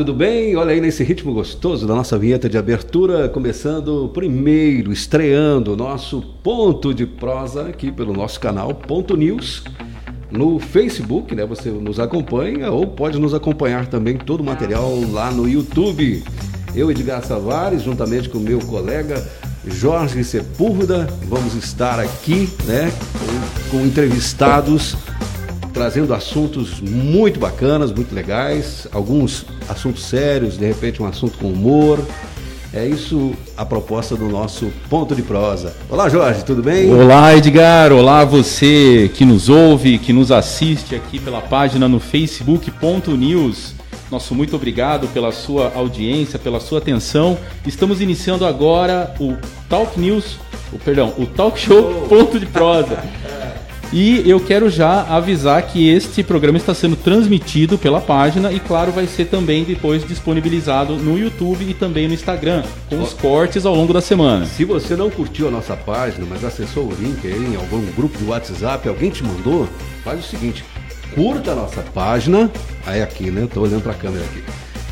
Tudo 0.00 0.14
bem? 0.14 0.56
Olha 0.56 0.72
aí 0.72 0.80
nesse 0.80 1.04
ritmo 1.04 1.34
gostoso 1.34 1.86
da 1.86 1.94
nossa 1.94 2.16
vinheta 2.16 2.48
de 2.48 2.56
abertura, 2.56 3.28
começando 3.28 4.10
primeiro, 4.14 4.90
estreando 4.90 5.74
o 5.74 5.76
nosso 5.76 6.22
ponto 6.42 6.94
de 6.94 7.04
prosa 7.04 7.68
aqui 7.68 7.92
pelo 7.92 8.14
nosso 8.14 8.40
canal 8.40 8.72
Ponto 8.72 9.14
News 9.14 9.62
no 10.30 10.58
Facebook, 10.58 11.34
né? 11.34 11.44
Você 11.44 11.68
nos 11.68 12.00
acompanha 12.00 12.70
ou 12.70 12.86
pode 12.86 13.18
nos 13.18 13.34
acompanhar 13.34 13.88
também 13.88 14.16
todo 14.16 14.40
o 14.40 14.44
material 14.44 14.90
lá 15.12 15.30
no 15.30 15.46
YouTube. 15.46 16.24
Eu, 16.74 16.90
Edgar 16.90 17.22
Savares, 17.22 17.82
juntamente 17.82 18.30
com 18.30 18.38
meu 18.38 18.60
colega 18.60 19.22
Jorge 19.66 20.24
Sepúlveda, 20.24 21.06
vamos 21.28 21.54
estar 21.54 22.00
aqui, 22.00 22.48
né, 22.64 22.90
com 23.70 23.80
entrevistados 23.82 24.96
trazendo 25.72 26.12
assuntos 26.12 26.80
muito 26.80 27.38
bacanas, 27.38 27.92
muito 27.92 28.14
legais, 28.14 28.86
alguns 28.92 29.46
assuntos 29.68 30.04
sérios, 30.04 30.56
de 30.56 30.66
repente 30.66 31.02
um 31.02 31.06
assunto 31.06 31.38
com 31.38 31.48
humor. 31.48 31.98
É 32.72 32.86
isso 32.86 33.32
a 33.56 33.64
proposta 33.64 34.14
do 34.14 34.28
nosso 34.28 34.70
ponto 34.88 35.14
de 35.14 35.22
prosa. 35.22 35.74
Olá, 35.88 36.08
Jorge, 36.08 36.44
tudo 36.44 36.62
bem? 36.62 36.92
Olá, 36.92 37.34
Edgar. 37.34 37.92
Olá, 37.92 38.24
você 38.24 39.10
que 39.14 39.24
nos 39.24 39.48
ouve, 39.48 39.98
que 39.98 40.12
nos 40.12 40.30
assiste 40.30 40.94
aqui 40.94 41.18
pela 41.18 41.40
página 41.40 41.88
no 41.88 41.98
facebook.news. 41.98 43.74
Nosso 44.08 44.36
muito 44.36 44.54
obrigado 44.54 45.08
pela 45.08 45.32
sua 45.32 45.72
audiência, 45.74 46.38
pela 46.38 46.60
sua 46.60 46.78
atenção. 46.78 47.36
Estamos 47.66 48.00
iniciando 48.00 48.44
agora 48.44 49.14
o 49.18 49.36
Talk 49.68 49.98
News, 49.98 50.36
o 50.72 50.78
perdão, 50.78 51.12
o 51.18 51.26
Talk 51.26 51.58
Show 51.58 52.06
Ponto 52.08 52.38
de 52.38 52.46
Prosa. 52.46 53.02
E 53.92 54.22
eu 54.24 54.38
quero 54.38 54.70
já 54.70 55.02
avisar 55.02 55.60
que 55.66 55.88
este 55.88 56.22
programa 56.22 56.56
está 56.56 56.72
sendo 56.72 56.94
transmitido 56.94 57.76
pela 57.76 58.00
página 58.00 58.52
e, 58.52 58.60
claro, 58.60 58.92
vai 58.92 59.04
ser 59.08 59.24
também 59.24 59.64
depois 59.64 60.06
disponibilizado 60.06 60.94
no 60.94 61.18
YouTube 61.18 61.68
e 61.68 61.74
também 61.74 62.06
no 62.06 62.14
Instagram, 62.14 62.62
com 62.88 63.00
os 63.02 63.12
cortes 63.12 63.66
ao 63.66 63.74
longo 63.74 63.92
da 63.92 64.00
semana. 64.00 64.46
Se 64.46 64.64
você 64.64 64.94
não 64.94 65.10
curtiu 65.10 65.48
a 65.48 65.50
nossa 65.50 65.74
página, 65.74 66.24
mas 66.30 66.44
acessou 66.44 66.84
o 66.84 66.94
link 66.94 67.26
aí 67.26 67.34
em 67.34 67.56
algum 67.56 67.84
grupo 67.96 68.16
de 68.16 68.24
WhatsApp, 68.26 68.88
alguém 68.88 69.10
te 69.10 69.24
mandou, 69.24 69.68
faz 70.04 70.20
o 70.20 70.22
seguinte: 70.22 70.64
curta 71.12 71.50
a 71.50 71.56
nossa 71.56 71.82
página. 71.82 72.48
Aí 72.86 73.02
aqui, 73.02 73.28
né? 73.28 73.48
Tô 73.52 73.62
olhando 73.62 73.82
para 73.82 73.92
a 73.92 73.96
câmera 73.96 74.24
aqui. 74.24 74.40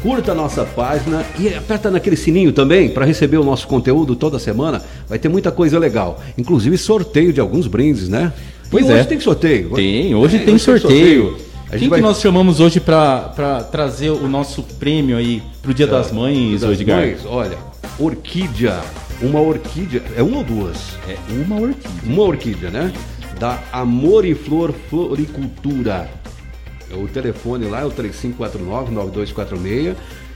Curta 0.03 0.33
a 0.33 0.35
nossa 0.35 0.65
página 0.65 1.25
e 1.39 1.49
aperta 1.55 1.89
naquele 1.89 2.17
sininho 2.17 2.53
também 2.53 2.89
para 2.89 3.05
receber 3.05 3.37
o 3.37 3.45
nosso 3.45 3.67
conteúdo 3.69 4.17
toda 4.17 4.41
semana. 4.41 4.83
Vai 5.09 5.21
ter 5.21 5.29
muita 5.29 5.53
coisa 5.53 5.79
legal, 5.79 6.21
inclusive 6.37 6.77
sorteio 6.77 7.33
de 7.33 7.41
alguns 7.41 7.69
brindes, 7.69 8.09
né? 8.09 8.33
Pois 8.71 8.87
e 8.87 8.93
é. 8.93 8.95
hoje 8.97 9.07
tem 9.09 9.21
sorteio. 9.21 9.71
Tem, 9.71 10.15
hoje 10.15 10.37
É, 10.37 10.41
tem 10.41 10.55
hoje 10.55 10.65
sorteio. 10.65 11.37
A 11.71 11.73
gente 11.73 11.81
Quem 11.81 11.89
vai- 11.91 11.99
que 12.01 12.07
nós 12.07 12.21
chamamos 12.21 12.61
hoje 12.61 12.81
para 12.81 13.65
trazer 13.71 14.11
o 14.11 14.27
nosso 14.29 14.63
prêmio 14.63 15.17
aí 15.17 15.43
pro 15.63 15.73
Dia 15.75 15.87
das 15.87 16.11
Mães, 16.13 16.61
das 16.63 16.73
Edgar? 16.73 17.01
mães, 17.01 17.21
olha, 17.27 17.59
orquídea. 17.99 18.81
Uma 19.21 19.41
orquídea. 19.41 20.03
É 20.17 20.23
uma 20.23 20.39
ou 20.39 20.45
duas? 20.45 20.77
É 21.09 21.17
uma 21.45 21.57
orquídea. 21.61 21.91
Uma 22.05 22.23
orquídea, 22.23 22.71
né? 22.71 22.93
Da 23.39 23.59
Amor 23.73 24.25
e 24.25 24.35
Flor 24.35 24.73
Floricultura. 24.89 26.09
O 26.93 27.07
telefone 27.09 27.67
lá 27.67 27.81
é 27.81 27.85
o 27.85 27.91
3549-9246 27.91 29.95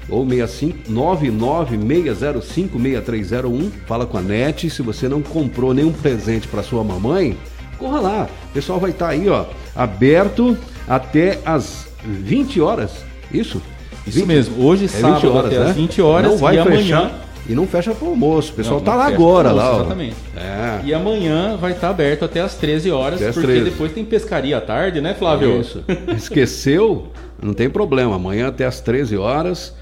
ou 0.08 0.26
65 0.28 0.90
996056301. 0.90 3.70
Fala 3.86 4.04
com 4.06 4.18
a 4.18 4.22
NET. 4.22 4.68
Se 4.68 4.82
você 4.82 5.08
não 5.08 5.22
comprou 5.22 5.72
nenhum 5.72 5.92
presente 5.92 6.46
para 6.48 6.62
sua 6.62 6.82
mamãe, 6.84 7.36
corra 7.82 8.00
lá. 8.00 8.28
O 8.50 8.52
pessoal 8.54 8.78
vai 8.78 8.90
estar 8.90 9.08
aí, 9.08 9.28
ó, 9.28 9.44
aberto 9.74 10.56
até 10.88 11.38
as 11.44 11.86
20 12.04 12.60
horas. 12.60 12.90
Isso? 13.32 13.60
Isso 14.06 14.18
20 14.18 14.26
mesmo. 14.26 14.64
Hoje, 14.64 14.84
é 14.84 14.88
sábado, 14.88 15.38
até 15.38 15.58
às 15.58 15.74
20 15.76 16.00
horas 16.02 16.30
Não 16.32 16.38
vai 16.38 16.56
e 16.56 16.58
amanhã- 16.58 16.76
fechar. 16.78 17.18
E 17.48 17.54
não 17.56 17.66
fecha 17.66 17.92
pro 17.92 18.06
almoço. 18.08 18.52
O 18.52 18.54
pessoal 18.54 18.76
Não, 18.76 18.84
tá 18.84 18.92
não 18.92 18.98
lá 18.98 19.06
agora, 19.06 19.48
pro 19.48 19.56
lá. 19.58 19.64
almoço, 19.64 19.80
ó. 19.80 19.84
exatamente. 19.86 20.16
É. 20.36 20.80
E 20.84 20.94
amanhã 20.94 21.56
vai 21.56 21.72
estar 21.72 21.88
aberto 21.90 22.24
até 22.24 22.40
às 22.40 22.54
13 22.54 22.88
horas, 22.92 23.20
às 23.20 23.34
porque 23.34 23.48
13. 23.48 23.64
depois 23.70 23.92
tem 23.92 24.04
pescaria 24.04 24.56
à 24.58 24.60
tarde, 24.60 25.00
né, 25.00 25.12
Flávio? 25.12 25.60
Isso. 25.60 25.82
Esqueceu? 26.16 27.08
Não 27.42 27.52
tem 27.52 27.68
problema. 27.68 28.14
Amanhã 28.14 28.46
até 28.46 28.64
às 28.64 28.80
13 28.80 29.16
horas. 29.16 29.74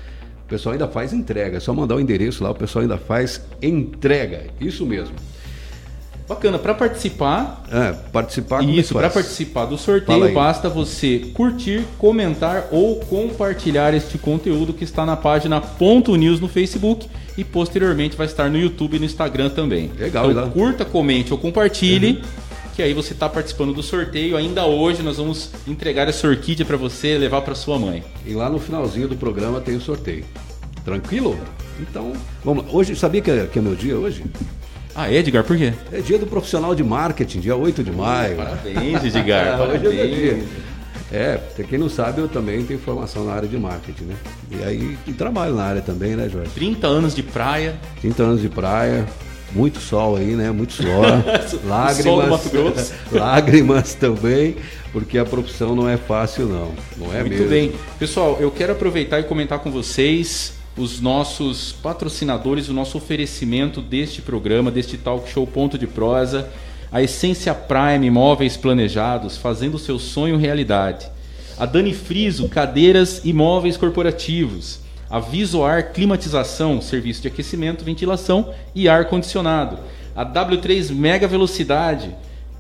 O 0.47 0.49
pessoal 0.49 0.73
ainda 0.73 0.89
faz 0.89 1.13
entrega. 1.13 1.59
É 1.59 1.61
só 1.61 1.75
mandar 1.75 1.97
o 1.97 2.01
endereço 2.01 2.43
lá, 2.43 2.51
o 2.51 2.55
pessoal 2.55 2.81
ainda 2.83 2.97
faz 2.97 3.43
entrega. 3.63 4.45
Isso 4.59 4.87
mesmo. 4.87 5.15
Bacana, 6.31 6.61
para 6.61 6.75
participar, 6.75 7.65
É, 7.73 7.93
participar 8.13 8.63
é 8.63 8.67
isso, 8.67 8.95
para 8.95 9.11
participar 9.11 9.65
do 9.65 9.77
sorteio 9.77 10.33
basta 10.33 10.69
você 10.69 11.19
curtir, 11.35 11.85
comentar 11.99 12.69
ou 12.71 13.01
compartilhar 13.01 13.93
este 13.95 14.17
conteúdo 14.17 14.73
que 14.73 14.85
está 14.85 15.05
na 15.05 15.17
página 15.17 15.61
Ponto 15.61 16.15
News 16.15 16.39
no 16.39 16.47
Facebook 16.47 17.09
e 17.37 17.43
posteriormente 17.43 18.17
vai 18.17 18.27
estar 18.27 18.49
no 18.49 18.57
YouTube 18.57 18.95
e 18.95 19.01
no 19.01 19.07
Instagram 19.07 19.51
também. 19.51 19.91
Legal, 19.99 20.31
então, 20.31 20.45
legal. 20.45 20.51
curta, 20.53 20.85
comente 20.85 21.33
ou 21.33 21.39
compartilhe. 21.39 22.23
Que 22.77 22.83
aí 22.83 22.95
você 22.95 23.13
está 23.13 23.29
participando 23.29 23.75
do 23.75 23.83
sorteio. 23.83 24.37
Ainda 24.37 24.65
hoje 24.65 25.03
nós 25.03 25.17
vamos 25.17 25.51
entregar 25.67 26.07
essa 26.09 26.29
orquídea 26.29 26.65
para 26.65 26.77
você 26.77 27.19
levar 27.19 27.43
para 27.43 27.57
sua 27.57 27.77
mãe. 27.77 28.05
E 28.25 28.35
lá 28.35 28.49
no 28.49 28.61
finalzinho 28.61 29.09
do 29.09 29.17
programa 29.17 29.61
tem 29.61 29.75
o 29.75 29.81
sorteio. 29.81 30.25
Tranquilo? 30.85 31.37
Então, 31.81 32.13
vamos 32.45 32.67
lá. 32.67 32.71
Hoje, 32.73 32.95
sabia 32.95 33.21
que 33.21 33.33
é, 33.33 33.47
que 33.47 33.59
é 33.59 33.63
meu 33.63 33.75
dia 33.75 33.99
hoje? 33.99 34.23
Ah, 34.95 35.11
Edgar, 35.13 35.45
por 35.45 35.57
quê? 35.57 35.73
É 35.93 36.01
dia 36.01 36.19
do 36.19 36.27
profissional 36.27 36.75
de 36.75 36.83
marketing, 36.83 37.41
dia 37.41 37.57
8 37.57 37.83
de 37.85 37.93
maio. 37.93 38.37
Parabéns, 38.37 39.05
Edgar. 39.05 39.61
Hoje 39.63 39.75
é 39.75 39.79
parabéns. 39.79 40.17
dia. 40.17 40.45
É, 41.13 41.37
pra 41.39 41.65
quem 41.65 41.79
não 41.79 41.89
sabe, 41.89 42.21
eu 42.21 42.29
também 42.29 42.63
tenho 42.65 42.79
formação 42.79 43.25
na 43.25 43.33
área 43.33 43.49
de 43.49 43.57
marketing, 43.59 44.05
né? 44.05 44.15
E 44.51 44.63
aí, 44.63 44.99
e 45.07 45.13
trabalho 45.13 45.55
na 45.55 45.65
área 45.65 45.81
também, 45.83 46.15
né, 46.15 46.29
Jorge? 46.29 46.51
30 46.55 46.87
anos 46.87 47.15
de 47.17 47.23
praia. 47.23 47.75
30 48.01 48.23
anos 48.23 48.41
de 48.41 48.49
praia, 48.49 49.05
muito 49.53 49.81
sol 49.81 50.17
aí, 50.17 50.37
né? 50.37 50.51
Muito 50.53 50.73
suor, 50.73 51.05
lágrimas, 51.67 52.03
Sol 52.05 52.23
do 52.23 52.29
Mato 52.29 52.49
Grosso. 52.51 52.93
lágrimas 53.11 53.95
também, 53.95 54.57
porque 54.93 55.19
a 55.19 55.25
profissão 55.25 55.75
não 55.75 55.89
é 55.89 55.97
fácil 55.97 56.47
não, 56.47 56.71
não 56.97 57.13
é 57.13 57.21
Muito 57.21 57.31
mesmo. 57.31 57.49
bem. 57.49 57.73
Pessoal, 57.99 58.37
eu 58.41 58.51
quero 58.53 58.71
aproveitar 58.73 59.19
e 59.19 59.25
comentar 59.25 59.59
com 59.59 59.71
vocês 59.71 60.53
os 60.77 61.01
nossos 61.01 61.73
patrocinadores, 61.73 62.69
o 62.69 62.73
nosso 62.73 62.97
oferecimento 62.97 63.81
deste 63.81 64.23
programa, 64.23 64.71
deste 64.71 64.97
talk 64.97 65.29
show 65.29 65.47
Ponto 65.47 65.77
de 65.77 65.87
Prosa, 65.87 66.49
a 66.93 67.03
Essência 67.03 67.55
Prime 67.55 68.07
Imóveis 68.07 68.57
Planejados, 68.57 69.37
fazendo 69.37 69.79
seu 69.79 69.99
sonho 69.99 70.37
realidade. 70.37 71.07
A 71.59 71.67
Dani 71.67 71.93
Friso, 71.93 72.49
cadeiras 72.49 73.21
e 73.25 73.33
móveis 73.33 73.77
corporativos. 73.77 74.81
A 75.11 75.19
Visoar 75.19 75.93
Climatização, 75.93 76.81
serviço 76.81 77.23
de 77.23 77.29
aquecimento, 77.29 77.85
ventilação 77.85 78.53
e 78.75 78.89
ar 78.89 79.07
condicionado. 79.07 79.79
A 80.15 80.25
W3 80.25 80.93
Mega 80.95 81.29
Velocidade, 81.29 82.15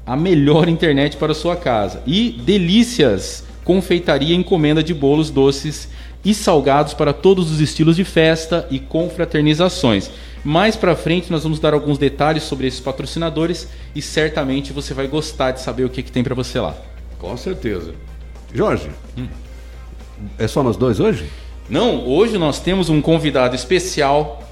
a 0.04 0.16
melhor 0.16 0.68
internet 0.68 1.16
para 1.16 1.32
a 1.32 1.34
sua 1.34 1.56
casa. 1.56 2.02
E 2.06 2.32
Delícias, 2.44 3.44
confeitaria 3.64 4.34
encomenda 4.34 4.82
de 4.82 4.92
bolos 4.92 5.30
doces 5.30 5.88
e 6.24 6.34
salgados 6.34 6.94
para 6.94 7.12
todos 7.12 7.50
os 7.50 7.60
estilos 7.60 7.96
de 7.96 8.04
festa 8.04 8.66
e 8.70 8.78
confraternizações. 8.78 10.10
Mais 10.44 10.76
para 10.76 10.96
frente 10.96 11.30
nós 11.30 11.42
vamos 11.42 11.60
dar 11.60 11.74
alguns 11.74 11.98
detalhes 11.98 12.42
sobre 12.44 12.66
esses 12.66 12.80
patrocinadores 12.80 13.68
e 13.94 14.00
certamente 14.00 14.72
você 14.72 14.94
vai 14.94 15.06
gostar 15.06 15.52
de 15.52 15.60
saber 15.60 15.84
o 15.84 15.90
que, 15.90 16.02
que 16.02 16.12
tem 16.12 16.22
para 16.22 16.34
você 16.34 16.58
lá. 16.58 16.74
Com 17.18 17.36
certeza. 17.36 17.92
Jorge, 18.54 18.88
Hum. 19.16 19.26
é 20.38 20.48
só 20.48 20.62
nós 20.62 20.76
dois 20.76 20.98
hoje? 20.98 21.26
Não, 21.68 22.06
hoje 22.08 22.36
nós 22.36 22.58
temos 22.58 22.88
um 22.88 23.00
convidado 23.00 23.54
especial. 23.54 24.42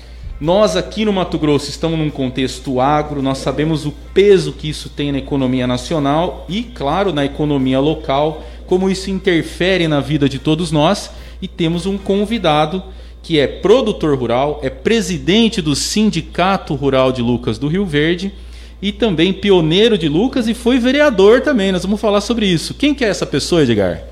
Nós 0.40 0.76
aqui 0.76 1.04
no 1.04 1.12
Mato 1.12 1.37
Grosso 1.37 1.68
estamos 1.68 1.98
num 1.98 2.10
contexto 2.10 2.80
agro, 2.80 3.20
nós 3.20 3.38
sabemos 3.38 3.84
o 3.84 3.90
peso 4.14 4.52
que 4.52 4.68
isso 4.68 4.88
tem 4.88 5.10
na 5.10 5.18
economia 5.18 5.66
nacional 5.66 6.46
e, 6.48 6.62
claro, 6.62 7.12
na 7.12 7.25
economia 7.25 7.80
local, 7.80 8.44
como 8.66 8.88
isso 8.88 9.10
interfere 9.10 9.88
na 9.88 9.98
vida 9.98 10.28
de 10.28 10.38
todos 10.38 10.70
nós. 10.70 11.10
E 11.40 11.49
temos 11.49 11.87
um 11.87 11.97
convidado 11.97 12.83
que 13.23 13.38
é 13.38 13.47
produtor 13.47 14.16
rural, 14.16 14.61
é 14.62 14.71
presidente 14.71 15.61
do 15.61 15.75
Sindicato 15.75 16.75
Rural 16.75 17.12
de 17.12 17.21
Lucas 17.21 17.59
do 17.59 17.68
Rio 17.68 17.85
Verde 17.85 18.33
e 18.80 18.92
também 18.92 19.33
pioneiro 19.33 19.99
de 19.99 20.09
Lucas 20.09 20.49
e 20.49 20.54
foi 20.54 20.78
vereador 20.78 21.40
também. 21.40 21.73
Nós 21.73 21.83
vamos 21.83 22.00
falar 22.00 22.21
sobre 22.21 22.47
isso. 22.47 22.75
Quem 22.75 22.95
que 22.95 23.04
é 23.04 23.09
essa 23.09 23.26
pessoa, 23.26 23.62
Edgar? 23.62 24.02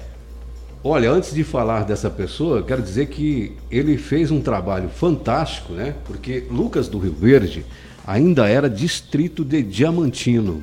Olha, 0.82 1.10
antes 1.10 1.34
de 1.34 1.42
falar 1.42 1.84
dessa 1.84 2.08
pessoa, 2.08 2.62
quero 2.62 2.80
dizer 2.80 3.06
que 3.06 3.52
ele 3.70 3.96
fez 3.96 4.30
um 4.30 4.40
trabalho 4.40 4.88
fantástico, 4.88 5.72
né? 5.72 5.94
Porque 6.04 6.44
Lucas 6.50 6.88
do 6.88 6.98
Rio 6.98 7.12
Verde 7.12 7.64
ainda 8.06 8.48
era 8.48 8.70
distrito 8.70 9.44
de 9.44 9.62
Diamantino. 9.62 10.62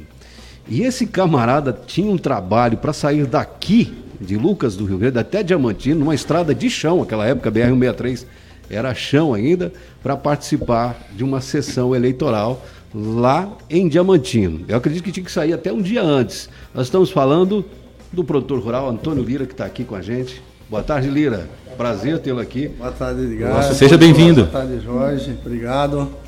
E 0.70 0.82
esse 0.84 1.08
camarada 1.08 1.78
tinha 1.86 2.10
um 2.10 2.18
trabalho 2.18 2.78
para 2.78 2.94
sair 2.94 3.26
daqui, 3.26 3.94
de 4.20 4.38
Lucas 4.38 4.76
do 4.76 4.86
Rio 4.86 4.98
Verde, 4.98 5.20
até 5.20 5.44
Diamantino, 5.44 6.00
numa 6.00 6.16
estrada 6.16 6.54
de 6.54 6.70
chão, 6.70 7.02
aquela 7.02 7.26
época, 7.26 7.52
BR-163 7.52 8.26
era 8.70 8.94
chão 8.96 9.34
ainda, 9.34 9.72
para 10.02 10.16
participar 10.16 10.98
de 11.16 11.24
uma 11.24 11.42
sessão 11.42 11.96
eleitoral 11.96 12.64
lá 12.94 13.52
em 13.70 13.88
Diamantino. 13.88 14.62
Eu 14.68 14.78
acredito 14.78 15.04
que 15.04 15.12
tinha 15.12 15.26
que 15.26 15.32
sair 15.32 15.54
até 15.54 15.72
um 15.72 15.82
dia 15.82 16.02
antes. 16.02 16.50
Nós 16.74 16.88
estamos 16.88 17.12
falando 17.12 17.66
do 18.12 18.24
produtor 18.24 18.60
rural 18.60 18.90
Antônio 18.90 19.24
Lira, 19.24 19.46
que 19.46 19.54
está 19.54 19.66
aqui 19.66 19.84
com 19.84 19.96
a 19.96 20.02
gente. 20.02 20.42
Boa 20.70 20.84
tarde, 20.84 21.10
Lira. 21.10 21.50
Prazer 21.78 22.20
tê-lo 22.20 22.40
aqui. 22.40 22.68
Boa 22.68 22.92
tarde, 22.92 23.22
Edgar. 23.24 23.74
Seja 23.74 23.98
bem-vindo. 23.98 24.46
Boa 24.46 24.62
tarde, 24.62 24.80
Jorge. 24.80 25.38
Obrigado. 25.44 26.23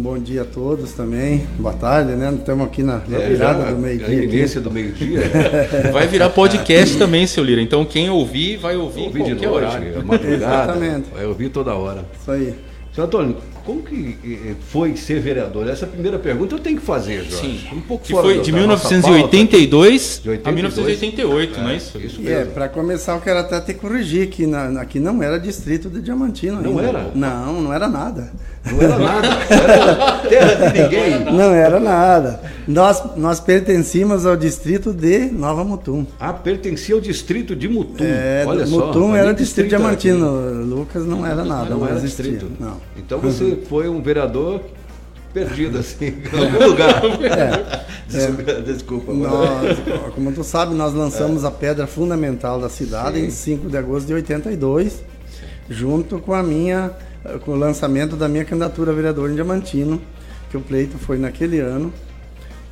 Bom 0.00 0.16
dia 0.16 0.42
a 0.42 0.44
todos 0.44 0.92
também. 0.92 1.44
Boa 1.58 1.74
tarde, 1.74 2.12
né? 2.12 2.32
Estamos 2.32 2.64
aqui 2.66 2.84
na, 2.84 3.00
na 3.08 3.18
É, 3.18 3.28
virada 3.30 3.64
já 3.64 3.70
do 3.72 3.76
A 3.76 3.78
meio-dia. 3.80 4.14
iminência 4.22 4.60
do 4.60 4.70
meio-dia. 4.70 5.22
Vai 5.92 6.06
virar 6.06 6.30
podcast 6.30 6.96
também, 6.96 7.26
seu 7.26 7.42
Lira. 7.42 7.60
Então 7.60 7.84
quem 7.84 8.08
ouvir, 8.08 8.58
vai 8.58 8.76
ouvir 8.76 9.02
Ouvir 9.06 9.24
de 9.24 9.30
qualquer 9.34 9.48
noite, 9.48 9.64
horário. 9.66 10.06
madrugada. 10.06 10.34
Exatamente. 10.34 11.08
Vai 11.12 11.26
ouvir 11.26 11.48
toda 11.48 11.74
hora. 11.74 12.04
Isso 12.20 12.30
aí. 12.30 12.54
Senhor 12.94 13.06
Antônio, 13.08 13.36
como 13.68 13.82
que 13.82 14.16
eh, 14.24 14.54
foi 14.70 14.96
ser 14.96 15.20
vereador? 15.20 15.68
Essa 15.68 15.84
é 15.84 15.88
primeira 15.88 16.18
pergunta 16.18 16.54
eu 16.54 16.58
tenho 16.58 16.78
que 16.80 16.82
fazer, 16.86 17.22
Jorge. 17.24 17.36
Sim. 17.36 17.60
Um 17.76 17.80
pouco 17.82 18.02
Que 18.06 18.12
fora 18.12 18.24
foi 18.24 18.36
do- 18.38 18.42
de 18.42 18.50
da 18.50 18.66
nossa 18.66 18.88
1982 18.88 20.20
De 20.22 20.30
82? 20.30 20.46
a 20.46 20.52
1988, 20.52 21.60
não 21.60 21.68
é 21.68 21.76
isso? 21.76 21.98
Isso 21.98 22.20
E 22.22 22.28
é, 22.28 22.38
mesmo. 22.38 22.52
para 22.54 22.68
começar, 22.70 23.14
eu 23.14 23.20
quero 23.20 23.40
até 23.40 23.60
te 23.60 23.74
corrigir 23.74 24.28
que 24.28 24.46
na, 24.46 24.80
aqui 24.80 24.98
não 24.98 25.22
era 25.22 25.38
distrito 25.38 25.90
de 25.90 26.00
Diamantino 26.00 26.62
Não 26.62 26.70
ainda. 26.78 26.82
era? 26.82 27.10
Não, 27.14 27.60
não 27.62 27.72
era 27.74 27.86
nada. 27.88 28.32
Não 28.70 28.80
era 28.82 28.98
nada. 28.98 29.28
Era 29.50 30.18
terra 30.28 30.54
de 30.70 30.82
ninguém. 30.82 31.24
Não 31.32 31.54
era 31.54 31.78
nada. 31.80 32.40
Nós, 32.66 33.02
nós 33.16 33.40
pertencíamos 33.40 34.26
ao 34.26 34.36
distrito 34.36 34.92
de 34.92 35.26
Nova 35.30 35.64
Mutum. 35.64 36.06
Ah, 36.20 36.32
pertencia 36.32 36.94
ao 36.94 37.00
distrito 37.00 37.54
de 37.56 37.68
Mutum. 37.68 38.04
É, 38.04 38.44
Olha 38.46 38.66
só. 38.66 38.86
Mutum 38.86 39.14
era 39.16 39.32
distrito 39.32 39.74
era 39.74 39.78
Diamantino. 39.78 40.64
Lucas 40.64 41.04
não 41.06 41.24
era 41.24 41.40
aqui. 41.40 41.48
nada. 41.48 41.70
Não 41.74 41.86
era 41.86 41.96
existia. 41.96 42.24
distrito. 42.32 42.52
Não. 42.60 42.76
Então 42.96 43.18
você 43.20 43.57
foi 43.58 43.88
um 43.88 44.00
vereador 44.02 44.60
perdido, 45.32 45.78
assim, 45.80 46.06
em 46.06 46.38
algum 46.38 46.66
lugar. 46.66 47.02
É. 47.22 48.62
Desculpa. 48.62 49.12
Nós, 49.12 49.78
como 50.14 50.32
tu 50.32 50.42
sabe, 50.42 50.74
nós 50.74 50.94
lançamos 50.94 51.44
a 51.44 51.50
pedra 51.50 51.86
fundamental 51.86 52.60
da 52.60 52.68
cidade 52.68 53.18
Sim. 53.20 53.26
em 53.26 53.30
5 53.30 53.68
de 53.68 53.76
agosto 53.76 54.06
de 54.06 54.14
82, 54.14 55.02
junto 55.68 56.18
com 56.18 56.32
a 56.32 56.42
minha 56.42 56.92
com 57.44 57.52
o 57.52 57.56
lançamento 57.56 58.16
da 58.16 58.28
minha 58.28 58.44
candidatura 58.44 58.92
a 58.92 58.94
vereador 58.94 59.30
em 59.30 59.34
Diamantino, 59.34 60.00
que 60.50 60.56
o 60.56 60.60
pleito 60.60 60.98
foi 60.98 61.18
naquele 61.18 61.58
ano. 61.58 61.92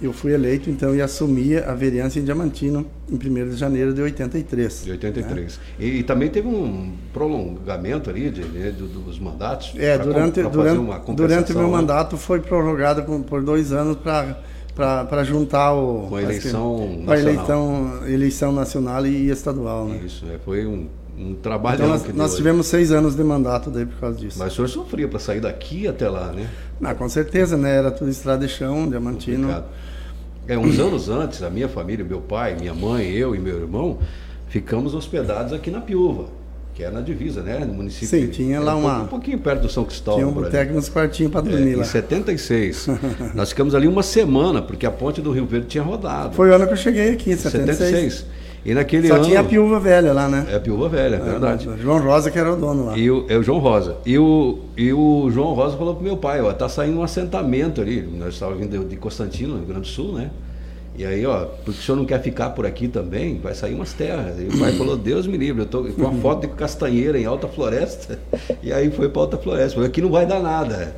Eu 0.00 0.12
fui 0.12 0.34
eleito 0.34 0.68
então 0.68 0.94
e 0.94 1.00
assumi 1.00 1.56
a 1.56 1.72
vereança 1.74 2.18
em 2.18 2.22
Diamantino 2.24 2.84
em 3.10 3.14
1 3.14 3.48
de 3.50 3.56
janeiro 3.56 3.94
de 3.94 4.02
83. 4.02 4.84
De 4.84 4.90
83. 4.90 5.58
E, 5.78 5.86
e 5.86 6.02
também 6.02 6.28
teve 6.28 6.46
um 6.46 6.92
prolongamento 7.14 8.10
ali 8.10 8.28
de, 8.30 8.42
de- 8.42 8.70
do- 8.72 8.88
dos 8.88 9.18
mandatos. 9.18 9.72
É, 9.76 9.96
pra 9.96 10.04
durante, 10.04 10.40
pra 10.40 10.48
durante, 10.50 11.12
durante 11.14 11.52
o 11.52 11.56
meu 11.56 11.66
né? 11.68 11.72
mandato 11.72 12.16
foi 12.18 12.40
prorrogado 12.40 13.04
com- 13.04 13.22
por 13.22 13.42
dois 13.42 13.72
anos 13.72 13.96
para 13.96 15.24
juntar 15.24 15.72
o, 15.72 16.08
Com 16.08 16.16
a 16.16 16.22
eleição 16.22 16.76
a 16.76 17.10
nacional. 17.10 17.16
eleição, 17.18 18.06
eleição 18.06 18.52
nacional 18.52 19.06
e 19.06 19.30
estadual. 19.30 19.86
Né? 19.86 20.00
Isso, 20.04 20.26
é, 20.30 20.38
foi 20.44 20.66
um, 20.66 20.88
um 21.18 21.34
trabalho 21.36 21.76
Então 21.76 21.88
nós, 21.88 22.14
nós 22.14 22.34
tivemos 22.36 22.66
seis 22.66 22.92
anos 22.92 23.16
de 23.16 23.24
mandato 23.24 23.70
daí 23.70 23.86
por 23.86 23.98
causa 23.98 24.18
disso. 24.18 24.38
Mas 24.38 24.52
o 24.52 24.56
senhor 24.56 24.68
sofria 24.68 25.08
para 25.08 25.18
sair 25.18 25.40
daqui 25.40 25.88
até 25.88 26.06
lá, 26.06 26.32
né? 26.32 26.46
Ah, 26.82 26.94
com 26.94 27.08
certeza, 27.08 27.56
né? 27.56 27.76
Era 27.76 27.90
tudo 27.90 28.10
estrada 28.10 28.46
de 28.46 28.52
chão, 28.52 28.86
diamantino. 28.90 29.46
Complicado. 29.48 29.64
É, 30.48 30.56
uns 30.56 30.78
anos 30.78 31.08
antes, 31.08 31.42
a 31.42 31.50
minha 31.50 31.68
família, 31.68 32.04
meu 32.04 32.20
pai, 32.20 32.56
minha 32.58 32.72
mãe, 32.74 33.10
eu 33.10 33.34
e 33.34 33.38
meu 33.38 33.58
irmão, 33.60 33.98
ficamos 34.48 34.94
hospedados 34.94 35.52
aqui 35.52 35.70
na 35.70 35.80
Piúva, 35.80 36.26
que 36.74 36.84
é 36.84 36.90
na 36.90 37.00
divisa, 37.00 37.42
né? 37.42 37.64
No 37.64 37.74
município. 37.74 38.06
Sim, 38.08 38.28
tinha 38.28 38.56
é 38.56 38.60
lá 38.60 38.76
um 38.76 38.80
uma- 38.80 39.02
Um 39.02 39.06
pouquinho 39.06 39.38
perto 39.38 39.62
do 39.62 39.68
São 39.68 39.84
Cristóvão. 39.84 40.20
Tinha 40.20 40.28
um 40.30 40.32
boteco 40.44 40.72
nos 40.72 40.88
quartinhos 40.88 41.32
para 41.32 41.40
É, 41.46 41.50
dormir 41.50 41.72
em 41.72 41.76
lá. 41.76 41.84
76. 41.84 42.86
Nós 43.34 43.48
ficamos 43.48 43.74
ali 43.74 43.88
uma 43.88 44.02
semana, 44.02 44.62
porque 44.62 44.86
a 44.86 44.90
ponte 44.90 45.20
do 45.20 45.32
Rio 45.32 45.46
Verde 45.46 45.66
tinha 45.66 45.82
rodado. 45.82 46.34
Foi 46.34 46.48
o 46.50 46.54
ano 46.54 46.66
que 46.66 46.72
eu 46.74 46.76
cheguei 46.76 47.10
aqui, 47.10 47.32
em 47.32 47.36
76. 47.36 47.78
76. 47.78 48.26
E 48.66 48.74
naquele 48.74 49.06
Só 49.06 49.14
ano. 49.14 49.24
tinha 49.24 49.38
a 49.38 49.44
piúva 49.44 49.78
velha 49.78 50.12
lá, 50.12 50.28
né? 50.28 50.44
É 50.50 50.56
a 50.56 50.60
Piúva 50.60 50.88
Velha, 50.88 51.16
é 51.16 51.20
verdade. 51.20 51.68
João 51.80 52.02
Rosa 52.02 52.32
que 52.32 52.38
era 52.38 52.52
o 52.52 52.56
dono 52.56 52.86
lá. 52.86 52.98
E 52.98 53.08
o, 53.08 53.24
é 53.28 53.36
o 53.36 53.42
João 53.42 53.60
Rosa. 53.60 53.98
E 54.04 54.18
o, 54.18 54.58
e 54.76 54.92
o 54.92 55.30
João 55.30 55.54
Rosa 55.54 55.76
falou 55.76 55.94
pro 55.94 56.02
meu 56.02 56.16
pai, 56.16 56.42
ó, 56.42 56.52
tá 56.52 56.68
saindo 56.68 56.98
um 56.98 57.02
assentamento 57.04 57.80
ali. 57.80 58.02
Nós 58.02 58.34
estávamos 58.34 58.60
vindo 58.60 58.84
de 58.84 58.96
Constantino, 58.96 59.52
no 59.52 59.58
Rio 59.58 59.66
Grande 59.66 59.82
do 59.82 59.86
Sul, 59.86 60.14
né? 60.14 60.32
E 60.98 61.06
aí, 61.06 61.24
ó, 61.24 61.44
porque 61.44 61.70
o 61.70 61.74
senhor 61.74 61.96
não 61.96 62.04
quer 62.04 62.20
ficar 62.20 62.50
por 62.50 62.66
aqui 62.66 62.88
também, 62.88 63.38
vai 63.38 63.54
sair 63.54 63.74
umas 63.74 63.92
terras. 63.92 64.34
E 64.40 64.44
o 64.44 64.58
pai 64.58 64.72
falou, 64.72 64.96
Deus 64.96 65.28
me 65.28 65.36
livre, 65.36 65.62
eu 65.62 65.66
tô 65.66 65.84
com 65.84 66.02
uma 66.02 66.14
foto 66.20 66.48
de 66.48 66.52
castanheira 66.54 67.16
em 67.16 67.24
Alta 67.24 67.46
Floresta. 67.46 68.18
E 68.64 68.72
aí 68.72 68.90
foi 68.90 69.08
para 69.08 69.22
Alta 69.22 69.36
Floresta. 69.36 69.74
Falei, 69.74 69.90
aqui 69.90 70.02
não 70.02 70.10
vai 70.10 70.26
dar 70.26 70.40
nada. 70.40 70.92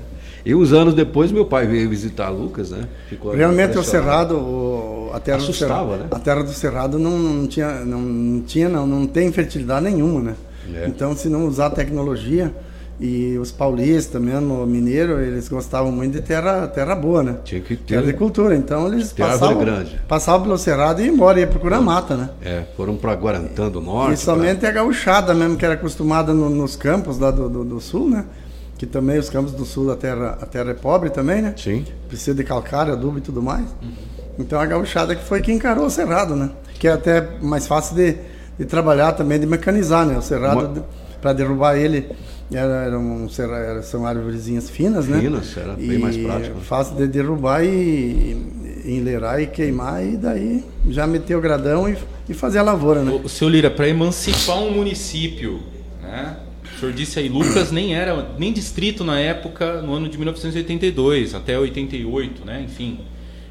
E 0.45 0.54
uns 0.54 0.73
anos 0.73 0.95
depois, 0.95 1.30
meu 1.33 1.45
pai 1.45 1.66
veio 1.66 1.88
visitar 1.88 2.28
Lucas, 2.30 2.71
né? 2.71 2.85
Ficou 3.09 3.33
Realmente 3.35 3.76
o. 3.78 3.83
Cerrado, 3.85 4.37
o- 4.37 5.11
a 5.12 5.21
terra 5.21 5.38
Assustava, 5.38 5.73
do 5.85 5.88
Cerrado, 5.90 6.00
né? 6.02 6.07
a 6.11 6.18
terra 6.18 6.42
do 6.42 6.52
Cerrado 6.52 6.99
não, 6.99 7.18
não 7.18 7.47
tinha, 7.47 7.85
não, 7.85 8.00
não 8.00 8.40
tinha, 8.42 8.68
não, 8.68 8.87
não 8.87 9.07
tem 9.07 9.30
fertilidade 9.33 9.85
nenhuma, 9.85 10.21
né? 10.21 10.35
É. 10.75 10.87
Então, 10.87 11.16
se 11.16 11.28
não 11.28 11.47
usar 11.47 11.71
tecnologia 11.71 12.52
e 13.00 13.38
os 13.38 13.50
paulistas 13.52 14.21
mesmo, 14.21 14.62
o 14.62 14.66
mineiro, 14.66 15.21
eles 15.21 15.49
gostavam 15.49 15.90
muito 15.92 16.12
de 16.14 16.21
terra, 16.21 16.66
terra 16.66 16.95
boa, 16.95 17.23
né? 17.23 17.37
Tinha 17.45 17.61
que 17.61 17.76
ter- 17.76 17.95
terra 17.95 18.02
de 18.02 18.12
cultura. 18.12 18.54
Então 18.57 18.87
eles 18.92 19.12
passavam, 19.12 19.59
grande. 19.59 20.00
passavam 20.09 20.42
pelo 20.42 20.59
Cerrado 20.59 21.00
e 21.00 21.07
iam 21.07 21.14
embora, 21.14 21.38
ia 21.40 21.47
procurar 21.47 21.80
mata, 21.80 22.16
né? 22.16 22.28
É, 22.42 22.64
foram 22.76 22.97
para 22.97 23.14
Guarantã 23.14 23.71
do 23.71 23.80
Norte. 23.80 24.14
E 24.14 24.16
somente 24.16 24.66
a 24.66 24.71
gauchada 24.71 25.33
mesmo, 25.35 25.57
que 25.57 25.64
era 25.64 25.75
acostumada 25.75 26.35
no- 26.35 26.50
nos 26.50 26.76
campos 26.76 27.18
lá 27.18 27.30
do, 27.30 27.49
do, 27.49 27.64
do 27.64 27.80
sul, 27.80 28.11
né? 28.11 28.25
Que 28.78 28.87
também 28.87 29.18
os 29.18 29.28
campos 29.28 29.52
do 29.52 29.64
sul, 29.64 29.90
a 29.92 29.97
terra, 29.97 30.38
a 30.40 30.47
terra 30.47 30.70
é 30.70 30.75
pobre 30.75 31.11
também, 31.11 31.42
né? 31.42 31.52
Sim. 31.56 31.85
Precisa 32.08 32.35
de 32.35 32.44
calcário, 32.44 32.92
adubo 32.92 33.18
e 33.18 33.20
tudo 33.20 33.42
mais. 33.42 33.66
Então 34.38 34.61
a 34.61 34.64
gauchada 34.64 35.14
que 35.16 35.25
foi 35.25 35.42
que 35.42 35.52
encarou 35.52 35.87
o 35.87 35.90
cerrado, 35.90 36.37
né? 36.37 36.50
Que 36.78 36.87
é 36.87 36.92
até 36.92 37.20
mais 37.42 37.66
fácil 37.66 37.97
de, 37.97 38.14
de 38.56 38.64
trabalhar 38.64 39.12
também, 39.12 39.38
de 39.40 39.47
mecanizar, 39.47 40.06
né? 40.06 40.16
O 40.16 40.23
cerrado, 40.23 40.85
para 41.20 41.32
derrubar 41.32 41.76
ele, 41.76 42.08
era, 42.52 42.85
era 42.85 42.99
um, 42.99 43.26
era- 43.37 43.82
são 43.82 44.06
árvorezinhas 44.06 44.70
finas, 44.70 45.08
né? 45.08 45.18
Finas, 45.20 45.56
era 45.56 45.73
bem 45.75 45.94
E 45.94 45.99
mais 45.99 46.16
prático. 46.16 46.61
Fácil 46.61 46.94
de 46.94 47.08
derrubar 47.08 47.64
e, 47.64 47.68
e 48.85 48.97
enleirar 48.97 49.40
e 49.42 49.49
queimar, 49.49 50.06
e 50.06 50.16
daí 50.16 50.64
já 50.88 51.04
meter 51.04 51.37
o 51.37 51.40
gradão 51.40 51.88
e, 51.88 51.99
e 52.28 52.32
fazer 52.32 52.61
a 52.61 52.62
lavoura, 52.62 53.02
né? 53.02 53.20
O 53.25 53.28
seu 53.28 53.49
Lira, 53.49 53.68
para 53.73 53.88
emancipar 53.88 54.56
um 54.58 54.70
município, 54.70 55.58
né? 56.00 56.37
O 56.78 56.80
senhor 56.80 56.92
disse 56.94 57.18
aí, 57.18 57.28
Lucas 57.28 57.73
nem 57.73 57.92
era 57.92 58.28
nem 58.38 58.52
distrito 58.52 59.02
na 59.02 59.18
época, 59.18 59.82
no 59.82 59.92
ano 59.94 60.08
de 60.08 60.16
1982, 60.16 61.35
até 61.35 61.58
88, 61.58 62.44
né? 62.47 62.62
Enfim. 62.64 63.00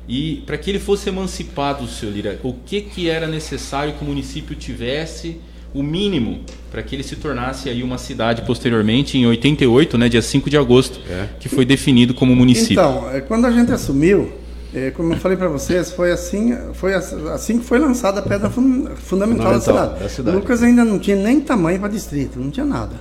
E 0.07 0.41
para 0.45 0.57
que 0.57 0.69
ele 0.71 0.79
fosse 0.79 1.09
emancipado, 1.09 1.85
seu 1.87 2.09
Lira, 2.09 2.39
o 2.41 2.53
que 2.53 2.79
que 2.79 3.09
era 3.09 3.27
necessário 3.27 3.93
que 3.93 4.01
o 4.03 4.07
município 4.07 4.55
tivesse 4.55 5.41
o 5.73 5.83
mínimo 5.83 6.39
para 6.71 6.81
que 6.81 6.95
ele 6.95 7.03
se 7.03 7.17
tornasse 7.17 7.67
aí 7.69 7.83
uma 7.83 7.97
cidade 7.97 8.43
posteriormente 8.43 9.17
em 9.17 9.27
88, 9.27 9.97
né, 9.97 10.07
dia 10.07 10.21
5 10.21 10.49
de 10.49 10.55
agosto, 10.57 11.01
É. 11.09 11.27
que 11.37 11.49
foi 11.49 11.65
definido 11.65 12.13
como 12.13 12.33
município. 12.33 12.73
Então, 12.73 13.11
é, 13.11 13.19
quando 13.19 13.43
a 13.45 13.51
gente 13.51 13.73
assumiu, 13.73 14.31
é, 14.73 14.91
como 14.91 15.11
eu 15.13 15.17
falei 15.17 15.35
para 15.37 15.49
vocês, 15.49 15.91
foi 15.91 16.11
assim, 16.13 16.57
foi 16.73 16.93
ass- 16.93 17.13
assim 17.33 17.59
que 17.59 17.65
foi 17.65 17.77
lançada 17.77 18.21
a 18.21 18.23
pedra 18.23 18.49
fun- 18.49 18.87
fundamental, 18.95 19.51
da, 19.53 19.59
Fundamental 19.59 19.61
cidade. 19.61 19.99
da 20.03 20.09
cidade. 20.09 20.37
Lucas 20.37 20.63
ainda 20.63 20.85
não 20.85 20.97
tinha 20.99 21.17
nem 21.17 21.41
tamanho 21.41 21.79
para 21.81 21.89
distrito, 21.89 22.39
não 22.39 22.49
tinha 22.49 22.65
nada. 22.65 22.95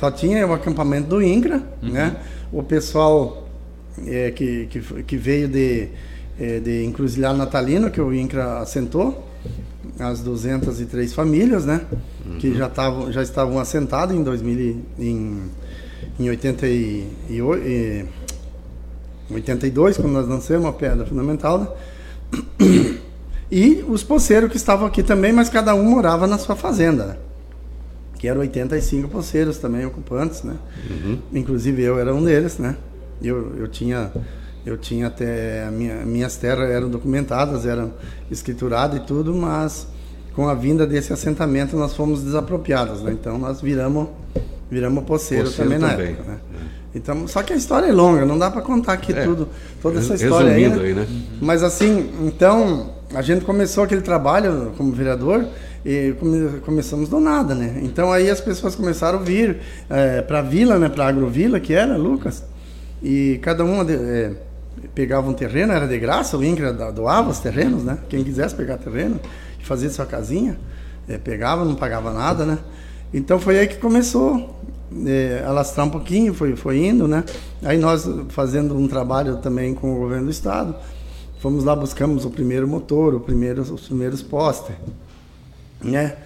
Só 0.00 0.10
tinha 0.10 0.46
o 0.46 0.54
acampamento 0.54 1.08
do 1.08 1.22
INCRA, 1.22 1.62
né? 1.82 2.16
O 2.50 2.62
pessoal 2.62 3.46
é, 4.06 4.30
que, 4.30 4.66
que, 4.70 4.80
que 5.02 5.16
veio 5.18 5.46
de, 5.46 5.88
é, 6.40 6.58
de 6.58 6.84
Encruzilhado 6.86 7.36
Natalino, 7.36 7.90
que 7.90 8.00
o 8.00 8.10
INCRA 8.12 8.60
assentou, 8.60 9.26
as 9.98 10.20
203 10.20 11.12
famílias, 11.12 11.66
né? 11.66 11.82
Que 12.38 12.54
já, 12.54 12.66
tavam, 12.70 13.12
já 13.12 13.22
estavam 13.22 13.58
assentadas 13.58 14.16
em 14.16 14.22
2000 14.22 14.58
e- 14.58 14.76
em, 14.98 15.42
em 16.18 16.30
88, 16.30 17.62
e- 17.68 18.04
82, 19.30 19.98
quando 19.98 20.12
nós 20.14 20.26
lançamos 20.26 20.66
a 20.66 20.72
pedra 20.72 21.04
fundamental, 21.04 21.58
né? 21.58 21.68
E 23.52 23.84
os 23.88 24.04
poceiros 24.04 24.48
que 24.48 24.56
estavam 24.56 24.86
aqui 24.86 25.02
também, 25.02 25.32
mas 25.32 25.48
cada 25.48 25.74
um 25.74 25.82
morava 25.82 26.24
na 26.26 26.38
sua 26.38 26.54
fazenda, 26.54 27.04
né? 27.04 27.16
Que 28.20 28.28
eram 28.28 28.42
85 28.42 29.08
poceiros 29.08 29.56
também 29.56 29.86
ocupantes, 29.86 30.42
né? 30.42 30.56
Inclusive 31.32 31.82
eu 31.82 31.98
era 31.98 32.14
um 32.14 32.22
deles, 32.22 32.58
né? 32.58 32.76
Eu, 33.22 33.56
eu 33.56 33.66
tinha 33.66 34.12
eu 34.66 34.76
tinha 34.76 35.06
até 35.06 35.64
a 35.66 35.70
minha, 35.70 36.04
minhas 36.04 36.36
terras 36.36 36.68
eram 36.68 36.90
documentadas, 36.90 37.64
eram 37.64 37.92
escrituradas 38.30 39.00
e 39.00 39.06
tudo, 39.06 39.34
mas 39.34 39.86
com 40.34 40.46
a 40.50 40.54
vinda 40.54 40.86
desse 40.86 41.14
assentamento 41.14 41.74
nós 41.78 41.94
fomos 41.94 42.22
desapropriados, 42.22 43.00
né? 43.00 43.12
Então 43.12 43.38
nós 43.38 43.62
viramos 43.62 44.08
viramos 44.70 45.02
poceiro, 45.04 45.44
Poceiro 45.44 45.70
também 45.70 45.78
na 45.78 45.94
também, 45.94 46.12
época, 46.12 46.30
né? 46.30 46.38
Então, 46.94 47.26
só 47.26 47.42
que 47.42 47.54
a 47.54 47.56
história 47.56 47.86
é 47.86 47.92
longa, 47.92 48.26
não 48.26 48.38
dá 48.38 48.50
para 48.50 48.60
contar 48.60 48.92
aqui 48.92 49.12
É. 49.12 49.24
tudo, 49.24 49.48
toda 49.80 49.98
essa 49.98 50.14
história 50.14 50.52
aí, 50.52 50.68
né? 50.68 50.78
aí, 50.78 50.92
né? 50.92 51.06
Mas 51.40 51.62
assim, 51.62 52.10
então, 52.22 52.90
a 53.14 53.22
gente 53.22 53.46
começou 53.46 53.82
aquele 53.84 54.02
trabalho 54.02 54.72
como 54.76 54.92
vereador 54.92 55.46
e 55.84 56.14
come- 56.18 56.60
começamos 56.60 57.08
do 57.08 57.18
nada, 57.20 57.54
né? 57.54 57.80
Então 57.82 58.12
aí 58.12 58.28
as 58.30 58.40
pessoas 58.40 58.74
começaram 58.74 59.18
a 59.18 59.22
vir 59.22 59.58
para 60.26 60.40
a 60.40 60.42
vila, 60.42 60.78
né? 60.78 60.88
Para 60.88 61.04
a 61.06 61.08
agrovila, 61.08 61.58
que 61.60 61.72
era, 61.72 61.96
Lucas, 61.96 62.44
e 63.02 63.38
cada 63.42 63.64
uma 63.64 63.84
de- 63.84 63.94
é, 63.94 64.32
pegava 64.94 65.28
um 65.28 65.32
terreno, 65.32 65.72
era 65.72 65.86
de 65.86 65.98
graça, 65.98 66.36
o 66.36 66.44
INCRA 66.44 66.72
doava 66.92 67.30
os 67.30 67.38
terrenos, 67.38 67.82
né? 67.82 67.98
Quem 68.08 68.22
quisesse 68.24 68.54
pegar 68.54 68.78
terreno 68.78 69.18
e 69.60 69.64
fazer 69.64 69.88
sua 69.90 70.06
casinha, 70.06 70.58
é, 71.08 71.18
pegava, 71.18 71.64
não 71.64 71.74
pagava 71.74 72.12
nada, 72.12 72.44
né? 72.44 72.58
Então 73.12 73.38
foi 73.40 73.58
aí 73.58 73.66
que 73.66 73.76
começou 73.78 74.56
é, 75.06 75.42
alastrar 75.46 75.86
um 75.86 75.90
pouquinho, 75.90 76.34
foi, 76.34 76.54
foi 76.56 76.78
indo, 76.84 77.08
né? 77.08 77.24
Aí 77.62 77.78
nós 77.78 78.08
fazendo 78.28 78.76
um 78.76 78.86
trabalho 78.86 79.36
também 79.38 79.74
com 79.74 79.94
o 79.94 79.98
governo 79.98 80.26
do 80.26 80.30
estado, 80.30 80.74
fomos 81.40 81.64
lá, 81.64 81.74
buscamos 81.74 82.24
o 82.24 82.30
primeiro 82.30 82.68
motor, 82.68 83.14
o 83.14 83.20
primeiro, 83.20 83.62
os 83.62 83.86
primeiros 83.86 84.22
postes, 84.22 84.74
né? 85.82 86.16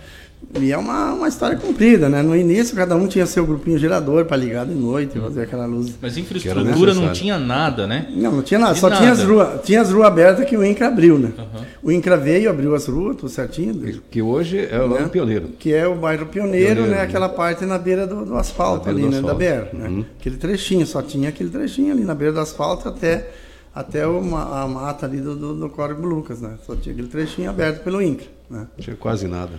E 0.61 0.71
é 0.71 0.79
uma, 0.79 1.13
uma 1.15 1.29
história 1.29 1.57
comprida, 1.57 2.09
né? 2.09 2.23
No 2.23 2.37
início, 2.37 2.77
cada 2.77 2.95
um 2.95 3.07
tinha 3.09 3.27
seu 3.27 3.45
grupinho 3.47 3.79
gerador 3.79 4.25
para 4.25 4.37
ligar 4.37 4.65
de 4.67 4.75
noite, 4.75 5.19
fazer 5.19 5.43
aquela 5.43 5.67
luz. 5.67 5.95
Mas 6.01 6.17
infraestrutura 6.17 6.95
não 6.95 7.13
tinha 7.13 7.39
nada, 7.39 7.87
né? 7.87 8.07
Não, 8.11 8.31
não 8.33 8.43
tinha 8.43 8.61
nada. 8.61 8.75
De 8.75 8.81
só 8.81 8.89
nada. 8.89 9.01
tinha 9.01 9.13
as 9.13 9.23
ruas 9.23 9.63
tinha 9.65 9.81
as 9.81 9.91
ruas 9.91 10.07
abertas 10.07 10.47
que 10.47 10.57
o 10.57 10.65
INCRA 10.65 10.89
abriu, 10.89 11.19
né? 11.19 11.33
Uhum. 11.37 11.65
O 11.83 11.93
INCRA 11.93 12.17
veio, 12.17 12.51
abriu 12.51 12.75
as 12.75 12.87
ruas, 12.87 13.17
tudo 13.17 13.29
certinho. 13.29 13.75
Que 14.11 14.23
hoje 14.23 14.69
é 14.71 14.81
o 14.81 14.89
né? 14.89 15.09
Pioneiro. 15.09 15.49
Que 15.59 15.73
é 15.73 15.87
o 15.87 15.95
bairro 15.97 16.27
Pioneiro, 16.27 16.83
Pioneiro 16.83 16.91
né? 16.91 17.03
Aquela 17.03 17.29
parte 17.29 17.65
na 17.65 17.79
beira 17.79 18.07
do, 18.07 18.25
do 18.25 18.37
asfalto 18.37 18.89
ali, 18.89 19.03
do 19.03 19.11
né? 19.11 19.19
Asfalto. 19.19 19.39
Da 19.39 19.63
BR, 19.63 19.77
né? 19.77 19.89
Uhum. 19.89 20.05
Aquele 20.21 20.37
trechinho, 20.37 20.87
só 20.87 21.03
tinha 21.03 21.31
aquele 21.31 21.51
trechinho 21.51 21.93
ali 21.93 22.05
na 22.05 22.15
beira 22.15 22.33
do 22.33 22.41
asfalto 22.41 22.89
até 22.89 23.31
até 23.75 24.07
uma, 24.07 24.63
a 24.63 24.69
mata 24.69 25.05
ali 25.05 25.21
do, 25.21 25.35
do, 25.35 25.53
do 25.55 25.69
Córrego 25.69 26.07
Lucas, 26.07 26.41
né? 26.41 26.55
Só 26.65 26.77
tinha 26.77 26.93
aquele 26.93 27.09
trechinho 27.09 27.51
aberto 27.51 27.83
pelo 27.83 28.01
INCRA. 28.01 28.34
Né? 28.49 28.67
Tinha 28.79 28.97
quase 28.97 29.27
nada. 29.27 29.53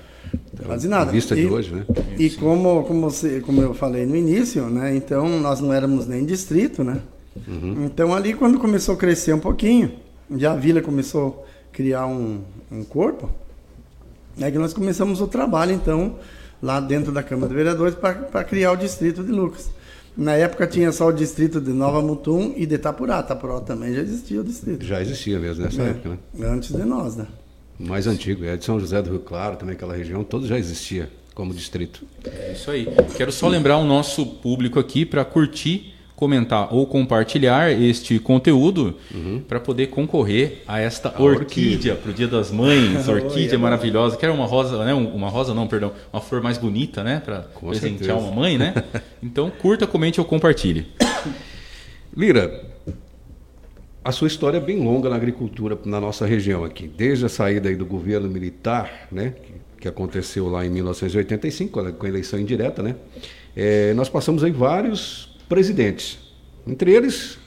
Quase 0.66 0.88
nada. 0.88 1.12
vista 1.12 1.36
de 1.36 1.46
hoje, 1.46 1.74
né? 1.74 1.86
E 2.18 2.30
como, 2.30 2.84
como, 2.84 3.10
você, 3.10 3.42
como 3.42 3.62
eu 3.62 3.74
falei 3.74 4.06
no 4.06 4.16
início, 4.16 4.70
né? 4.70 4.96
Então 4.96 5.28
nós 5.40 5.60
não 5.60 5.74
éramos 5.74 6.08
nem 6.08 6.26
distrito, 6.26 6.84
né? 6.84 7.02
Uhum. 7.48 7.86
Então 7.86 8.14
ali 8.14 8.34
quando 8.34 8.60
começou 8.60 8.96
a 8.96 8.98
crescer 8.98 9.34
um 9.34 9.40
pouquinho, 9.40 9.92
já 10.38 10.54
a 10.54 10.56
vila 10.56 10.82
começou 10.82 11.46
a 11.72 11.76
criar 11.76 12.06
um, 12.06 12.42
um 12.72 12.84
corpo, 12.84 13.30
é 14.40 14.50
que 14.50 14.58
nós 14.58 14.74
começamos 14.74 15.20
o 15.22 15.28
trabalho 15.28 15.72
então 15.72 16.16
lá 16.62 16.80
dentro 16.80 17.12
da 17.12 17.24
Câmara 17.24 17.50
de 17.50 17.56
Vereadores 17.56 17.96
para 17.96 18.44
criar 18.44 18.72
o 18.72 18.76
distrito 18.76 19.24
de 19.24 19.32
Lucas. 19.32 19.70
Na 20.18 20.34
época 20.34 20.66
tinha 20.66 20.92
só 20.94 21.08
o 21.08 21.12
distrito 21.12 21.60
de 21.60 21.72
Nova 21.72 22.02
Mutum 22.02 22.54
e 22.56 22.66
de 22.66 22.76
Itapurá. 22.76 23.20
Itapurá 23.20 23.60
também 23.60 23.94
já 23.94 24.02
existia 24.02 24.40
o 24.40 24.44
distrito. 24.44 24.86
Já 24.86 25.02
existia 25.02 25.38
mesmo 25.38 25.66
nessa 25.66 25.82
é, 25.82 25.90
época, 25.90 26.10
né? 26.34 26.48
Antes 26.48 26.74
de 26.74 26.84
nós, 26.86 27.18
né? 27.18 27.28
Mais 27.80 28.08
antigo, 28.08 28.46
é 28.46 28.56
de 28.56 28.64
São 28.64 28.80
José 28.80 29.02
do 29.02 29.12
Rio 29.12 29.20
Claro, 29.20 29.58
também 29.58 29.76
aquela 29.76 29.96
região, 29.96 30.24
todo 30.24 30.48
já 30.48 30.58
existia 30.58 31.10
como 31.34 31.54
distrito. 31.54 32.04
É 32.26 32.54
isso 32.54 32.72
aí. 32.72 32.88
Quero 33.18 33.32
só 33.32 33.48
lembrar 33.48 33.78
o 33.78 33.84
nosso 33.84 34.26
público 34.26 34.80
aqui 34.80 35.06
para 35.06 35.26
curtir, 35.26 35.94
comentar 36.16 36.74
ou 36.74 36.88
compartilhar 36.88 37.70
este 37.70 38.18
conteúdo 38.20 38.96
uhum. 39.14 39.44
para 39.46 39.60
poder 39.60 39.88
concorrer 39.88 40.64
a 40.66 40.80
esta 40.80 41.14
a 41.14 41.22
orquídea 41.22 41.94
para 41.94 42.10
o 42.10 42.14
Dia 42.14 42.28
das 42.28 42.52
Mães, 42.52 43.06
orquídea 43.10 43.60
maravilhosa, 43.60 44.16
que 44.16 44.24
era 44.24 44.34
uma 44.34 44.46
rosa, 44.46 44.84
né? 44.86 44.94
Uma 44.94 45.28
rosa 45.28 45.54
não, 45.54 45.68
perdão, 45.68 45.92
uma 46.14 46.22
flor 46.22 46.42
mais 46.42 46.58
bonita, 46.58 47.04
né? 47.04 47.22
Para 47.24 47.40
presentear 47.40 48.18
uma 48.18 48.32
mãe, 48.32 48.58
né? 48.58 48.74
Então 49.22 49.50
curta, 49.50 49.88
comente 49.88 50.20
ou 50.20 50.26
compartilhe. 50.26 50.86
Lira, 52.16 52.64
a 54.06 54.12
sua 54.12 54.28
história 54.28 54.58
é 54.58 54.62
bem 54.62 54.80
longa 54.80 55.10
na 55.10 55.16
agricultura 55.16 55.76
na 55.84 56.00
nossa 56.00 56.28
região 56.28 56.64
aqui, 56.64 56.88
desde 56.88 57.26
a 57.26 57.30
saída 57.30 57.70
aí 57.70 57.76
do 57.76 57.88
governo 57.88 58.30
militar, 58.30 59.08
né, 59.12 59.34
que, 59.42 59.54
que 59.82 59.88
aconteceu 59.88 60.48
lá 60.48 60.64
em 60.64 60.70
1985, 60.70 61.94
com 61.94 62.06
a 62.06 62.08
eleição 62.08 62.40
indireta, 62.40 62.84
né, 62.84 62.96
é, 63.56 63.96
nós 63.96 64.08
passamos 64.08 64.44
aí 64.44 64.52
vários 64.52 65.36
presidentes, 65.50 66.20
entre 66.68 66.94
eles 66.94 67.40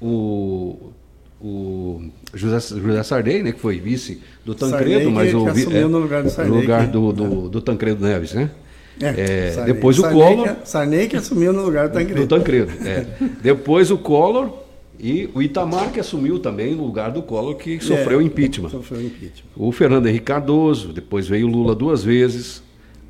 o, 0.00 0.90
o 1.38 2.08
José, 2.32 2.60
José 2.80 3.02
Sardei, 3.02 3.42
né, 3.42 3.52
que 3.52 3.60
foi 3.60 3.78
vice 3.78 4.22
do 4.42 4.54
Tancredo, 4.54 5.10
mas 5.10 5.34
o 5.34 5.44
que 5.52 5.76
é, 5.76 5.80
no 5.82 5.98
lugar 5.98 6.22
do 6.22 6.30
Sardei, 6.30 6.60
lugar 6.60 6.86
do, 6.86 7.12
do, 7.12 7.48
do 7.50 7.60
Tancredo 7.60 8.02
Neves, 8.02 8.32
né? 8.32 8.50
É, 8.98 9.52
é, 9.58 9.64
depois 9.66 9.98
o 9.98 10.08
Collor. 10.08 10.56
Sarney 10.64 11.06
que 11.06 11.18
assumiu 11.18 11.52
no 11.52 11.62
lugar 11.62 11.90
do 11.90 11.92
Tancredo. 11.92 12.22
Do 12.22 12.26
Tancredo, 12.26 12.72
é. 12.88 13.04
depois 13.42 13.90
o 13.90 13.98
Collor 13.98 14.65
e 14.98 15.28
o 15.34 15.42
Itamar, 15.42 15.92
que 15.92 16.00
assumiu 16.00 16.38
também 16.38 16.74
no 16.74 16.84
lugar 16.84 17.10
do 17.10 17.22
Collor, 17.22 17.56
que 17.56 17.80
sofreu 17.80 18.20
é, 18.20 18.22
impeachment. 18.24 18.70
Sofreu 18.70 19.00
impeachment. 19.00 19.50
O 19.56 19.70
Fernando 19.72 20.06
Henrique 20.06 20.24
Cardoso, 20.24 20.92
depois 20.92 21.28
veio 21.28 21.46
o 21.46 21.50
Lula 21.50 21.74
duas 21.74 22.02
vezes, 22.02 22.62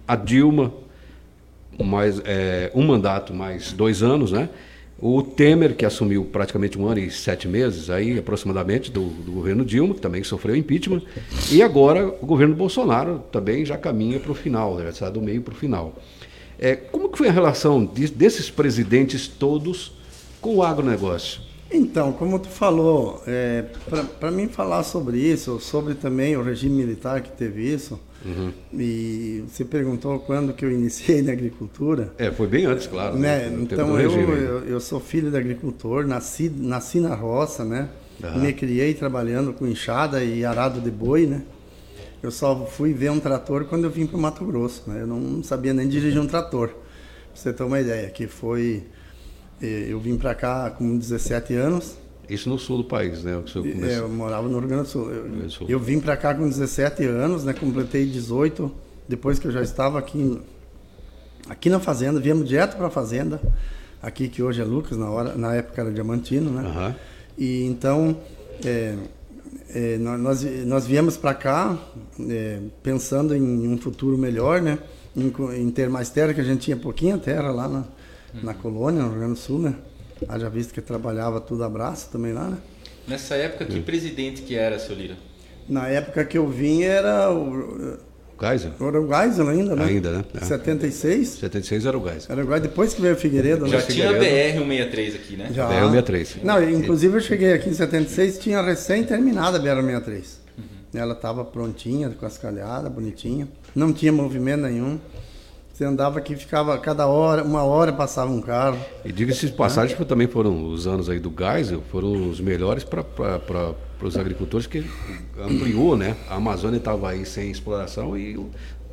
a 0.06 0.16
Dilma, 0.16 0.72
mais, 1.82 2.20
é, 2.24 2.70
um 2.74 2.84
mandato 2.86 3.34
mais 3.34 3.72
dois 3.72 4.02
anos, 4.02 4.32
né? 4.32 4.48
O 4.98 5.22
Temer, 5.22 5.76
que 5.76 5.84
assumiu 5.84 6.24
praticamente 6.24 6.78
um 6.78 6.86
ano 6.86 7.00
e 7.00 7.10
sete 7.10 7.46
meses, 7.46 7.90
aí 7.90 8.18
aproximadamente, 8.18 8.90
do, 8.90 9.04
do 9.08 9.30
governo 9.30 9.62
Dilma, 9.62 9.94
que 9.94 10.00
também 10.00 10.24
sofreu 10.24 10.56
impeachment. 10.56 11.02
E 11.52 11.62
agora 11.62 12.08
o 12.08 12.24
governo 12.24 12.54
Bolsonaro 12.54 13.22
também 13.30 13.64
já 13.64 13.76
caminha 13.76 14.18
para 14.18 14.32
o 14.32 14.34
final, 14.34 14.76
né? 14.76 14.90
sai 14.92 15.10
do 15.10 15.20
meio 15.20 15.42
para 15.42 15.52
o 15.52 15.56
final. 15.56 15.94
É, 16.58 16.74
como 16.74 17.10
que 17.10 17.18
foi 17.18 17.28
a 17.28 17.32
relação 17.32 17.84
de, 17.84 18.08
desses 18.08 18.48
presidentes 18.50 19.28
todos 19.28 19.92
com 20.40 20.56
o 20.56 20.62
agronegócio? 20.62 21.45
Então, 21.70 22.12
como 22.12 22.38
tu 22.38 22.48
falou, 22.48 23.22
é, 23.26 23.64
para 24.20 24.30
mim 24.30 24.48
falar 24.48 24.84
sobre 24.84 25.18
isso, 25.18 25.58
sobre 25.58 25.94
também 25.94 26.36
o 26.36 26.42
regime 26.42 26.76
militar 26.76 27.20
que 27.20 27.30
teve 27.30 27.62
isso, 27.62 27.98
uhum. 28.24 28.52
e 28.72 29.44
você 29.48 29.64
perguntou 29.64 30.18
quando 30.20 30.52
que 30.52 30.64
eu 30.64 30.70
iniciei 30.70 31.22
na 31.22 31.32
agricultura. 31.32 32.12
É, 32.18 32.30
foi 32.30 32.46
bem 32.46 32.66
antes, 32.66 32.86
claro. 32.86 33.16
Né? 33.16 33.48
né? 33.48 33.58
Então, 33.60 33.98
eu, 34.00 34.12
eu, 34.12 34.64
eu, 34.64 34.80
sou 34.80 35.00
filho 35.00 35.30
de 35.30 35.36
agricultor, 35.36 36.06
nasci, 36.06 36.48
nasci 36.48 37.00
na 37.00 37.14
roça, 37.14 37.64
né? 37.64 37.88
Uhum. 38.22 38.40
Me 38.40 38.52
criei 38.52 38.94
trabalhando 38.94 39.52
com 39.52 39.66
enxada 39.66 40.22
e 40.22 40.44
arado 40.44 40.80
de 40.80 40.90
boi, 40.90 41.26
né? 41.26 41.42
Eu 42.22 42.30
só 42.30 42.64
fui 42.64 42.92
ver 42.92 43.10
um 43.10 43.20
trator 43.20 43.64
quando 43.66 43.84
eu 43.84 43.90
vim 43.90 44.06
para 44.06 44.16
o 44.16 44.20
Mato 44.20 44.44
Grosso, 44.44 44.84
né? 44.86 45.02
Eu 45.02 45.06
não 45.06 45.42
sabia 45.42 45.74
nem 45.74 45.88
dirigir 45.88 46.20
um 46.20 46.26
trator, 46.26 46.68
para 46.68 46.76
você 47.34 47.52
ter 47.52 47.62
uma 47.64 47.80
ideia, 47.80 48.08
que 48.08 48.26
foi 48.26 48.84
eu 49.60 49.98
vim 49.98 50.16
para 50.16 50.34
cá 50.34 50.70
com 50.70 50.96
17 50.96 51.54
anos. 51.54 51.96
Isso 52.28 52.48
no 52.48 52.58
sul 52.58 52.78
do 52.78 52.84
país, 52.84 53.22
né? 53.22 53.36
O 53.36 53.46
senhor 53.46 53.66
é, 53.84 53.98
eu 53.98 54.08
morava 54.08 54.48
no 54.48 54.58
Rio 54.58 54.68
Grande 54.68 54.84
do 54.84 54.88
Sul. 54.88 55.10
Eu, 55.10 55.50
Sul. 55.50 55.66
eu 55.68 55.78
vim 55.78 56.00
para 56.00 56.16
cá 56.16 56.34
com 56.34 56.48
17 56.48 57.04
anos, 57.04 57.44
né? 57.44 57.52
Completei 57.52 58.04
18 58.06 58.70
depois 59.08 59.38
que 59.38 59.46
eu 59.46 59.52
já 59.52 59.62
estava 59.62 59.98
aqui 59.98 60.40
aqui 61.48 61.70
na 61.70 61.78
fazenda, 61.78 62.18
viemos 62.18 62.48
direto 62.48 62.76
para 62.76 62.88
a 62.88 62.90
fazenda, 62.90 63.40
aqui 64.02 64.28
que 64.28 64.42
hoje 64.42 64.60
é 64.60 64.64
Lucas, 64.64 64.98
na 64.98 65.08
hora, 65.08 65.36
na 65.36 65.54
época 65.54 65.80
era 65.80 65.92
Diamantino, 65.92 66.50
né? 66.50 66.68
Uhum. 66.68 66.94
E 67.38 67.64
então 67.64 68.16
é, 68.64 68.96
é, 69.70 69.98
nós, 69.98 70.42
nós 70.64 70.86
viemos 70.86 71.16
para 71.16 71.34
cá 71.34 71.78
é, 72.28 72.58
pensando 72.82 73.34
em 73.34 73.68
um 73.68 73.78
futuro 73.78 74.18
melhor, 74.18 74.60
né? 74.60 74.78
Em, 75.16 75.32
em, 75.60 75.70
ter 75.70 75.88
mais 75.88 76.10
terra, 76.10 76.34
que 76.34 76.40
a 76.40 76.44
gente 76.44 76.60
tinha 76.60 76.76
pouquinha 76.76 77.16
terra 77.16 77.50
lá 77.50 77.68
na, 77.68 77.84
na 78.34 78.54
colônia, 78.54 79.02
no 79.02 79.10
Rio 79.10 79.18
Grande 79.18 79.34
do 79.34 79.38
Sul, 79.38 79.58
né? 79.58 79.74
Haja 80.28 80.48
visto 80.48 80.72
que 80.72 80.80
trabalhava 80.80 81.40
tudo 81.40 81.62
a 81.64 81.68
braço 81.68 82.10
também 82.10 82.32
lá, 82.32 82.48
né? 82.48 82.58
Nessa 83.06 83.34
época, 83.36 83.64
que 83.64 83.80
presidente 83.80 84.42
que 84.42 84.56
era, 84.56 84.78
seu 84.78 84.94
Lira? 84.96 85.16
Na 85.68 85.88
época 85.88 86.24
que 86.24 86.38
eu 86.38 86.48
vim 86.48 86.82
era 86.82 87.30
o... 87.32 87.98
Geisel? 88.38 88.72
Era 88.78 89.00
o 89.00 89.08
Geisel 89.08 89.48
ainda, 89.48 89.74
né? 89.74 89.84
Ainda, 89.84 90.10
né? 90.12 90.24
É. 90.34 90.44
76. 90.44 91.28
76 91.28 91.86
era 91.86 91.96
o 91.96 92.02
Geisel. 92.06 92.32
Era 92.32 92.40
o 92.42 92.44
Geisel, 92.44 92.60
depois 92.60 92.92
que 92.92 93.00
veio 93.00 93.14
o 93.14 93.16
Figueiredo. 93.16 93.66
Já 93.66 93.78
né? 93.78 93.84
tinha 93.84 94.10
a 94.10 94.12
BR-163 94.12 95.14
aqui, 95.14 95.36
né? 95.36 95.50
Já. 95.52 95.68
BR-163. 95.68 96.42
Não, 96.42 96.62
inclusive 96.62 97.16
eu 97.16 97.20
cheguei 97.20 97.52
aqui 97.52 97.70
em 97.70 97.74
76, 97.74 98.38
tinha 98.38 98.60
recém 98.60 99.04
terminada 99.04 99.56
a 99.56 99.60
BR-163. 99.60 100.24
Uhum. 100.58 100.64
Ela 100.94 101.14
estava 101.14 101.44
prontinha, 101.44 102.10
cascalhada, 102.10 102.90
bonitinha. 102.90 103.48
Não 103.74 103.92
tinha 103.92 104.12
movimento 104.12 104.62
nenhum. 104.62 104.98
Você 105.76 105.84
andava 105.84 106.18
aqui, 106.18 106.34
ficava 106.34 106.78
cada 106.78 107.06
hora, 107.06 107.44
uma 107.44 107.62
hora 107.62 107.92
passava 107.92 108.30
um 108.32 108.40
carro. 108.40 108.78
E 109.04 109.12
diga-se 109.12 109.44
de 109.44 109.52
passagem 109.52 109.94
também 110.06 110.26
foram 110.26 110.70
os 110.70 110.86
anos 110.86 111.10
aí 111.10 111.20
do 111.20 111.30
Geisel, 111.30 111.82
foram 111.92 112.30
os 112.30 112.40
melhores 112.40 112.82
para 112.82 113.04
os 114.02 114.16
agricultores, 114.16 114.66
que 114.66 114.86
ampliou, 115.38 115.94
né? 115.94 116.16
A 116.30 116.36
Amazônia 116.36 116.78
estava 116.78 117.10
aí 117.10 117.26
sem 117.26 117.50
exploração 117.50 118.16
e 118.16 118.42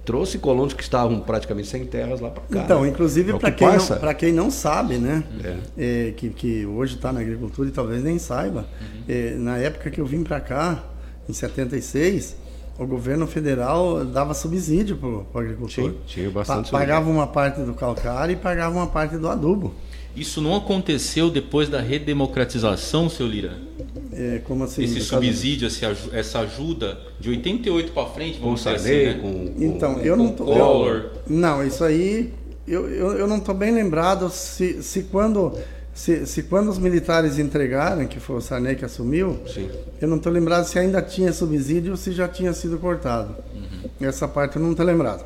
trouxe 0.04 0.38
colonos 0.38 0.74
que 0.74 0.84
estavam 0.84 1.22
praticamente 1.22 1.70
sem 1.70 1.86
terras 1.86 2.20
lá 2.20 2.30
para 2.30 2.44
cá. 2.44 2.66
Então, 2.66 2.82
né? 2.82 2.90
inclusive 2.90 3.32
é 3.32 3.40
para 3.40 3.52
quem, 3.52 3.68
não, 3.70 4.14
quem 4.16 4.34
não 4.34 4.52
sabe, 4.52 4.98
né? 4.98 5.24
É. 5.42 6.08
É, 6.10 6.12
que, 6.12 6.32
que 6.32 6.66
hoje 6.66 6.96
está 6.96 7.14
na 7.14 7.22
agricultura 7.22 7.70
e 7.70 7.72
talvez 7.72 8.04
nem 8.04 8.20
saiba, 8.20 8.66
uhum. 8.82 9.04
é, 9.08 9.36
na 9.38 9.58
época 9.58 9.90
que 9.90 10.02
eu 10.02 10.06
vim 10.06 10.22
para 10.22 10.42
cá, 10.42 10.84
em 11.30 11.32
76, 11.32 12.43
o 12.78 12.86
governo 12.86 13.28
federal 13.28 14.04
dava 14.04 14.34
subsídio 14.34 14.98
para 14.98 15.08
o 15.08 15.26
agricultor. 15.36 15.70
Tinha, 15.70 15.96
tinha 16.06 16.30
bastante 16.32 16.72
pa 16.72 16.80
Pagava 16.80 17.10
uma 17.10 17.28
parte 17.28 17.62
do 17.62 17.74
calcário 17.74 18.34
e 18.34 18.36
pagava 18.36 18.76
uma 18.76 18.88
parte 18.88 19.18
do 19.18 19.28
adubo. 19.28 19.74
Isso 20.16 20.42
não 20.42 20.56
aconteceu 20.56 21.30
depois 21.32 21.70
da 21.70 21.82
redemocratização, 21.82 23.10
seu 23.10 23.26
Lira? 23.26 23.58
É, 24.12 24.42
como 24.44 24.64
assim? 24.64 24.84
Esse 24.84 25.02
subsídio, 25.02 25.68
essa 26.12 26.40
ajuda 26.40 27.00
de 27.20 27.30
88 27.30 27.92
para 27.92 28.06
frente, 28.08 28.40
vamos 28.40 28.64
dizer 28.64 28.76
assim, 28.76 29.06
né? 29.06 29.14
com, 29.16 29.56
Então, 29.58 30.00
eu 30.00 30.16
não 30.16 30.32
tô... 30.32 30.54
Eu, 30.54 31.12
não, 31.28 31.66
isso 31.66 31.84
aí... 31.84 32.32
Eu, 32.68 32.88
eu, 32.90 33.12
eu 33.14 33.28
não 33.28 33.38
estou 33.38 33.56
bem 33.56 33.74
lembrado 33.74 34.30
se, 34.30 34.82
se 34.84 35.04
quando 35.04 35.54
se, 35.94 36.26
se 36.26 36.44
quando 36.44 36.70
os 36.70 36.80
militares 36.80 37.38
entregaram, 37.38 38.08
que 38.08 38.20
foi 38.20 38.38
o 38.38 38.42
Sarney 38.42 38.76
que 38.76 38.84
assumiu, 38.84 39.40
Sim. 39.48 39.70
eu 40.02 40.08
não 40.08 40.18
estou 40.18 40.32
lembrado 40.32 40.66
se 40.66 40.80
ainda 40.80 41.02
tinha 41.02 41.32
subsídio 41.32 41.92
ou 41.92 41.98
se 41.98 42.12
já 42.12 42.28
tinha 42.28 42.52
sido 42.54 42.78
cortado. 42.80 43.36
Essa 44.02 44.28
parte 44.28 44.56
eu 44.56 44.62
não 44.62 44.72
estou 44.72 44.86
lembrado. 44.86 45.24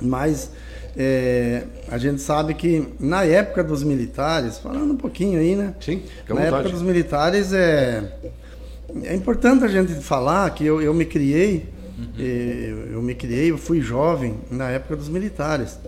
Mas 0.00 0.50
é, 0.96 1.62
a 1.88 1.98
gente 1.98 2.20
sabe 2.20 2.54
que 2.54 2.88
na 2.98 3.24
época 3.24 3.62
dos 3.62 3.82
militares, 3.84 4.58
falando 4.58 4.92
um 4.92 4.96
pouquinho 4.96 5.38
aí, 5.38 5.54
né? 5.54 5.74
Sim, 5.80 6.02
Na 6.28 6.34
vontade. 6.34 6.54
época 6.54 6.68
dos 6.70 6.82
militares 6.82 7.52
é, 7.52 8.12
é 9.04 9.14
importante 9.14 9.64
a 9.64 9.68
gente 9.68 9.94
falar 9.94 10.50
que 10.50 10.64
eu, 10.64 10.82
eu 10.82 10.92
me 10.92 11.04
criei, 11.04 11.68
eh, 12.18 12.74
eu 12.92 13.00
me 13.02 13.14
criei, 13.14 13.50
eu 13.50 13.58
fui 13.58 13.80
jovem 13.80 14.38
na 14.50 14.68
época 14.70 14.96
dos 14.96 15.08
militares. 15.08 15.78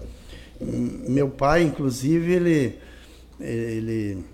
Meu 0.61 1.29
pai, 1.29 1.63
inclusive, 1.65 2.33
ele, 2.33 2.79
ele, 3.43 4.25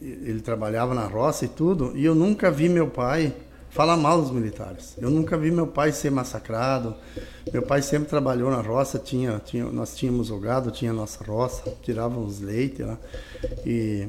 ele 0.00 0.40
trabalhava 0.40 0.94
na 0.94 1.06
roça 1.06 1.44
e 1.44 1.48
tudo, 1.48 1.92
e 1.94 2.04
eu 2.04 2.14
nunca 2.14 2.50
vi 2.50 2.68
meu 2.68 2.88
pai 2.88 3.32
falar 3.74 3.96
mal 3.96 4.22
dos 4.22 4.30
militares. 4.30 4.94
Eu 4.98 5.10
nunca 5.10 5.36
vi 5.36 5.50
meu 5.50 5.66
pai 5.66 5.90
ser 5.90 6.08
massacrado. 6.08 6.94
Meu 7.52 7.60
pai 7.60 7.82
sempre 7.82 8.08
trabalhou 8.08 8.48
na 8.48 8.60
roça, 8.60 9.00
tinha, 9.00 9.42
tinha, 9.44 9.64
nós 9.64 9.96
tínhamos 9.96 10.30
o 10.30 10.38
gado, 10.38 10.70
tinha 10.70 10.92
a 10.92 10.94
nossa 10.94 11.24
roça, 11.24 11.74
tirávamos 11.82 12.40
leite 12.40 12.84
lá. 12.84 12.96
E, 13.66 14.06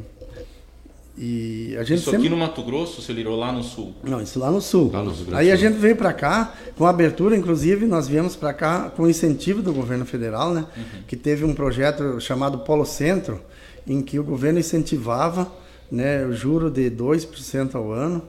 e 1.17 1.75
a 1.79 1.83
gente 1.83 1.97
Isso 1.97 2.11
sempre... 2.11 2.27
aqui 2.27 2.29
no 2.29 2.37
Mato 2.37 2.61
Grosso, 2.61 3.01
seu 3.01 3.15
Liro, 3.15 3.35
lá 3.35 3.51
no 3.51 3.63
sul. 3.63 3.95
Não, 4.03 4.21
isso 4.21 4.37
lá 4.37 4.51
no 4.51 4.61
sul. 4.61 4.91
Lá 4.93 5.01
no 5.01 5.13
Aí 5.35 5.51
a 5.51 5.55
gente 5.55 5.79
veio 5.79 5.95
para 5.95 6.13
cá, 6.13 6.53
com 6.77 6.85
abertura, 6.85 7.35
inclusive, 7.35 7.87
nós 7.87 8.07
viemos 8.07 8.35
para 8.35 8.53
cá 8.53 8.91
com 8.95 9.09
incentivo 9.09 9.63
do 9.63 9.73
governo 9.73 10.05
federal, 10.05 10.53
né? 10.53 10.67
Que 11.07 11.15
teve 11.15 11.43
um 11.43 11.55
projeto 11.55 12.19
chamado 12.19 12.59
Polo 12.59 12.85
Centro, 12.85 13.41
em 13.87 14.01
que 14.01 14.19
o 14.19 14.23
governo 14.23 14.59
incentivava 14.59 15.51
né, 15.91 16.25
o 16.25 16.33
juro 16.33 16.69
de 16.69 16.89
2% 16.89 17.75
ao 17.75 17.91
ano 17.91 18.23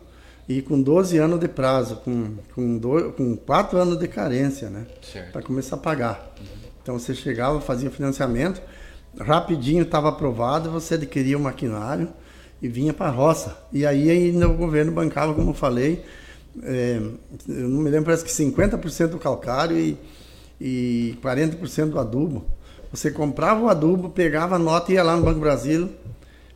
e 0.48 0.62
com 0.62 0.80
12 0.80 1.18
anos 1.18 1.40
de 1.40 1.48
prazo, 1.48 1.96
com, 1.96 2.34
com, 2.54 2.78
do, 2.78 3.12
com 3.12 3.36
4 3.36 3.78
anos 3.78 3.98
de 3.98 4.06
carência, 4.06 4.70
né? 4.70 4.86
Para 5.32 5.42
começar 5.42 5.76
a 5.76 5.78
pagar. 5.78 6.34
Então 6.82 6.98
você 6.98 7.14
chegava, 7.14 7.60
fazia 7.60 7.90
financiamento, 7.90 8.62
rapidinho 9.18 9.82
estava 9.82 10.08
aprovado, 10.08 10.70
você 10.70 10.94
adquiria 10.94 11.36
o 11.36 11.40
maquinário 11.40 12.08
e 12.62 12.68
vinha 12.68 12.92
para 12.92 13.06
a 13.06 13.10
roça. 13.10 13.56
E 13.72 13.84
aí 13.84 14.08
ainda 14.08 14.48
o 14.48 14.54
governo 14.54 14.92
bancava, 14.92 15.34
como 15.34 15.50
eu 15.50 15.54
falei, 15.54 16.04
é, 16.62 17.00
eu 17.48 17.68
não 17.68 17.82
me 17.82 17.90
lembro, 17.90 18.06
parece 18.06 18.24
que 18.24 18.30
50% 18.30 19.08
do 19.08 19.18
calcário 19.18 19.76
e, 19.76 19.98
e 20.60 21.18
40% 21.22 21.90
do 21.90 21.98
adubo. 21.98 22.46
Você 22.96 23.10
comprava 23.10 23.62
o 23.62 23.68
adubo, 23.68 24.08
pegava 24.08 24.56
a 24.56 24.58
nota 24.58 24.90
e 24.90 24.94
ia 24.94 25.02
lá 25.02 25.16
no 25.16 25.22
Banco 25.22 25.38
Brasil. 25.38 25.90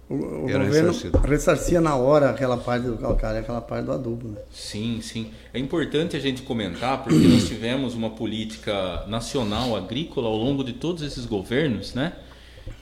O, 0.09 0.15
o 0.15 0.41
governo 0.41 0.65
ressarcido. 0.67 1.19
ressarcia 1.19 1.81
na 1.83 1.95
hora 1.95 2.31
aquela 2.31 2.57
parte 2.57 2.87
do 2.87 2.97
calcário 2.97 3.41
aquela 3.41 3.61
parte 3.61 3.85
do 3.85 3.93
adubo. 3.93 4.29
Né? 4.29 4.41
Sim, 4.51 5.01
sim. 5.03 5.31
É 5.53 5.59
importante 5.59 6.17
a 6.17 6.19
gente 6.19 6.41
comentar 6.41 7.05
porque 7.05 7.29
nós 7.29 7.47
tivemos 7.47 7.95
uma 7.95 8.11
política 8.11 9.05
nacional 9.07 9.77
agrícola 9.77 10.29
ao 10.29 10.37
longo 10.37 10.65
de 10.65 10.73
todos 10.73 11.03
esses 11.03 11.27
governos, 11.27 11.95
né? 11.95 12.15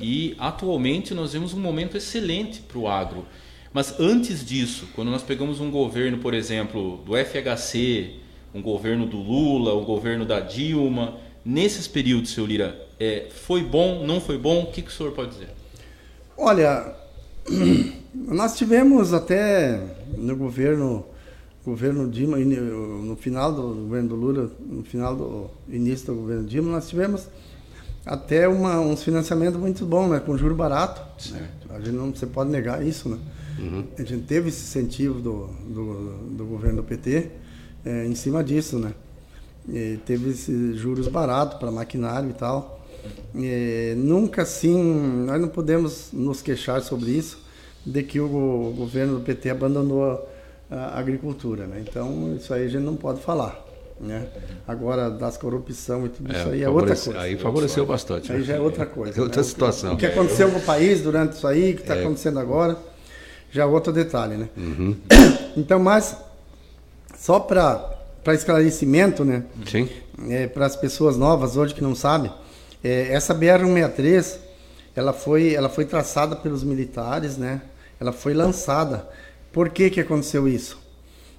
E 0.00 0.36
atualmente 0.38 1.12
nós 1.12 1.32
vemos 1.32 1.52
um 1.52 1.60
momento 1.60 1.96
excelente 1.96 2.60
para 2.60 2.78
o 2.78 2.86
agro. 2.86 3.26
Mas 3.72 3.98
antes 3.98 4.46
disso, 4.46 4.88
quando 4.94 5.10
nós 5.10 5.22
pegamos 5.22 5.60
um 5.60 5.70
governo, 5.70 6.18
por 6.18 6.32
exemplo, 6.32 6.98
do 7.04 7.12
FHC, 7.16 8.12
um 8.54 8.62
governo 8.62 9.04
do 9.04 9.18
Lula, 9.18 9.74
um 9.76 9.84
governo 9.84 10.24
da 10.24 10.38
Dilma, 10.38 11.16
nesses 11.44 11.88
períodos, 11.88 12.30
seu 12.30 12.46
Lira, 12.46 12.87
é, 12.98 13.28
foi 13.30 13.62
bom, 13.62 14.06
não 14.06 14.20
foi 14.20 14.38
bom? 14.38 14.62
O 14.62 14.66
que, 14.72 14.82
que 14.82 14.88
o 14.88 14.92
senhor 14.92 15.12
pode 15.12 15.30
dizer? 15.30 15.50
Olha, 16.36 16.94
nós 18.14 18.56
tivemos 18.56 19.12
até 19.12 19.80
no 20.16 20.36
governo 20.36 21.04
governo 21.64 22.08
Dilma, 22.08 22.38
no 22.38 23.14
final 23.16 23.52
do 23.52 23.62
governo 23.62 24.08
do 24.08 24.14
Lula, 24.14 24.50
no 24.58 24.82
final 24.82 25.14
do 25.14 25.50
início 25.68 26.06
do 26.06 26.14
governo 26.14 26.44
Dilma, 26.44 26.70
nós 26.70 26.88
tivemos 26.88 27.28
até 28.06 28.48
uma, 28.48 28.80
uns 28.80 29.02
financiamentos 29.02 29.60
muito 29.60 29.84
bons, 29.84 30.08
né, 30.08 30.20
com 30.20 30.36
juro 30.36 30.54
barato. 30.54 31.02
né? 31.32 31.50
A 31.70 31.78
gente 31.78 31.90
não 31.90 32.10
você 32.10 32.26
pode 32.26 32.50
negar 32.50 32.84
isso, 32.84 33.08
né? 33.10 33.18
A 33.98 34.02
gente 34.02 34.24
teve 34.24 34.48
esse 34.48 34.62
incentivo 34.62 35.20
do, 35.20 35.46
do, 35.68 36.36
do 36.36 36.46
governo 36.46 36.76
do 36.76 36.84
PT 36.84 37.30
eh, 37.84 38.06
em 38.06 38.14
cima 38.14 38.42
disso, 38.42 38.78
né? 38.78 38.94
E 39.68 39.98
teve 40.06 40.30
esses 40.30 40.76
juros 40.76 41.08
baratos 41.08 41.58
para 41.58 41.70
maquinário 41.70 42.30
e 42.30 42.32
tal. 42.32 42.77
Eh, 43.36 43.94
nunca 43.96 44.42
assim, 44.42 45.24
nós 45.26 45.40
não 45.40 45.48
podemos 45.48 46.08
nos 46.12 46.40
queixar 46.42 46.80
sobre 46.82 47.10
isso, 47.10 47.38
de 47.84 48.02
que 48.02 48.18
o, 48.20 48.28
go- 48.28 48.72
governo 48.76 49.18
do 49.18 49.24
PT 49.24 49.50
abandonou 49.50 50.28
a, 50.70 50.98
agricultura, 50.98 51.66
né? 51.66 51.82
Então, 51.88 52.34
isso 52.36 52.52
aí 52.52 52.64
a 52.64 52.68
gente 52.68 52.82
não 52.82 52.96
pode 52.96 53.20
falar, 53.20 53.64
né? 54.00 54.26
Agora, 54.66 55.08
das 55.10 55.36
corrupção 55.36 56.06
e 56.06 56.08
tudo 56.08 56.32
isso 56.34 56.48
aí 56.48 56.62
é 56.62 56.68
outra 56.68 56.94
coisa. 56.96 57.20
Aí 57.20 57.36
favoreceu 57.36 57.86
bastante. 57.86 58.32
Aí 58.32 58.38
né? 58.38 58.44
já 58.44 58.54
é 58.56 58.60
outra 58.60 58.84
coisa. 58.86 59.18
É 59.18 59.22
outra 59.22 59.40
né? 59.40 59.42
O 59.42 59.44
que- 59.44 59.50
situação. 59.50 59.94
O 59.94 59.96
que 59.96 60.06
aconteceu 60.06 60.50
com 60.50 60.58
o 60.58 60.62
país 60.62 61.00
durante 61.00 61.32
isso 61.34 61.46
aí, 61.46 61.72
o 61.72 61.76
que 61.76 61.82
está 61.82 61.94
acontecendo 61.94 62.38
agora, 62.38 62.76
já 63.50 63.62
é 63.62 63.66
outro 63.66 63.92
detalhe, 63.92 64.36
né? 64.36 64.48
Então, 65.56 65.78
mas, 65.78 66.16
só 67.16 67.40
para 67.40 67.94
esclarecimento, 68.28 69.24
né? 69.24 69.44
Sim. 69.66 69.88
para 70.52 70.66
as 70.66 70.76
pessoas 70.76 71.16
novas 71.16 71.56
hoje 71.56 71.74
que 71.74 71.82
não 71.82 71.94
sabem, 71.94 72.30
é, 72.82 73.12
essa 73.12 73.34
BR-163, 73.34 74.38
ela 74.94 75.12
foi, 75.12 75.54
ela 75.54 75.68
foi 75.68 75.84
traçada 75.84 76.36
pelos 76.36 76.62
militares, 76.62 77.36
né? 77.36 77.62
Ela 78.00 78.12
foi 78.12 78.34
lançada. 78.34 79.08
Por 79.52 79.70
que 79.70 79.90
que 79.90 80.00
aconteceu 80.00 80.46
isso? 80.46 80.78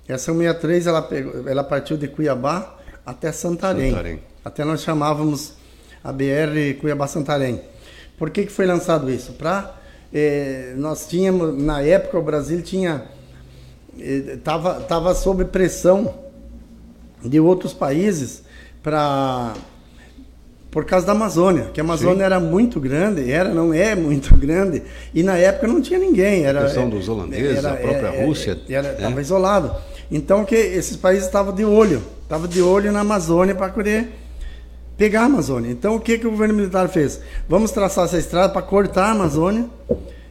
Essa 0.08 0.32
163, 0.32 0.88
ela, 0.88 1.02
pegou, 1.02 1.48
ela 1.48 1.64
partiu 1.64 1.96
de 1.96 2.08
Cuiabá 2.08 2.78
até 3.06 3.32
Santarém. 3.32 3.92
Santarém. 3.92 4.20
Até 4.44 4.66
nós 4.66 4.82
chamávamos 4.82 5.54
a 6.04 6.12
BR 6.12 6.80
Cuiabá-Santarém. 6.80 7.62
Por 8.18 8.30
que 8.30 8.46
que 8.46 8.52
foi 8.52 8.66
lançado 8.66 9.10
isso? 9.10 9.34
Para 9.34 9.76
nós 10.76 11.08
tínhamos 11.08 11.62
na 11.62 11.82
época 11.82 12.18
o 12.18 12.22
Brasil 12.24 12.62
tinha 12.64 13.06
estava 13.96 14.82
tava 14.82 15.14
sob 15.14 15.46
pressão 15.46 16.16
de 17.24 17.40
outros 17.40 17.74
países 17.74 18.44
para 18.82 19.54
por 20.72 20.86
causa 20.86 21.06
da 21.06 21.14
Amazônia, 21.14 21.72
que 21.74 21.82
a 21.82 21.84
Amazônia 21.84 22.18
Sim. 22.18 22.24
era 22.24 22.40
muito 22.40 22.80
grande, 22.80 23.32
era 23.32 23.54
não 23.54 23.74
é 23.74 23.96
muito 23.96 24.36
grande 24.38 24.84
e 25.14 25.24
na 25.24 25.36
época 25.36 25.68
não 25.68 25.82
tinha 25.82 26.00
ninguém, 26.00 26.46
era 26.46 26.64
Questão 26.64 26.84
é, 26.84 26.90
dos 26.90 27.10
holandeses, 27.10 27.66
a 27.66 27.74
própria 27.74 28.26
Rússia, 28.26 28.58
era 28.70 28.84
né? 28.84 28.94
estava 28.94 29.22
isolado. 29.22 29.76
Então 30.12 30.46
que 30.46 30.56
esses 30.56 30.96
países 30.96 31.26
estavam 31.26 31.54
de 31.54 31.66
olho, 31.66 32.04
estavam 32.24 32.48
de 32.48 32.62
olho 32.62 32.92
na 32.92 33.00
Amazônia 33.00 33.56
para 33.56 33.70
querer 33.70 34.10
pegar 34.96 35.22
a 35.22 35.26
Amazônia. 35.26 35.72
Então 35.72 35.96
o 35.96 36.00
que 36.00 36.20
que 36.20 36.28
o 36.28 36.32
governo 36.32 36.54
militar 36.54 36.88
fez? 36.88 37.20
Vamos 37.48 37.72
traçar 37.72 38.06
essa 38.06 38.18
estrada 38.18 38.54
para 38.54 38.62
cortar 38.62 39.06
a 39.06 39.12
Amazônia 39.12 39.66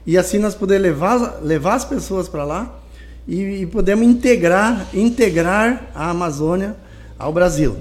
e 0.06 0.16
assim 0.16 0.38
nós 0.38 0.54
poder 0.54 0.78
levar 0.78 1.40
levar 1.42 1.74
as 1.74 1.84
pessoas 1.84 2.28
para 2.28 2.44
lá 2.44 2.78
e, 3.26 3.62
e 3.62 3.66
podemos 3.66 4.06
integrar 4.06 4.86
integrar 4.94 5.90
a 5.94 6.10
Amazônia 6.10 6.76
ao 7.18 7.32
Brasil. 7.32 7.76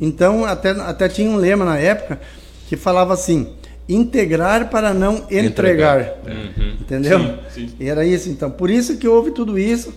Então 0.00 0.44
até 0.44 0.70
até 0.70 1.08
tinha 1.08 1.30
um 1.30 1.36
lema 1.36 1.64
na 1.64 1.78
época 1.78 2.20
que 2.68 2.76
falava 2.76 3.14
assim: 3.14 3.48
integrar 3.88 4.70
para 4.70 4.92
não 4.92 5.26
entregar. 5.30 6.00
Entregar. 6.00 6.80
Entendeu? 6.80 7.18
Sim, 7.50 7.68
sim. 7.68 7.76
E 7.78 7.88
era 7.88 8.04
isso 8.04 8.28
então. 8.28 8.50
Por 8.50 8.70
isso 8.70 8.96
que 8.96 9.06
houve 9.06 9.30
tudo 9.30 9.58
isso. 9.58 9.92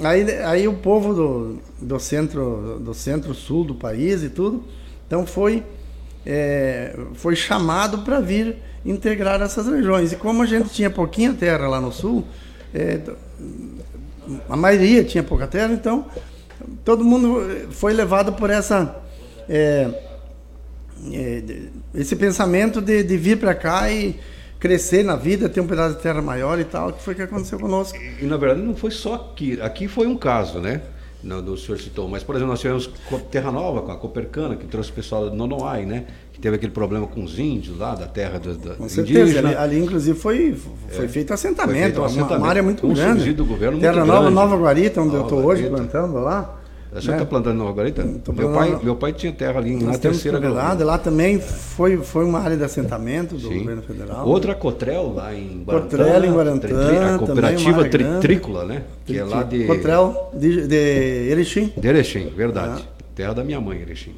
Aí, 0.00 0.30
aí 0.42 0.68
o 0.68 0.74
povo 0.74 1.12
do, 1.12 1.58
do 1.80 1.98
centro 1.98 2.78
do 2.80 2.94
centro-sul 2.94 3.64
do 3.64 3.74
país 3.74 4.22
e 4.22 4.28
tudo, 4.28 4.64
então 5.06 5.26
foi 5.26 5.64
é, 6.24 6.96
foi 7.14 7.34
chamado 7.34 7.98
para 7.98 8.20
vir 8.20 8.56
integrar 8.86 9.42
essas 9.42 9.66
regiões. 9.66 10.12
E 10.12 10.16
como 10.16 10.42
a 10.42 10.46
gente 10.46 10.70
tinha 10.70 10.88
pouquinha 10.88 11.34
terra 11.34 11.66
lá 11.66 11.80
no 11.80 11.90
sul, 11.90 12.24
é, 12.72 13.00
a 14.48 14.56
maioria 14.56 15.02
tinha 15.02 15.22
pouca 15.22 15.48
terra, 15.48 15.72
então 15.72 16.06
todo 16.84 17.04
mundo 17.04 17.68
foi 17.70 17.92
levado 17.92 18.32
por 18.34 18.50
essa 18.50 19.02
é, 19.48 19.88
é, 21.12 21.42
esse 21.94 22.16
pensamento 22.16 22.80
de, 22.80 23.02
de 23.02 23.16
vir 23.16 23.38
para 23.38 23.54
cá 23.54 23.90
e 23.90 24.16
crescer 24.58 25.04
na 25.04 25.14
vida, 25.16 25.48
ter 25.48 25.60
um 25.60 25.66
pedaço 25.66 25.96
de 25.96 26.02
terra 26.02 26.20
maior 26.20 26.58
e 26.58 26.64
tal, 26.64 26.92
que 26.92 27.02
foi 27.02 27.14
o 27.14 27.16
que 27.16 27.22
aconteceu 27.22 27.58
conosco. 27.58 27.96
E 28.20 28.24
na 28.24 28.36
verdade 28.36 28.60
não 28.62 28.74
foi 28.74 28.90
só 28.90 29.14
aqui. 29.14 29.60
Aqui 29.60 29.86
foi 29.86 30.06
um 30.06 30.16
caso, 30.16 30.58
né? 30.58 30.82
Não, 31.22 31.42
do 31.42 31.56
senhor 31.56 31.78
citou. 31.80 32.08
Mas, 32.08 32.22
por 32.22 32.36
exemplo, 32.36 32.52
nós 32.52 32.60
tivemos 32.60 32.88
Terra 33.30 33.50
Nova 33.50 33.82
com 33.82 33.90
a 33.90 33.96
Copercana, 33.96 34.54
que 34.54 34.66
trouxe 34.66 34.90
o 34.90 34.94
pessoal 34.94 35.28
de 35.28 35.36
Nonoai, 35.36 35.84
né? 35.84 36.04
Que 36.32 36.40
teve 36.40 36.54
aquele 36.54 36.70
problema 36.70 37.08
com 37.08 37.24
os 37.24 37.38
índios 37.40 37.76
lá, 37.76 37.96
da 37.96 38.06
terra 38.06 38.38
da, 38.38 38.52
da 38.52 38.74
Com 38.76 38.88
certeza. 38.88 39.20
indígena. 39.22 39.48
Ali, 39.48 39.56
ali, 39.56 39.78
inclusive, 39.80 40.16
foi, 40.16 40.56
foi 40.90 41.08
feito 41.08 41.32
assentamento, 41.34 41.72
Foi 41.72 41.82
feito 41.82 41.96
um 41.98 42.00
uma- 42.02 42.06
assentamento, 42.06 42.38
uma, 42.40 42.48
área 42.48 42.62
muito 42.62 42.86
um 42.86 42.94
grande. 42.94 43.32
do 43.32 43.44
governo 43.44 43.80
Terra 43.80 43.94
muito 43.94 44.06
Nova, 44.06 44.20
grande. 44.20 44.34
Nova 44.36 44.56
Guarita, 44.56 45.00
onde 45.00 45.14
eu 45.14 45.22
Nova 45.22 45.34
estou 45.34 45.44
hoje 45.50 45.68
plantando 45.68 46.14
lá. 46.20 46.60
A 46.94 47.00
senhora 47.00 47.22
está 47.22 47.26
plantando 47.26 47.62
Margarita? 47.62 48.02
Tô 48.24 48.32
Meu 48.32 48.48
plantando- 48.48 48.72
pai, 48.76 48.84
meu 48.84 48.96
pai 48.96 49.12
tinha 49.12 49.30
terra 49.32 49.58
ali 49.58 49.72
Nós 49.74 49.82
na 49.82 49.98
terceira 49.98 50.38
Covelado, 50.38 50.84
lá 50.84 50.96
também 50.98 51.38
foi, 51.38 51.98
foi 51.98 52.24
uma 52.24 52.40
área 52.40 52.56
de 52.56 52.64
assentamento 52.64 53.34
do 53.34 53.48
Sim. 53.48 53.58
governo 53.60 53.82
federal. 53.82 54.26
Outra 54.26 54.54
Cotrel 54.54 55.12
lá 55.14 55.34
em 55.34 55.62
Guarantã. 55.64 55.96
Cotrel 55.98 56.24
em 56.24 56.32
Guarantã, 56.32 56.68
A 57.14 57.18
cooperativa 57.18 57.84
tri-. 57.88 58.04
Trícola, 58.20 58.64
né? 58.64 58.82
Que 59.04 59.18
é 59.18 59.24
lá 59.24 59.42
de... 59.42 59.64
Cotrel 59.66 60.30
de, 60.34 60.66
de 60.66 60.74
Erechim. 61.30 61.72
De 61.76 61.88
Erechim, 61.88 62.32
verdade. 62.34 62.88
Terra 63.18 63.34
da 63.34 63.42
minha 63.42 63.60
mãe, 63.60 63.80
Erechim. 63.80 64.14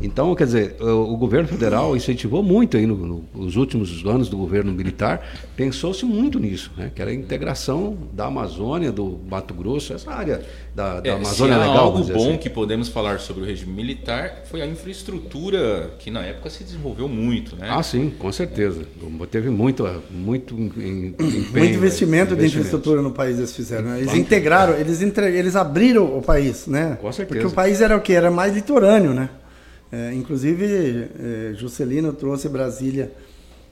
Então, 0.00 0.32
quer 0.36 0.44
dizer, 0.44 0.76
o, 0.80 1.12
o 1.12 1.16
governo 1.16 1.48
federal 1.48 1.96
incentivou 1.96 2.40
muito 2.40 2.76
aí 2.76 2.86
no- 2.86 2.94
no- 2.96 3.24
nos 3.34 3.56
últimos 3.56 4.04
anos 4.06 4.28
do 4.28 4.36
governo 4.36 4.70
militar, 4.72 5.26
pensou-se 5.56 6.04
muito 6.04 6.38
nisso, 6.38 6.70
né? 6.76 6.88
Que 6.94 7.02
era 7.02 7.10
a 7.10 7.14
integração 7.14 7.96
da 8.12 8.26
Amazônia, 8.26 8.92
do 8.92 9.18
Mato 9.28 9.52
Grosso, 9.54 9.92
essa 9.92 10.12
área 10.12 10.40
da, 10.72 11.00
da 11.00 11.08
É, 11.10 11.12
Amazônia 11.14 11.54
se 11.56 11.60
há 11.62 11.66
legal. 11.66 11.84
algo 11.86 12.04
bom 12.04 12.28
assim. 12.30 12.36
que 12.38 12.48
podemos 12.48 12.88
falar 12.88 13.18
sobre 13.18 13.42
o 13.42 13.46
regime 13.46 13.72
militar 13.72 14.42
foi 14.48 14.62
a 14.62 14.66
infraestrutura 14.66 15.90
que 15.98 16.10
na 16.10 16.20
época 16.24 16.50
se 16.50 16.64
desenvolveu 16.64 17.08
muito, 17.08 17.56
né? 17.56 17.68
Ah, 17.70 17.82
sim, 17.82 18.12
com 18.18 18.30
certeza. 18.32 18.82
Teve 19.30 19.50
muito, 19.50 19.84
muito 20.10 20.54
em- 20.54 20.66
em- 20.78 21.06
empenho, 21.08 21.48
Muito 21.58 21.74
investimento 21.76 22.34
né? 22.34 22.40
de 22.42 22.46
infraestrutura 22.46 23.02
no 23.02 23.10
país 23.10 23.38
eles 23.38 23.54
fizeram. 23.54 23.84
né? 23.90 24.00
Eles 24.00 24.14
integraram, 24.14 24.74
eles, 24.74 25.02
entre, 25.02 25.36
eles 25.36 25.56
abriram 25.56 26.16
o 26.16 26.22
país, 26.22 26.66
né? 26.66 26.98
Com 27.00 27.10
certeza. 27.12 27.40
Porque 27.40 27.52
o 27.52 27.54
país 27.54 27.80
era 27.80 27.96
o 27.96 28.00
que? 28.00 28.12
Era 28.12 28.30
mais 28.30 28.43
litorâneo, 28.52 29.14
né? 29.14 29.28
É, 29.92 30.12
inclusive, 30.12 31.08
é, 31.18 31.54
Juscelino 31.54 32.12
trouxe 32.12 32.48
Brasília 32.48 33.12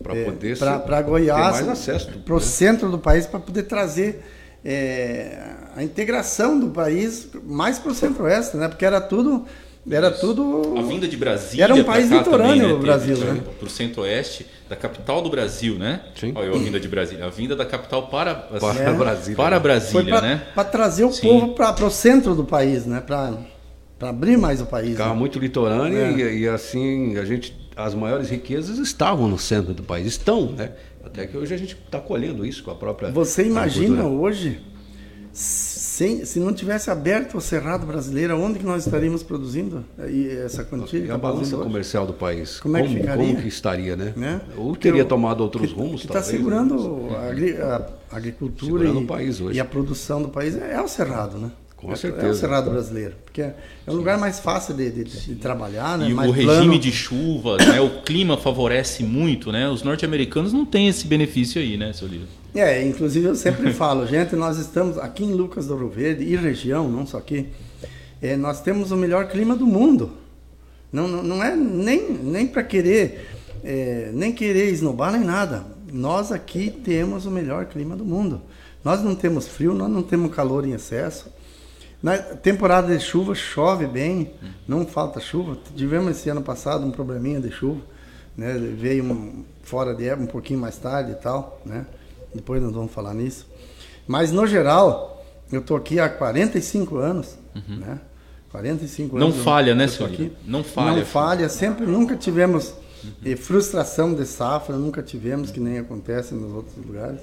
Para 0.03 0.15
poder 0.25 0.57
ser- 0.57 0.79
para 0.81 1.03
Goiás, 1.03 1.59
ter 1.59 1.65
mais 1.65 1.69
acesso, 1.69 2.11
para 2.25 2.35
o 2.35 2.39
né? 2.39 2.43
centro 2.45 2.91
do 2.91 2.99
país, 2.99 3.27
para 3.27 3.41
poder 3.41 3.65
trazer 3.65 4.23
é, 4.65 5.39
a 5.77 5.83
integração 5.83 6.59
do 6.59 6.69
país 6.69 7.29
mais 7.45 7.79
para 7.79 7.91
o 7.91 7.95
centro-oeste, 7.95 8.57
né? 8.57 8.69
Porque 8.69 8.85
era 8.85 9.01
tudo, 9.01 9.45
era 9.91 10.11
tudo. 10.13 10.75
A 10.79 10.83
vinda 10.83 11.09
de 11.09 11.17
Brasília 11.17 11.65
Era 11.65 11.75
um 11.75 11.83
pra 11.83 11.95
país 11.95 12.09
cá 12.09 12.19
litorâneo, 12.19 12.49
também, 12.55 12.69
né, 12.69 12.73
o 12.75 12.79
Brasil, 12.79 13.17
né? 13.19 13.41
Para 13.59 13.67
o 13.67 13.71
centro-oeste, 13.71 14.47
da 14.69 14.77
capital 14.77 15.21
do 15.21 15.29
Brasil, 15.29 15.77
né? 15.77 16.03
Sim. 16.15 16.33
Olha 16.37 16.51
a 16.51 16.59
vinda 16.59 16.79
de 16.79 16.87
Brasília. 16.87 17.25
A 17.27 17.29
vinda 17.31 17.57
da 17.57 17.67
capital 17.67 18.07
para, 18.07 18.35
Para 18.37 18.81
É. 18.81 18.93
Brasília. 18.93 19.37
para 19.37 19.51
né? 19.57 19.61
Foi 19.61 19.61
Brasília, 19.61 20.05
para 20.15 20.21
né? 20.29 20.43
trazer 20.71 21.05
o 21.05 21.13
Sim. 21.13 21.23
povo 21.27 21.55
para 21.55 21.85
o 21.85 21.91
centro 21.91 22.35
do 22.37 22.45
país, 22.45 22.87
né? 22.87 23.01
Para 23.05 23.33
abrir 24.09 24.37
mais 24.37 24.61
o 24.61 24.67
país. 24.67 24.91
Ficava 24.91 25.13
né? 25.13 25.19
muito 25.19 25.39
litorâneo 25.39 25.99
É. 25.99 26.13
e, 26.13 26.41
e 26.41 26.49
assim, 26.49 27.17
a 27.17 27.25
gente, 27.25 27.55
as 27.77 27.95
maiores 27.95 28.29
riquezas 28.31 28.79
estavam 28.79 29.29
no 29.29 29.39
centro 29.39 29.73
do 29.75 29.83
país, 29.83 30.07
estão, 30.07 30.53
né? 30.53 30.73
Até 31.05 31.27
que 31.27 31.37
hoje 31.37 31.53
a 31.53 31.57
gente 31.57 31.77
está 31.85 31.99
colhendo 32.01 32.47
isso 32.47 32.63
com 32.63 32.71
a 32.71 32.75
própria. 32.75 33.11
Você 33.11 33.45
imagina 33.45 34.05
hoje, 34.07 34.61
sem, 35.33 36.25
se 36.25 36.39
não 36.39 36.53
tivesse 36.53 36.91
aberto 36.91 37.37
o 37.39 37.41
Cerrado 37.41 37.87
brasileiro, 37.87 38.39
onde 38.39 38.59
que 38.59 38.65
nós 38.67 38.85
estaríamos 38.87 39.23
produzindo 39.23 39.85
essa 40.45 40.63
quantia? 40.63 41.01
E 41.01 41.05
a 41.07 41.13
tá 41.15 41.19
balança 41.19 41.57
comercial 41.57 42.07
do 42.07 42.13
país? 42.13 42.61
Como 42.61 42.77
é 42.77 42.83
que 42.83 42.89
ficaria? 42.95 43.27
como 43.27 43.41
que 43.43 43.49
estaria, 43.49 43.97
né? 43.97 44.13
Né? 44.17 44.41
Ou 44.57 44.77
teria 44.77 45.03
o- 45.03 45.07
tomado 45.07 45.41
outros 45.43 45.73
que- 45.73 45.79
rumos, 45.79 46.03
que 46.03 46.07
está 46.07 46.21
né? 46.21 46.25
segurando 46.25 47.09
a, 47.17 47.31
agri- 47.31 47.57
a 47.57 47.89
agricultura 48.13 48.85
Segurando 48.87 49.53
e, 49.53 49.57
e 49.57 49.61
a 49.61 49.65
produção 49.65 50.23
do 50.23 50.29
país 50.29 50.55
é, 50.57 50.75
é 50.75 50.81
o 50.81 50.87
Cerrado, 50.89 51.39
né? 51.39 51.51
Com 51.83 51.91
É- 51.91 51.95
É 51.95 51.97
certeza. 51.97 52.29
o 52.31 52.35
Cerrado 52.35 52.71
brasileiro, 52.71 53.15
porque 53.25 53.43
é 53.43 53.55
um 53.89 53.95
lugar 53.95 54.17
mais 54.17 54.39
fácil 54.39 54.73
de, 54.75 54.89
de- 54.91 55.05
de 55.05 55.35
trabalhar, 55.35 55.99
né? 55.99 56.09
E 56.09 56.15
mais 56.15 56.31
o 56.31 56.33
regime 56.33 56.55
plano. 56.55 56.79
de 56.79 56.93
chuvas, 56.93 57.67
né? 57.67 57.81
O 57.81 58.03
clima 58.03 58.37
favorece 58.37 59.03
muito, 59.03 59.51
né? 59.51 59.69
Os 59.69 59.83
norte-americanos 59.83 60.53
não 60.53 60.65
têm 60.65 60.87
esse 60.89 61.07
benefício 61.07 61.61
aí, 61.61 61.77
né, 61.77 61.93
seu 61.93 62.07
Lira? 62.07 62.25
É, 62.55 62.87
inclusive 62.87 63.27
eu 63.27 63.35
sempre 63.35 63.73
falo, 63.75 64.07
gente, 64.07 64.37
nós 64.37 64.59
estamos 64.59 64.97
aqui 64.97 65.25
em 65.25 65.33
Lucas 65.33 65.67
do 65.67 65.77
Rio 65.77 65.89
Verde 65.89 66.23
e 66.25 66.37
região, 66.37 66.89
não 66.89 67.05
só 67.05 67.19
aqui, 67.19 67.49
é, 68.23 68.37
nós 68.37 68.61
temos 68.61 68.93
o 68.93 68.97
melhor 68.97 69.27
clima 69.29 69.57
do 69.57 69.67
mundo. 69.67 70.13
Não, 70.93 71.09
não, 71.09 71.23
não 71.23 71.43
é 71.43 71.57
nem, 71.57 72.13
nem 72.13 72.47
para 72.47 72.63
querer, 72.63 73.27
é, 73.65 74.11
nem 74.13 74.31
querer 74.33 74.71
esnobar 74.71 75.11
nem 75.11 75.23
nada. 75.25 75.65
Nós 75.93 76.31
aqui 76.31 76.71
temos 76.71 77.27
o 77.27 77.31
melhor 77.31 77.65
clima 77.67 77.97
do 77.97 78.05
mundo. 78.05 78.41
Nós 78.85 79.03
não 79.03 79.15
temos 79.17 79.49
frio, 79.49 79.75
nós 79.75 79.91
não 79.91 80.03
temos 80.03 80.33
calor 80.35 80.65
em 80.67 80.73
excesso. 80.73 81.27
Na 82.03 82.19
temporada 82.19 82.89
de 82.97 83.03
chuva 83.03 83.35
chove 83.35 83.87
bem, 83.87 84.33
não 84.67 84.85
falta 84.87 85.21
chuva. 85.21 85.57
Tivemos 85.77 86.11
esse 86.11 86.29
ano 86.29 86.43
passado 86.43 86.85
um 86.85 86.91
probleminha 86.91 87.41
de 87.41 87.51
chuva, 87.53 87.81
né? 88.37 88.55
Veio 88.77 89.05
um, 89.05 89.45
fora 89.63 89.95
de 89.95 90.07
época 90.09 90.25
um 90.25 90.27
pouquinho 90.27 90.59
mais 90.59 90.77
tarde 90.77 91.13
e 91.13 91.15
tal, 91.15 91.61
né? 91.65 91.87
Depois 92.35 92.61
nós 92.63 92.73
vamos 92.73 92.93
falar 92.93 93.15
nisso. 93.15 93.47
Mas 94.07 94.33
no 94.33 94.47
geral, 94.47 95.25
eu 95.53 95.61
tô 95.63 95.77
aqui 95.77 96.01
há 96.01 96.09
45 96.09 96.97
anos, 96.97 97.39
né? 97.69 98.01
45 98.51 99.15
Uhum. 99.15 99.19
Não 99.21 99.27
anos. 99.29 99.39
eu- 99.39 99.45
falha, 99.45 99.75
né, 99.75 99.85
eu 99.85 99.89
tô 99.89 99.95
senhor 99.95 100.09
aqui. 100.13 100.23
Lira? 100.25 100.35
Não 100.45 100.65
falha. 100.65 100.97
Não 100.99 101.07
falha, 101.07 101.49
sempre 101.49 101.87
nunca 101.87 102.17
tivemos 102.17 102.75
eh, 103.25 103.37
frustração 103.37 104.13
de 104.13 104.27
safra, 104.27 104.77
nunca 104.77 105.03
tivemos 105.03 105.51
que 105.53 105.61
nem 105.61 105.79
acontece 105.79 106.35
nos 106.35 106.53
outros 106.53 106.77
lugares. 106.85 107.21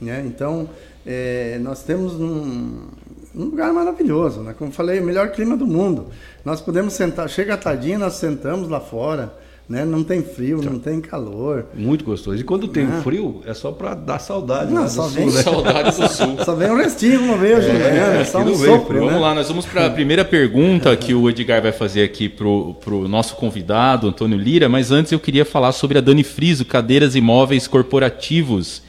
Né? 0.00 0.22
Então, 0.26 0.68
eh, 1.06 1.58
nós 1.62 1.82
temos 1.82 2.12
um, 2.14 2.86
um 3.34 3.44
lugar 3.44 3.72
maravilhoso, 3.72 4.40
né? 4.40 4.54
Como 4.58 4.70
falei, 4.72 5.00
o 5.00 5.04
melhor 5.04 5.28
clima 5.30 5.56
do 5.56 5.66
mundo. 5.66 6.06
Nós 6.44 6.60
podemos 6.60 6.92
sentar, 6.94 7.28
chega 7.28 7.54
a 7.54 7.56
tardinha, 7.56 7.98
nós 7.98 8.14
sentamos 8.14 8.68
lá 8.68 8.78
fora, 8.80 9.32
né? 9.68 9.84
Não 9.84 10.02
tem 10.04 10.22
frio, 10.22 10.60
não 10.60 10.78
tem 10.78 11.00
calor. 11.00 11.66
Muito 11.74 12.04
gostoso. 12.04 12.36
E 12.38 12.42
quando 12.44 12.68
tem 12.68 12.84
Ah. 12.84 13.00
frio, 13.02 13.40
é 13.46 13.54
só 13.54 13.70
para 13.72 13.94
dar 13.94 14.18
saudade. 14.18 14.72
Não, 14.72 14.84
do 14.84 14.90
só 14.90 15.04
sul, 15.04 15.12
vem- 15.12 15.26
né? 15.30 15.42
Saudades 15.42 15.98
do 15.98 16.08
Sul. 16.08 16.36
Só 16.44 16.54
vem 16.54 16.70
um 16.70 16.76
restinho 16.76 17.20
uma 17.22 17.36
vez, 17.38 17.64
né? 17.64 18.20
É, 18.20 18.24
só 18.24 18.40
um 18.40 18.54
sopro, 18.54 19.00
né? 19.00 19.06
Vamos 19.06 19.22
lá, 19.22 19.34
nós 19.34 19.48
vamos 19.48 19.64
para 19.64 19.86
a 19.86 19.90
primeira 19.90 20.24
pergunta 20.24 20.94
que 20.96 21.14
o 21.14 21.30
Edgar 21.30 21.62
vai 21.62 21.72
fazer 21.72 22.02
aqui 22.02 22.28
pro, 22.28 22.74
pro 22.84 23.08
nosso 23.08 23.36
convidado, 23.36 24.08
Antônio 24.08 24.36
Lira, 24.36 24.68
mas 24.68 24.90
antes 24.90 25.10
eu 25.12 25.20
queria 25.20 25.44
falar 25.44 25.72
sobre 25.72 25.96
a 25.96 26.00
Dani 26.00 26.24
Friso, 26.24 26.64
Cadeiras 26.64 27.14
e 27.14 27.20
Móveis 27.20 27.66
Corporativos. 27.66 28.82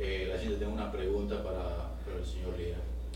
Eh, 0.00 0.28
la 0.30 0.36
gente 0.36 0.47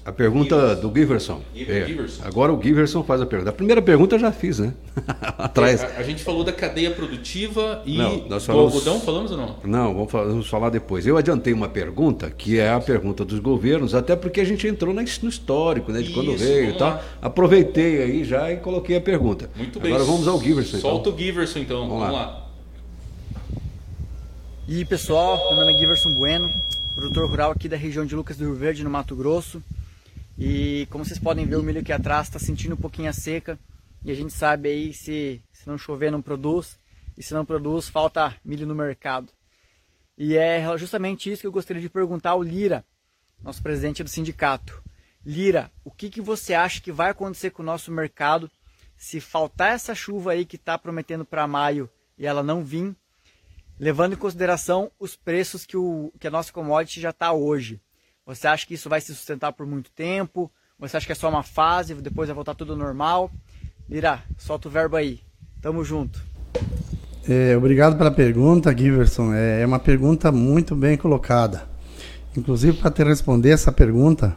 A 0.04 0.10
pergunta 0.10 0.74
do 0.74 0.92
Giverson. 0.92 1.40
Giver- 1.54 1.82
É. 1.84 1.86
Giverson. 1.86 2.22
Agora 2.24 2.52
o 2.52 2.60
Giverson 2.60 3.04
faz 3.04 3.20
a 3.20 3.26
pergunta. 3.26 3.50
A 3.50 3.52
primeira 3.52 3.80
pergunta 3.80 4.16
eu 4.16 4.18
já 4.18 4.32
fiz, 4.32 4.58
né? 4.58 4.74
Atrás. 5.38 5.80
A, 5.80 5.86
a 5.98 6.02
gente 6.02 6.24
falou 6.24 6.42
da 6.42 6.52
cadeia 6.52 6.90
produtiva 6.90 7.80
e 7.86 7.96
Não, 7.98 8.16
nós 8.28 8.42
do 8.42 8.46
falamos- 8.46 8.72
algodão, 8.74 9.00
falamos 9.00 9.30
ou 9.30 9.36
não? 9.36 9.56
Não, 9.64 9.94
vamos 9.94 10.10
falar, 10.10 10.24
vamos 10.24 10.48
falar 10.48 10.70
depois. 10.70 11.06
Eu 11.06 11.16
adiantei 11.16 11.52
uma 11.52 11.68
pergunta, 11.68 12.28
que 12.30 12.58
é 12.58 12.68
a 12.72 12.80
pergunta 12.80 13.24
dos 13.24 13.38
governos, 13.38 13.94
até 13.94 14.16
porque 14.16 14.40
a 14.40 14.44
gente 14.44 14.66
entrou 14.66 14.92
na- 14.92 15.02
no 15.22 15.28
histórico, 15.28 15.92
né? 15.92 16.02
De 16.02 16.10
quando 16.12 16.32
Isso, 16.34 16.44
veio 16.44 16.70
e 16.70 16.76
tal. 16.78 16.90
lá. 16.90 17.02
Aproveitei 17.22 18.02
aí 18.02 18.24
já 18.24 18.50
e 18.50 18.56
coloquei 18.56 18.96
a 18.96 19.00
pergunta. 19.00 19.48
Muito 19.54 19.78
bem. 19.78 19.92
Agora 19.92 20.04
vamos 20.04 20.26
ao 20.26 20.40
Giverson. 20.40 20.78
Solta 20.78 21.10
então. 21.10 21.14
o 21.14 21.22
Giverson 21.22 21.58
então. 21.60 21.80
Vamos 21.88 21.98
Vamos, 22.00 22.12
lá. 22.14 22.22
lá. 22.26 22.48
E 24.68 24.84
pessoal, 24.84 25.38
meu 25.50 25.60
nome 25.60 25.74
é 25.74 25.78
Giverson 25.78 26.14
Bueno, 26.14 26.50
produtor 26.94 27.28
rural 27.28 27.50
aqui 27.52 27.68
da 27.68 27.76
região 27.76 28.04
de 28.04 28.14
Lucas 28.16 28.36
do 28.36 28.44
Rio 28.46 28.54
Verde, 28.54 28.82
no 28.82 28.90
Mato 28.90 29.14
Grosso. 29.14 29.62
E 30.38 30.86
como 30.90 31.04
vocês 31.04 31.18
podem 31.18 31.46
ver, 31.46 31.56
o 31.56 31.62
milho 31.62 31.80
aqui 31.80 31.92
atrás 31.92 32.26
está 32.26 32.38
sentindo 32.38 32.74
um 32.74 32.78
pouquinho 32.78 33.08
a 33.08 33.12
seca. 33.12 33.58
E 34.04 34.10
a 34.10 34.14
gente 34.14 34.32
sabe 34.32 34.68
aí 34.68 34.92
se, 34.92 35.42
se 35.52 35.66
não 35.66 35.78
chover 35.78 36.10
não 36.10 36.22
produz. 36.22 36.78
E 37.16 37.22
se 37.22 37.34
não 37.34 37.44
produz, 37.44 37.88
falta 37.88 38.34
milho 38.44 38.66
no 38.66 38.74
mercado. 38.74 39.32
E 40.16 40.36
é 40.36 40.64
justamente 40.78 41.30
isso 41.30 41.42
que 41.42 41.46
eu 41.46 41.52
gostaria 41.52 41.82
de 41.82 41.88
perguntar 41.88 42.30
ao 42.30 42.42
Lira, 42.42 42.84
nosso 43.42 43.62
presidente 43.62 44.02
do 44.02 44.08
sindicato. 44.08 44.82
Lira, 45.24 45.70
o 45.84 45.90
que, 45.90 46.10
que 46.10 46.20
você 46.20 46.54
acha 46.54 46.80
que 46.80 46.90
vai 46.90 47.10
acontecer 47.10 47.50
com 47.50 47.62
o 47.62 47.66
nosso 47.66 47.90
mercado 47.92 48.50
se 48.96 49.20
faltar 49.20 49.72
essa 49.72 49.94
chuva 49.94 50.32
aí 50.32 50.44
que 50.44 50.56
está 50.56 50.78
prometendo 50.78 51.24
para 51.24 51.46
maio 51.46 51.88
e 52.18 52.26
ela 52.26 52.42
não 52.42 52.64
vir? 52.64 52.96
levando 53.82 54.12
em 54.12 54.16
consideração 54.16 54.92
os 54.96 55.16
preços 55.16 55.66
que, 55.66 55.76
o, 55.76 56.12
que 56.20 56.28
a 56.28 56.30
nossa 56.30 56.52
commodity 56.52 57.00
já 57.00 57.10
está 57.10 57.32
hoje. 57.32 57.80
Você 58.24 58.46
acha 58.46 58.66
que 58.66 58.74
isso 58.74 58.88
vai 58.88 59.00
se 59.00 59.14
sustentar 59.14 59.52
por 59.52 59.66
muito 59.66 59.90
tempo? 59.90 60.50
Você 60.78 60.96
acha 60.96 61.06
que 61.06 61.12
é 61.12 61.14
só 61.14 61.28
uma 61.28 61.42
fase, 61.42 61.94
depois 61.94 62.28
vai 62.28 62.34
voltar 62.34 62.54
tudo 62.54 62.76
normal? 62.76 63.30
Lira, 63.88 64.22
solta 64.38 64.68
o 64.68 64.70
verbo 64.70 64.96
aí. 64.96 65.20
Tamo 65.60 65.84
junto. 65.84 66.22
É, 67.28 67.56
obrigado 67.56 67.96
pela 67.96 68.10
pergunta, 68.10 68.76
Giverson. 68.76 69.32
É, 69.32 69.62
é 69.62 69.66
uma 69.66 69.78
pergunta 69.78 70.30
muito 70.32 70.74
bem 70.74 70.96
colocada. 70.96 71.68
Inclusive, 72.36 72.78
para 72.78 72.90
te 72.90 73.02
responder 73.04 73.50
essa 73.50 73.70
pergunta, 73.70 74.36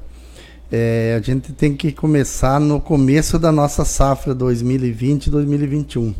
é, 0.71 1.15
a 1.17 1.21
gente 1.21 1.53
tem 1.53 1.75
que 1.75 1.91
começar 1.91 2.59
no 2.59 2.81
começo 2.81 3.39
da 3.39 3.51
nossa 3.51 3.85
safra 3.85 4.35
2020-2021, 4.35 6.13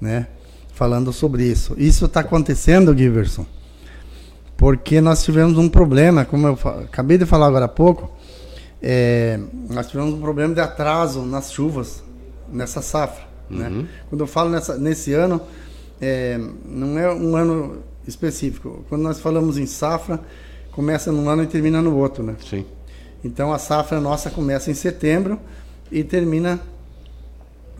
né? 0.00 0.26
Falando 0.74 1.12
sobre 1.12 1.44
isso. 1.44 1.74
Isso 1.78 2.04
está 2.04 2.20
acontecendo, 2.20 2.96
Giverson, 2.96 3.46
porque 4.56 5.00
nós 5.00 5.22
tivemos 5.22 5.58
um 5.58 5.68
problema, 5.68 6.24
como 6.24 6.46
eu 6.46 6.58
acabei 6.84 7.18
de 7.18 7.26
falar 7.26 7.46
agora 7.46 7.66
há 7.66 7.68
pouco, 7.68 8.10
é, 8.82 9.38
nós 9.68 9.88
tivemos 9.88 10.14
um 10.14 10.20
problema 10.20 10.54
de 10.54 10.60
atraso 10.60 11.22
nas 11.22 11.52
chuvas 11.52 12.02
nessa 12.50 12.80
safra. 12.80 13.24
Né? 13.50 13.68
Uhum. 13.68 13.82
Né? 13.82 13.88
Quando 14.08 14.20
eu 14.20 14.26
falo 14.26 14.50
nessa, 14.50 14.76
nesse 14.76 15.12
ano, 15.12 15.40
é, 16.00 16.38
não 16.64 16.98
é 16.98 17.12
um 17.12 17.36
ano 17.36 17.82
específico. 18.06 18.84
Quando 18.88 19.02
nós 19.02 19.20
falamos 19.20 19.58
em 19.58 19.66
safra, 19.66 20.20
começa 20.72 21.10
num 21.10 21.28
ano 21.28 21.42
e 21.42 21.46
termina 21.46 21.82
no 21.82 21.96
outro, 21.96 22.22
né? 22.22 22.36
Sim. 22.48 22.64
Então 23.24 23.52
a 23.52 23.58
safra 23.58 24.00
nossa 24.00 24.30
começa 24.30 24.70
em 24.70 24.74
setembro 24.74 25.40
e 25.90 26.04
termina 26.04 26.60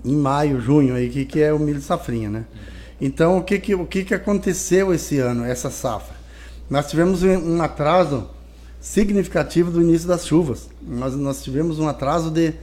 em 0.05 0.17
maio, 0.17 0.61
junho, 0.61 0.95
aí, 0.95 1.09
que, 1.09 1.25
que 1.25 1.43
é 1.43 1.53
o 1.53 1.59
milho 1.59 1.81
safrinha, 1.81 2.31
né? 2.31 2.45
Então 3.01 3.39
o 3.39 3.43
que 3.43 3.59
que, 3.59 3.75
o 3.75 3.87
que 3.87 4.05
que 4.05 4.15
aconteceu 4.15 4.93
esse 4.95 5.19
ano, 5.19 5.45
essa 5.45 5.71
safra? 5.71 6.16
Nós 6.69 6.89
tivemos 6.89 7.23
um 7.23 7.63
atraso 7.63 8.29
significativo 8.81 9.71
do 9.71 9.81
início 9.81 10.09
das 10.09 10.27
chuvas. 10.27 10.69
Nós, 10.83 11.15
nós 11.15 11.43
tivemos 11.43 11.79
um 11.79 11.89
atraso 11.89 12.31
de, 12.31 12.55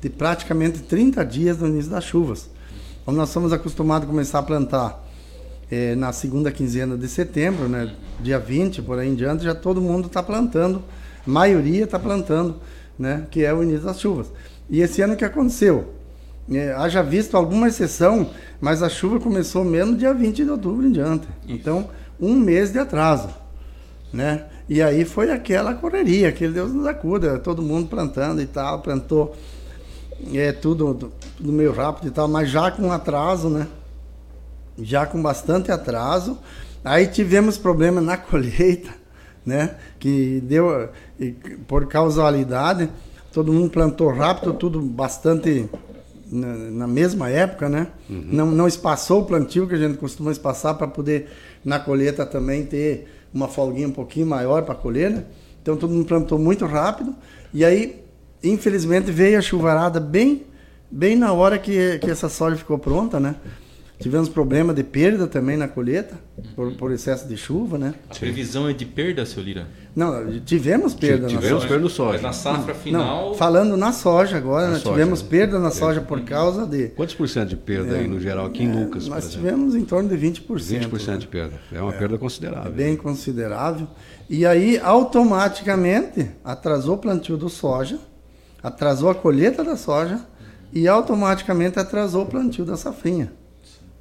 de 0.00 0.08
praticamente 0.08 0.80
30 0.80 1.24
dias 1.24 1.58
no 1.58 1.68
início 1.68 1.90
das 1.90 2.04
chuvas. 2.04 2.48
Como 3.04 3.16
nós 3.16 3.28
somos 3.30 3.52
acostumados 3.52 4.08
a 4.08 4.10
começar 4.10 4.38
a 4.38 4.42
plantar 4.42 5.04
é, 5.70 5.94
na 5.94 6.12
segunda 6.12 6.52
quinzena 6.52 6.96
de 6.96 7.08
setembro, 7.08 7.68
né, 7.68 7.94
dia 8.20 8.38
20, 8.38 8.82
por 8.82 8.98
aí 8.98 9.08
em 9.08 9.14
diante, 9.14 9.44
já 9.44 9.54
todo 9.54 9.80
mundo 9.80 10.06
está 10.06 10.22
plantando, 10.22 10.82
a 11.26 11.30
maioria 11.30 11.84
está 11.84 11.98
plantando, 11.98 12.56
né, 12.98 13.26
que 13.30 13.44
é 13.44 13.52
o 13.52 13.62
início 13.62 13.84
das 13.84 14.00
chuvas. 14.00 14.28
E 14.70 14.80
esse 14.80 15.02
ano 15.02 15.14
o 15.14 15.16
que 15.16 15.24
aconteceu? 15.24 15.94
É, 16.50 16.72
haja 16.72 17.02
visto 17.02 17.36
alguma 17.36 17.68
exceção, 17.68 18.30
mas 18.60 18.82
a 18.82 18.88
chuva 18.88 19.20
começou 19.20 19.64
mesmo 19.64 19.96
dia 19.96 20.12
20 20.12 20.44
de 20.44 20.50
outubro 20.50 20.86
em 20.86 20.92
diante. 20.92 21.26
Então, 21.46 21.88
um 22.20 22.34
mês 22.34 22.72
de 22.72 22.78
atraso. 22.78 23.41
Né? 24.12 24.44
E 24.68 24.82
aí 24.82 25.04
foi 25.04 25.30
aquela 25.30 25.74
correria, 25.74 26.28
aquele 26.28 26.52
Deus 26.52 26.72
nos 26.72 26.86
acuda, 26.86 27.38
todo 27.38 27.62
mundo 27.62 27.88
plantando 27.88 28.42
e 28.42 28.46
tal, 28.46 28.80
plantou 28.80 29.34
é 30.34 30.52
tudo, 30.52 31.12
tudo 31.36 31.52
meio 31.52 31.72
rápido 31.72 32.08
e 32.08 32.10
tal, 32.10 32.28
mas 32.28 32.48
já 32.48 32.70
com 32.70 32.92
atraso, 32.92 33.48
né? 33.48 33.66
Já 34.78 35.04
com 35.04 35.20
bastante 35.20 35.72
atraso. 35.72 36.38
Aí 36.84 37.06
tivemos 37.06 37.58
problema 37.58 38.00
na 38.00 38.16
colheita, 38.18 38.90
né? 39.44 39.76
Que 39.98 40.40
deu, 40.44 40.88
por 41.66 41.86
causalidade, 41.86 42.88
todo 43.32 43.52
mundo 43.52 43.70
plantou 43.70 44.12
rápido, 44.12 44.52
tudo 44.52 44.80
bastante 44.80 45.68
na, 46.30 46.54
na 46.54 46.86
mesma 46.86 47.28
época, 47.28 47.68
né? 47.68 47.88
Uhum. 48.08 48.28
Não, 48.30 48.46
não 48.50 48.68
espaçou 48.68 49.22
o 49.22 49.24
plantio 49.24 49.66
que 49.66 49.74
a 49.74 49.78
gente 49.78 49.98
costuma 49.98 50.30
espaçar 50.30 50.76
para 50.76 50.86
poder 50.86 51.28
na 51.64 51.78
colheita 51.80 52.24
também 52.24 52.64
ter 52.64 53.08
uma 53.32 53.48
folguinha 53.48 53.88
um 53.88 53.92
pouquinho 53.92 54.26
maior 54.26 54.62
para 54.62 54.74
colher, 54.74 55.10
né? 55.10 55.24
Então 55.60 55.76
todo 55.76 55.92
mundo 55.92 56.06
plantou 56.06 56.38
muito 56.38 56.66
rápido. 56.66 57.14
E 57.52 57.64
aí 57.64 58.02
infelizmente 58.42 59.10
veio 59.10 59.38
a 59.38 59.42
chuvarada 59.42 60.00
bem, 60.00 60.44
bem 60.90 61.16
na 61.16 61.32
hora 61.32 61.58
que, 61.58 61.98
que 61.98 62.10
essa 62.10 62.28
soja 62.28 62.56
ficou 62.56 62.78
pronta, 62.78 63.20
né? 63.20 63.36
Tivemos 64.02 64.28
problema 64.28 64.74
de 64.74 64.82
perda 64.82 65.28
também 65.28 65.56
na 65.56 65.68
colheita, 65.68 66.18
por, 66.56 66.72
por 66.72 66.90
excesso 66.90 67.28
de 67.28 67.36
chuva, 67.36 67.78
né? 67.78 67.94
A 68.10 68.14
previsão 68.16 68.68
é 68.68 68.72
de 68.72 68.84
perda, 68.84 69.24
seu 69.24 69.40
Lira? 69.40 69.68
Não, 69.94 70.40
tivemos 70.40 70.92
perda 70.92 71.28
tivemos 71.28 71.44
na 71.44 71.54
soja. 71.54 71.68
perda 71.68 71.82
no 71.84 71.88
soja. 71.90 72.12
Mas 72.14 72.22
na 72.22 72.32
safra 72.32 72.74
final... 72.74 73.28
Não, 73.28 73.34
falando 73.34 73.76
na 73.76 73.92
soja 73.92 74.36
agora, 74.38 74.66
na 74.66 74.72
né? 74.72 74.78
soja, 74.80 74.90
tivemos 74.90 75.22
perda 75.22 75.58
na 75.60 75.70
soja 75.70 76.00
por 76.00 76.20
causa 76.22 76.66
de... 76.66 76.88
Quantos 76.88 77.14
por 77.14 77.28
cento 77.28 77.50
de 77.50 77.56
perda 77.56 77.96
é, 77.96 78.00
aí 78.00 78.08
no 78.08 78.18
geral 78.18 78.46
aqui 78.46 78.64
em 78.64 78.70
é, 78.70 78.84
Lucas, 78.84 79.06
Nós 79.06 79.30
tivemos 79.30 79.76
em 79.76 79.84
torno 79.84 80.08
de 80.08 80.16
20%. 80.16 80.42
20% 80.48 81.06
né? 81.06 81.16
de 81.18 81.26
perda. 81.28 81.60
É 81.70 81.80
uma 81.80 81.94
é, 81.94 81.96
perda 81.96 82.18
considerável. 82.18 82.72
Bem 82.72 82.96
considerável. 82.96 83.86
E 84.28 84.44
aí, 84.44 84.80
automaticamente, 84.80 86.28
atrasou 86.42 86.96
o 86.96 86.98
plantio 86.98 87.36
do 87.36 87.48
soja, 87.48 88.00
atrasou 88.60 89.10
a 89.10 89.14
colheita 89.14 89.62
da 89.62 89.76
soja 89.76 90.20
e 90.72 90.88
automaticamente 90.88 91.78
atrasou 91.78 92.24
o 92.24 92.26
plantio 92.26 92.64
da 92.64 92.76
safrinha. 92.76 93.30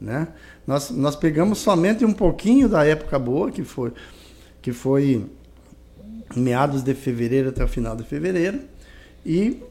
Né? 0.02 0.28
Nós, 0.66 0.90
nós 0.90 1.16
pegamos 1.16 1.60
somente 1.60 2.04
um 2.04 2.12
pouquinho 2.12 2.68
da 2.68 2.84
época 2.84 3.20
boa, 3.20 3.52
que 3.52 3.64
foi, 3.64 3.94
que 4.60 4.74
foi 4.74 5.26
meados 6.36 6.82
de 6.82 6.96
fevereiro 6.96 7.50
até 7.50 7.64
o 7.64 7.68
final 7.68 7.96
de 7.96 8.04
fevereiro, 8.04 8.62
e 9.24 9.62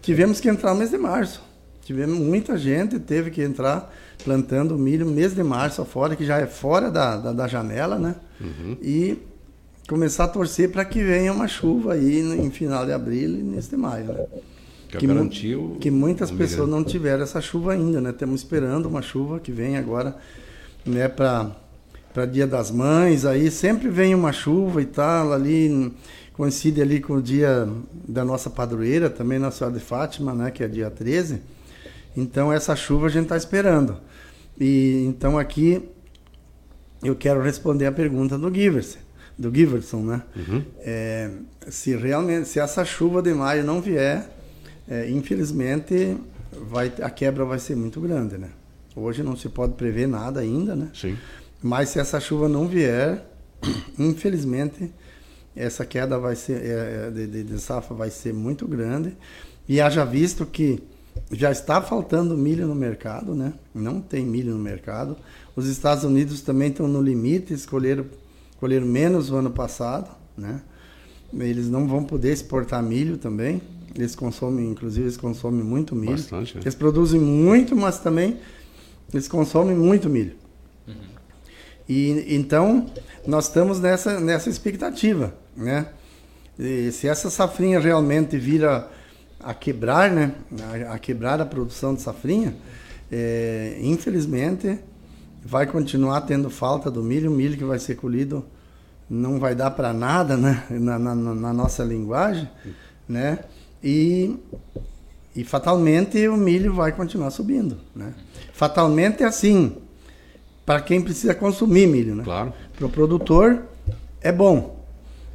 tivemos 0.00 0.40
que 0.40 0.48
entrar 0.48 0.72
no 0.72 0.78
mês 0.78 0.90
de 0.90 0.98
março. 0.98 1.42
Tivemos 1.82 2.16
muita 2.16 2.56
gente, 2.56 3.00
teve 3.00 3.32
que 3.32 3.42
entrar 3.42 3.92
plantando 4.22 4.78
milho 4.78 5.04
no 5.04 5.10
mês 5.10 5.34
de 5.34 5.42
março 5.42 5.84
fora, 5.84 6.14
que 6.14 6.24
já 6.24 6.38
é 6.38 6.46
fora 6.46 6.88
da, 6.88 7.16
da, 7.16 7.32
da 7.32 7.48
janela, 7.48 7.98
né? 7.98 8.14
Uhum. 8.40 8.76
E 8.80 9.18
começar 9.88 10.24
a 10.24 10.28
torcer 10.28 10.70
para 10.70 10.84
que 10.84 11.02
venha 11.02 11.32
uma 11.32 11.48
chuva 11.48 11.94
aí 11.94 12.20
em 12.20 12.50
final 12.52 12.86
de 12.86 12.92
abril 12.92 13.30
e 13.30 13.42
nesse 13.42 13.70
de 13.70 13.76
maio. 13.76 14.04
Né? 14.04 14.26
Que, 14.92 14.98
que, 14.98 15.06
garantiu 15.06 15.76
que 15.80 15.90
muitas 15.90 16.30
pessoas 16.30 16.68
não 16.68 16.84
tiveram 16.84 17.22
essa 17.22 17.40
chuva 17.40 17.72
ainda, 17.72 18.00
né? 18.00 18.10
Estamos 18.10 18.40
esperando 18.40 18.86
uma 18.86 19.00
chuva 19.00 19.40
que 19.40 19.50
vem 19.50 19.76
agora, 19.76 20.16
né, 20.84 21.08
para 21.08 21.50
para 22.12 22.26
Dia 22.26 22.46
das 22.46 22.70
Mães, 22.70 23.24
aí 23.24 23.50
sempre 23.50 23.88
vem 23.88 24.14
uma 24.14 24.34
chuva 24.34 24.82
e 24.82 24.84
tal, 24.84 25.32
ali 25.32 25.90
coincide 26.34 26.82
ali 26.82 27.00
com 27.00 27.14
o 27.14 27.22
dia 27.22 27.66
da 28.06 28.22
nossa 28.22 28.50
padroeira, 28.50 29.08
também 29.08 29.38
Nossa 29.38 29.56
Senhora 29.56 29.78
de 29.78 29.82
Fátima, 29.82 30.34
né, 30.34 30.50
que 30.50 30.62
é 30.62 30.68
dia 30.68 30.90
13. 30.90 31.40
Então 32.14 32.52
essa 32.52 32.76
chuva 32.76 33.06
a 33.06 33.08
gente 33.08 33.22
está 33.22 33.36
esperando. 33.38 33.96
E 34.60 35.06
então 35.08 35.38
aqui 35.38 35.88
eu 37.02 37.16
quero 37.16 37.40
responder 37.40 37.86
a 37.86 37.92
pergunta 37.92 38.36
do 38.36 38.54
Givers 38.54 38.98
do 39.38 39.54
Giverson, 39.54 40.02
né? 40.02 40.22
Uhum. 40.36 40.62
É, 40.80 41.30
se 41.68 41.96
realmente, 41.96 42.48
se 42.48 42.60
essa 42.60 42.84
chuva 42.84 43.22
de 43.22 43.32
maio 43.32 43.64
não 43.64 43.80
vier, 43.80 44.28
é, 44.88 45.10
infelizmente 45.10 46.16
vai, 46.68 46.92
a 47.02 47.10
quebra 47.10 47.44
vai 47.44 47.58
ser 47.58 47.76
muito 47.76 48.00
grande, 48.00 48.38
né? 48.38 48.50
Hoje 48.94 49.22
não 49.22 49.36
se 49.36 49.48
pode 49.48 49.74
prever 49.74 50.06
nada 50.06 50.40
ainda, 50.40 50.76
né? 50.76 50.90
Sim. 50.94 51.16
Mas 51.62 51.90
se 51.90 51.98
essa 51.98 52.20
chuva 52.20 52.48
não 52.48 52.66
vier, 52.66 53.24
infelizmente 53.98 54.92
essa 55.54 55.84
queda 55.84 56.18
vai 56.18 56.34
ser 56.34 56.62
é, 56.62 57.06
é, 57.06 57.10
de, 57.10 57.26
de, 57.26 57.44
de 57.44 57.60
safra 57.60 57.94
vai 57.94 58.10
ser 58.10 58.32
muito 58.32 58.66
grande 58.66 59.14
e 59.68 59.80
haja 59.80 60.04
visto 60.04 60.46
que 60.46 60.82
já 61.30 61.52
está 61.52 61.80
faltando 61.80 62.36
milho 62.36 62.66
no 62.66 62.74
mercado, 62.74 63.34
né? 63.34 63.52
Não 63.74 64.00
tem 64.00 64.24
milho 64.24 64.52
no 64.52 64.58
mercado. 64.58 65.16
Os 65.54 65.66
Estados 65.66 66.04
Unidos 66.04 66.40
também 66.40 66.70
estão 66.70 66.88
no 66.88 67.02
limite, 67.02 67.52
escolheram 67.52 68.06
colheram 68.58 68.86
menos 68.86 69.28
o 69.28 69.34
ano 69.34 69.50
passado, 69.50 70.08
né? 70.38 70.62
Eles 71.34 71.68
não 71.68 71.88
vão 71.88 72.04
poder 72.04 72.32
exportar 72.32 72.80
milho 72.80 73.18
também. 73.18 73.60
Eles 73.94 74.14
consomem, 74.16 74.70
inclusive, 74.70 75.04
eles 75.04 75.16
consomem 75.16 75.62
muito 75.62 75.94
milho. 75.94 76.12
Bastante, 76.12 76.54
né? 76.56 76.62
Eles 76.62 76.74
produzem 76.74 77.20
muito, 77.20 77.76
mas 77.76 77.98
também 77.98 78.38
eles 79.12 79.28
consomem 79.28 79.76
muito 79.76 80.08
milho. 80.08 80.34
Uhum. 80.88 80.94
E 81.88 82.34
então 82.34 82.86
nós 83.26 83.48
estamos 83.48 83.80
nessa 83.80 84.18
nessa 84.18 84.48
expectativa, 84.48 85.34
né? 85.56 85.88
E 86.58 86.90
se 86.92 87.08
essa 87.08 87.28
safrinha 87.28 87.80
realmente 87.80 88.38
vira 88.38 88.90
a 89.40 89.52
quebrar, 89.52 90.10
né? 90.10 90.34
A, 90.88 90.94
a 90.94 90.98
quebrar 90.98 91.40
a 91.40 91.46
produção 91.46 91.94
de 91.94 92.00
safrinha, 92.00 92.56
é, 93.10 93.78
infelizmente 93.82 94.78
vai 95.44 95.66
continuar 95.66 96.22
tendo 96.22 96.48
falta 96.48 96.90
do 96.90 97.02
milho, 97.02 97.30
o 97.30 97.34
milho 97.34 97.56
que 97.56 97.64
vai 97.64 97.78
ser 97.78 97.96
colhido 97.96 98.44
não 99.10 99.38
vai 99.38 99.54
dar 99.54 99.70
para 99.72 99.92
nada, 99.92 100.36
né, 100.36 100.64
na, 100.70 100.98
na, 100.98 101.14
na, 101.14 101.52
nossa 101.52 101.84
linguagem, 101.84 102.48
né, 103.08 103.40
e, 103.82 104.36
e 105.34 105.44
fatalmente 105.44 106.26
o 106.28 106.36
milho 106.36 106.72
vai 106.72 106.92
continuar 106.92 107.30
subindo, 107.30 107.78
né. 107.94 108.14
Fatalmente 108.52 109.22
é 109.22 109.26
assim, 109.26 109.76
para 110.64 110.80
quem 110.80 111.00
precisa 111.00 111.34
consumir 111.34 111.86
milho, 111.86 112.14
né. 112.14 112.24
Claro. 112.24 112.52
Para 112.76 112.86
o 112.86 112.90
produtor 112.90 113.62
é 114.20 114.30
bom, 114.30 114.84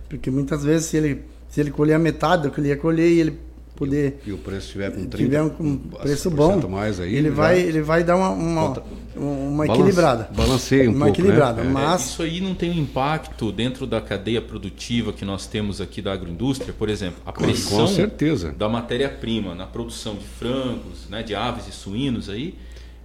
porque 0.09 0.31
muitas 0.31 0.63
vezes 0.63 0.87
se 0.87 0.97
ele 0.97 1.25
se 1.49 1.61
ele 1.61 1.71
colher 1.71 1.95
a 1.95 1.99
metade 1.99 2.43
do 2.43 2.51
que 2.51 2.59
ele 2.59 2.69
ia 2.69 2.77
colher 2.77 3.09
e 3.09 3.19
ele 3.19 3.39
poder 3.77 4.19
e 4.25 4.31
o 4.31 4.37
preço 4.37 4.65
estiver 4.67 4.89
com 4.91 5.05
30, 5.05 5.17
tiver 5.17 5.41
um 5.43 5.77
preço 5.77 6.29
bom 6.31 6.67
mais 6.67 6.99
aí, 6.99 7.15
ele 7.15 7.29
vai 7.29 7.59
ele 7.59 7.81
vai 7.81 8.03
dar 8.03 8.15
uma 8.17 8.29
uma, 8.31 8.83
uma 9.15 9.65
equilibrada 9.65 10.29
balanceia 10.35 10.89
um 10.89 10.93
uma 10.93 11.05
pouco, 11.05 11.21
equilibrada 11.21 11.63
né? 11.63 11.69
mas 11.71 12.01
é, 12.01 12.05
isso 12.05 12.23
aí 12.23 12.41
não 12.41 12.55
tem 12.55 12.71
um 12.71 12.73
impacto 12.81 13.51
dentro 13.51 13.85
da 13.85 14.01
cadeia 14.01 14.41
produtiva 14.41 15.13
que 15.13 15.23
nós 15.23 15.45
temos 15.47 15.79
aqui 15.79 16.01
da 16.01 16.11
agroindústria 16.11 16.73
por 16.73 16.89
exemplo 16.89 17.21
a 17.25 17.31
pressão 17.31 17.79
com 17.79 17.87
certeza 17.87 18.51
da 18.51 18.67
matéria 18.67 19.07
prima 19.09 19.53
na 19.53 19.67
produção 19.67 20.15
de 20.15 20.25
frangos 20.25 21.07
né 21.09 21.21
de 21.23 21.35
aves 21.35 21.67
e 21.67 21.71
suínos 21.71 22.29
aí 22.29 22.55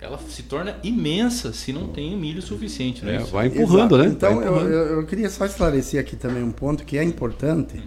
ela 0.00 0.18
se 0.18 0.42
torna 0.42 0.76
imensa 0.82 1.52
se 1.52 1.72
não 1.72 1.86
tem 1.86 2.16
milho 2.16 2.42
suficiente, 2.42 3.04
não 3.04 3.12
é, 3.12 3.18
vai 3.18 3.46
empurrando, 3.46 3.94
Exato. 3.94 3.98
né? 3.98 4.06
Então, 4.08 4.34
Vai 4.34 4.46
eu, 4.46 4.50
empurrando. 4.50 4.72
eu, 4.72 5.00
eu 5.00 5.06
queria 5.06 5.30
só 5.30 5.46
esclarecer 5.46 6.00
aqui 6.00 6.16
também 6.16 6.42
um 6.42 6.50
ponto 6.50 6.84
que 6.84 6.98
é 6.98 7.04
importante, 7.04 7.76
Uhum. 7.76 7.82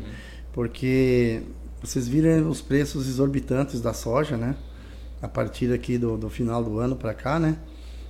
porque 0.53 1.41
vocês 1.85 2.07
viram 2.07 2.49
os 2.49 2.61
preços 2.61 3.07
exorbitantes 3.07 3.79
da 3.79 3.93
soja, 3.93 4.35
né? 4.35 4.55
A 5.21 5.27
partir 5.27 5.71
aqui 5.71 5.97
do, 5.97 6.17
do 6.17 6.29
final 6.29 6.63
do 6.63 6.79
ano 6.79 6.95
para 6.95 7.13
cá, 7.13 7.39
né? 7.39 7.57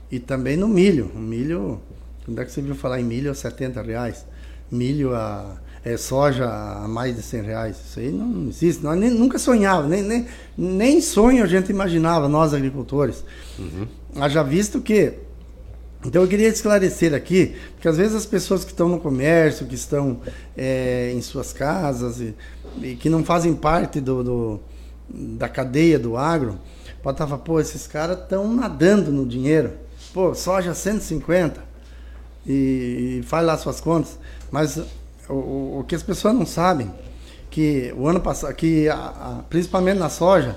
E 0.09 0.19
também 0.19 0.55
no 0.55 0.67
milho. 0.67 1.11
O 1.13 1.19
milho, 1.19 1.81
quando 2.23 2.41
é 2.41 2.45
que 2.45 2.51
você 2.51 2.61
viu 2.61 2.73
falar 2.73 3.01
em 3.01 3.03
milho 3.03 3.29
a 3.29 3.35
70 3.35 3.81
reais? 3.81 4.25
Milho 4.71 5.13
a 5.13 5.57
é, 5.83 5.97
soja 5.97 6.49
a 6.49 6.87
mais 6.87 7.15
de 7.15 7.21
100 7.21 7.41
reais. 7.41 7.77
Isso 7.85 7.99
aí 7.99 8.11
não 8.11 8.47
existe. 8.47 8.81
Nós 8.81 8.97
nem, 8.97 9.11
nunca 9.11 9.37
sonhava, 9.37 9.87
nem, 9.87 10.01
nem, 10.01 10.25
nem 10.57 11.01
sonho 11.01 11.43
a 11.43 11.47
gente 11.47 11.69
imaginava, 11.69 12.29
nós 12.29 12.53
agricultores. 12.53 13.23
Haja 14.15 14.41
visto 14.41 14.81
que 14.81 15.13
então 16.05 16.21
eu 16.21 16.27
queria 16.27 16.47
esclarecer 16.47 17.13
aqui, 17.13 17.55
porque 17.73 17.87
às 17.87 17.97
vezes 17.97 18.15
as 18.15 18.25
pessoas 18.25 18.63
que 18.63 18.71
estão 18.71 18.87
no 18.89 18.99
comércio, 18.99 19.65
que 19.65 19.75
estão 19.75 20.21
é, 20.57 21.11
em 21.15 21.21
suas 21.21 21.51
casas 21.53 22.19
e, 22.19 22.35
e 22.81 22.95
que 22.95 23.09
não 23.09 23.23
fazem 23.23 23.53
parte 23.53 23.99
do, 23.99 24.23
do- 24.23 24.59
da 25.09 25.47
cadeia 25.47 25.97
do 25.99 26.17
agro, 26.17 26.57
podem 27.03 27.15
estar 27.15 27.27
falando, 27.27 27.43
pô, 27.43 27.59
esses 27.59 27.85
caras 27.87 28.19
estão 28.19 28.51
nadando 28.53 29.11
no 29.11 29.25
dinheiro. 29.25 29.71
Pô, 30.13 30.33
soja 30.33 30.73
150 30.73 31.61
e, 32.45 33.19
e 33.19 33.23
faz 33.23 33.45
lá 33.45 33.57
suas 33.57 33.79
contas. 33.79 34.17
Mas 34.51 34.77
o, 35.29 35.33
o- 35.33 35.79
o 35.79 35.83
que 35.83 35.95
as 35.95 36.03
pessoas 36.03 36.33
não 36.33 36.45
sabem, 36.45 36.91
que 37.49 37.93
o 37.97 38.07
ano 38.07 38.19
passado, 38.19 38.53
que 38.55 38.87
a- 38.89 38.95
a- 38.95 39.43
principalmente 39.49 39.97
na 39.99 40.09
soja, 40.09 40.55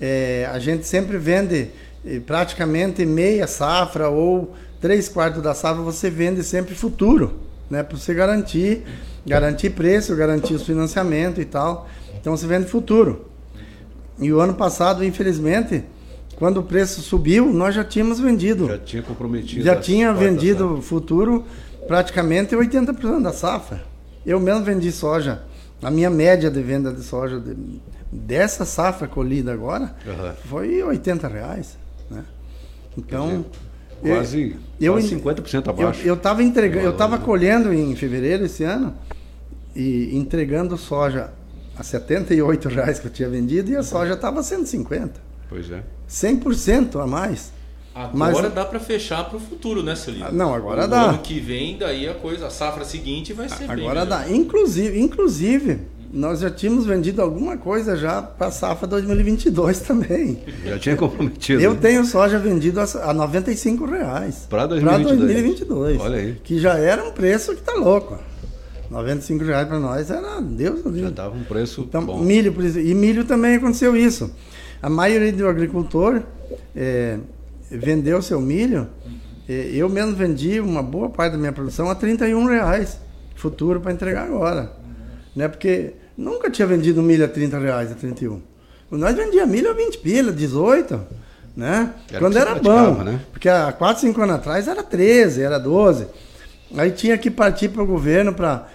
é, 0.00 0.48
a 0.50 0.58
gente 0.58 0.86
sempre 0.86 1.16
vende 1.18 1.70
eh, 2.04 2.18
praticamente 2.26 3.06
meia 3.06 3.46
safra 3.46 4.08
ou 4.08 4.52
três 4.82 5.08
quartos 5.08 5.40
da 5.42 5.54
safra, 5.54 5.80
você 5.82 6.10
vende 6.10 6.42
sempre 6.42 6.74
futuro, 6.74 7.38
né? 7.70 7.82
Para 7.82 7.96
você 7.96 8.12
garantir, 8.12 8.82
garantir 9.24 9.70
preço, 9.70 10.14
garantir 10.16 10.52
os 10.54 10.64
financiamento 10.64 11.40
e 11.40 11.44
tal. 11.46 11.88
Então 12.20 12.36
você 12.36 12.46
vende 12.46 12.66
futuro. 12.66 13.26
E 14.18 14.30
o 14.32 14.40
ano 14.40 14.54
passado, 14.54 15.04
infelizmente, 15.04 15.84
quando 16.36 16.58
o 16.58 16.62
preço 16.62 17.00
subiu, 17.00 17.52
nós 17.52 17.74
já 17.74 17.84
tínhamos 17.84 18.18
vendido. 18.20 18.66
Já 18.66 18.78
tinha 18.78 19.02
comprometido. 19.02 19.62
Já 19.64 19.76
tinha 19.76 20.12
vendido 20.12 20.76
né? 20.76 20.82
futuro 20.82 21.44
praticamente 21.86 22.54
80% 22.54 23.22
da 23.22 23.32
safra. 23.32 23.82
Eu 24.26 24.38
mesmo 24.40 24.64
vendi 24.64 24.90
soja. 24.92 25.42
A 25.82 25.90
minha 25.90 26.10
média 26.10 26.50
de 26.50 26.62
venda 26.62 26.92
de 26.92 27.02
soja 27.02 27.40
de- 27.40 27.56
dessa 28.12 28.64
safra 28.64 29.08
colhida 29.08 29.52
agora 29.52 29.94
Aham. 30.06 30.34
foi 30.48 30.82
80 30.82 31.26
reais. 31.28 31.76
Né? 32.10 32.24
Então. 32.96 33.44
Quase, 34.02 34.56
eu- 34.80 34.92
quase 34.94 35.08
50% 35.16 35.68
abaixo. 35.70 36.00
Eu, 36.02 36.08
eu 36.08 36.16
tava 36.16 36.42
entregando, 36.42 36.80
eu 36.80 36.84
Valor, 36.92 36.96
tava 36.98 37.18
né? 37.18 37.22
colhendo 37.24 37.72
em 37.72 37.94
fevereiro 37.94 38.44
esse 38.44 38.64
ano 38.64 38.94
e 39.74 40.10
entregando 40.16 40.76
soja 40.76 41.30
a 41.76 41.82
78 41.82 42.68
reais 42.68 42.98
que 42.98 43.06
eu 43.06 43.10
tinha 43.10 43.28
vendido 43.28 43.70
e 43.70 43.76
a 43.76 43.82
soja 43.82 44.14
estava 44.14 44.40
a 44.40 44.42
150. 44.42 45.20
Pois 45.48 45.70
é. 45.70 45.82
100% 46.08 47.00
a 47.02 47.06
mais. 47.06 47.52
Agora 47.94 48.10
Mas- 48.14 48.54
dá 48.54 48.64
para 48.64 48.80
fechar 48.80 49.24
para 49.28 49.36
o 49.36 49.40
futuro, 49.40 49.82
né, 49.82 49.94
Celino? 49.94 50.32
Não, 50.32 50.54
agora 50.54 50.84
o 50.86 50.88
dá. 50.88 51.10
ano 51.10 51.18
que 51.18 51.38
vem, 51.38 51.76
daí 51.76 52.08
a 52.08 52.14
coisa, 52.14 52.46
a 52.46 52.50
safra 52.50 52.84
seguinte 52.86 53.34
vai 53.34 53.48
ser 53.50 53.68
bem 53.68 53.80
Agora 53.86 54.06
dá. 54.06 54.30
Inclusive, 54.30 54.98
inclusive, 54.98 55.80
nós 56.12 56.40
já 56.40 56.50
tínhamos 56.50 56.84
vendido 56.84 57.22
alguma 57.22 57.56
coisa 57.56 57.96
já 57.96 58.20
para 58.20 58.48
a 58.48 58.50
safra 58.50 58.86
2022 58.86 59.80
também. 59.80 60.38
Já 60.64 60.78
tinha 60.78 60.96
comprometido. 60.96 61.62
Eu 61.62 61.72
né? 61.72 61.78
tenho 61.80 62.04
soja 62.04 62.38
vendido 62.38 62.80
a 62.80 62.84
a 62.84 63.14
95 63.14 63.86
reais. 63.86 64.46
Pra 64.48 64.66
2022. 64.66 65.18
2022. 65.18 66.00
Olha 66.00 66.18
aí. 66.18 66.34
Que 66.44 66.58
já 66.58 66.76
era 66.78 67.02
um 67.02 67.12
preço 67.12 67.54
que 67.54 67.62
tá 67.62 67.72
louco. 67.72 68.18
95 68.90 69.42
reais 69.44 69.66
para 69.66 69.80
nós 69.80 70.10
era 70.10 70.38
Deus 70.40 70.82
do 70.82 70.94
Já 70.98 71.08
estava 71.08 71.34
um 71.34 71.44
preço 71.44 71.80
Então, 71.80 72.04
bom. 72.04 72.20
milho, 72.20 72.52
por 72.52 72.62
exemplo. 72.62 72.86
E 72.86 72.94
milho 72.94 73.24
também 73.24 73.56
aconteceu 73.56 73.96
isso. 73.96 74.30
A 74.82 74.90
maioria 74.90 75.32
do 75.32 75.48
agricultor 75.48 76.22
é, 76.76 77.18
vendeu 77.70 78.20
seu 78.20 78.38
milho. 78.38 78.86
É, 79.48 79.70
eu 79.72 79.88
mesmo 79.88 80.14
vendi 80.14 80.60
uma 80.60 80.82
boa 80.82 81.08
parte 81.08 81.32
da 81.32 81.38
minha 81.38 81.52
produção 81.52 81.88
a 81.88 81.94
31 81.94 82.44
reais 82.44 82.98
futuro 83.34 83.80
para 83.80 83.92
entregar 83.92 84.24
agora. 84.26 84.72
Né? 85.34 85.48
Porque 85.48 85.94
nunca 86.16 86.50
tinha 86.50 86.66
vendido 86.66 87.02
milho 87.02 87.24
a 87.24 87.28
30 87.28 87.58
reais, 87.58 87.92
a 87.92 87.94
31. 87.94 88.40
Nós 88.90 89.16
vendia 89.16 89.46
milho 89.46 89.70
a 89.70 89.74
20 89.74 89.98
pila, 89.98 90.32
18. 90.32 91.00
Né? 91.56 91.92
Era 92.08 92.18
Quando 92.18 92.36
era 92.38 92.54
bom. 92.54 93.02
né? 93.02 93.20
Porque 93.30 93.48
há 93.48 93.72
4, 93.72 94.00
5 94.02 94.22
anos 94.22 94.36
atrás 94.36 94.68
era 94.68 94.82
13, 94.82 95.42
era 95.42 95.58
12. 95.58 96.06
Aí 96.76 96.90
tinha 96.90 97.16
que 97.18 97.30
partir 97.30 97.68
para 97.68 97.82
o 97.82 97.86
governo 97.86 98.34
para 98.34 98.68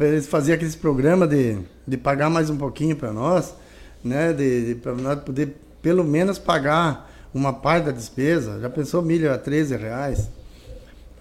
eles 0.00 0.26
fazerem 0.26 0.56
aqueles 0.56 0.74
programas 0.74 1.28
de, 1.28 1.58
de 1.86 1.96
pagar 1.96 2.30
mais 2.30 2.48
um 2.48 2.56
pouquinho 2.56 2.96
para 2.96 3.12
nós, 3.12 3.54
né? 4.02 4.32
De, 4.32 4.66
de, 4.66 4.74
para 4.76 4.94
nós 4.94 5.20
poder 5.20 5.56
pelo 5.82 6.04
menos 6.04 6.38
pagar 6.38 7.10
uma 7.32 7.52
parte 7.52 7.86
da 7.86 7.92
despesa. 7.92 8.58
Já 8.60 8.70
pensou 8.70 9.02
milho 9.02 9.32
a 9.32 9.38
13 9.38 9.76
reais? 9.76 10.28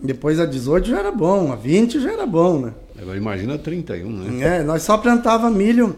Depois 0.02 0.40
a 0.40 0.46
18 0.46 0.88
já 0.88 1.00
era 1.00 1.12
bom, 1.12 1.52
a 1.52 1.56
20 1.56 2.00
já 2.00 2.12
era 2.14 2.26
bom, 2.26 2.60
né? 2.60 2.74
Agora 3.02 3.18
imagina 3.18 3.58
31, 3.58 4.10
né? 4.10 4.60
É, 4.60 4.64
nós 4.64 4.84
só 4.84 4.98
plantava 4.98 5.50
milho, 5.50 5.96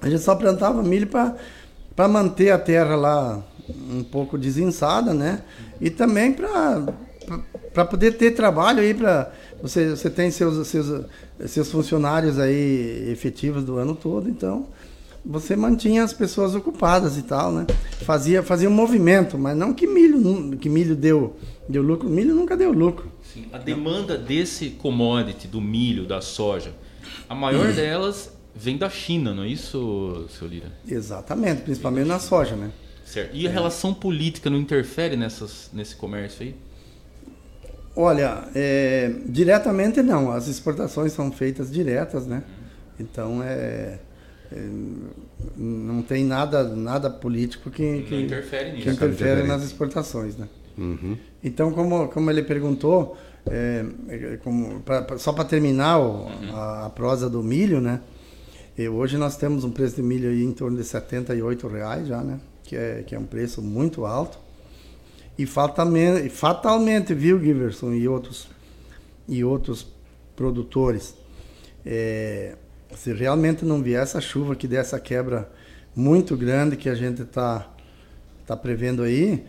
a 0.00 0.08
gente 0.08 0.22
só 0.22 0.34
plantava 0.34 0.82
milho 0.82 1.08
para 1.08 2.08
manter 2.08 2.50
a 2.50 2.58
terra 2.58 2.94
lá 2.94 3.42
um 3.90 4.02
pouco 4.02 4.38
desensada, 4.38 5.12
né? 5.12 5.42
E 5.80 5.90
também 5.90 6.32
para 6.32 7.84
poder 7.84 8.12
ter 8.12 8.32
trabalho 8.32 8.80
aí 8.80 8.94
para 8.94 9.30
você 9.62 9.90
você 9.90 10.08
tem 10.08 10.30
seus, 10.30 10.66
seus 10.66 11.04
seus 11.46 11.70
funcionários 11.70 12.38
aí 12.38 13.10
efetivos 13.10 13.64
do 13.64 13.76
ano 13.76 13.94
todo, 13.94 14.28
então 14.28 14.66
você 15.24 15.54
mantinha 15.54 16.02
as 16.02 16.12
pessoas 16.12 16.54
ocupadas 16.54 17.18
e 17.18 17.22
tal, 17.22 17.52
né? 17.52 17.66
Fazia 18.02 18.42
fazia 18.42 18.68
um 18.68 18.72
movimento, 18.72 19.36
mas 19.36 19.56
não 19.56 19.74
que 19.74 19.86
milho 19.86 20.56
que 20.56 20.68
milho 20.68 20.96
deu 20.96 21.36
deu 21.68 21.82
lucro, 21.82 22.08
milho 22.08 22.34
nunca 22.34 22.56
deu 22.56 22.72
lucro. 22.72 23.10
Sim, 23.22 23.46
a 23.52 23.58
demanda 23.58 24.16
desse 24.16 24.70
commodity, 24.70 25.46
do 25.46 25.60
milho, 25.60 26.06
da 26.06 26.20
soja, 26.20 26.72
a 27.28 27.34
Hum. 27.34 27.38
maior 27.38 27.72
delas 27.72 28.32
vem 28.54 28.76
da 28.76 28.88
China, 28.90 29.34
não 29.34 29.42
é 29.44 29.48
isso, 29.48 30.26
seu 30.30 30.48
Lira? 30.48 30.72
Exatamente, 30.88 31.62
principalmente 31.62 32.06
na 32.08 32.18
soja, 32.18 32.56
né? 32.56 32.70
Certo. 33.04 33.34
E 33.34 33.46
a 33.46 33.50
relação 33.50 33.94
política 33.94 34.50
não 34.50 34.58
interfere 34.58 35.16
nessas, 35.16 35.70
nesse 35.72 35.94
comércio 35.96 36.42
aí? 36.44 36.54
Olha, 37.96 38.48
é, 38.54 39.12
diretamente 39.26 40.02
não. 40.02 40.30
As 40.30 40.46
exportações 40.46 41.12
são 41.12 41.32
feitas 41.32 41.70
diretas, 41.70 42.26
né? 42.26 42.42
Então 43.00 43.42
é, 43.42 43.98
é, 44.52 44.68
não 45.56 46.02
tem 46.02 46.24
nada 46.24 46.62
nada 46.64 47.08
político 47.10 47.70
que, 47.70 48.02
que 48.02 48.14
Não 48.14 48.20
interfere 48.22 48.70
que 48.70 48.76
nisso. 48.76 48.88
interfere 48.90 49.12
interferência. 49.14 49.46
nas 49.48 49.62
exportações, 49.64 50.36
né? 50.36 50.46
Uhum. 50.78 51.16
Então, 51.42 51.72
como, 51.72 52.08
como 52.08 52.30
ele 52.30 52.42
perguntou, 52.42 53.16
é, 53.50 53.84
é, 54.08 54.36
como, 54.38 54.80
pra- 54.80 55.18
só 55.18 55.32
para 55.32 55.44
terminar 55.44 55.98
o- 55.98 56.28
a, 56.54 56.86
a 56.86 56.90
prosa 56.90 57.28
do 57.28 57.42
milho, 57.42 57.80
né? 57.80 58.00
E 58.76 58.88
hoje 58.88 59.16
nós 59.18 59.36
temos 59.36 59.64
um 59.64 59.70
preço 59.72 59.96
de 59.96 60.02
milho 60.02 60.30
aí 60.30 60.42
em 60.44 60.52
torno 60.52 60.76
de 60.76 60.84
78 60.84 61.66
reais 61.66 62.06
já, 62.06 62.22
né? 62.22 62.38
Que 62.62 62.76
é, 62.76 63.02
que 63.04 63.14
é 63.14 63.18
um 63.18 63.24
preço 63.26 63.60
muito 63.60 64.06
alto. 64.06 64.38
E 65.36 65.46
fatalmente, 65.46 66.28
fatalmente 66.28 67.12
viu, 67.14 67.40
Giverson 67.40 67.92
e 67.92 68.06
outros, 68.08 68.48
e 69.28 69.42
outros 69.44 69.86
produtores, 70.36 71.14
é, 71.84 72.54
se 72.94 73.12
realmente 73.12 73.64
não 73.64 73.82
vier 73.82 74.02
essa 74.02 74.20
chuva 74.20 74.54
que 74.54 74.68
der 74.68 74.78
essa 74.80 74.98
quebra 75.00 75.50
muito 75.94 76.36
grande 76.36 76.76
que 76.76 76.88
a 76.88 76.94
gente 76.94 77.22
está 77.22 77.68
tá 78.46 78.56
prevendo 78.56 79.02
aí, 79.02 79.44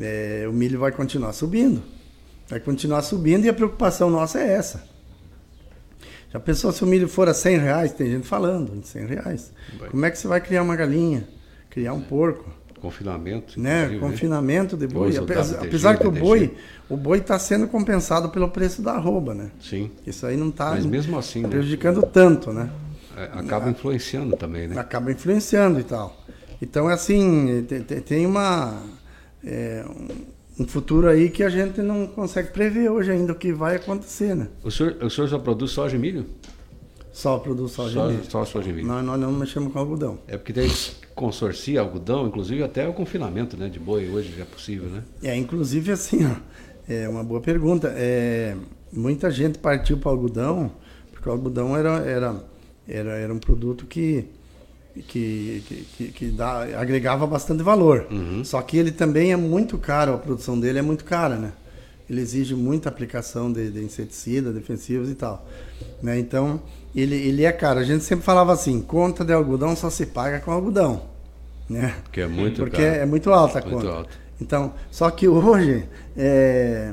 é, 0.00 0.46
o 0.48 0.52
milho 0.52 0.78
vai 0.78 0.92
continuar 0.92 1.32
subindo. 1.32 1.82
Vai 2.48 2.60
continuar 2.60 3.02
subindo 3.02 3.44
e 3.44 3.48
a 3.48 3.54
preocupação 3.54 4.10
nossa 4.10 4.38
é 4.38 4.52
essa. 4.52 4.84
Já 6.32 6.40
pensou 6.40 6.72
se 6.72 6.82
o 6.82 6.86
milho 6.86 7.08
for 7.08 7.28
a 7.28 7.34
100 7.34 7.58
reais? 7.58 7.92
Tem 7.92 8.10
gente 8.10 8.26
falando 8.26 8.74
em 8.74 8.82
100 8.82 9.06
reais. 9.06 9.52
Vai. 9.78 9.88
Como 9.88 10.04
é 10.04 10.10
que 10.10 10.18
você 10.18 10.26
vai 10.26 10.40
criar 10.40 10.62
uma 10.62 10.74
galinha? 10.76 11.26
Criar 11.70 11.92
um 11.92 12.00
porco? 12.00 12.50
Confinamento. 12.80 13.58
Né? 13.58 13.84
inclusive, 13.84 14.00
Confinamento 14.00 14.76
de 14.76 14.86
boi. 14.86 15.12
Dois 15.12 15.18
Apesar, 15.18 15.64
apesar 15.64 15.98
que 15.98 16.06
o 16.06 16.10
boi 16.10 16.54
o 16.88 16.96
boi 16.96 17.18
está 17.18 17.38
sendo 17.38 17.66
compensado 17.66 18.28
pelo 18.28 18.48
preço 18.50 18.82
da 18.82 18.92
arroba, 18.92 19.32
né? 19.34 19.50
Sim. 19.60 19.90
Isso 20.06 20.26
aí 20.26 20.36
não 20.36 20.48
está 20.50 20.72
Mas 20.72 20.84
mesmo 20.84 21.18
assim, 21.18 21.42
né? 21.42 21.48
prejudicando 21.48 22.02
tanto, 22.02 22.52
né? 22.52 22.68
É, 23.16 23.22
acaba 23.38 23.70
influenciando 23.70 24.36
também, 24.36 24.68
né? 24.68 24.78
acaba 24.78 25.10
influenciando 25.12 25.80
e 25.80 25.84
tal. 25.84 26.14
Então, 26.60 26.90
é 26.90 26.94
assim, 26.94 27.64
tem- 27.66 28.00
tem 28.00 28.26
uma, 28.26 28.82
é, 29.46 29.84
um- 30.58 30.66
futuro 30.66 31.08
aí 31.08 31.28
que 31.30 31.42
a 31.42 31.48
gente 31.48 31.80
não 31.82 32.06
consegue 32.06 32.50
prever 32.50 32.88
hoje 32.90 33.10
ainda 33.10 33.32
o 33.32 33.34
que 33.36 33.52
vai 33.52 33.76
acontecer, 33.76 34.34
né? 34.36 34.48
O 34.62 34.70
senhor, 34.70 34.96
o 35.02 35.10
senhor 35.10 35.28
só 35.28 35.38
produz 35.38 35.70
soja 35.72 35.96
e 35.96 35.98
milho? 35.98 36.26
Só 37.12 37.38
produz 37.38 37.72
soja 37.72 37.92
Só, 37.94 38.10
e 38.10 38.12
milho. 38.14 38.24
só 38.30 38.44
soja 38.44 38.70
e 38.70 38.72
milho. 38.72 38.86
Nós, 38.86 39.04
nós 39.04 39.20
não 39.20 39.32
mexemos 39.32 39.72
com 39.72 39.78
algodão. 39.78 40.18
É 40.26 40.36
porque 40.36 40.52
tem 40.52 40.68
consorcia 41.14 41.80
algodão, 41.80 42.26
inclusive 42.26 42.62
até 42.62 42.88
o 42.88 42.92
confinamento 42.92 43.56
né, 43.56 43.68
de 43.68 43.78
boi 43.78 44.08
hoje 44.10 44.32
já 44.36 44.42
é 44.42 44.46
possível, 44.46 44.88
né? 44.88 45.02
É, 45.22 45.36
inclusive 45.36 45.92
assim, 45.92 46.24
ó, 46.26 46.34
é 46.88 47.08
uma 47.08 47.22
boa 47.22 47.40
pergunta. 47.40 47.92
É, 47.96 48.56
muita 48.92 49.30
gente 49.30 49.58
partiu 49.58 49.96
para 49.98 50.08
o 50.08 50.12
algodão, 50.12 50.72
porque 51.12 51.28
o 51.28 51.32
algodão 51.32 51.76
era, 51.76 51.98
era, 52.00 52.44
era, 52.88 53.10
era 53.12 53.32
um 53.32 53.38
produto 53.38 53.86
que, 53.86 54.26
que, 55.02 55.62
que, 55.96 56.04
que, 56.08 56.26
dá, 56.26 56.62
agregava 56.78 57.26
bastante 57.26 57.62
valor. 57.62 58.06
Só 58.44 58.60
que 58.62 58.76
ele 58.76 58.92
também 58.92 59.32
é 59.32 59.36
muito 59.36 59.76
caro, 59.78 60.14
a 60.14 60.18
produção 60.18 60.58
dele 60.58 60.78
é 60.78 60.82
muito 60.82 61.04
cara, 61.04 61.36
né? 61.36 61.52
Ele 62.08 62.20
exige 62.20 62.54
muita 62.54 62.88
aplicação 62.90 63.50
de, 63.50 63.70
de 63.70 63.82
inseticida, 63.82 64.52
defensivos 64.52 65.10
e 65.10 65.14
tal. 65.14 65.46
Né? 66.02 66.18
Então, 66.18 66.60
ele, 66.94 67.14
ele 67.16 67.44
é 67.44 67.50
caro. 67.52 67.80
A 67.80 67.84
gente 67.84 68.04
sempre 68.04 68.24
falava 68.24 68.52
assim, 68.52 68.80
conta 68.82 69.24
de 69.24 69.32
algodão 69.32 69.74
só 69.74 69.88
se 69.88 70.04
paga 70.06 70.38
com 70.38 70.52
algodão. 70.52 71.02
Né? 71.68 71.94
Que 72.12 72.20
é 72.20 72.26
muito 72.26 72.60
Porque 72.60 72.76
caro. 72.82 72.96
é 72.96 73.06
muito 73.06 73.32
alta 73.32 73.58
a 73.58 73.62
Muito 73.62 73.76
conta. 73.86 73.88
alto. 73.96 74.18
Então, 74.38 74.74
só 74.90 75.10
que 75.10 75.26
hoje, 75.26 75.84
é, 76.14 76.92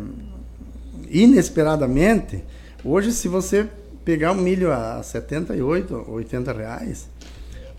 inesperadamente, 1.10 2.44
hoje 2.84 3.12
se 3.12 3.28
você 3.28 3.68
pegar 4.06 4.32
o 4.32 4.36
milho 4.36 4.72
a 4.72 5.04
78, 5.04 6.06
80 6.10 6.54
reais, 6.54 7.10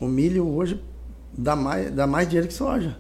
o 0.03 0.09
milho 0.09 0.49
hoje 0.49 0.83
dá 1.37 1.55
mais, 1.55 1.91
dá 1.93 2.07
mais 2.07 2.29
dinheiro 2.29 2.49
que 2.49 2.55
soja. 2.55 2.97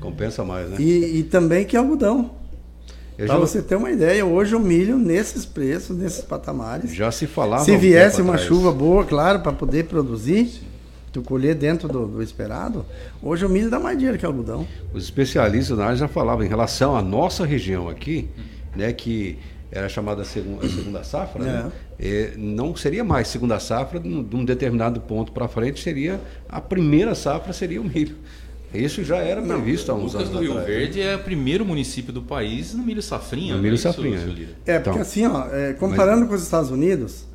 Compensa 0.00 0.44
mais, 0.44 0.68
né? 0.70 0.76
E, 0.80 1.20
e 1.20 1.22
também 1.22 1.64
que 1.64 1.76
algodão. 1.76 2.32
Para 3.16 3.26
já, 3.26 3.38
você 3.38 3.62
ter 3.62 3.76
uma 3.76 3.90
ideia, 3.90 4.26
hoje 4.26 4.54
o 4.54 4.60
milho 4.60 4.98
nesses 4.98 5.46
preços, 5.46 5.96
nesses 5.96 6.22
patamares, 6.22 6.92
já 6.92 7.10
se 7.10 7.26
falava. 7.26 7.64
se 7.64 7.76
viesse 7.76 8.20
uma 8.20 8.34
atrás. 8.34 8.48
chuva 8.48 8.72
boa, 8.72 9.04
claro, 9.04 9.40
para 9.40 9.52
poder 9.52 9.84
produzir, 9.84 10.60
tu 11.12 11.22
colher 11.22 11.54
dentro 11.54 11.88
do, 11.88 12.06
do 12.06 12.22
esperado, 12.22 12.84
hoje 13.22 13.46
o 13.46 13.48
milho 13.48 13.70
dá 13.70 13.78
mais 13.78 13.96
dinheiro 13.96 14.18
que 14.18 14.26
algodão. 14.26 14.66
Os 14.92 15.04
especialistas 15.04 15.78
na 15.78 15.84
área 15.84 15.96
já 15.96 16.08
falavam 16.08 16.44
em 16.44 16.48
relação 16.48 16.94
à 16.94 17.00
nossa 17.00 17.46
região 17.46 17.88
aqui, 17.88 18.28
né, 18.74 18.92
que 18.92 19.38
era 19.76 19.88
chamada 19.88 20.24
segunda, 20.24 20.68
segunda 20.68 21.04
safra, 21.04 21.44
né? 21.44 21.72
É, 21.98 22.32
não 22.36 22.74
seria 22.74 23.04
mais 23.04 23.28
segunda 23.28 23.58
safra, 23.60 24.00
de 24.00 24.08
um 24.08 24.22
de 24.22 24.44
determinado 24.46 25.00
ponto 25.00 25.32
para 25.32 25.46
frente 25.48 25.80
seria 25.80 26.20
a 26.48 26.60
primeira 26.60 27.14
safra 27.14 27.52
seria 27.52 27.80
o 27.80 27.84
milho. 27.84 28.16
Isso 28.74 29.02
já 29.04 29.18
era 29.18 29.40
previsto 29.40 29.90
há 29.90 29.94
uns 29.94 30.12
Lucas 30.12 30.28
anos 30.28 30.30
do 30.30 30.38
Rio 30.40 30.52
atrás. 30.52 30.68
Verde 30.68 31.00
é 31.00 31.16
o 31.16 31.20
primeiro 31.20 31.64
município 31.64 32.12
do 32.12 32.22
país 32.22 32.74
no 32.74 32.82
milho 32.82 33.00
safrinha. 33.00 33.50
No 33.50 33.56
não 33.56 33.62
milho 33.62 33.74
é 33.74 33.78
safrinha. 33.78 34.18
É, 34.66 34.78
porque 34.78 34.90
Então. 34.90 35.00
assim, 35.00 35.26
ó, 35.26 35.46
é, 35.50 35.72
comparando 35.72 36.26
com 36.26 36.34
os 36.34 36.42
Estados 36.42 36.70
Unidos, 36.70 37.26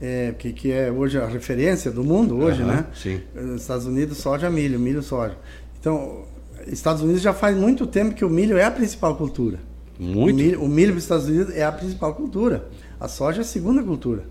é, 0.00 0.34
que, 0.38 0.52
que 0.52 0.72
é 0.72 0.90
hoje 0.90 1.18
a 1.18 1.26
referência 1.26 1.90
do 1.90 2.04
mundo, 2.04 2.36
hoje, 2.36 2.62
né? 2.62 2.86
sim. 2.94 3.20
Os 3.34 3.60
Estados 3.60 3.86
Unidos, 3.86 4.18
soja, 4.18 4.48
milho, 4.48 4.78
milho, 4.78 5.02
soja. 5.02 5.36
Então, 5.78 6.24
Estados 6.66 7.02
Unidos 7.02 7.22
já 7.22 7.32
faz 7.32 7.56
muito 7.56 7.86
tempo 7.86 8.14
que 8.14 8.24
o 8.24 8.30
milho 8.30 8.56
é 8.56 8.64
a 8.64 8.70
principal 8.70 9.16
cultura. 9.16 9.58
Muito. 9.98 10.32
O 10.32 10.36
milho, 10.36 10.62
o 10.62 10.68
milho 10.68 10.92
para 10.92 10.98
os 10.98 11.04
Estados 11.04 11.26
Unidos 11.26 11.54
é 11.54 11.64
a 11.64 11.72
principal 11.72 12.14
cultura. 12.14 12.68
A 13.00 13.08
soja 13.08 13.40
é 13.40 13.42
a 13.42 13.44
segunda 13.44 13.82
cultura. 13.82 14.24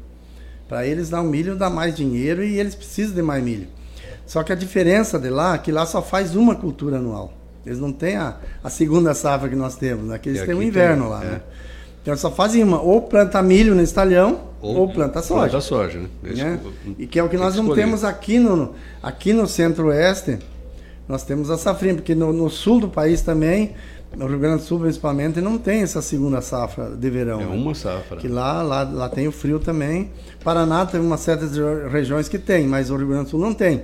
Para 0.68 0.86
eles, 0.86 1.09
dar 1.09 1.22
o 1.22 1.26
milho 1.26 1.55
dá 1.55 1.70
mais 1.70 1.95
dinheiro 1.95 2.43
e 2.43 2.59
eles 2.59 2.74
precisam 2.76 3.16
de 3.16 3.22
mais 3.22 3.43
milho. 3.43 3.68
Só 4.26 4.41
que 4.41 4.51
a 4.51 4.55
diferença 4.55 5.20
de 5.20 5.30
lá 5.30 5.55
é 5.55 5.57
que 5.57 5.72
lá 5.72 5.86
só 5.86 6.01
faz 6.01 6.36
uma 6.36 6.55
cultura 6.55 6.97
anual. 6.97 7.34
Eles 7.66 7.80
não 7.80 7.91
têm 7.91 8.16
a, 8.16 8.38
a 8.63 8.70
segunda 8.70 9.13
safra 9.13 9.49
que 9.49 9.55
nós 9.55 9.76
temos, 9.76 10.07
né? 10.07 10.18
Que 10.18 10.30
eles 10.30 10.43
têm 10.43 10.53
o 10.53 10.61
inverno 10.61 11.03
tem, 11.03 11.11
lá, 11.11 11.24
é. 11.24 11.28
né? 11.28 11.41
Então 12.01 12.16
só 12.16 12.30
fazem 12.30 12.63
uma, 12.63 12.80
ou 12.80 13.01
planta 13.01 13.41
milho 13.41 13.74
nesse 13.74 13.93
talhão, 13.93 14.41
ou, 14.61 14.91
planta 14.91 15.22
soja. 15.24 15.49
Planta 15.49 15.61
soja, 15.61 15.99
né? 15.99 16.09
Né? 16.22 16.59
E 16.99 17.07
que 17.07 17.18
é 17.18 17.24
o 17.24 17.30
que 17.30 17.38
nós 17.38 17.55
não 17.55 17.63
escolher. 17.63 17.82
temos 17.82 18.03
aqui 18.03 18.38
no, 18.38 18.76
aqui 19.01 19.34
no 19.34 19.47
centro-oeste, 19.47 20.38
nós 21.07 21.24
temos 21.24 21.49
a 21.49 21.57
safrinha, 21.57 21.95
porque 21.95 22.13
no, 22.13 22.32
no 22.32 22.49
sul 22.49 22.80
do 22.80 22.89
país 22.89 23.22
também, 23.22 23.74
no 24.16 24.28
Rio 24.28 24.39
Grande 24.39 24.61
do 24.61 24.63
Sul 24.68 24.80
principalmente, 24.80 25.41
não 25.41 25.57
tem 25.57 25.82
essa 25.82 26.01
segunda 26.01 26.41
safra 26.41 26.89
de 26.95 27.09
verão. 27.09 27.41
É 27.41 27.45
né? 27.45 27.55
uma 27.55 27.76
safra. 27.76 28.18
Que 28.18 28.28
lá, 28.28 28.61
lá, 28.61 28.84
lá 28.84 29.09
tem 29.09 29.28
o 29.28 29.32
frio 29.32 29.59
também. 29.59 30.11
Paraná 30.43 30.86
tem 30.86 30.99
umas 30.99 31.20
certas 31.20 31.57
re- 31.57 31.88
regiões 31.89 32.28
que 32.30 32.39
tem, 32.39 32.68
mas 32.68 32.89
o 32.89 32.95
Rio 32.95 33.07
Grande 33.07 33.26
do 33.26 33.30
Sul 33.32 33.39
não 33.39 33.53
tem. 33.53 33.84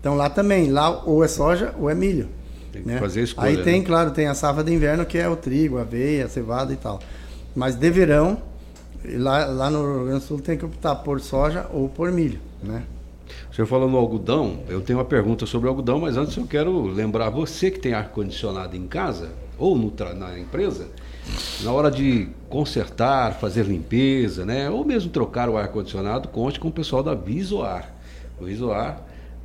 Então 0.00 0.14
lá 0.14 0.30
também, 0.30 0.70
lá 0.70 1.02
ou 1.04 1.24
é 1.24 1.28
soja 1.28 1.74
ou 1.78 1.90
é 1.90 1.94
milho. 1.94 2.28
Tem 2.72 2.82
que 2.82 2.88
né? 2.88 2.98
fazer 2.98 3.20
a 3.20 3.24
escolha, 3.24 3.48
Aí 3.48 3.62
tem, 3.62 3.80
né? 3.80 3.86
claro, 3.86 4.10
tem 4.10 4.26
a 4.26 4.34
safra 4.34 4.62
de 4.62 4.72
inverno 4.72 5.04
que 5.04 5.18
é 5.18 5.28
o 5.28 5.36
trigo, 5.36 5.78
a 5.78 5.82
aveia, 5.82 6.26
a 6.26 6.28
cevada 6.28 6.72
e 6.72 6.76
tal. 6.76 7.00
Mas 7.54 7.74
de 7.74 7.90
verão, 7.90 8.38
lá, 9.04 9.46
lá 9.46 9.70
no 9.70 9.80
Rio 9.82 10.04
Grande 10.04 10.20
do 10.20 10.26
Sul 10.26 10.40
tem 10.40 10.56
que 10.58 10.64
optar 10.64 10.94
por 10.96 11.20
soja 11.20 11.66
ou 11.72 11.88
por 11.88 12.10
milho, 12.12 12.38
né? 12.62 12.82
O 13.50 13.54
senhor 13.54 13.66
falando 13.66 13.90
no 13.90 13.96
algodão, 13.96 14.58
eu 14.68 14.80
tenho 14.80 14.98
uma 14.98 15.04
pergunta 15.04 15.46
sobre 15.46 15.66
o 15.66 15.70
algodão, 15.70 15.98
mas 15.98 16.16
antes 16.16 16.36
eu 16.36 16.46
quero 16.46 16.86
lembrar 16.86 17.30
você 17.30 17.70
que 17.70 17.78
tem 17.78 17.94
ar-condicionado 17.94 18.76
em 18.76 18.86
casa 18.86 19.30
ou 19.58 19.76
no 19.76 19.92
na 20.14 20.38
empresa, 20.38 20.88
na 21.62 21.72
hora 21.72 21.90
de 21.90 22.28
consertar, 22.48 23.34
fazer 23.34 23.64
limpeza, 23.64 24.44
né? 24.44 24.70
Ou 24.70 24.84
mesmo 24.84 25.10
trocar 25.10 25.48
o 25.48 25.56
ar-condicionado, 25.56 26.28
conte 26.28 26.60
com 26.60 26.68
o 26.68 26.72
pessoal 26.72 27.02
da 27.02 27.14
Visoar. 27.14 27.94
Visoar, 28.40 29.02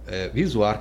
é, 0.08 0.30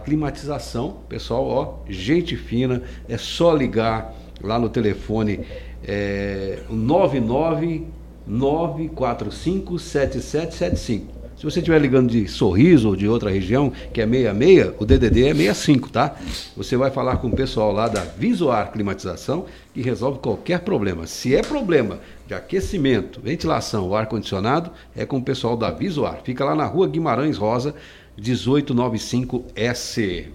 Climatização, 0.04 0.98
pessoal, 1.08 1.46
ó, 1.46 1.74
gente 1.88 2.36
fina, 2.36 2.82
é 3.08 3.16
só 3.16 3.54
ligar 3.54 4.14
lá 4.42 4.58
no 4.58 4.68
telefone 4.68 5.46
é, 5.84 6.62
99 6.68 7.86
945 8.26 9.78
7775. 9.78 11.19
Se 11.40 11.44
você 11.46 11.60
estiver 11.60 11.80
ligando 11.80 12.10
de 12.10 12.28
Sorriso 12.28 12.90
ou 12.90 12.94
de 12.94 13.08
outra 13.08 13.30
região, 13.30 13.72
que 13.94 14.02
é 14.02 14.06
66, 14.06 14.74
o 14.78 14.84
DDD 14.84 15.28
é 15.28 15.34
65, 15.34 15.88
tá? 15.88 16.14
Você 16.54 16.76
vai 16.76 16.90
falar 16.90 17.16
com 17.16 17.28
o 17.28 17.34
pessoal 17.34 17.72
lá 17.72 17.88
da 17.88 18.02
Visuar 18.02 18.70
Climatização, 18.70 19.46
que 19.72 19.80
resolve 19.80 20.18
qualquer 20.18 20.60
problema. 20.60 21.06
Se 21.06 21.34
é 21.34 21.40
problema 21.40 21.98
de 22.26 22.34
aquecimento, 22.34 23.22
ventilação 23.22 23.86
ou 23.86 23.96
ar-condicionado, 23.96 24.70
é 24.94 25.06
com 25.06 25.16
o 25.16 25.22
pessoal 25.22 25.56
da 25.56 25.70
Visuar. 25.70 26.20
Fica 26.22 26.44
lá 26.44 26.54
na 26.54 26.66
rua 26.66 26.86
Guimarães 26.86 27.38
Rosa, 27.38 27.74
1895S. 28.20 30.26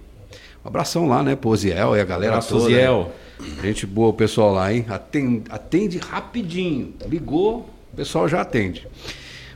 Um 0.66 0.68
abração 0.68 1.08
lá, 1.08 1.22
né, 1.22 1.36
pro 1.36 1.56
Ziel 1.56 1.96
e 1.96 2.00
a 2.00 2.04
galera 2.04 2.32
Abraço, 2.32 2.58
toda. 2.58 2.66
Ziel. 2.66 3.12
Gente 3.62 3.86
boa 3.86 4.08
o 4.08 4.14
pessoal 4.14 4.54
lá, 4.54 4.74
hein? 4.74 4.84
Atende, 4.90 5.44
atende 5.52 6.00
rapidinho. 6.00 6.96
Ligou, 7.08 7.70
o 7.94 7.96
pessoal 7.96 8.28
já 8.28 8.42
atende. 8.42 8.88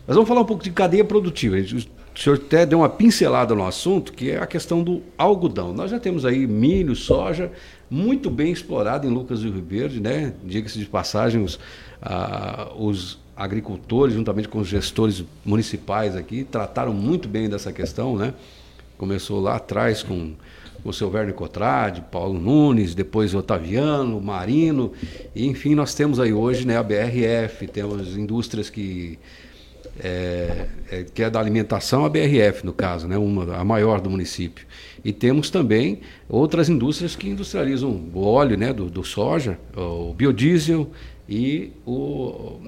Mas 0.07 0.15
vamos 0.15 0.27
falar 0.27 0.41
um 0.41 0.45
pouco 0.45 0.63
de 0.63 0.71
cadeia 0.71 1.03
produtiva. 1.03 1.57
O 1.57 2.19
senhor 2.19 2.35
até 2.35 2.65
deu 2.65 2.79
uma 2.79 2.89
pincelada 2.89 3.53
no 3.55 3.65
assunto, 3.65 4.11
que 4.11 4.31
é 4.31 4.37
a 4.37 4.47
questão 4.47 4.83
do 4.83 5.01
algodão. 5.17 5.73
Nós 5.73 5.91
já 5.91 5.99
temos 5.99 6.25
aí 6.25 6.45
milho, 6.47 6.95
soja, 6.95 7.51
muito 7.89 8.29
bem 8.29 8.51
explorado 8.51 9.07
em 9.07 9.09
Lucas 9.09 9.41
do 9.41 9.51
Rio 9.51 9.63
Verde, 9.63 9.99
né? 9.99 10.33
Diga-se 10.43 10.79
de 10.79 10.85
passagem, 10.85 11.43
os, 11.43 11.59
ah, 12.01 12.71
os 12.77 13.19
agricultores, 13.35 14.15
juntamente 14.15 14.49
com 14.49 14.59
os 14.59 14.67
gestores 14.67 15.23
municipais 15.45 16.15
aqui, 16.15 16.43
trataram 16.43 16.93
muito 16.93 17.29
bem 17.29 17.47
dessa 17.47 17.71
questão, 17.71 18.17
né? 18.17 18.33
Começou 18.97 19.39
lá 19.39 19.55
atrás 19.55 20.03
com 20.03 20.33
o 20.83 20.91
seu 20.91 21.09
Werner 21.09 21.33
Cotrade, 21.33 22.03
Paulo 22.11 22.39
Nunes, 22.39 22.93
depois 22.93 23.33
Otaviano, 23.33 24.19
Marino, 24.19 24.91
e 25.35 25.47
enfim, 25.47 25.75
nós 25.75 25.93
temos 25.93 26.19
aí 26.19 26.33
hoje 26.33 26.65
né, 26.65 26.77
a 26.77 26.83
BRF, 26.83 27.67
temos 27.67 28.17
indústrias 28.17 28.69
que 28.69 29.17
é, 30.01 30.67
é, 30.91 31.03
que 31.13 31.23
é 31.23 31.29
da 31.29 31.39
alimentação, 31.39 32.05
a 32.05 32.09
BRF 32.09 32.65
no 32.65 32.73
caso, 32.73 33.07
né, 33.07 33.17
uma, 33.17 33.57
a 33.57 33.63
maior 33.63 33.99
do 33.99 34.09
município. 34.09 34.65
E 35.03 35.11
temos 35.11 35.49
também 35.49 36.01
outras 36.27 36.69
indústrias 36.69 37.15
que 37.15 37.29
industrializam 37.29 37.89
o 38.13 38.25
óleo 38.25 38.57
né, 38.57 38.73
do, 38.73 38.89
do 38.89 39.03
soja, 39.03 39.57
o 39.75 40.13
biodiesel 40.13 40.89
e 41.27 41.71
o, 41.85 42.61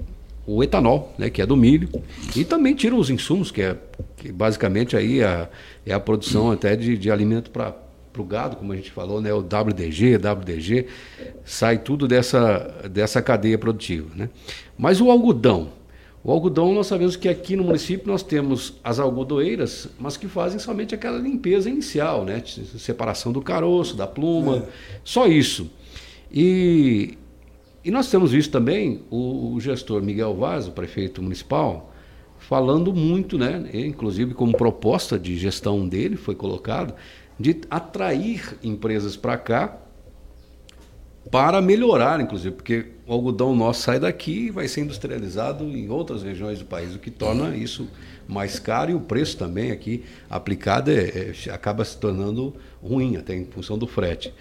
o 0.46 0.62
etanol, 0.62 1.14
né, 1.18 1.30
que 1.30 1.42
é 1.42 1.46
do 1.46 1.56
milho, 1.56 1.88
e 2.36 2.44
também 2.44 2.74
tiram 2.74 2.98
os 2.98 3.10
insumos, 3.10 3.50
que 3.50 3.62
é 3.62 3.76
que 4.16 4.30
basicamente 4.30 4.96
aí 4.96 5.22
a, 5.22 5.48
é 5.84 5.92
a 5.92 5.98
produção 5.98 6.52
até 6.52 6.76
de, 6.76 6.96
de 6.96 7.10
alimento 7.10 7.50
para 7.50 7.74
o 8.16 8.24
gado, 8.24 8.56
como 8.56 8.72
a 8.72 8.76
gente 8.76 8.92
falou, 8.92 9.20
né, 9.20 9.32
o 9.32 9.40
WDG, 9.40 10.16
WDG, 10.16 10.86
sai 11.44 11.78
tudo 11.78 12.06
dessa, 12.06 12.88
dessa 12.88 13.20
cadeia 13.20 13.58
produtiva. 13.58 14.08
Né? 14.14 14.28
Mas 14.78 15.00
o 15.00 15.10
algodão, 15.10 15.70
o 16.24 16.30
algodão, 16.30 16.72
nós 16.72 16.86
sabemos 16.86 17.16
que 17.16 17.28
aqui 17.28 17.56
no 17.56 17.64
município 17.64 18.06
nós 18.06 18.22
temos 18.22 18.74
as 18.84 19.00
algodoeiras, 19.00 19.88
mas 19.98 20.16
que 20.16 20.28
fazem 20.28 20.58
somente 20.60 20.94
aquela 20.94 21.18
limpeza 21.18 21.68
inicial, 21.68 22.24
né? 22.24 22.40
Separação 22.78 23.32
do 23.32 23.42
caroço, 23.42 23.96
da 23.96 24.06
pluma, 24.06 24.66
só 25.02 25.26
isso. 25.26 25.68
E, 26.30 27.18
e 27.84 27.90
nós 27.90 28.08
temos 28.08 28.30
visto 28.30 28.52
também 28.52 29.02
o, 29.10 29.52
o 29.52 29.60
gestor 29.60 30.00
Miguel 30.00 30.36
Vaz, 30.36 30.68
o 30.68 30.70
prefeito 30.70 31.20
municipal, 31.20 31.92
falando 32.38 32.94
muito, 32.94 33.36
né? 33.36 33.68
Inclusive 33.72 34.32
como 34.32 34.56
proposta 34.56 35.18
de 35.18 35.36
gestão 35.36 35.88
dele 35.88 36.14
foi 36.14 36.36
colocado, 36.36 36.94
de 37.38 37.62
atrair 37.68 38.56
empresas 38.62 39.16
para 39.16 39.36
cá 39.36 39.81
para 41.30 41.62
melhorar, 41.62 42.20
inclusive, 42.20 42.54
porque 42.54 42.86
o 43.06 43.12
algodão 43.12 43.54
nosso 43.54 43.82
sai 43.82 44.00
daqui 44.00 44.46
e 44.46 44.50
vai 44.50 44.66
ser 44.68 44.82
industrializado 44.82 45.64
em 45.64 45.88
outras 45.88 46.22
regiões 46.22 46.58
do 46.58 46.64
país, 46.64 46.94
o 46.94 46.98
que 46.98 47.10
torna 47.10 47.56
isso 47.56 47.88
mais 48.26 48.58
caro 48.58 48.90
e 48.90 48.94
o 48.94 49.00
preço 49.00 49.36
também 49.36 49.70
aqui 49.70 50.04
aplicado 50.28 50.90
é, 50.90 51.32
é, 51.46 51.50
acaba 51.50 51.84
se 51.84 51.96
tornando 51.96 52.54
ruim, 52.82 53.16
até 53.16 53.34
em 53.34 53.44
função 53.44 53.78
do 53.78 53.86
frete. 53.86 54.32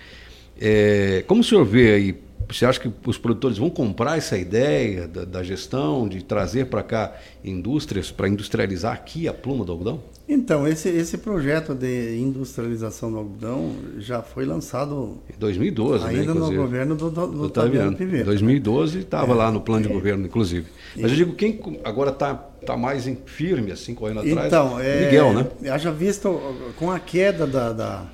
É, 0.60 1.24
como 1.28 1.42
o 1.42 1.44
senhor 1.44 1.66
vê 1.66 1.94
aí 1.94 2.16
você 2.50 2.66
acha 2.66 2.80
que 2.80 2.92
os 3.06 3.18
produtores 3.18 3.58
vão 3.58 3.70
comprar 3.70 4.18
essa 4.18 4.38
ideia 4.38 5.08
da, 5.08 5.26
da 5.26 5.44
gestão, 5.44 6.08
de 6.08 6.24
trazer 6.24 6.66
para 6.66 6.84
cá 6.84 7.16
indústrias, 7.44 8.12
para 8.12 8.28
industrializar 8.28 8.94
aqui 8.94 9.28
a 9.28 9.34
pluma 9.34 9.66
do 9.66 9.72
algodão? 9.72 10.02
Então, 10.28 10.66
esse, 10.66 10.88
esse 10.88 11.18
projeto 11.18 11.76
de 11.76 12.18
industrialização 12.18 13.12
do 13.12 13.18
algodão 13.18 13.76
já 13.98 14.22
foi 14.22 14.46
lançado. 14.46 15.18
Em 15.30 15.38
2012, 15.38 16.06
né, 16.06 16.10
Ainda 16.12 16.34
né, 16.34 16.40
no 16.40 16.54
governo 16.54 16.96
do, 16.96 17.10
do, 17.10 17.28
do 17.28 17.50
Taviano 17.50 17.98
Em 18.02 18.24
2012 18.24 19.00
estava 19.00 19.34
é, 19.34 19.36
lá 19.36 19.52
no 19.52 19.60
plano 19.60 19.84
de 19.84 19.92
é, 19.92 19.94
governo, 19.94 20.26
inclusive. 20.26 20.68
Mas 20.96 21.12
é, 21.12 21.14
eu 21.14 21.18
digo, 21.18 21.34
quem 21.34 21.60
agora 21.84 22.12
está 22.12 22.34
tá 22.34 22.78
mais 22.78 23.12
firme, 23.26 23.72
assim, 23.72 23.94
correndo 23.94 24.22
atrás? 24.22 24.48
Então, 24.48 24.80
é, 24.80 25.06
Miguel, 25.06 25.34
né? 25.34 25.48
Haja 25.70 25.92
visto 25.92 26.40
com 26.78 26.90
a 26.90 27.00
queda 27.00 27.46
da, 27.46 27.74
da 27.74 28.06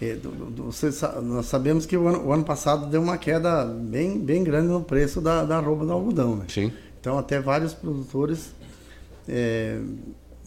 é, 0.00 0.14
do, 0.14 0.30
do, 0.30 0.70
nós 1.22 1.46
sabemos 1.46 1.86
que 1.86 1.96
o 1.96 2.06
ano, 2.06 2.26
o 2.26 2.32
ano, 2.32 2.44
passado 2.44 2.86
deu 2.86 3.00
uma 3.00 3.16
queda 3.16 3.64
bem, 3.64 4.18
bem 4.18 4.44
grande 4.44 4.68
no 4.68 4.82
preço 4.82 5.20
da, 5.20 5.42
da 5.44 5.58
roupa 5.58 5.86
do 5.86 5.92
algodão. 5.92 6.36
Né? 6.36 6.44
Sim. 6.48 6.72
Então, 7.00 7.18
até 7.18 7.40
vários 7.40 7.72
produtores 7.72 8.52
é, 9.26 9.80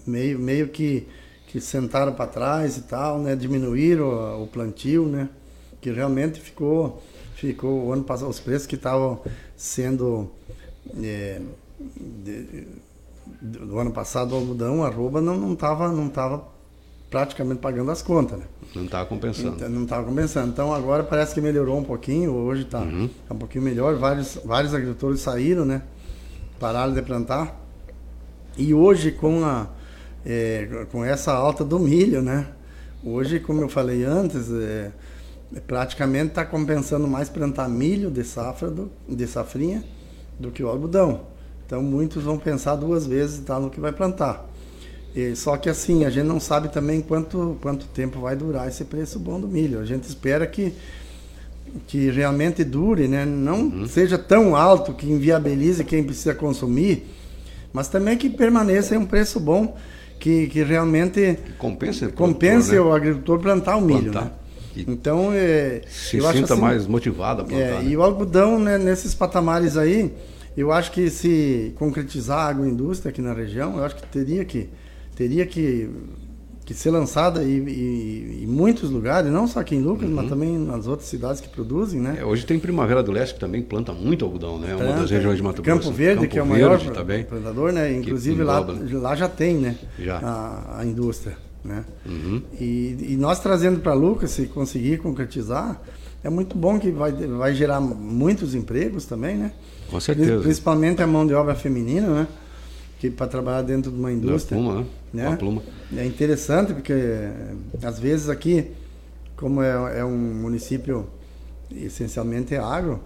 meio, 0.06 0.38
meio 0.38 0.68
que, 0.68 1.08
que 1.48 1.60
sentaram 1.60 2.14
para 2.14 2.28
trás 2.28 2.78
e 2.78 2.82
tal, 2.82 3.20
né? 3.20 3.36
diminuíram 3.36 4.06
o, 4.06 4.44
o, 4.44 4.48
plantio, 4.48 5.08
né? 5.08 5.30
que 5.82 5.90
realmente 5.90 6.40
ficou, 6.40 7.02
ficou 7.36 7.86
o 7.88 7.94
ano 7.94 8.04
passado, 8.04 8.30
os 8.30 8.40
preços 8.40 8.68
que 8.68 8.76
estavam 8.76 9.22
sendo. 9.58 10.30
É, 11.02 11.42
de, 12.24 12.68
do 13.42 13.80
ano 13.80 13.92
passado, 13.92 14.34
o 14.34 14.36
algodão, 14.36 14.84
a 14.84 14.88
arroba 14.88 15.22
não 15.22 15.54
estava 15.54 15.88
não 15.88 15.96
não 15.96 16.10
tava 16.10 16.44
praticamente 17.10 17.62
pagando 17.62 17.90
as 17.92 18.02
contas, 18.02 18.40
né? 18.40 18.46
Não 18.76 18.86
estava 18.86 19.06
compensando. 19.06 19.56
Então, 19.56 19.70
não 19.70 19.84
estava 19.84 20.06
compensando. 20.06 20.50
Então 20.50 20.74
agora 20.74 21.04
parece 21.04 21.34
que 21.34 21.42
melhorou 21.42 21.78
um 21.78 21.84
pouquinho, 21.84 22.34
hoje 22.34 22.64
está 22.64 22.80
uhum. 22.80 23.10
tá 23.28 23.34
um 23.34 23.38
pouquinho 23.38 23.64
melhor. 23.64 23.96
Vários, 23.96 24.40
vários 24.46 24.74
agricultores 24.74 25.22
saíram, 25.22 25.66
né? 25.66 25.82
Pararam 26.60 26.94
de 26.94 27.02
plantar. 27.02 27.60
E 28.58 28.74
hoje 28.74 29.12
com, 29.12 29.44
a, 29.44 29.68
é, 30.26 30.86
com 30.92 31.04
essa 31.04 31.34
alta 31.34 31.64
do 31.64 31.80
milho, 31.80 32.22
né? 32.22 32.48
Hoje, 33.04 33.40
como 33.40 33.62
eu 33.62 33.70
falei 33.70 34.04
antes, 34.04 34.52
é, 34.52 34.92
é 35.56 35.60
praticamente 35.62 36.28
está 36.28 36.46
compensando 36.46 37.08
mais 37.08 37.30
plantar 37.30 37.70
milho 37.70 38.12
de 38.12 38.24
safra, 38.24 38.70
do, 38.70 38.92
de 39.08 39.26
safrinha, 39.26 39.84
do 40.38 40.52
que 40.52 40.62
o 40.62 40.68
algodão. 40.68 41.22
Então 41.66 41.82
muitos 41.82 42.24
vão 42.24 42.38
pensar 42.38 42.76
duas 42.76 43.06
vezes 43.06 43.40
tá, 43.40 43.60
no 43.60 43.70
que 43.70 43.80
vai 43.80 43.92
plantar. 43.94 44.46
E, 45.16 45.36
só 45.36 45.58
que 45.58 45.70
assim, 45.70 46.06
a 46.06 46.10
gente 46.10 46.26
não 46.26 46.40
sabe 46.40 46.70
também 46.70 47.02
quanto, 47.02 47.58
quanto 47.62 47.86
tempo 47.88 48.20
vai 48.20 48.36
durar 48.36 48.68
esse 48.68 48.86
preço 48.86 49.18
bom 49.20 49.40
do 49.40 49.48
milho. 49.48 49.80
A 49.80 49.86
gente 49.86 50.04
espera 50.04 50.46
que, 50.46 50.74
que 51.88 52.10
realmente 52.10 52.64
dure, 52.64 53.08
né? 53.08 53.26
não 53.26 53.62
uhum. 53.62 53.88
seja 53.88 54.18
tão 54.18 54.56
alto 54.56 54.94
que 54.94 55.10
inviabilize 55.10 55.84
quem 55.84 56.04
precisa 56.04 56.36
consumir, 56.36 57.08
mas 57.74 57.88
também 57.88 58.18
que 58.18 58.30
permaneça 58.30 58.96
em 58.96 59.00
um 59.00 59.06
preço 59.06 59.40
bom 59.40 59.76
que, 60.20 60.48
que 60.48 60.64
realmente 60.64 61.40
que 61.44 61.54
compense, 61.54 62.06
o, 62.06 62.14
compense 62.14 62.74
né? 62.74 62.82
o 62.82 62.94
agricultor 62.94 63.40
plantar 63.40 63.78
o 63.78 63.82
milho. 63.82 64.12
Plantar. 64.12 64.26
Né? 64.26 64.32
Então, 64.88 65.32
é, 65.34 65.82
se 65.88 66.18
eu 66.18 66.32
sinta 66.32 66.54
assim, 66.54 66.62
mais 66.62 66.88
motivado 66.88 67.42
a 67.42 67.46
plantar. 67.46 67.64
É, 67.64 67.82
né? 67.82 67.90
E 67.90 67.98
o 67.98 68.04
algodão, 68.04 68.60
né, 68.60 68.78
nesses 68.78 69.14
patamares 69.14 69.76
aí, 69.76 70.14
eu 70.56 70.72
acho 70.72 70.92
que 70.92 71.10
se 71.10 71.74
concretizar 71.76 72.40
a 72.40 72.50
agroindústria 72.50 73.10
aqui 73.10 73.22
na 73.22 73.34
região, 73.34 73.78
eu 73.78 73.84
acho 73.84 73.96
que 73.96 74.06
teria 74.08 74.46
que 74.46 74.70
teria 75.20 75.46
que, 75.46 75.90
que 76.66 76.74
ser 76.74 76.92
lançada 76.92 77.44
em, 77.44 78.48
muitos 78.48 78.90
lugares, 78.90 79.30
não 79.30 79.46
só 79.46 79.60
aqui 79.60 79.76
em 79.76 79.82
Lucas, 79.82 80.08
uhum. 80.08 80.16
mas 80.16 80.30
também 80.30 80.58
nas 80.58 80.88
outras 80.88 81.10
cidades 81.10 81.42
que 81.42 81.50
produzem, 81.50 82.00
né? 82.00 82.20
É, 82.22 82.26
hoje 82.26 82.46
tem 82.46 82.58
Primavera 82.58 83.04
do 83.04 83.12
Leste 83.12 83.34
que 83.34 83.40
também 83.40 83.62
planta 83.62 83.92
muito 83.92 84.24
algodão, 84.24 84.58
né? 84.58 84.68
Planta, 84.68 84.86
Uma 84.86 85.02
das 85.02 85.12
regiões 85.12 85.36
de 85.36 85.44
Mato 85.44 85.62
Grosso. 85.62 85.82
Campo 85.82 85.94
Verde, 85.94 86.22
Campo 86.22 86.32
que 86.32 86.40
é 86.40 86.42
o 86.42 86.46
maior 86.46 86.80
também, 86.80 87.26
plantador, 87.26 87.74
né? 87.74 87.92
Inclusive 87.92 88.42
lá, 88.44 88.64
né? 88.64 88.98
lá 88.98 89.14
já 89.14 89.28
tem, 89.28 89.58
né? 89.58 89.76
Já. 90.00 90.20
A, 90.20 90.80
a 90.80 90.86
indústria, 90.86 91.36
né? 91.66 91.84
Uhum. 92.06 92.42
E, 92.58 92.96
e 93.10 93.18
nós 93.20 93.42
trazendo 93.42 93.82
para 93.82 93.94
Lucas, 93.94 94.32
se 94.32 94.46
conseguir 94.46 95.00
concretizar, 95.00 95.82
é 96.24 96.30
muito 96.30 96.58
bom 96.58 96.80
que 96.80 96.92
vai, 96.92 97.12
vai 97.12 97.54
gerar 97.54 97.82
muitos 97.82 98.56
empregos 98.56 99.04
também, 99.04 99.36
né? 99.36 99.52
Com 99.92 100.00
certeza. 100.00 100.42
Principalmente 100.44 101.02
a 101.02 101.08
mão 101.08 101.28
de 101.28 101.34
obra 101.34 101.56
feminina, 101.56 102.08
né? 102.08 102.28
Que 103.00 103.10
para 103.10 103.28
trabalhar 103.28 103.62
dentro 103.62 103.92
de 103.92 103.98
uma 103.98 104.12
indústria. 104.12 104.58
Da 104.58 104.64
Puma, 104.64 104.82
né? 104.82 104.86
né? 105.14 105.28
Uma 105.30 105.38
pluma. 105.38 105.62
É 105.96 106.06
interessante 106.06 106.74
porque 106.74 106.94
às 107.82 107.98
vezes 108.00 108.30
aqui, 108.30 108.72
como 109.36 109.62
é, 109.62 110.00
é 110.00 110.06
um 110.06 110.18
município 110.18 111.08
essencialmente 111.72 112.56
agro, 112.56 113.00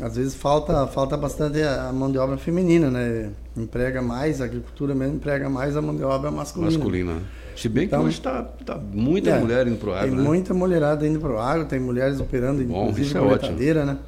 às 0.00 0.16
vezes 0.16 0.34
falta 0.34 0.86
falta 0.86 1.16
bastante 1.16 1.60
a 1.62 1.92
mão 1.92 2.10
de 2.10 2.18
obra 2.18 2.36
feminina, 2.36 2.90
né? 2.90 3.30
Emprega 3.56 4.00
mais, 4.00 4.40
a 4.40 4.44
agricultura 4.44 4.94
mesmo 4.94 5.16
emprega 5.16 5.48
mais 5.48 5.76
a 5.76 5.82
mão 5.82 5.94
de 5.94 6.02
obra 6.02 6.30
masculina. 6.30 6.72
Masculina. 6.72 7.22
Se 7.56 7.68
bem 7.68 7.84
então, 7.84 8.00
que 8.00 8.06
hoje 8.06 8.16
está 8.16 8.42
tá 8.42 8.76
muita 8.76 9.30
é, 9.30 9.40
mulher 9.40 9.66
indo 9.66 9.76
para 9.76 9.90
o 9.90 9.94
agro, 9.94 10.08
Tem 10.08 10.16
né? 10.16 10.22
muita 10.22 10.52
mulherada 10.52 11.06
indo 11.06 11.20
para 11.20 11.32
o 11.32 11.38
agro, 11.38 11.66
tem 11.66 11.78
mulheres 11.78 12.18
operando, 12.20 12.64
bom, 12.64 12.88
inclusive, 12.88 13.18
coletadeira, 13.18 13.80
é 13.80 13.84
né? 13.84 13.98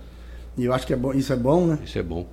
E 0.58 0.64
eu 0.64 0.72
acho 0.72 0.86
que 0.86 0.92
é 0.92 0.96
bom, 0.96 1.12
isso 1.12 1.32
é 1.32 1.36
bom, 1.36 1.66
né? 1.66 1.78
Isso 1.84 1.98
é 1.98 2.02
bom. 2.02 2.26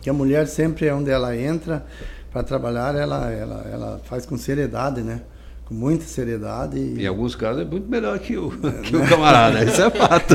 Que 0.00 0.10
a 0.10 0.12
mulher 0.12 0.48
sempre 0.48 0.86
é 0.86 0.94
onde 0.94 1.10
ela 1.10 1.36
entra, 1.36 1.86
para 2.30 2.42
trabalhar, 2.42 2.94
ela, 2.94 3.30
ela, 3.30 3.66
ela 3.70 4.00
faz 4.04 4.24
com 4.24 4.36
seriedade, 4.36 5.02
né? 5.02 5.22
Com 5.64 5.74
muita 5.74 6.04
seriedade. 6.04 6.78
E... 6.78 7.02
Em 7.02 7.06
alguns 7.06 7.34
casos 7.34 7.62
é 7.62 7.64
muito 7.64 7.88
melhor 7.88 8.18
que 8.18 8.36
o, 8.36 8.50
que 8.82 8.96
o 8.96 9.06
camarada, 9.08 9.64
isso 9.64 9.82
é 9.82 9.90
fato. 9.90 10.34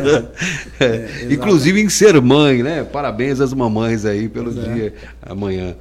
É, 0.80 0.86
é, 0.86 1.34
Inclusive 1.34 1.82
em 1.82 1.89
ser 1.89 2.20
mãe, 2.22 2.62
né? 2.62 2.84
Parabéns 2.84 3.39
às 3.39 3.54
mamães 3.54 4.06
aí 4.06 4.28
pelo 4.28 4.54
pois 4.54 4.66
é. 4.66 4.74
dia 4.74 4.93
é. 4.96 5.32
amanhã. 5.32 5.76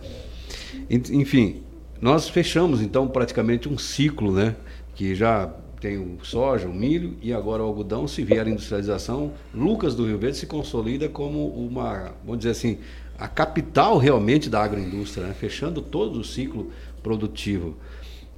Enfim, 0.88 1.62
nós 2.00 2.28
fechamos 2.28 2.80
então 2.80 3.08
praticamente 3.08 3.68
um 3.68 3.78
ciclo, 3.78 4.32
né? 4.32 4.54
Que 4.94 5.14
já 5.14 5.50
tem 5.80 5.98
o 5.98 6.18
soja, 6.22 6.68
o 6.68 6.72
milho 6.72 7.14
e 7.20 7.32
agora 7.32 7.62
o 7.62 7.66
algodão. 7.66 8.06
Se 8.06 8.22
vier 8.22 8.46
a 8.46 8.48
industrialização, 8.48 9.32
Lucas 9.52 9.94
do 9.94 10.06
Rio 10.06 10.18
Verde 10.18 10.38
se 10.38 10.46
consolida 10.46 11.08
como 11.08 11.48
uma, 11.48 12.12
vamos 12.24 12.38
dizer 12.38 12.50
assim, 12.50 12.78
a 13.18 13.28
capital 13.28 13.98
realmente 13.98 14.50
da 14.50 14.62
agroindústria, 14.62 15.26
né? 15.26 15.34
fechando 15.34 15.80
todo 15.80 16.20
o 16.20 16.24
ciclo 16.24 16.70
produtivo. 17.02 17.76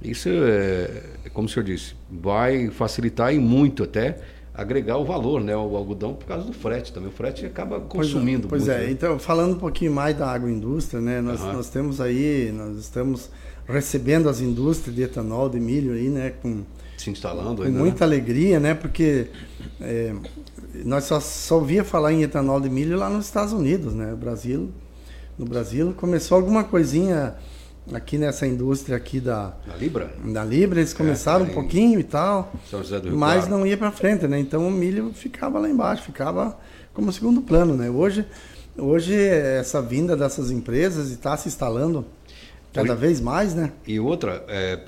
Isso, 0.01 0.29
é, 0.29 1.03
como 1.33 1.47
o 1.47 1.49
senhor 1.49 1.65
disse, 1.65 1.95
vai 2.09 2.69
facilitar 2.69 3.33
e 3.33 3.39
muito 3.39 3.83
até 3.83 4.17
agregar 4.53 4.97
o 4.97 5.05
valor, 5.05 5.39
né, 5.39 5.55
o 5.55 5.75
algodão 5.75 6.15
por 6.15 6.25
causa 6.25 6.45
do 6.45 6.53
frete 6.53 6.91
também. 6.91 7.09
O 7.09 7.11
frete 7.11 7.45
acaba 7.45 7.79
consumindo 7.79 8.47
pois, 8.47 8.63
é, 8.63 8.65
pois 8.65 8.77
muito. 8.77 8.83
é, 8.83 8.87
né? 8.87 8.91
então 8.91 9.19
falando 9.19 9.55
um 9.55 9.59
pouquinho 9.59 9.91
mais 9.91 10.17
da 10.17 10.27
agroindústria, 10.31 10.99
né, 10.99 11.21
nós, 11.21 11.41
uhum. 11.41 11.53
nós 11.53 11.69
temos 11.69 12.01
aí, 12.01 12.51
nós 12.51 12.77
estamos 12.77 13.29
recebendo 13.67 14.27
as 14.27 14.41
indústrias 14.41 14.95
de 14.95 15.03
etanol, 15.03 15.47
de 15.47 15.59
milho 15.59 15.93
aí, 15.93 16.09
né, 16.09 16.33
com 16.41 16.63
se 16.97 17.11
instalando, 17.11 17.57
com 17.57 17.67
ainda, 17.67 17.77
muita 17.77 18.07
né? 18.07 18.15
alegria, 18.15 18.59
né, 18.59 18.73
porque 18.73 19.27
é, 19.79 20.15
nós 20.85 21.05
só, 21.05 21.19
só 21.19 21.55
ouvia 21.55 21.83
falar 21.83 22.13
em 22.13 22.23
etanol 22.23 22.59
de 22.59 22.69
milho 22.69 22.97
lá 22.97 23.09
nos 23.09 23.25
Estados 23.25 23.53
Unidos, 23.53 23.93
né? 23.93 24.13
O 24.13 24.17
Brasil, 24.17 24.71
no 25.37 25.45
Brasil 25.45 25.93
começou 25.97 26.37
alguma 26.37 26.63
coisinha 26.63 27.35
aqui 27.93 28.17
nessa 28.17 28.45
indústria 28.45 28.97
aqui 28.97 29.19
da 29.19 29.53
da 29.65 29.75
Libra. 29.75 30.11
Da 30.25 30.43
Libra 30.43 30.79
eles 30.79 30.93
é, 30.93 30.97
começaram 30.97 31.45
é, 31.45 31.49
um 31.49 31.53
pouquinho 31.53 31.99
e 31.99 32.03
tal, 32.03 32.51
mas 33.13 33.45
claro. 33.45 33.49
não 33.49 33.65
ia 33.65 33.77
para 33.77 33.91
frente, 33.91 34.27
né? 34.27 34.39
Então 34.39 34.67
o 34.67 34.71
milho 34.71 35.11
ficava 35.13 35.59
lá 35.59 35.69
embaixo, 35.69 36.03
ficava 36.03 36.57
como 36.93 37.11
segundo 37.11 37.41
plano, 37.41 37.75
né? 37.75 37.89
Hoje 37.89 38.25
hoje 38.77 39.15
essa 39.15 39.81
vinda 39.81 40.15
dessas 40.15 40.51
empresas 40.51 41.09
está 41.09 41.35
se 41.35 41.47
instalando 41.47 42.05
cada 42.73 42.95
vez 42.95 43.19
mais, 43.19 43.55
né? 43.55 43.71
E 43.85 43.99
outra, 43.99 44.43
é, 44.47 44.79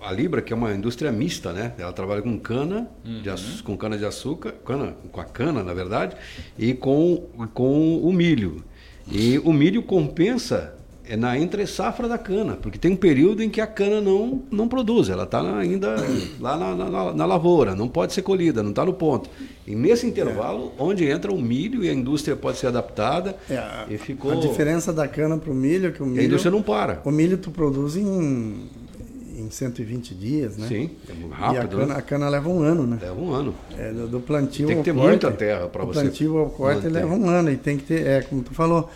a 0.00 0.12
Libra, 0.12 0.42
que 0.42 0.52
é 0.52 0.56
uma 0.56 0.72
indústria 0.74 1.12
mista, 1.12 1.52
né? 1.52 1.72
Ela 1.78 1.92
trabalha 1.92 2.22
com 2.22 2.38
cana, 2.38 2.88
uhum. 3.04 3.22
de, 3.22 3.62
com 3.62 3.76
cana 3.76 3.96
de 3.96 4.04
açúcar, 4.04 4.52
cana, 4.64 4.94
com 5.10 5.20
a 5.20 5.24
cana, 5.24 5.62
na 5.62 5.72
verdade, 5.72 6.16
e 6.58 6.74
com, 6.74 7.28
com 7.54 7.98
o 7.98 8.12
milho. 8.12 8.64
E 9.10 9.38
o 9.40 9.52
milho 9.52 9.82
compensa 9.82 10.74
é 11.08 11.16
na 11.16 11.38
entre 11.38 11.66
safra 11.66 12.08
da 12.08 12.16
cana, 12.16 12.56
porque 12.60 12.78
tem 12.78 12.92
um 12.92 12.96
período 12.96 13.42
em 13.42 13.50
que 13.50 13.60
a 13.60 13.66
cana 13.66 14.00
não, 14.00 14.42
não 14.50 14.68
produz, 14.68 15.08
ela 15.08 15.24
está 15.24 15.40
ainda 15.58 15.96
lá 16.38 16.56
na, 16.56 16.74
na, 16.74 17.12
na, 17.12 17.26
lavoura, 17.26 17.74
não 17.74 17.88
pode 17.88 18.12
ser 18.12 18.22
colhida, 18.22 18.62
não 18.62 18.70
está 18.70 18.84
no 18.84 18.92
ponto. 18.92 19.28
E 19.66 19.74
nesse 19.74 20.06
intervalo, 20.06 20.72
é. 20.78 20.82
onde 20.82 21.04
entra 21.04 21.32
o 21.32 21.40
milho 21.40 21.84
e 21.84 21.88
a 21.88 21.92
indústria 21.92 22.36
pode 22.36 22.58
ser 22.58 22.68
adaptada, 22.68 23.36
é, 23.50 23.92
e 23.92 23.98
ficou... 23.98 24.30
A 24.30 24.36
diferença 24.36 24.92
da 24.92 25.08
cana 25.08 25.36
para 25.36 25.50
o 25.50 25.54
milho 25.54 25.88
é 25.88 25.90
que 25.90 26.02
o 26.02 26.06
milho... 26.06 26.20
a 26.20 26.24
indústria 26.24 26.50
não 26.50 26.62
para. 26.62 27.00
O 27.04 27.10
milho 27.10 27.36
tu 27.36 27.50
produz 27.50 27.96
em 27.96 28.70
em 29.34 29.50
120 29.50 30.14
dias, 30.14 30.56
né? 30.56 30.68
Sim, 30.68 30.90
é 31.08 31.12
muito 31.14 31.32
E 31.32 31.34
a 31.34 31.36
rápido. 31.36 31.78
cana, 31.78 31.86
né? 31.86 31.94
a 31.96 32.02
cana 32.02 32.28
leva 32.28 32.48
um 32.48 32.60
ano, 32.60 32.86
né? 32.86 32.98
Leva 33.00 33.20
um 33.20 33.32
ano. 33.32 33.54
É, 33.76 33.90
do, 33.90 34.06
do 34.06 34.20
plantio 34.20 34.66
Tem 34.66 34.76
que 34.76 34.84
ter 34.84 34.94
corte, 34.94 35.08
muita 35.08 35.32
terra 35.32 35.68
para 35.68 35.82
o 35.82 35.86
você 35.86 36.02
plantio 36.02 36.38
ao 36.38 36.50
corte 36.50 36.84
manter. 36.84 36.90
leva 36.90 37.14
um 37.14 37.28
ano 37.28 37.50
e 37.50 37.56
tem 37.56 37.76
que 37.76 37.84
ter, 37.84 38.06
é 38.06 38.22
como 38.22 38.42
tu 38.42 38.54
falou, 38.54 38.88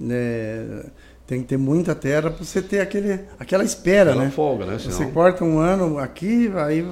né, 0.00 0.84
tem 1.26 1.40
que 1.40 1.46
ter 1.48 1.56
muita 1.56 1.94
terra 1.94 2.30
para 2.30 2.44
você 2.44 2.60
ter 2.60 2.80
aquele, 2.80 3.20
aquela 3.38 3.64
espera, 3.64 4.10
Ela 4.12 4.24
né? 4.24 4.30
folga, 4.30 4.66
né? 4.66 4.78
Você 4.78 4.90
Senão... 4.92 5.10
corta 5.10 5.42
um 5.44 5.58
ano 5.58 5.98
aqui, 5.98 6.52
aí, 6.56 6.84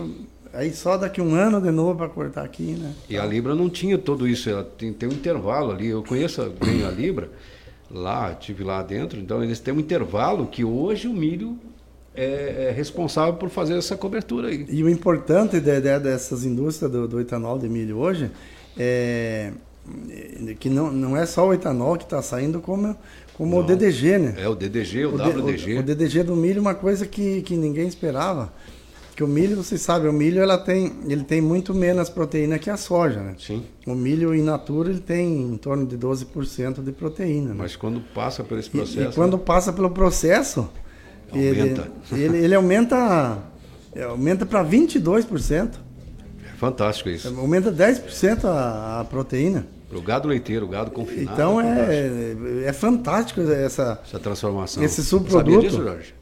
aí 0.54 0.72
só 0.72 0.96
daqui 0.96 1.20
um 1.20 1.34
ano 1.34 1.60
de 1.60 1.70
novo 1.70 1.96
para 1.98 2.08
cortar 2.08 2.42
aqui, 2.42 2.72
né? 2.72 2.92
E 3.10 3.18
a 3.18 3.24
Libra 3.26 3.54
não 3.54 3.68
tinha 3.68 3.98
tudo 3.98 4.26
isso, 4.26 4.48
ela 4.48 4.64
tem, 4.64 4.92
tem 4.92 5.08
um 5.08 5.12
intervalo 5.12 5.70
ali. 5.72 5.88
Eu 5.88 6.02
conheço 6.02 6.42
bem 6.64 6.84
a 6.86 6.90
Libra, 6.90 7.28
lá, 7.90 8.34
tive 8.34 8.64
lá 8.64 8.82
dentro, 8.82 9.20
então 9.20 9.44
eles 9.44 9.60
têm 9.60 9.74
um 9.74 9.80
intervalo 9.80 10.46
que 10.46 10.64
hoje 10.64 11.08
o 11.08 11.12
milho 11.12 11.58
é, 12.14 12.68
é 12.68 12.72
responsável 12.74 13.34
por 13.34 13.50
fazer 13.50 13.76
essa 13.76 13.96
cobertura 13.96 14.48
aí. 14.48 14.64
E 14.70 14.82
o 14.82 14.88
importante 14.88 15.60
de- 15.60 15.80
de- 15.80 15.98
dessas 15.98 16.44
indústrias 16.44 16.90
do, 16.90 17.06
do 17.06 17.20
etanol 17.20 17.58
de 17.58 17.68
milho 17.68 17.98
hoje 17.98 18.30
é 18.78 19.52
é 20.48 20.54
que 20.54 20.70
não, 20.70 20.92
não 20.92 21.16
é 21.16 21.26
só 21.26 21.48
o 21.48 21.52
etanol 21.52 21.96
que 21.96 22.04
está 22.04 22.22
saindo, 22.22 22.60
como, 22.60 22.96
como 23.34 23.56
o 23.56 23.60
Não. 23.60 23.66
DDG, 23.66 24.18
né? 24.18 24.34
É 24.38 24.48
o 24.48 24.54
DDG, 24.54 25.06
o, 25.06 25.14
O, 25.14 25.16
WDG. 25.16 25.74
o, 25.74 25.80
o 25.80 25.82
DDG 25.82 26.22
do 26.22 26.36
milho 26.36 26.58
é 26.58 26.60
uma 26.60 26.74
coisa 26.74 27.06
que, 27.06 27.42
que 27.42 27.56
ninguém 27.56 27.86
esperava. 27.88 28.52
Que 29.14 29.22
o 29.22 29.28
milho, 29.28 29.56
vocês 29.56 29.80
sabem, 29.82 30.08
o 30.08 30.12
milho 30.12 30.40
ela 30.40 30.56
tem, 30.56 30.90
ele 31.06 31.22
tem 31.22 31.40
muito 31.40 31.74
menos 31.74 32.08
proteína 32.08 32.58
que 32.58 32.70
a 32.70 32.78
soja, 32.78 33.20
né? 33.20 33.34
Sim, 33.38 33.62
O 33.86 33.94
milho 33.94 34.34
in 34.34 34.42
natura 34.42 34.88
ele 34.88 35.00
tem 35.00 35.42
em 35.42 35.56
torno 35.58 35.84
de 35.86 35.98
12% 35.98 36.82
de 36.82 36.92
proteína. 36.92 37.50
né? 37.50 37.54
mas 37.58 37.76
quando 37.76 38.00
passa 38.14 38.42
por 38.42 38.58
esse 38.58 38.68
E- 38.68 38.70
processo. 38.72 39.10
E, 39.10 39.14
quando 39.14 39.36
passa 39.38 39.72
pelo 39.72 39.90
processo, 39.90 40.68
Aumenta. 41.30 41.88
Ele, 42.12 42.22
ele, 42.24 42.38
ele 42.44 42.54
aumenta 42.54 43.38
é, 43.94 44.02
aumenta 44.04 44.44
para 44.46 44.64
22%. 44.64 45.70
É 46.44 46.56
fantástico 46.58 47.08
isso. 47.10 47.28
Aumenta 47.38 47.70
10% 47.72 48.44
a, 48.44 49.00
a 49.00 49.04
proteína. 49.04 49.66
Para 49.92 49.98
o 49.98 50.02
gado 50.02 50.26
leiteiro, 50.26 50.64
o 50.64 50.68
gado 50.70 50.90
confinado. 50.90 51.32
Então 51.34 51.60
é, 51.60 52.08
é 52.64 52.72
fantástico 52.72 53.42
essa. 53.42 54.00
essa 54.02 54.18
transformação. 54.18 54.82
Esse 54.82 55.02
Sabia 55.04 55.10
subproduto- 55.10 55.60
disso, 55.60 55.82
Jorge? 55.82 56.14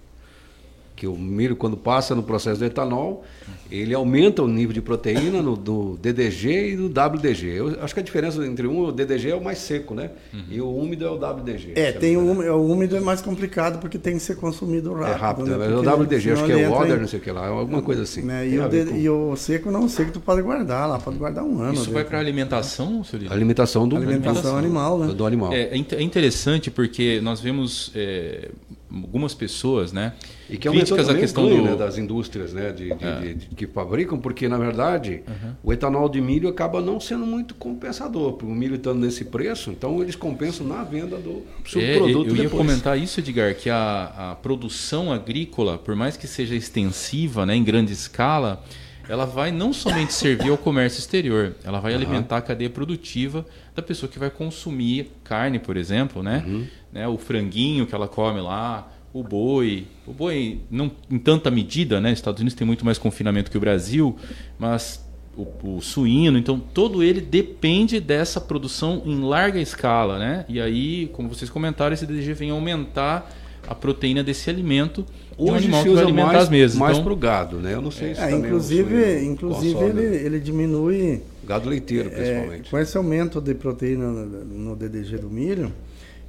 Que 1.00 1.06
o 1.06 1.16
milho, 1.16 1.56
quando 1.56 1.78
passa 1.78 2.14
no 2.14 2.22
processo 2.22 2.58
do 2.60 2.66
etanol, 2.66 3.24
ele 3.70 3.94
aumenta 3.94 4.42
o 4.42 4.46
nível 4.46 4.74
de 4.74 4.82
proteína 4.82 5.40
no, 5.40 5.56
do 5.56 5.96
DDG 5.96 6.72
e 6.72 6.76
do 6.76 6.88
WDG. 6.88 7.46
Eu 7.56 7.78
acho 7.80 7.94
que 7.94 8.00
a 8.00 8.02
diferença 8.02 8.44
entre 8.46 8.66
um, 8.66 8.80
o 8.84 8.92
DDG 8.92 9.30
é 9.30 9.34
o 9.34 9.42
mais 9.42 9.56
seco, 9.60 9.94
né? 9.94 10.10
E 10.50 10.60
o 10.60 10.68
úmido 10.70 11.06
é 11.06 11.10
o 11.10 11.14
WDG. 11.14 11.72
É, 11.74 11.90
tem 11.92 12.18
o, 12.18 12.20
me 12.20 12.30
úmido- 12.32 12.52
o 12.52 12.70
úmido 12.70 12.96
é 12.98 13.00
mais 13.00 13.22
complicado 13.22 13.78
porque 13.80 13.96
tem 13.96 14.12
que 14.12 14.20
ser 14.20 14.36
consumido 14.36 14.92
rápido. 14.92 15.08
É 15.10 15.16
rápido, 15.16 15.46
né? 15.46 15.56
né? 15.56 15.68
mas 15.70 15.78
o 15.78 16.02
WDG, 16.02 16.32
acho 16.32 16.44
que 16.44 16.52
é 16.52 16.68
o 16.68 16.72
Oder, 16.78 16.96
em- 16.98 17.00
não 17.00 17.08
sei 17.08 17.18
o 17.18 17.22
que 17.22 17.30
lá, 17.30 17.46
alguma 17.48 17.80
coisa 17.80 18.02
assim. 18.02 18.20
né? 18.20 18.46
E, 18.46 18.58
o 18.60 18.68
de- 18.68 18.84
com 18.84 18.96
e 18.96 19.08
o 19.08 19.34
seco 19.36 19.70
não, 19.70 19.86
o 19.86 19.88
seco 19.88 20.12
tu 20.12 20.20
pode 20.20 20.42
guardar 20.42 20.86
lá, 20.86 20.98
pode 20.98 21.16
guardar 21.16 21.42
um 21.44 21.62
ano. 21.62 21.72
Isso 21.72 21.90
vai 21.90 22.04
para 22.04 22.18
alimentação, 22.18 23.02
Lino? 23.14 23.32
alimentação 23.32 23.88
do 23.88 23.96
Alimentação 23.96 24.58
animal, 24.58 24.98
né? 24.98 25.14
Do 25.14 25.24
animal. 25.24 25.50
É, 25.54 25.62
é 25.62 25.76
é 25.96 26.02
interessante 26.02 26.70
porque 26.70 27.20
nós 27.22 27.40
vemos 27.40 27.90
é, 27.94 28.50
algumas 28.92 29.34
pessoas, 29.34 29.92
né? 29.92 30.14
E 30.48 30.56
que 30.56 30.68
críticas 30.68 31.08
à 31.08 31.14
questão 31.14 31.46
ganho 31.48 31.62
do 31.62 31.70
né, 31.70 31.76
das 31.76 31.96
indústrias 31.96 32.52
né, 32.52 32.72
de, 32.72 32.92
de- 32.94 33.04
É. 33.04 33.20
de- 33.20 33.34
de- 33.34 33.46
que 33.54 33.66
fabricam, 33.66 34.18
porque 34.18 34.48
na 34.48 34.58
verdade 34.58 35.22
o 35.62 35.72
etanol 35.72 36.08
de 36.08 36.20
milho 36.20 36.48
acaba 36.48 36.80
não 36.80 36.98
sendo 36.98 37.24
muito 37.24 37.54
compensador. 37.54 38.32
porque 38.32 38.50
O 38.52 38.54
milho 38.54 38.74
estando 38.76 38.98
nesse 39.00 39.24
preço, 39.26 39.70
então 39.70 40.02
eles 40.02 40.16
compensam 40.16 40.66
na 40.66 40.82
venda 40.82 41.16
do 41.16 41.42
É, 41.64 41.68
subproduto 41.68 42.30
eu 42.30 42.36
ia 42.36 42.42
depois. 42.42 42.50
comentar 42.66 42.98
isso, 42.98 43.20
Edgar, 43.20 43.54
que 43.54 43.70
a, 43.70 44.30
a 44.32 44.34
produção 44.36 45.12
agrícola, 45.12 45.78
por 45.78 45.94
mais 45.94 46.16
que 46.16 46.26
seja 46.26 46.54
extensiva, 46.56 47.46
né, 47.46 47.54
em 47.54 47.62
grande 47.62 47.92
escala, 47.92 48.62
ela 49.08 49.24
vai 49.24 49.50
não 49.52 49.72
somente 49.72 50.12
servir 50.12 50.50
ao 50.50 50.58
comércio 50.58 50.98
exterior, 50.98 51.54
ela 51.64 51.80
vai 51.80 51.94
alimentar 51.94 52.36
a 52.38 52.42
cadeia 52.42 52.70
produtiva 52.70 53.44
da 53.80 53.86
pessoa 53.86 54.10
que 54.10 54.18
vai 54.18 54.30
consumir 54.30 55.10
carne, 55.24 55.58
por 55.58 55.76
exemplo, 55.76 56.22
né? 56.22 56.44
Uhum. 56.46 56.66
né 56.92 57.08
o 57.08 57.16
franguinho 57.18 57.86
que 57.86 57.94
ela 57.94 58.08
come 58.08 58.40
lá, 58.40 58.90
o 59.12 59.22
boi. 59.22 59.86
O 60.06 60.12
boi, 60.12 60.60
não 60.70 60.90
em 61.10 61.18
tanta 61.18 61.50
medida, 61.50 62.00
né? 62.00 62.12
Estados 62.12 62.40
Unidos 62.40 62.56
tem 62.56 62.66
muito 62.66 62.84
mais 62.84 62.98
confinamento 62.98 63.50
que 63.50 63.56
o 63.56 63.60
Brasil, 63.60 64.16
mas 64.58 65.04
o, 65.36 65.76
o 65.76 65.80
suíno, 65.80 66.38
então 66.38 66.58
todo 66.58 67.02
ele 67.02 67.20
depende 67.20 68.00
dessa 68.00 68.40
produção 68.40 69.02
em 69.04 69.20
larga 69.20 69.60
escala, 69.60 70.18
né? 70.18 70.44
E 70.48 70.60
aí, 70.60 71.08
como 71.12 71.28
vocês 71.28 71.50
comentaram, 71.50 71.94
esse 71.94 72.06
DDG 72.06 72.34
vem 72.34 72.50
aumentar 72.50 73.30
a 73.68 73.74
proteína 73.74 74.22
desse 74.22 74.50
alimento 74.50 75.04
e 75.38 75.42
um 75.42 75.52
Hoje 75.52 75.64
animal 75.64 75.82
se 75.82 75.88
que 75.88 75.94
vai 75.94 76.02
usa 76.02 76.02
alimentar 76.02 76.32
mais, 76.32 76.42
as 76.42 76.48
mesas. 76.48 76.78
mais 76.78 76.92
então, 76.92 77.04
para 77.04 77.12
o 77.12 77.16
gado, 77.16 77.56
né? 77.58 77.74
Eu 77.74 77.80
não 77.82 77.90
sei 77.90 78.14
se 78.14 78.20
É, 78.20 78.24
também 78.24 78.40
o 78.40 78.46
inclusive, 78.46 78.90
suíno 78.90 79.32
inclusive 79.32 79.84
ele, 79.84 80.16
ele 80.16 80.40
diminui 80.40 81.22
Gado 81.50 81.68
leiteiro, 81.68 82.08
É, 82.08 82.12
principalmente. 82.12 82.70
com 82.70 82.78
esse 82.78 82.96
aumento 82.96 83.40
de 83.40 83.54
proteína 83.54 84.06
no, 84.08 84.76
DDG 84.76 85.18
do 85.18 85.28
milho, 85.28 85.72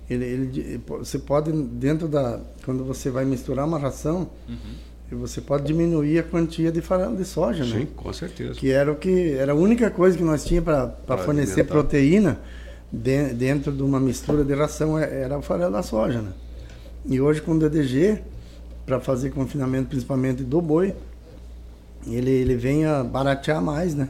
ele, 0.10 0.26
ele 0.26 0.82
você 0.88 1.20
pode, 1.20 1.52
dentro 1.52 2.08
da. 2.08 2.40
Quando 2.66 2.84
você 2.84 3.10
vai 3.12 3.24
misturar 3.24 3.68
uma 3.68 3.78
ração, 3.78 4.28
Uhum. 4.50 5.20
você 5.20 5.40
pode 5.40 5.64
diminuir 5.66 6.18
a 6.18 6.24
quantia 6.24 6.72
de 6.72 6.82
farelo 6.82 7.16
de 7.16 7.24
soja, 7.26 7.64
Sim, 7.66 7.72
né? 7.82 7.88
com 7.96 8.12
certeza. 8.12 8.56
Que 8.56 8.72
era 8.72 8.92
o 8.92 8.96
que 8.96 9.34
era 9.34 9.52
a 9.52 9.56
única 9.56 9.92
coisa 9.92 10.18
que 10.18 10.24
nós 10.24 10.44
tínhamos 10.44 10.66
para 11.06 11.18
fornecer 11.20 11.62
alimentar. 11.62 11.72
proteína 11.74 12.40
de- 12.92 13.34
dentro 13.34 13.72
de 13.72 13.84
uma 13.84 14.00
mistura 14.00 14.44
de 14.44 14.54
ração 14.56 14.98
é- 14.98 15.22
era 15.22 15.38
o 15.38 15.42
farelo 15.44 15.72
da 15.72 15.84
soja, 15.84 16.20
né? 16.22 16.32
E 17.06 17.22
hoje 17.22 17.42
com 17.42 17.52
o 17.52 17.60
DDG, 17.60 18.20
para 18.88 19.00
fazer 19.00 19.30
confinamento 19.30 19.90
principalmente 19.90 20.44
do 20.44 20.60
boi, 20.62 20.94
ele, 22.08 22.32
ele 22.32 22.56
vem 22.56 22.86
a 22.86 23.04
baratear 23.04 23.62
mais, 23.62 23.94
né? 23.94 24.10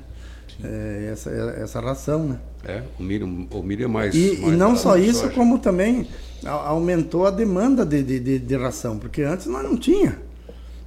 É, 0.64 1.09
essa, 1.12 1.30
essa 1.30 1.80
ração, 1.80 2.26
né? 2.26 2.39
É, 2.64 2.84
o 2.99 3.03
milho, 3.03 3.47
o 3.49 3.64
milho 3.64 3.86
é 3.86 3.88
mais. 3.88 4.14
E, 4.14 4.36
e 4.36 4.41
mais 4.41 4.53
não 4.53 4.68
barato 4.70 4.82
só 4.82 4.97
isso, 4.97 5.22
soja. 5.22 5.34
como 5.34 5.57
também 5.59 6.07
aumentou 6.45 7.26
a 7.26 7.32
demanda 7.32 7.86
de, 7.86 8.03
de, 8.03 8.39
de, 8.39 8.55
ração, 8.55 8.97
porque 8.97 9.24
antes 9.24 9.47
nós 9.47 9.64
não 9.64 9.76
tinha. 9.76 10.18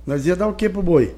Nós 0.07 0.27
ia 0.27 0.37
dar 0.37 0.47
o 0.49 0.55
que 0.55 0.68
pro 0.68 0.83
boi? 0.83 1.14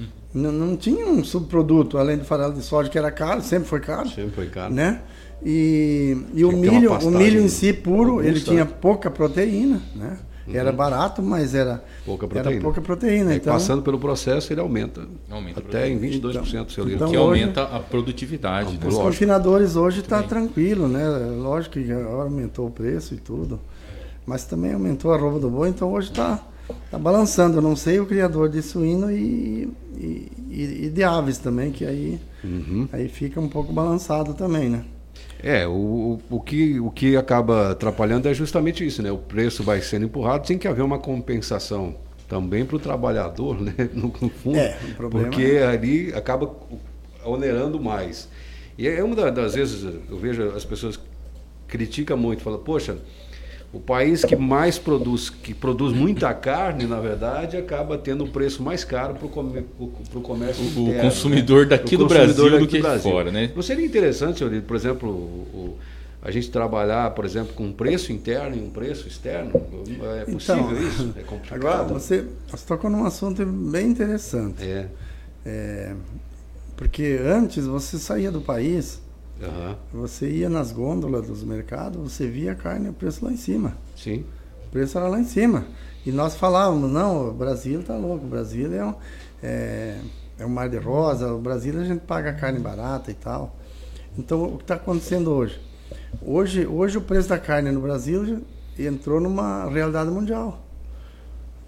Hum. 0.00 0.06
Não, 0.34 0.52
não 0.52 0.76
tinha 0.76 1.06
um 1.06 1.22
subproduto, 1.22 1.98
além 1.98 2.18
do 2.18 2.24
farelo 2.24 2.54
de 2.54 2.62
soja, 2.62 2.88
que 2.88 2.98
era 2.98 3.10
caro, 3.10 3.42
sempre 3.42 3.68
foi 3.68 3.80
caro, 3.80 4.08
Sempre 4.08 4.30
foi 4.30 4.46
caro. 4.48 4.72
né? 4.72 5.02
E, 5.44 6.16
e 6.34 6.44
o 6.44 6.52
milho, 6.52 6.92
o 6.92 7.10
milho 7.10 7.40
em 7.40 7.48
si 7.48 7.72
puro, 7.72 8.22
ele 8.22 8.40
tinha 8.40 8.66
pouca 8.66 9.10
proteína, 9.10 9.80
né? 9.94 10.18
Era 10.56 10.72
barato, 10.72 11.22
mas 11.22 11.54
era 11.54 11.82
Pouca 12.04 12.26
era 12.26 12.34
proteína. 12.34 12.62
pouca 12.62 12.80
proteína. 12.80 13.30
Aí, 13.30 13.36
então, 13.36 13.52
passando 13.52 13.82
pelo 13.82 13.98
processo, 13.98 14.52
ele 14.52 14.60
aumenta. 14.60 15.06
Aumenta 15.30 15.60
até 15.60 15.88
em 15.88 15.98
22% 15.98 16.16
Então- 16.16 16.68
seu 16.68 16.88
então 16.88 17.10
que 17.10 17.16
hoje- 17.16 17.42
aumenta 17.42 17.62
a 17.62 17.80
produtividade. 17.80 18.70
né? 18.72 18.78
Os 18.78 18.84
Lógico. 18.84 19.02
confinadores 19.04 19.76
hoje 19.76 20.00
está 20.00 20.22
tranquilo, 20.22 20.88
né? 20.88 21.06
Lógico 21.40 21.74
que 21.80 21.92
aumentou 21.92 22.66
o 22.66 22.70
preço 22.70 23.14
e 23.14 23.18
tudo. 23.18 23.60
Mas 24.26 24.44
também 24.44 24.72
aumentou 24.72 25.12
a 25.12 25.16
roupa 25.16 25.38
do 25.40 25.50
boi, 25.50 25.68
então 25.68 25.92
hoje 25.92 26.10
está 26.10 26.40
tá 26.90 26.98
balançando. 26.98 27.58
Eu 27.58 27.62
não 27.62 27.74
sei 27.74 27.98
o 28.00 28.06
criador 28.06 28.48
de 28.48 28.62
suíno 28.62 29.10
e, 29.10 29.72
e, 29.96 30.32
e- 30.50 30.84
e 30.86 30.90
de 30.90 31.02
aves 31.02 31.38
também, 31.38 31.70
que 31.72 31.84
aí, 31.84 32.20
Uhum. 32.44 32.88
aí 32.92 33.08
fica 33.08 33.40
um 33.40 33.48
pouco 33.48 33.72
balançado 33.72 34.34
também, 34.34 34.68
né? 34.68 34.84
É, 35.42 35.66
o, 35.66 36.18
o, 36.30 36.40
que, 36.40 36.78
o 36.80 36.90
que 36.90 37.16
acaba 37.16 37.70
atrapalhando 37.72 38.28
é 38.28 38.34
justamente 38.34 38.84
isso, 38.86 39.02
né? 39.02 39.10
O 39.10 39.18
preço 39.18 39.62
vai 39.62 39.80
sendo 39.80 40.04
empurrado, 40.06 40.46
tem 40.46 40.58
que 40.58 40.68
haver 40.68 40.82
uma 40.82 40.98
compensação 40.98 41.94
também 42.28 42.64
para 42.64 42.76
o 42.76 42.78
trabalhador, 42.78 43.60
né? 43.60 43.74
No, 43.94 44.12
no 44.20 44.28
fundo, 44.28 44.58
É, 44.58 44.76
porque 45.10 45.58
ali 45.68 46.12
acaba 46.14 46.54
onerando 47.24 47.80
mais. 47.80 48.28
E 48.78 48.86
é 48.88 49.02
uma 49.02 49.14
da- 49.16 49.30
das 49.30 49.54
vezes 49.54 49.82
eu 50.08 50.16
vejo 50.18 50.48
as 50.50 50.64
pessoas 50.64 50.98
criticam 51.68 52.16
muito, 52.16 52.42
falam, 52.42 52.58
poxa, 52.60 52.98
o 53.72 53.78
país 53.78 54.24
que 54.24 54.34
mais 54.34 54.78
produz, 54.78 55.30
que 55.30 55.54
produz 55.54 55.92
muita 55.92 56.34
carne, 56.34 56.86
na 56.86 56.98
verdade, 57.00 57.56
acaba 57.56 57.96
tendo 57.96 58.24
um 58.24 58.28
preço 58.30 58.62
mais 58.62 58.82
caro 58.82 59.14
para 59.14 59.26
o 59.26 60.20
comércio 60.20 60.64
O- 60.64 60.66
o 60.86 60.88
interno, 60.88 61.02
consumidor 61.02 61.62
né? 61.62 61.70
daqui 61.70 61.94
O 61.94 61.98
do 61.98 62.04
consumidor 62.08 62.34
Brasil 62.34 62.50
daqui 62.66 62.80
do 62.80 62.84
que 62.96 62.98
fora, 63.00 63.30
né? 63.30 63.52
Não 63.54 63.62
seria 63.62 63.86
interessante, 63.86 64.38
senhor, 64.40 64.60
por 64.62 64.74
exemplo, 64.74 65.08
o- 65.08 65.48
o- 65.54 65.78
a 66.22 66.30
gente 66.32 66.50
trabalhar, 66.50 67.12
por 67.12 67.24
exemplo, 67.24 67.54
com 67.54 67.64
um 67.64 67.72
preço 67.72 68.12
interno 68.12 68.56
e 68.56 68.60
um 68.60 68.70
preço 68.70 69.06
externo? 69.06 69.52
É 70.20 70.24
possível 70.30 70.64
Então, 70.72 70.82
isso? 70.88 71.14
É 71.16 71.22
complicado. 71.22 71.56
Agora, 71.56 71.84
você, 71.84 72.24
você 72.50 72.66
tocou 72.66 72.90
num 72.90 73.04
assunto 73.04 73.46
bem 73.46 73.86
interessante. 73.86 74.62
É. 74.64 74.86
É, 75.46 75.94
porque 76.76 77.18
antes 77.24 77.66
você 77.66 77.98
saía 77.98 78.30
do 78.32 78.40
país, 78.40 79.00
aham, 79.42 79.76
você 79.92 80.28
ia 80.28 80.48
nas 80.48 80.72
gôndolas 80.72 81.26
dos 81.26 81.42
mercados, 81.42 82.12
você 82.12 82.26
via 82.26 82.52
a 82.52 82.54
carne, 82.54 82.88
o 82.88 82.92
preço 82.92 83.24
lá 83.24 83.32
em 83.32 83.36
cima. 83.36 83.74
Sim. 83.96 84.24
O 84.66 84.70
preço 84.70 84.98
era 84.98 85.08
lá 85.08 85.18
em 85.20 85.24
cima. 85.24 85.66
E 86.04 86.12
nós 86.12 86.36
falávamos, 86.36 86.90
não, 86.90 87.28
o 87.28 87.32
Brasil 87.32 87.82
tá 87.82 87.96
louco, 87.96 88.24
o 88.24 88.28
Brasil 88.28 88.72
é 88.74 88.84
um, 88.84 88.94
é, 89.42 89.98
é 90.38 90.46
um 90.46 90.48
mar 90.48 90.68
de 90.68 90.78
rosa, 90.78 91.32
o 91.32 91.38
Brasil 91.38 91.78
a 91.78 91.84
gente 91.84 92.00
paga 92.00 92.32
carne 92.32 92.58
barata 92.58 93.10
e 93.10 93.14
tal. 93.14 93.56
Então, 94.16 94.44
o 94.44 94.56
que 94.56 94.64
está 94.64 94.74
acontecendo 94.74 95.30
hoje? 95.30 95.60
Hoje, 96.22 96.66
hoje 96.66 96.98
o 96.98 97.00
preço 97.00 97.28
da 97.28 97.38
carne 97.38 97.70
no 97.70 97.80
Brasil 97.80 98.42
entrou 98.78 99.20
numa 99.20 99.68
realidade 99.68 100.10
mundial. 100.10 100.60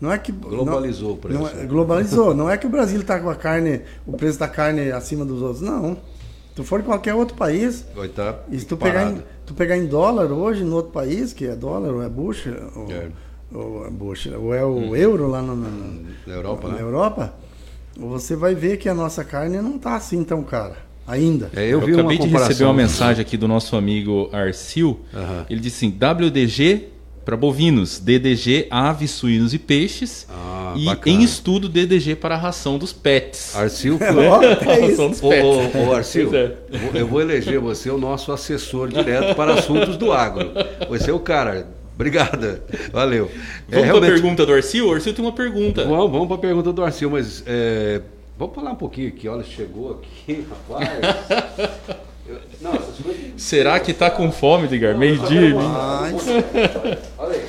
Não 0.01 0.11
é 0.11 0.19
que 0.19 0.33
Globalizou 0.33 1.11
não, 1.11 1.15
o 1.15 1.19
preço. 1.19 1.39
Não 1.39 1.49
é, 1.49 1.67
globalizou. 1.67 2.35
não 2.35 2.51
é 2.51 2.57
que 2.57 2.67
o 2.67 2.71
Brasil 2.71 3.01
está 3.01 3.21
com 3.21 3.31
a 3.31 3.37
carne, 3.37 3.83
o 4.05 4.17
preço 4.17 4.39
da 4.39 4.49
carne 4.49 4.91
acima 4.91 5.25
dos 5.25 5.41
outros. 5.41 5.61
Não. 5.61 5.97
Tu 6.55 6.63
for 6.65 6.81
em 6.81 6.83
qualquer 6.83 7.15
outro 7.15 7.35
país, 7.37 7.85
Vai 7.95 8.07
estar 8.09 8.45
e 8.51 8.59
se 8.59 8.67
tu 8.67 8.77
pegar, 8.77 9.11
em, 9.11 9.23
tu 9.47 9.55
pegar 9.55 9.77
em 9.77 9.87
dólar 9.87 10.31
hoje 10.31 10.63
no 10.65 10.77
outro 10.77 10.93
país, 10.93 11.33
que 11.33 11.47
é 11.47 11.57
dólar 11.57 11.93
ou 11.95 12.03
é 12.03 12.09
bucha, 12.09 12.63
ou 12.77 12.93
É. 12.93 13.09
ou 13.55 13.87
é, 13.87 13.91
bucha, 13.91 14.37
ou 14.39 14.55
é 14.55 14.65
o 14.65 14.95
euro 14.95 15.29
lá 15.29 15.41
no- 15.41 15.57
no- 15.57 16.07
Na 16.27 16.35
Europa, 16.35 16.69
na 16.69 16.75
né? 16.75 16.83
Europa, 16.83 17.35
você 17.97 18.37
vai 18.37 18.55
ver 18.55 18.77
que 18.77 18.89
a 18.89 18.95
nossa 18.95 19.25
carne 19.25 19.59
não 19.63 19.77
está 19.77 19.97
assim 19.97 20.23
tão 20.25 20.43
cara 20.43 20.77
ainda. 21.07 21.51
É, 21.57 21.65
Eu, 21.65 21.81
eu, 21.81 21.81
vi 21.81 21.93
uma 21.95 22.01
acabei 22.01 22.19
de 22.19 22.29
receber 22.29 22.65
uma 22.65 22.75
mensagem 22.75 23.23
aqui 23.23 23.37
do 23.39 23.49
nosso 23.49 23.75
amigo 23.75 24.29
Arcil. 24.33 25.01
Aham. 25.15 25.47
Ele 25.49 25.61
disse 25.61 25.87
assim: 25.87 25.91
WDG 25.99 26.89
para 27.25 27.37
bovinos, 27.37 27.99
DDG 28.01 28.67
aves, 28.71 29.11
suínos 29.13 29.55
e 29.55 29.59
peixes. 29.59 30.27
Ah, 30.31 30.75
e 30.77 30.85
bacana. 30.87 31.17
em 31.17 31.23
estudo 31.23 31.69
DDG 31.69 32.17
para 32.17 32.35
a 32.35 32.39
ração 32.39 32.79
dos 32.79 32.93
pets. 32.93 33.55
Arcil. 33.55 33.99
Ó, 34.01 34.43
é 34.43 34.53
ração 34.55 34.89
isso. 34.89 35.09
dos 35.11 35.23
Ô, 35.23 35.29
pets. 35.29 35.45
ô, 35.45 35.79
ô, 35.89 35.93
Arcil, 35.95 36.29
Pois 36.31 36.41
é. 36.43 37.01
eu 37.01 37.07
vou- 37.07 37.21
eleger 37.21 37.59
você 37.61 37.91
o 37.91 37.99
nosso 37.99 38.33
assessor 38.33 38.89
direto 38.89 39.35
para 39.37 39.55
assuntos 39.55 39.97
do 39.97 40.13
agro. 40.13 40.51
Você 40.89 41.11
é 41.11 41.15
o 41.15 41.21
cara. 41.21 41.69
Obrigada. 41.95 42.63
Valeu. 42.93 43.31
É, 43.71 43.75
Vamos 43.77 43.85
realmente- 43.85 44.01
para 44.01 44.09
a 44.09 44.13
pergunta 44.13 44.47
do 44.47 44.53
Arcil? 44.55 44.89
O 44.89 44.95
Arcil 44.95 45.13
tem 45.15 45.25
uma 45.25 45.33
pergunta. 45.33 45.85
Vamos, 45.85 46.11
vamos 46.11 46.27
para 46.27 46.37
a 46.37 46.41
pergunta 46.41 46.73
do 46.73 46.83
Arcil, 46.83 47.11
mas 47.11 47.45
é, 47.47 48.01
vamos 48.39 48.55
falar 48.55 48.73
um 48.73 48.77
pouquinho 48.77 49.09
aqui. 49.09 49.29
Olha, 49.29 49.45
chegou 49.45 50.01
aqui, 50.03 50.45
rapaz. 50.69 50.89
Eu- 52.29 52.39
não, 52.61 52.73
essas 52.75 52.97
coisas. 53.03 53.23
Será 53.37 53.79
que 53.81 53.93
tá 53.93 54.11
com 54.11 54.31
fome, 54.31 54.67
Edgar? 54.67 54.97
Meio-dia. 54.97 55.55
Mas, 55.55 56.23
Olha 57.19 57.33
aí. 57.35 57.47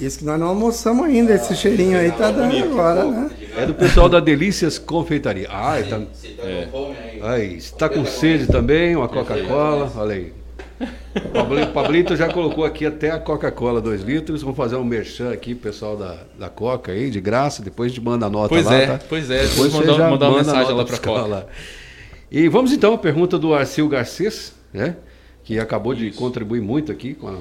isso 0.00 0.18
que 0.18 0.24
nós 0.24 0.38
não 0.38 0.48
almoçamos 0.48 1.06
ainda, 1.06 1.34
esse 1.34 1.54
cheirinho 1.56 1.98
aí 1.98 2.10
tá 2.12 2.30
dando 2.30 2.56
agora, 2.56 3.04
né? 3.04 3.30
É 3.56 3.66
do 3.66 3.74
pessoal 3.74 4.08
da 4.08 4.20
Delícias 4.20 4.78
Confeitaria. 4.78 5.48
Ah, 5.50 5.76
tá, 5.88 5.98
com 5.98 6.70
fome 6.70 6.96
aí. 7.22 7.56
está 7.56 7.88
com 7.88 8.04
sede 8.04 8.46
também, 8.46 8.94
uma 8.96 9.08
Coca-Cola. 9.08 9.90
Olha 9.96 10.14
aí. 10.14 10.32
O 11.14 11.28
Pabli- 11.30 11.66
Pablito 11.68 12.14
já 12.16 12.30
colocou 12.30 12.62
aqui 12.62 12.84
até 12.84 13.10
a 13.10 13.18
Coca-Cola 13.18 13.80
2 13.80 14.02
litros. 14.02 14.42
Vamos 14.42 14.56
fazer 14.58 14.76
um 14.76 14.84
merchan 14.84 15.32
aqui, 15.32 15.54
pessoal 15.54 15.96
da, 15.96 16.16
da 16.38 16.50
Coca 16.50 16.92
aí, 16.92 17.10
de 17.10 17.18
graça. 17.18 17.62
Depois 17.62 17.90
a 17.90 17.94
gente 17.94 18.04
manda 18.04 18.26
a 18.26 18.30
nota 18.30 18.50
Pois 18.50 18.66
lá, 18.66 18.74
é, 18.74 18.86
tá? 18.86 19.00
pois 19.08 19.30
é. 19.30 19.46
Depois 19.46 19.72
mandar, 19.72 19.92
já 19.94 20.10
mandar 20.10 20.28
uma 20.28 20.36
manda 20.38 20.50
a 20.50 20.54
mensagem 20.54 20.74
lá 20.76 20.84
caras 21.00 21.20
Coca. 21.22 21.26
lá. 21.34 21.44
E 22.30 22.48
vamos 22.48 22.72
então 22.72 22.94
à 22.94 22.98
pergunta 22.98 23.38
do 23.38 23.54
Arcil 23.54 23.88
Garcês, 23.88 24.54
né? 24.72 24.96
Que 25.44 25.58
acabou 25.58 25.94
de 25.94 26.10
contribuir 26.10 26.60
muito 26.60 26.90
aqui 26.90 27.14
com 27.14 27.28
a. 27.28 27.38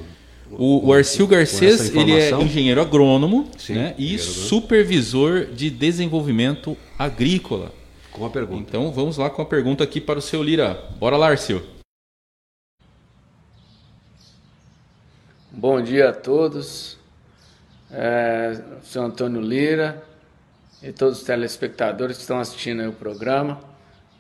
O, 0.52 0.88
o 0.90 0.94
Arcil 0.94 1.26
Garcês, 1.26 1.94
ele 1.96 2.12
é 2.12 2.30
engenheiro 2.32 2.80
agrônomo 2.80 3.50
Sim, 3.58 3.74
né, 3.74 3.96
e 3.98 4.18
supervisor 4.20 5.48
de 5.48 5.72
desenvolvimento 5.72 6.78
agrícola. 7.00 7.72
Com 8.12 8.26
a 8.26 8.30
pergunta. 8.30 8.64
Então 8.70 8.92
vamos 8.92 9.18
lá 9.18 9.28
com 9.30 9.42
a 9.42 9.46
pergunta 9.46 9.84
aqui 9.84 10.00
para 10.00 10.20
o 10.20 10.22
seu 10.22 10.44
Lira. 10.44 10.88
Bora 11.00 11.18
lá, 11.18 11.30
Arcil. 11.30 11.64
Bom 15.52 15.82
dia 15.82 16.10
a 16.10 16.14
todos. 16.14 16.98
É, 17.92 18.62
sou 18.84 19.04
Antônio 19.04 19.42
Lira 19.42 20.04
e 20.84 20.92
todos 20.92 21.20
os 21.20 21.24
telespectadores 21.24 22.18
que 22.18 22.22
estão 22.22 22.40
assistindo 22.40 22.82
aí 22.82 22.88
o 22.88 22.94
programa. 22.94 23.60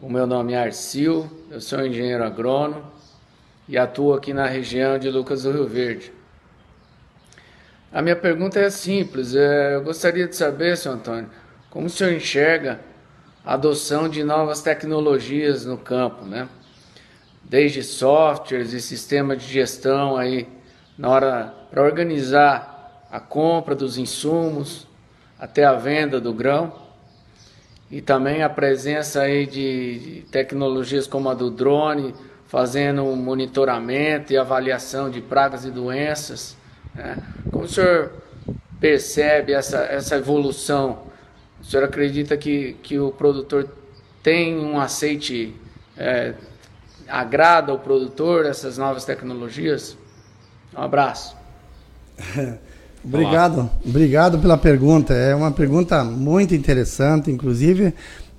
O 0.05 0.09
meu 0.09 0.27
nome 0.27 0.53
é 0.53 0.59
Arcil, 0.59 1.27
eu 1.49 1.59
sou 1.59 1.83
engenheiro 1.83 2.23
agrônomo 2.23 2.83
e 3.67 3.75
atuo 3.75 4.13
aqui 4.13 4.35
na 4.35 4.45
região 4.45 4.99
de 4.99 5.09
Lucas 5.09 5.41
do 5.41 5.51
Rio 5.51 5.67
Verde. 5.67 6.13
A 7.91 8.03
minha 8.03 8.15
pergunta 8.15 8.59
é 8.59 8.69
simples. 8.69 9.33
é, 9.33 9.73
eu 9.73 9.83
gostaria 9.83 10.27
de 10.27 10.35
saber, 10.35 10.77
senhor 10.77 10.93
Antônio, 10.93 11.27
como 11.71 11.87
o 11.87 11.89
senhor 11.89 12.13
enxerga 12.13 12.79
a 13.43 13.55
adoção 13.55 14.07
de 14.07 14.23
novas 14.23 14.61
tecnologias 14.61 15.65
no 15.65 15.75
campo, 15.75 16.23
né? 16.23 16.47
desde 17.43 17.81
softwares 17.81 18.73
e 18.73 18.81
sistemas 18.81 19.41
de 19.41 19.51
gestão 19.51 20.17
aí 20.17 20.47
na 20.95 21.09
hora 21.09 21.51
para 21.71 21.81
organizar 21.81 23.07
a 23.09 23.19
compra 23.19 23.73
dos 23.73 23.97
insumos 23.97 24.87
até 25.39 25.63
a 25.63 25.73
venda 25.73 26.21
do 26.21 26.31
grão 26.31 26.84
e 27.91 28.01
também 28.01 28.43
a 28.43 28.49
presença 28.49 29.21
aí 29.21 29.45
de, 29.45 30.25
tecnologias 30.31 31.07
como 31.07 31.29
a 31.29 31.33
do 31.33 31.49
drone 31.49 32.13
fazendo 32.47 33.03
um 33.03 33.15
monitoramento 33.15 34.33
e 34.33 34.37
avaliação 34.37 35.09
de 35.09 35.21
pragas 35.21 35.65
e 35.65 35.71
doenças 35.71 36.55
né? 36.93 37.17
como 37.51 37.65
o 37.65 37.67
senhor 37.67 38.11
percebe 38.79 39.53
essa, 39.53 39.79
essa 39.85 40.15
evolução 40.15 41.05
o 41.59 41.63
senhor 41.63 41.83
acredita 41.83 42.37
que, 42.37 42.73
que 42.83 42.99
o 42.99 43.11
produtor 43.11 43.67
tem 44.21 44.57
um 44.57 44.79
aceite 44.79 45.55
é, 45.97 46.33
agrada 47.07 47.71
ao 47.71 47.79
produtor 47.79 48.45
essas 48.45 48.77
novas 48.77 49.05
tecnologias? 49.05 49.97
Um 50.75 50.81
abraço. 50.81 51.35
Obrigado, 53.05 53.69
obrigado 53.85 54.39
pela 54.39 54.57
pergunta. 54.57 55.13
É 55.13 55.35
uma 55.35 55.51
pergunta 55.51 56.03
muito 56.03 56.55
interessante, 56.55 57.29
inclusive 57.31 57.93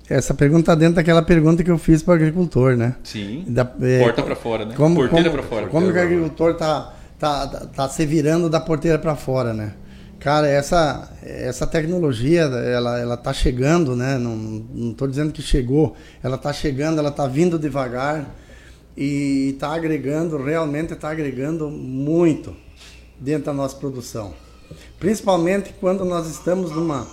essa 0.09 0.33
pergunta 0.33 0.61
está 0.61 0.75
dentro 0.75 0.95
daquela 0.95 1.21
pergunta 1.21 1.63
que 1.63 1.71
eu 1.71 1.77
fiz 1.77 2.01
para 2.01 2.13
o 2.13 2.15
agricultor, 2.15 2.75
né? 2.77 2.95
Sim. 3.03 3.43
Da- 3.47 3.69
é, 3.81 3.99
Porta 3.99 4.23
para 4.23 4.35
fora, 4.35 4.65
né? 4.65 4.73
Como, 4.75 4.95
Porteira 4.95 5.29
para 5.29 5.43
fora. 5.43 5.67
Como 5.67 5.91
que 5.91 5.97
o 5.97 6.01
agricultor 6.01 6.53
tá, 6.55 6.93
tá, 7.19 7.47
tá, 7.47 7.59
tá 7.65 7.89
se 7.89 8.05
virando 8.05 8.49
da 8.49 8.59
porteira 8.59 8.97
para 8.97 9.15
fora, 9.15 9.53
né? 9.53 9.73
Cara, 10.19 10.47
essa, 10.47 11.11
essa 11.21 11.67
tecnologia, 11.67 12.41
ela, 12.41 12.99
ela 12.99 13.17
tá 13.17 13.31
chegando, 13.31 13.95
né? 13.95 14.17
Não, 14.17 14.93
tô 14.93 15.05
dizendo 15.07 15.31
que 15.31 15.41
chegou. 15.41 15.95
Ela 16.23 16.37
tá 16.37 16.51
chegando, 16.51 16.99
ela 16.99 17.11
tá 17.11 17.27
vindo 17.27 17.59
devagar 17.59 18.33
e 18.95 19.55
tá 19.59 19.73
agregando, 19.75 20.41
realmente 20.41 20.95
tá 20.95 21.09
agregando 21.09 21.69
muito 21.69 22.55
dentro 23.19 23.45
da 23.45 23.53
nossa 23.53 23.75
produção. 23.75 24.33
Principalmente 24.99 25.73
quando 25.79 26.03
nós 26.03 26.27
estamos 26.27 26.71
numa, 26.71 27.07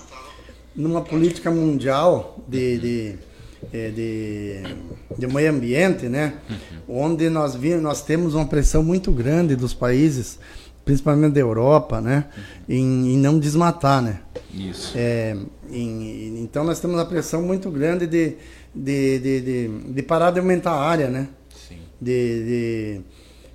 numa 0.74 1.02
política 1.02 1.50
mundial 1.50 2.42
de, 2.48 2.78
de, 2.78 3.14
eh, 3.72 3.90
de, 3.90 5.16
de 5.18 5.26
meio 5.26 5.50
ambiente, 5.50 6.08
né? 6.08 6.34
Onde 6.88 7.28
nós, 7.28 7.54
vi, 7.54 7.74
nós 7.74 8.00
temos 8.02 8.34
uma 8.34 8.46
pressão 8.46 8.82
muito 8.82 9.12
grande 9.12 9.54
dos 9.54 9.74
países, 9.74 10.38
principalmente 10.84 11.34
da 11.34 11.40
Europa, 11.40 12.00
né? 12.00 12.24
Em, 12.68 13.14
em 13.14 13.18
não 13.18 13.38
desmatar, 13.38 14.00
né? 14.00 14.20
Isso. 14.52 14.92
É, 14.96 15.36
em- 15.70 16.40
então 16.42 16.64
nós 16.64 16.80
temos 16.80 16.96
uma 16.96 17.04
pressão 17.06 17.42
muito 17.42 17.70
grande 17.70 18.06
de, 18.06 18.36
de, 18.74 19.18
de, 19.18 19.40
de, 19.40 19.68
de 19.92 20.02
parar 20.02 20.30
de 20.30 20.38
aumentar 20.38 20.72
a 20.72 20.80
área, 20.80 21.08
né? 21.08 21.28
Sim. 21.68 21.76
de, 22.00 22.44
de, 22.44 23.00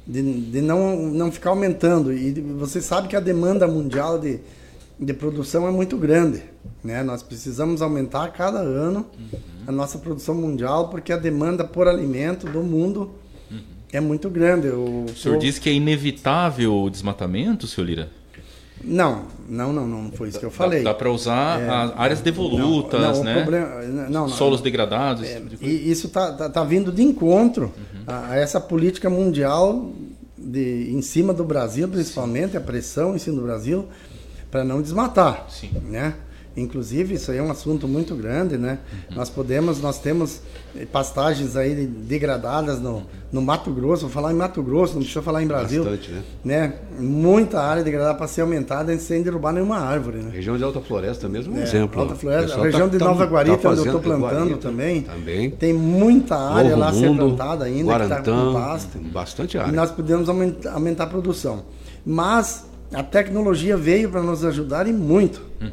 de, 0.09 0.41
de 0.51 0.61
não, 0.61 0.97
não 1.07 1.31
ficar 1.31 1.51
aumentando. 1.51 2.11
E 2.11 2.31
você 2.57 2.81
sabe 2.81 3.07
que 3.07 3.15
a 3.15 3.19
demanda 3.19 3.67
mundial 3.67 4.17
de, 4.19 4.39
de 4.99 5.13
produção 5.13 5.67
é 5.67 5.71
muito 5.71 5.95
grande. 5.97 6.41
Né? 6.83 7.03
Nós 7.03 7.21
precisamos 7.21 7.81
aumentar 7.81 8.23
a 8.23 8.27
cada 8.29 8.59
ano 8.59 9.05
a 9.67 9.71
nossa 9.71 9.99
produção 9.99 10.33
mundial, 10.33 10.89
porque 10.89 11.13
a 11.13 11.17
demanda 11.17 11.63
por 11.63 11.87
alimento 11.87 12.47
do 12.47 12.61
mundo 12.63 13.11
é 13.93 13.99
muito 13.99 14.29
grande. 14.29 14.67
O, 14.69 15.05
O 15.05 15.15
senhor 15.15 15.37
o- 15.37 15.39
disse 15.39 15.61
que 15.61 15.69
é 15.69 15.73
inevitável 15.73 16.73
o 16.73 16.89
desmatamento, 16.89 17.67
senhor 17.67 17.85
Lira? 17.87 18.09
Não, 18.83 19.23
não, 19.47 19.73
não, 19.73 19.87
não 19.87 20.11
foi 20.11 20.29
isso 20.29 20.39
que 20.39 20.45
eu 20.45 20.49
Dá- 20.49 20.55
falei. 20.55 20.83
Dá, 20.83 20.93
para 20.93 21.11
usar 21.11 21.59
É. 21.61 21.69
as 21.69 21.99
áreas 21.99 22.21
devolutas, 22.21 23.01
não, 23.01 23.21
o 23.21 23.23
né? 23.23 23.33
problema- 23.35 23.81
não, 23.83 24.09
não, 24.09 24.29
Solos 24.29 24.61
degradados. 24.61 25.23
esse 25.23 25.33
tipo 25.41 25.57
de. 25.57 25.65
E 25.65 25.91
isso 25.91 26.07
está 26.07 26.31
tá, 26.33 26.49
tá 26.49 26.63
vindo 26.63 26.91
de 26.91 27.01
encontro 27.03 27.71
a, 28.07 28.31
a 28.31 28.35
essa 28.37 28.59
política 28.59 29.09
mundial 29.09 29.91
de, 30.37 30.91
em 30.91 31.01
cima 31.01 31.33
do 31.33 31.43
Brasil, 31.43 31.87
principalmente, 31.89 32.55
a 32.55 32.61
pressão 32.61 33.15
em 33.15 33.19
cima 33.19 33.35
do 33.37 33.43
Brasil, 33.43 33.85
para 34.49 34.63
não 34.63 34.81
desmatar. 34.81 35.45
Sim. 35.49 35.69
Né? 35.89 36.13
Inclusive, 36.61 37.15
isso 37.15 37.31
aí 37.31 37.37
é 37.37 37.41
um 37.43 37.49
assunto 37.51 37.87
muito 37.87 38.15
grande, 38.15 38.57
né? 38.57 38.79
Uhum. 39.09 39.15
Nós 39.17 39.29
podemos, 39.29 39.81
nós 39.81 39.99
temos 39.99 40.41
eh, 40.75 40.85
pastagens 40.85 41.55
aí 41.55 41.85
degradadas 41.85 42.79
no, 42.79 43.03
no 43.31 43.41
Mato 43.41 43.71
Grosso, 43.71 44.01
vou 44.03 44.09
falar 44.11 44.31
em 44.31 44.35
Mato 44.35 44.61
Grosso, 44.61 44.93
não 44.93 45.01
precisa 45.01 45.21
falar 45.21 45.41
em 45.43 45.47
Brasil. 45.47 45.83
Bastante, 45.83 46.11
né? 46.11 46.23
né? 46.43 46.73
Muita 46.99 47.61
área 47.61 47.83
degradada 47.83 48.15
para 48.15 48.27
ser 48.27 48.41
aumentada 48.41 48.97
sem 48.99 49.21
derrubar 49.23 49.53
nenhuma 49.53 49.77
árvore, 49.79 50.17
né? 50.19 50.31
Região 50.33 50.57
de 50.57 50.63
Alta 50.63 50.81
Floresta 50.81 51.29
mesmo 51.29 51.53
é 51.55 51.57
um 51.57 51.61
É, 51.61 51.63
exemplo. 51.63 52.01
Alta 52.01 52.15
Floresta, 52.15 52.59
a 52.59 52.63
região 52.63 52.87
tá- 52.87 52.93
de 52.93 52.97
tá- 52.99 53.05
Nova 53.05 53.25
tá 53.25 53.31
Guarita, 53.31 53.69
onde 53.69 53.79
eu 53.79 53.85
estou 53.85 54.01
plantando 54.01 54.35
Guarita 54.35 54.57
também. 54.57 55.01
Também. 55.01 55.49
Tem 55.51 55.73
muita 55.73 56.35
área 56.37 56.71
Novo 56.71 56.81
lá 56.81 56.89
a 56.89 56.93
ser 56.93 57.07
Mundo, 57.07 57.17
plantada 57.35 57.65
ainda, 57.65 57.95
que 57.97 58.03
está 58.03 58.15
Guarantã, 58.21 58.45
com 58.45 58.53
pasto. 58.53 58.97
tem 58.99 59.01
bastante 59.09 59.57
E 59.57 59.59
área. 59.59 59.71
nós 59.71 59.91
podemos 59.91 60.27
aumentar, 60.29 60.73
aumentar 60.73 61.03
a 61.05 61.07
produção. 61.07 61.63
Mas 62.05 62.65
a 62.93 63.03
tecnologia 63.03 63.77
veio 63.77 64.09
para 64.09 64.21
nos 64.23 64.43
ajudar 64.43 64.87
e 64.87 64.93
muito. 64.93 65.41
A 65.61 65.65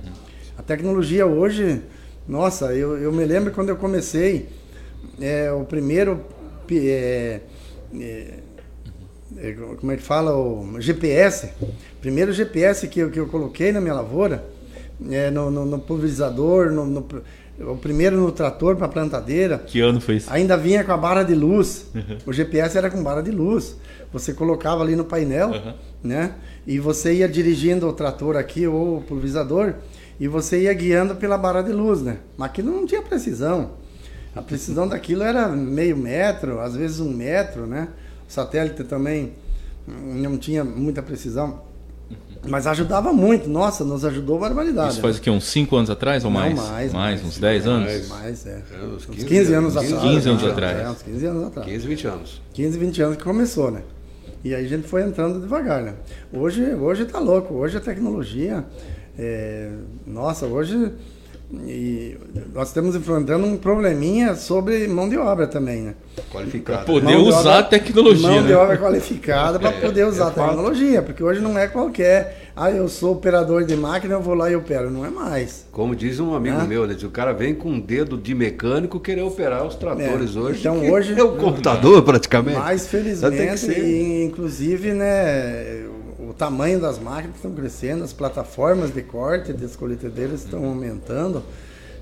tecnologia 0.67 1.27
hoje, 1.27 1.81
nossa, 2.29 2.75
eu, 2.75 2.99
eu 2.99 3.13
me 3.13 3.25
lembro 3.25 3.53
quando 3.53 3.69
eu 3.69 3.77
comecei, 3.77 4.49
é, 5.21 5.51
o 5.53 5.65
primeiro 5.65 6.21
é, 6.71 7.41
é, 7.99 8.35
é, 9.39 9.53
como 9.79 9.93
é 9.93 9.97
que 9.97 10.03
fala, 10.03 10.37
o 10.37 10.81
GPS. 10.81 11.51
Primeiro 12.01 12.33
GPS 12.33 12.89
que 12.89 13.01
eu, 13.01 13.11
que 13.11 13.21
eu 13.21 13.29
coloquei 13.29 13.71
na 13.71 13.81
minha 13.81 13.95
lavoura, 13.95 14.45
é, 15.11 15.31
no, 15.31 15.51
no, 15.51 15.65
no 15.65 15.79
pulverizador, 15.79 16.71
no, 16.73 16.85
no, 16.85 17.07
o 17.61 17.77
primeiro 17.77 18.17
no 18.17 18.33
trator 18.33 18.77
para 18.77 18.89
plantadeira. 18.89 19.59
Que 19.59 19.81
ano 19.81 20.01
foi 20.01 20.17
isso? 20.17 20.33
Ainda 20.33 20.57
vinha 20.57 20.85
com 20.85 20.93
a 20.93 20.97
barra 20.97 21.23
de 21.23 21.35
luz. 21.35 21.87
Uhum. 21.95 22.19
O 22.27 22.33
GPS 22.33 22.77
era 22.77 22.91
com 22.91 23.03
barra 23.03 23.23
de 23.23 23.31
luz. 23.31 23.77
Você 24.13 24.33
colocava 24.33 24.83
ali 24.83 24.97
no 24.97 25.05
painel, 25.05 25.51
uhum. 25.51 25.75
né? 26.03 26.35
E 26.67 26.79
você 26.79 27.15
ia 27.15 27.29
dirigindo 27.29 27.89
o 27.89 27.93
trator 27.93 28.37
aqui 28.37 28.67
ou 28.67 28.99
o 28.99 29.03
pulverizador 29.03 29.75
e 30.19 30.27
você 30.29 30.63
ia 30.63 30.75
guiando 30.75 31.17
pela 31.17 31.37
barra 31.37 31.63
de 31.63 31.73
luz, 31.73 32.03
né? 32.03 32.19
Mas 32.37 32.51
aquilo 32.51 32.73
não 32.73 32.87
tinha 32.87 33.03
precisão. 33.03 33.73
A 34.35 34.43
precisão 34.43 34.87
daquilo 34.87 35.23
era 35.23 35.49
meio 35.49 35.97
metro, 35.97 36.61
às 36.61 36.77
vezes 36.77 37.01
um 37.01 37.11
metro, 37.11 37.67
né? 37.67 37.89
O 38.29 38.33
satélite 38.33 38.85
também 38.85 39.33
não 39.87 40.37
tinha 40.37 40.65
muita 40.65 41.03
precisão. 41.03 41.63
Mas 42.49 42.67
ajudava 42.67 43.13
muito, 43.13 43.49
nossa, 43.49 43.85
nos 43.85 44.05
ajudou 44.05 44.39
barbaridade. 44.39 44.93
Isso 44.93 45.01
faz 45.01 45.17
o 45.17 45.21
quê? 45.21 45.31
Uns 45.31 45.45
5 45.47 45.77
anos 45.77 45.91
atrás 45.91 46.25
ou 46.25 46.31
mais? 46.31 46.55
Não, 46.55 46.63
mais, 46.63 46.93
mais. 46.93 46.93
Mais, 46.93 47.25
uns 47.25 47.39
10 47.39 47.67
anos? 47.67 47.89
Mais, 47.89 48.09
mais 48.09 48.47
é. 48.47 48.63
é 48.73 48.85
uns 48.85 49.07
15, 49.07 49.27
15 49.27 49.55
anos, 49.55 49.77
anos 49.77 49.93
atrás. 49.93 50.15
15 50.15 50.29
anos 50.29 50.43
é, 50.43 50.47
atrás. 50.47 50.79
É, 50.79 50.91
uns 50.91 51.03
15 51.03 51.27
anos 51.27 51.47
atrás. 51.47 51.69
15, 51.69 51.87
20 51.87 52.07
anos. 52.07 52.43
15, 52.53 52.79
20 52.79 53.03
anos 53.03 53.17
que 53.17 53.25
começou, 53.25 53.71
né? 53.71 53.83
E 54.45 54.55
aí 54.55 54.65
a 54.65 54.69
gente 54.69 54.87
foi 54.87 55.03
entrando 55.03 55.41
devagar, 55.41 55.83
né? 55.83 55.95
Hoje, 56.33 56.63
hoje 56.75 57.05
tá 57.07 57.19
louco, 57.19 57.55
hoje 57.55 57.79
a 57.79 57.81
tecnologia. 57.81 58.65
É, 59.19 59.71
nossa, 60.07 60.47
hoje 60.47 60.93
e 61.53 62.17
nós 62.53 62.69
estamos 62.69 62.97
enfrentando 62.97 63.47
um 63.47 63.57
probleminha 63.57 64.35
sobre 64.35 64.89
mão 64.89 65.09
de 65.09 65.17
obra 65.17 65.47
também, 65.47 65.81
né? 65.81 65.95
Qualificada. 66.33 66.79
Para 66.79 66.87
poder 66.87 67.17
usar 67.17 67.39
obra, 67.39 67.59
a 67.59 67.63
tecnologia. 67.63 68.29
Mão 68.29 68.41
né? 68.41 68.49
de 68.49 68.55
obra 68.55 68.77
qualificada 68.77 69.59
para 69.61 69.69
é, 69.77 69.81
poder 69.81 70.07
usar 70.07 70.25
é 70.25 70.27
a 70.27 70.31
tecnologia, 70.31 71.03
porque 71.03 71.23
hoje 71.23 71.41
não 71.41 71.57
é 71.57 71.69
qualquer. 71.69 72.51
Ah, 72.57 72.71
eu 72.71 72.89
sou 72.89 73.13
operador 73.13 73.65
de 73.65 73.77
máquina, 73.77 74.15
eu 74.15 74.21
vou 74.21 74.35
lá 74.35 74.51
e 74.51 74.57
opero. 74.57 74.91
Não 74.91 75.05
é 75.07 75.11
mais. 75.11 75.67
Como 75.71 75.95
diz 75.95 76.19
um 76.19 76.35
amigo 76.35 76.57
né? 76.57 76.65
meu, 76.65 76.85
né? 76.85 76.97
o 77.01 77.11
cara 77.11 77.33
vem 77.33 77.55
com 77.55 77.69
um 77.69 77.81
dedo 77.81 78.17
de 78.17 78.35
mecânico 78.35 78.99
querer 78.99 79.23
operar 79.23 79.65
os 79.65 79.77
tratores 79.77 80.35
é, 80.35 80.39
hoje. 80.39 80.61
Então 80.61 80.91
hoje. 80.91 81.15
É 81.17 81.23
o 81.23 81.37
computador, 81.37 82.03
praticamente. 82.03 82.59
Mais 82.59 82.89
felizmente, 82.89 83.71
e, 83.71 84.25
inclusive, 84.25 84.93
né? 84.93 85.87
Tamanho 86.33 86.81
das 86.81 86.99
máquinas 86.99 87.37
estão 87.37 87.53
crescendo, 87.53 88.03
as 88.03 88.13
plataformas 88.13 88.93
de 88.93 89.03
corte 89.03 89.53
das 89.53 89.77
colheitadeiras 89.77 90.45
estão 90.45 90.61
uhum. 90.61 90.71
aumentando. 90.71 91.43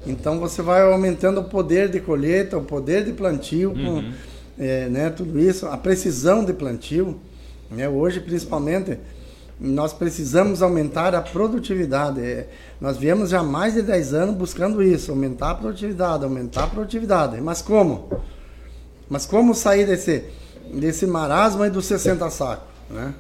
Então 0.07 0.39
você 0.39 0.63
vai 0.63 0.83
aumentando 0.83 1.41
o 1.41 1.45
poder 1.45 1.89
de 1.89 2.01
colheita, 2.01 2.57
o 2.57 2.63
poder 2.63 3.05
de 3.05 3.13
plantio, 3.13 3.71
uhum. 3.71 4.03
com, 4.03 4.13
é, 4.59 4.89
né, 4.89 5.11
tudo 5.11 5.39
isso, 5.39 5.67
a 5.67 5.77
precisão 5.77 6.45
de 6.45 6.53
plantio. 6.53 7.19
Né, 7.71 7.89
hoje, 7.89 8.21
principalmente, 8.21 8.99
nós 9.59 9.93
precisamos 9.93 10.63
aumentar 10.63 11.15
a 11.15 11.23
produtividade. 11.23 12.21
É, 12.21 12.49
nós 12.81 12.97
viemos 12.97 13.31
já 13.31 13.41
há 13.41 13.43
mais 13.43 13.75
de 13.75 13.83
10 13.83 14.15
anos 14.15 14.37
buscando 14.37 14.83
isso, 14.83 15.11
aumentar 15.11 15.51
a 15.51 15.55
produtividade, 15.55 16.25
aumentar 16.25 16.65
a 16.65 16.67
produtividade. 16.69 17.41
Mas 17.41 17.63
como? 17.63 18.11
Mas 19.09 19.27
como 19.27 19.55
sair 19.55 19.87
desse, 19.87 20.25
desse 20.73 21.07
marasmo 21.07 21.63
aí 21.63 21.71
dos 21.71 21.87
60 21.87 22.29
sacos? 22.31 22.67
Né? 22.91 23.15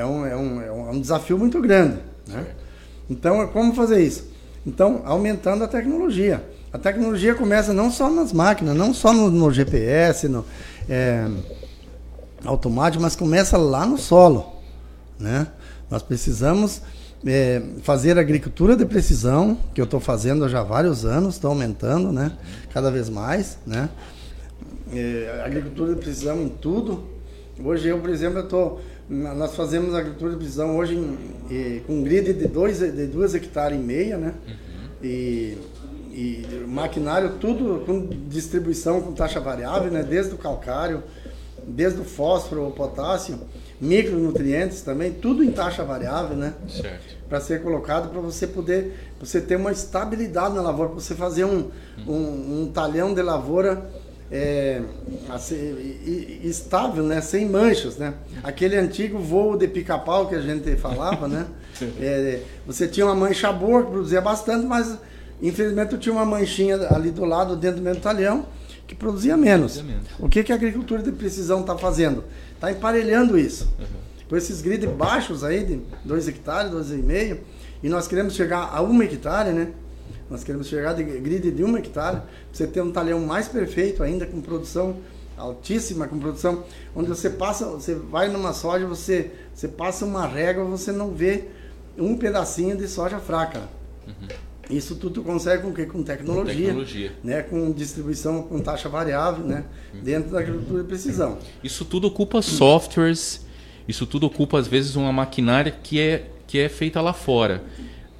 É 0.00 0.06
um, 0.06 0.26
é 0.26 0.36
um, 0.36 0.62
é 0.62 0.90
um 0.90 1.00
desafio 1.00 1.38
muito 1.38 1.60
grande. 1.60 1.98
Né? 2.26 2.46
Então, 3.08 3.46
como 3.48 3.74
fazer 3.74 4.02
isso? 4.02 4.30
Então, 4.66 5.02
aumentando 5.04 5.64
a 5.64 5.68
tecnologia. 5.68 6.42
A 6.72 6.78
tecnologia 6.78 7.34
começa 7.34 7.72
não 7.72 7.90
só 7.90 8.08
nas 8.08 8.32
máquinas, 8.32 8.76
não 8.76 8.94
só 8.94 9.12
no, 9.12 9.30
no 9.30 9.50
GPS, 9.50 10.28
no 10.28 10.44
é, 10.88 11.28
automático, 12.44 13.02
mas 13.02 13.16
começa 13.16 13.58
lá 13.58 13.84
no 13.84 13.98
solo. 13.98 14.46
Né? 15.18 15.46
Nós 15.90 16.02
precisamos 16.02 16.80
é, 17.26 17.60
fazer 17.82 18.18
agricultura 18.18 18.76
de 18.76 18.86
precisão, 18.86 19.58
que 19.74 19.80
eu 19.80 19.84
estou 19.84 20.00
fazendo 20.00 20.48
já 20.48 20.60
há 20.60 20.64
vários 20.64 21.04
anos, 21.04 21.34
estou 21.34 21.50
aumentando 21.50 22.12
né? 22.12 22.32
cada 22.72 22.90
vez 22.90 23.10
mais. 23.10 23.58
Né? 23.66 23.88
É, 24.92 25.42
agricultura 25.44 25.94
de 25.94 26.00
precisão 26.00 26.40
em 26.40 26.48
tudo. 26.48 27.04
Hoje 27.62 27.88
eu, 27.88 27.98
por 27.98 28.08
exemplo, 28.08 28.40
estou 28.40 28.80
nós 29.10 29.56
fazemos 29.56 29.92
agricultura 29.92 30.30
de 30.30 30.36
precisão 30.36 30.76
hoje 30.76 30.94
em, 30.94 31.80
com 31.84 31.94
um 31.94 32.02
grid 32.04 32.32
de 32.32 32.46
2 32.46 32.78
de 32.78 33.06
duas 33.06 33.34
hectares 33.34 33.76
e 33.76 33.82
meia, 33.82 34.16
né? 34.16 34.34
Uhum. 34.46 34.54
E, 35.02 35.58
e 36.12 36.64
maquinário 36.68 37.32
tudo 37.40 37.82
com 37.84 38.06
distribuição 38.28 39.00
com 39.00 39.12
taxa 39.12 39.40
variável, 39.40 39.90
né? 39.90 40.04
Desde 40.04 40.32
o 40.32 40.38
calcário, 40.38 41.02
desde 41.66 42.00
o 42.00 42.04
fósforo, 42.04 42.68
o 42.68 42.70
potássio, 42.70 43.40
micronutrientes 43.80 44.82
também, 44.82 45.10
tudo 45.10 45.42
em 45.42 45.50
taxa 45.50 45.82
variável, 45.82 46.36
né? 46.36 46.54
Certo. 46.68 47.16
Para 47.28 47.40
ser 47.40 47.62
colocado 47.62 48.10
para 48.10 48.20
você 48.20 48.46
poder, 48.46 49.12
você 49.18 49.40
ter 49.40 49.56
uma 49.56 49.72
estabilidade 49.72 50.54
na 50.54 50.62
lavoura, 50.62 50.90
para 50.90 51.00
você 51.00 51.16
fazer 51.16 51.44
um, 51.44 51.68
uhum. 52.06 52.14
um, 52.14 52.62
um 52.62 52.72
talhão 52.72 53.12
de 53.12 53.22
lavoura 53.22 53.90
é, 54.30 54.80
assim, 55.28 55.98
estável, 56.44 57.04
né? 57.04 57.20
sem 57.20 57.48
manchas. 57.48 57.96
Né? 57.96 58.14
Aquele 58.42 58.76
antigo 58.76 59.18
voo 59.18 59.56
de 59.56 59.66
pica-pau 59.66 60.28
que 60.28 60.34
a 60.34 60.40
gente 60.40 60.76
falava, 60.76 61.26
né? 61.26 61.46
É, 61.98 62.42
você 62.66 62.86
tinha 62.86 63.06
uma 63.06 63.14
mancha 63.14 63.50
boa 63.50 63.82
que 63.82 63.90
produzia 63.90 64.20
bastante, 64.20 64.66
mas 64.66 64.98
infelizmente 65.40 65.96
tinha 65.96 66.12
uma 66.12 66.26
manchinha 66.26 66.76
ali 66.94 67.10
do 67.10 67.24
lado, 67.24 67.56
dentro 67.56 67.78
do 67.78 67.82
mesmo 67.82 68.02
talhão, 68.02 68.44
que 68.86 68.94
produzia 68.94 69.34
menos. 69.34 69.82
O 70.18 70.28
que, 70.28 70.42
que 70.44 70.52
a 70.52 70.56
agricultura 70.56 71.02
de 71.02 71.10
precisão 71.10 71.60
está 71.60 71.78
fazendo? 71.78 72.24
Está 72.54 72.70
emparelhando 72.70 73.38
isso. 73.38 73.72
Uhum. 73.78 73.86
Com 74.28 74.36
esses 74.36 74.60
grids 74.60 74.90
baixos 74.90 75.42
aí, 75.42 75.64
de 75.64 75.80
2 76.04 76.28
hectares, 76.28 76.70
2,5, 76.70 77.38
e 77.82 77.88
nós 77.88 78.06
queremos 78.06 78.34
chegar 78.34 78.68
a 78.70 78.82
1 78.82 79.02
hectare, 79.02 79.50
né? 79.52 79.68
Nós 80.30 80.44
queremos 80.44 80.68
chegar 80.68 80.92
de 80.92 81.02
grid 81.02 81.50
de 81.50 81.64
um 81.64 81.76
hectare, 81.76 82.22
você 82.52 82.66
ter 82.66 82.80
um 82.80 82.92
talhão 82.92 83.18
mais 83.20 83.48
perfeito 83.48 84.02
ainda, 84.02 84.24
com 84.24 84.40
produção 84.40 84.96
altíssima, 85.36 86.06
com 86.06 86.18
produção, 86.18 86.64
onde 86.94 87.08
você 87.08 87.28
passa, 87.28 87.66
você 87.66 87.94
vai 87.94 88.28
numa 88.28 88.52
soja, 88.52 88.86
você, 88.86 89.30
você 89.52 89.66
passa 89.66 90.04
uma 90.04 90.26
régua, 90.26 90.64
você 90.64 90.92
não 90.92 91.12
vê 91.12 91.44
um 91.98 92.16
pedacinho 92.16 92.76
de 92.76 92.86
soja 92.86 93.18
fraca. 93.18 93.62
Uhum. 94.06 94.28
Isso 94.70 94.94
tudo 94.94 95.22
consegue 95.22 95.64
com 95.64 95.72
que 95.72 95.84
com 95.86 96.02
tecnologia, 96.02 96.54
com 96.54 96.60
tecnologia, 96.60 97.12
né, 97.24 97.42
com 97.42 97.72
distribuição 97.72 98.42
com 98.44 98.60
taxa 98.60 98.88
variável, 98.88 99.44
né, 99.44 99.64
uhum. 99.92 100.00
dentro 100.00 100.30
da 100.30 100.38
agricultura 100.38 100.82
de 100.82 100.88
precisão. 100.88 101.38
Isso 101.64 101.84
tudo 101.84 102.06
ocupa 102.06 102.40
softwares, 102.40 103.44
isso 103.88 104.06
tudo 104.06 104.26
ocupa 104.26 104.58
às 104.60 104.68
vezes 104.68 104.94
uma 104.94 105.12
maquinária 105.12 105.72
que 105.72 105.98
é 105.98 106.30
que 106.46 106.58
é 106.58 106.68
feita 106.68 107.00
lá 107.00 107.12
fora. 107.12 107.62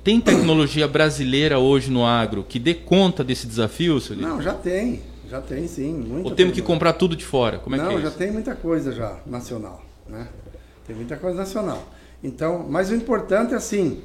Tem 0.03 0.21
tecnologia 0.21 0.89
brasileira 0.89 1.59
hoje 1.59 1.91
no 1.91 2.05
agro 2.05 2.45
que 2.49 2.59
dê 2.59 2.75
conta 2.75 3.23
desse 3.23 3.47
desafio, 3.47 4.01
senhor? 4.01 4.21
Não, 4.21 4.41
já 4.41 4.55
tem. 4.55 5.03
Já 5.29 5.41
tem, 5.41 5.69
sim. 5.69 6.23
Ou 6.25 6.35
temos 6.35 6.55
que 6.55 6.63
comprar 6.63 6.95
tudo 6.95 7.15
de 7.15 7.25
fora? 7.25 7.59
Como 7.59 7.77
é 7.77 7.79
Não, 7.79 7.91
que 7.91 7.95
é 7.95 8.01
já 8.01 8.09
isso? 8.09 8.19
tem 8.19 8.33
muita 8.33 8.55
coisa 8.57 8.93
já 8.93 9.19
nacional. 9.25 9.85
Né? 10.09 10.27
Tem 10.87 10.97
muita 10.97 11.17
coisa 11.17 11.39
nacional. 11.39 11.87
Então, 12.23 12.67
mas 12.69 12.91
o 12.91 12.95
importante 12.95 13.55
é 13.55 13.57
assim, 13.57 14.03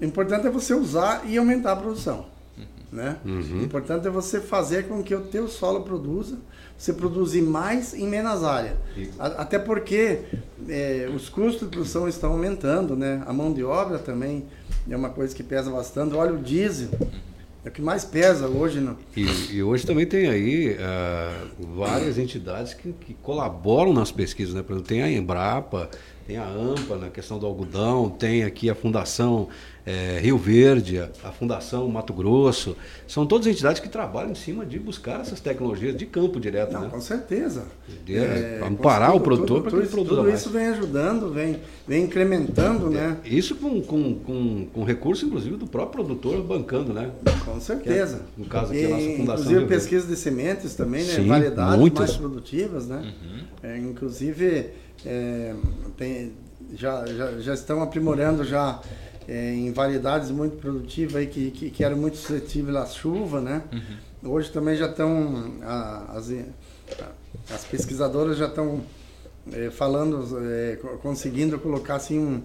o 0.00 0.04
importante 0.04 0.46
é 0.46 0.50
você 0.50 0.74
usar 0.74 1.22
e 1.26 1.36
aumentar 1.36 1.72
a 1.72 1.76
produção. 1.76 2.26
Uhum. 2.56 2.64
Né? 2.92 3.16
Uhum. 3.24 3.58
O 3.60 3.64
importante 3.64 4.06
é 4.06 4.10
você 4.10 4.40
fazer 4.40 4.86
com 4.86 5.02
que 5.02 5.14
o 5.14 5.22
teu 5.22 5.48
solo 5.48 5.80
produza, 5.80 6.38
você 6.78 6.92
produzir 6.92 7.42
mais 7.42 7.92
em 7.92 8.06
menos 8.06 8.44
área. 8.44 8.76
Até 9.18 9.58
porque 9.58 10.20
é, 10.68 11.10
os 11.12 11.28
custos 11.28 11.62
de 11.62 11.68
produção 11.68 12.08
estão 12.08 12.32
aumentando, 12.32 12.94
né? 12.94 13.20
A 13.26 13.32
mão 13.32 13.52
de 13.52 13.64
obra 13.64 13.98
também 13.98 14.44
é 14.88 14.96
uma 14.96 15.10
coisa 15.10 15.34
que 15.34 15.42
pesa 15.42 15.70
bastante. 15.70 16.14
O 16.14 16.18
óleo 16.18 16.38
diesel 16.38 16.88
é 17.64 17.68
o 17.68 17.72
que 17.72 17.82
mais 17.82 18.04
pesa 18.04 18.46
hoje. 18.46 18.80
Né? 18.80 18.94
E, 19.16 19.56
e 19.56 19.62
hoje 19.62 19.84
também 19.84 20.06
tem 20.06 20.28
aí 20.28 20.76
uh, 20.76 21.74
várias 21.76 22.16
entidades 22.16 22.74
que, 22.74 22.92
que, 22.92 23.14
colaboram 23.14 23.92
nas 23.92 24.12
pesquisas. 24.12 24.54
Né? 24.54 24.62
Por 24.62 24.74
exemplo, 24.74 24.88
tem 24.88 25.02
a 25.02 25.10
Embrapa, 25.10 25.90
tem 26.28 26.36
a 26.36 26.46
AMPA 26.46 26.96
na 26.96 27.10
questão 27.10 27.38
do 27.38 27.46
algodão, 27.46 28.08
tem 28.08 28.44
aqui 28.44 28.70
a 28.70 28.74
Fundação 28.74 29.48
é, 29.88 30.18
Rio 30.20 30.36
Verde, 30.36 30.98
a, 30.98 31.08
a, 31.24 31.32
Fundação 31.32 31.88
Mato 31.88 32.12
Grosso. 32.12 32.76
São 33.06 33.26
todas 33.26 33.46
entidades 33.46 33.80
que 33.80 33.88
trabalham 33.88 34.32
em 34.32 34.34
cima 34.34 34.66
de 34.66 34.78
buscar 34.78 35.22
essas 35.22 35.40
tecnologias 35.40 35.96
de 35.96 36.04
campo 36.04 36.38
direto. 36.38 36.74
Não, 36.74 36.82
né? 36.82 36.88
com 36.90 37.00
certeza. 37.00 37.64
De, 38.04 38.18
é, 38.18 38.60
amparar 38.62 39.16
o 39.16 39.20
produtor 39.20 39.62
para 39.62 39.70
que 39.70 39.76
ele 39.78 39.86
produza 39.86 40.16
Tudo 40.16 40.24
mais. 40.24 40.40
isso 40.40 40.50
vem 40.50 40.66
ajudando, 40.66 41.32
vem, 41.32 41.56
vem 41.86 42.04
incrementando, 42.04 42.90
né? 42.90 43.16
É, 43.24 43.28
isso 43.28 43.54
com, 43.54 43.80
com, 43.80 44.14
com, 44.16 44.66
com 44.74 44.84
recurso, 44.84 45.24
inclusive, 45.24 45.56
do 45.56 45.66
próprio 45.66 46.04
produtor 46.04 46.42
bancando, 46.42 46.92
né? 46.92 47.10
Com 47.46 47.58
certeza. 47.58 48.16
É, 48.16 48.40
no 48.40 48.44
caso 48.44 48.72
aqui, 48.72 48.82
e, 48.82 48.84
a 48.84 48.88
nossa 48.90 49.02
Fundação 49.16 49.44
Inclusive 49.44 49.66
pesquisa 49.66 50.06
de 50.06 50.16
sementes 50.16 50.74
também, 50.74 51.02
né? 51.02 51.14
Sim, 51.14 51.26
Variedades 51.28 51.78
muitas. 51.78 52.10
mais 52.10 52.16
produtivas, 52.18 52.86
né? 52.86 53.14
Uhum. 53.22 53.70
É, 53.70 53.78
inclusive, 53.78 54.66
é, 55.06 55.54
tem, 55.96 56.32
já, 56.74 57.06
já, 57.06 57.40
já 57.40 57.54
estão 57.54 57.80
aprimorando 57.80 58.44
já 58.44 58.82
é, 59.28 59.52
em 59.52 59.70
variedades 59.72 60.30
muito 60.30 60.56
produtivas 60.56 61.16
aí 61.16 61.26
que, 61.26 61.50
que, 61.50 61.70
que, 61.70 61.84
eram 61.84 61.96
muito 61.96 62.16
suscetíveis 62.16 62.74
à 62.76 62.86
chuva, 62.86 63.40
né? 63.40 63.62
Uhum. 63.72 64.32
Hoje 64.32 64.50
também 64.50 64.74
já 64.76 64.86
estão, 64.86 65.52
as, 66.08 66.32
as 67.54 67.64
pesquisadoras 67.64 68.36
já 68.38 68.46
estão 68.46 68.80
é, 69.52 69.70
falando, 69.70 70.26
é, 70.42 70.76
co- 70.76 70.96
conseguindo 70.98 71.58
colocar 71.58 71.96
assim 71.96 72.18
um, 72.18 72.42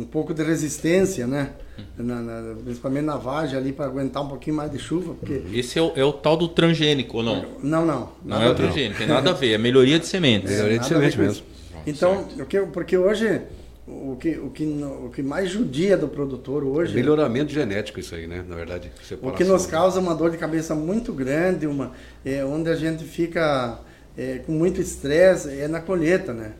um 0.00 0.06
pouco 0.10 0.32
de 0.34 0.42
resistência, 0.42 1.26
né? 1.26 1.52
Na- 1.96 2.20
na- 2.20 2.54
principalmente 2.64 3.04
na 3.04 3.16
vagem 3.16 3.56
ali 3.56 3.72
para 3.72 3.84
aguentar 3.84 4.24
um 4.24 4.28
pouquinho 4.28 4.56
mais 4.56 4.70
de 4.72 4.78
chuva, 4.78 5.14
porque 5.14 5.42
Esse 5.52 5.78
é 5.78 5.82
o, 5.82 5.92
é 5.94 6.04
o 6.04 6.12
tal 6.12 6.36
do 6.36 6.48
transgênico, 6.48 7.18
ou 7.18 7.22
não? 7.22 7.44
não, 7.62 7.86
não, 7.86 8.12
Não 8.24 8.42
é 8.42 8.50
o 8.50 8.54
transgênico, 8.54 8.98
tem 8.98 9.06
nada 9.06 9.30
a 9.30 9.34
ver, 9.34 9.52
é 9.52 9.58
melhoria 9.58 9.98
de 9.98 10.06
sementes. 10.06 10.50
Melhoria 10.50 10.78
de 10.78 10.82
Nada 10.90 10.96
a 10.96 10.98
ver 10.98 11.12
semente 11.12 11.16
com 11.16 11.22
mesmo. 11.22 11.46
Então, 11.86 12.26
o 12.42 12.46
que, 12.46 12.60
porque 12.62 12.96
hoje 12.96 13.42
o 13.90 14.16
que, 14.20 14.36
o, 14.36 14.50
que, 14.50 14.64
o 14.64 15.10
que 15.10 15.22
mais 15.22 15.48
judia 15.50 15.96
do 15.96 16.08
produtor 16.08 16.62
hoje 16.62 16.94
Melhoramento 16.94 17.50
genético 17.52 17.98
isso 17.98 18.14
aí, 18.14 18.26
né? 18.26 18.44
Na 18.46 18.54
verdade, 18.56 18.90
O 19.00 19.04
separação. 19.04 19.36
que 19.36 19.44
nos 19.44 19.64
causa 19.66 19.98
uma 19.98 20.14
dor 20.14 20.30
de 20.30 20.36
cabeça 20.36 20.74
muito 20.74 21.12
grande, 21.12 21.66
uma, 21.66 21.92
é, 22.24 22.44
onde 22.44 22.68
a 22.68 22.76
gente 22.76 23.04
fica 23.04 23.80
é, 24.16 24.38
com 24.38 24.52
muito 24.52 24.80
estresse, 24.80 25.48
é 25.58 25.66
na 25.68 25.80
colheita, 25.80 26.32
né? 26.34 26.52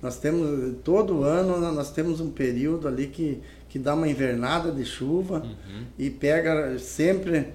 Nós 0.00 0.18
temos, 0.18 0.74
todo 0.84 1.24
ano, 1.24 1.58
nós 1.72 1.90
temos 1.90 2.20
um 2.20 2.30
período 2.30 2.86
ali 2.86 3.06
que, 3.08 3.40
que 3.68 3.78
dá 3.78 3.94
uma 3.94 4.06
invernada 4.06 4.70
de 4.70 4.84
chuva 4.84 5.42
e 5.98 6.08
pega 6.10 6.78
sempre 6.78 7.48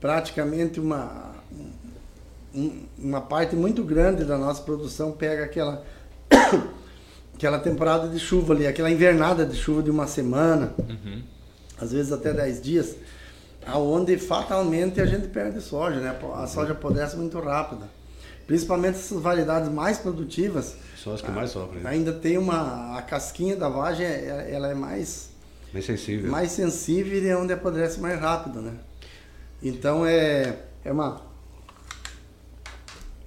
praticamente 0.00 0.78
uma, 0.78 1.34
um- 2.54 2.82
uma 2.98 3.20
parte 3.20 3.56
muito 3.56 3.82
grande 3.82 4.24
da 4.24 4.38
nossa 4.38 4.62
produção 4.62 5.10
pega 5.12 5.44
aquela 5.44 5.84
aquela 7.40 7.58
temporada 7.58 8.06
de 8.06 8.18
chuva 8.18 8.52
ali, 8.52 8.66
aquela 8.66 8.90
invernada 8.90 9.46
de 9.46 9.56
chuva 9.56 9.82
de 9.82 9.90
uma 9.90 10.06
semana, 10.06 10.74
às 11.80 11.90
vezes 11.90 12.12
até 12.12 12.34
10 12.34 12.60
dias, 12.60 12.94
aonde 13.66 14.18
fatalmente 14.18 15.00
a 15.00 15.06
gente 15.06 15.26
perde 15.28 15.58
soja, 15.62 16.00
né? 16.00 16.14
A 16.34 16.46
soja 16.46 16.72
apodrece 16.72 17.16
muito 17.16 17.40
rápida. 17.40 17.88
Principalmente 18.46 18.96
essas 18.98 19.22
variedades 19.22 19.70
mais 19.72 19.96
produtivas, 19.96 20.76
São 21.02 21.14
as 21.14 21.22
que 21.22 21.30
mais 21.30 21.50
sofrem. 21.50 21.82
né? 21.82 21.88
ainda 21.88 22.12
tem 22.12 22.36
uma 22.36 22.98
a 22.98 23.00
casquinha 23.00 23.56
da 23.56 23.70
vagem, 23.70 24.04
é- 24.04 24.50
ela 24.52 24.68
é 24.68 24.74
mais 24.74 25.30
Bem 25.72 25.80
sensível. 25.80 26.30
mais 26.30 26.50
sensível 26.52 27.22
e 27.22 27.26
é 27.26 27.34
onde 27.34 27.54
apodrece 27.54 27.98
mais 28.00 28.20
rápido, 28.20 28.60
né? 28.60 28.72
Então 29.62 30.04
é, 30.04 30.58
é 30.84 30.92
uma. 30.92 31.22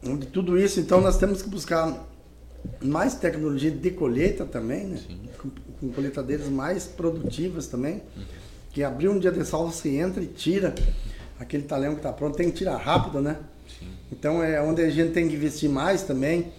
De 0.03 0.27
tudo 0.27 0.55
isso, 0.55 0.79
então 0.79 1.01
nós 1.01 1.17
temos 1.17 1.41
que 1.41 1.49
buscar 1.49 1.97
mais 2.81 3.15
tecnologia 3.15 3.71
de 3.71 3.91
colheita 3.91 4.45
também, 4.45 4.85
né? 4.85 4.99
Com, 5.37 5.49
com 5.79 5.93
colheitadeiras 5.93 6.47
mais 6.47 6.85
produtivas 6.85 7.67
também. 7.67 8.01
Que 8.71 8.83
abrir 8.83 9.07
um 9.09 9.19
dia 9.19 9.31
de 9.31 9.45
sol 9.45 9.69
você 9.71 9.89
entra 9.97 10.23
e 10.23 10.27
tira 10.27 10.73
aquele 11.39 11.63
talhão 11.63 11.91
que 11.93 11.99
está 11.99 12.11
pronto, 12.11 12.35
tem 12.37 12.49
que 12.49 12.57
tirar 12.57 12.77
rápido, 12.77 13.21
né? 13.21 13.37
Então 14.11 14.41
é 14.43 14.61
onde 14.61 14.81
a 14.81 14.89
gente 14.89 15.11
tem 15.11 15.27
que 15.27 15.35
investir 15.35 15.69
mais 15.69 16.03
também. 16.03 16.51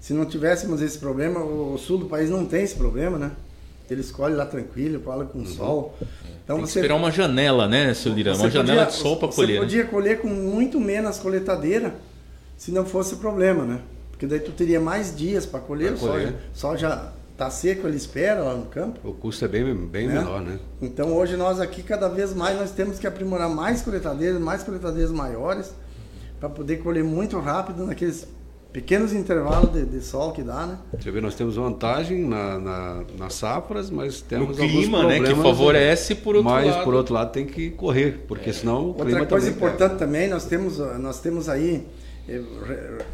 Se 0.00 0.12
não 0.12 0.24
tivéssemos 0.24 0.82
esse 0.82 0.98
problema, 0.98 1.40
o 1.40 1.78
sul 1.78 1.98
do 1.98 2.06
país 2.06 2.28
não 2.28 2.44
tem 2.44 2.62
esse 2.64 2.74
problema, 2.74 3.18
né? 3.18 3.32
Ele 3.88 4.00
escolhe 4.00 4.34
lá 4.34 4.46
tranquilo, 4.46 5.00
cola 5.00 5.24
com 5.26 5.44
sol. 5.44 5.94
Então 6.42 6.56
Tem 6.56 6.64
que 6.64 6.70
esperar 6.70 6.96
uma 6.96 7.10
janela, 7.10 7.68
né, 7.68 7.92
seu 7.94 8.12
Lira? 8.12 8.32
Uma 8.32 8.38
você 8.38 8.50
janela 8.50 8.84
podia- 8.86 8.96
de 8.96 9.02
sol 9.02 9.16
para 9.18 9.28
Você 9.28 9.36
colher. 9.36 9.54
né? 9.54 9.60
podia 9.60 9.84
colher 9.84 10.20
com 10.20 10.28
muito 10.28 10.80
menos 10.80 11.18
coletadeira 11.18 11.94
se 12.56 12.70
não 12.72 12.84
fosse 12.86 13.16
problema, 13.16 13.64
né? 13.64 13.80
Porque 14.22 14.26
daí 14.36 14.38
tu 14.38 14.52
teria 14.52 14.80
mais 14.80 15.16
dias 15.16 15.44
para 15.44 15.58
colher, 15.58 15.88
Pra 15.88 15.96
o 15.96 15.98
sol, 15.98 16.08
colher. 16.10 16.28
já, 16.28 16.34
sol 16.54 16.76
já 16.76 17.12
tá 17.36 17.50
seco, 17.50 17.88
ele 17.88 17.96
espera 17.96 18.40
lá 18.40 18.54
no 18.54 18.66
campo. 18.66 19.00
O 19.02 19.12
custo 19.12 19.44
é 19.44 19.48
bem, 19.48 19.74
bem 19.74 20.06
Né? 20.06 20.14
menor, 20.14 20.40
né? 20.40 20.60
Então 20.80 21.12
hoje 21.12 21.36
nós 21.36 21.58
aqui 21.60 21.82
cada 21.82 22.08
vez 22.08 22.32
mais 22.32 22.56
nós 22.56 22.70
temos 22.70 23.00
que 23.00 23.06
aprimorar 23.08 23.48
mais 23.50 23.82
coletadeiras, 23.82 24.40
mais 24.40 24.62
coletadeiras 24.62 25.10
maiores 25.10 25.72
para 26.38 26.48
poder 26.48 26.76
colher 26.84 27.02
muito 27.02 27.36
rápido 27.40 27.84
naqueles 27.84 28.28
pequenos 28.72 29.12
intervalos 29.12 29.72
de, 29.72 29.84
de 29.86 30.00
sol 30.00 30.30
que 30.30 30.42
dá, 30.44 30.66
né? 30.66 30.78
Você 30.96 31.10
vê, 31.10 31.20
nós 31.20 31.34
temos 31.34 31.56
vantagem 31.56 32.24
na, 32.24 32.60
na- 32.60 33.04
nas 33.18 33.34
safras, 33.34 33.90
mas 33.90 34.22
No 34.22 34.28
temos 34.28 34.56
clima, 34.56 34.98
alguns 34.98 35.08
né, 35.14 35.18
que 35.18 35.24
problemas, 35.26 35.42
favorece 35.58 36.14
por 36.14 36.36
outro 36.36 36.48
mas 36.48 36.66
lado. 36.68 36.84
por 36.84 36.94
outro 36.94 37.12
lado 37.12 37.32
tem 37.32 37.44
que 37.44 37.70
correr, 37.72 38.24
porque 38.28 38.52
senão 38.52 38.90
o 38.90 38.94
clima 38.94 39.10
Outra 39.20 39.26
coisa 39.26 39.46
também 39.50 39.56
importante 39.68 39.98
também, 39.98 40.28
nós 40.28 40.44
temos, 40.44 40.78
nós 40.78 41.18
temos 41.20 41.48
aí, 41.48 41.84
eh, 42.28 42.40
re- 42.66 43.04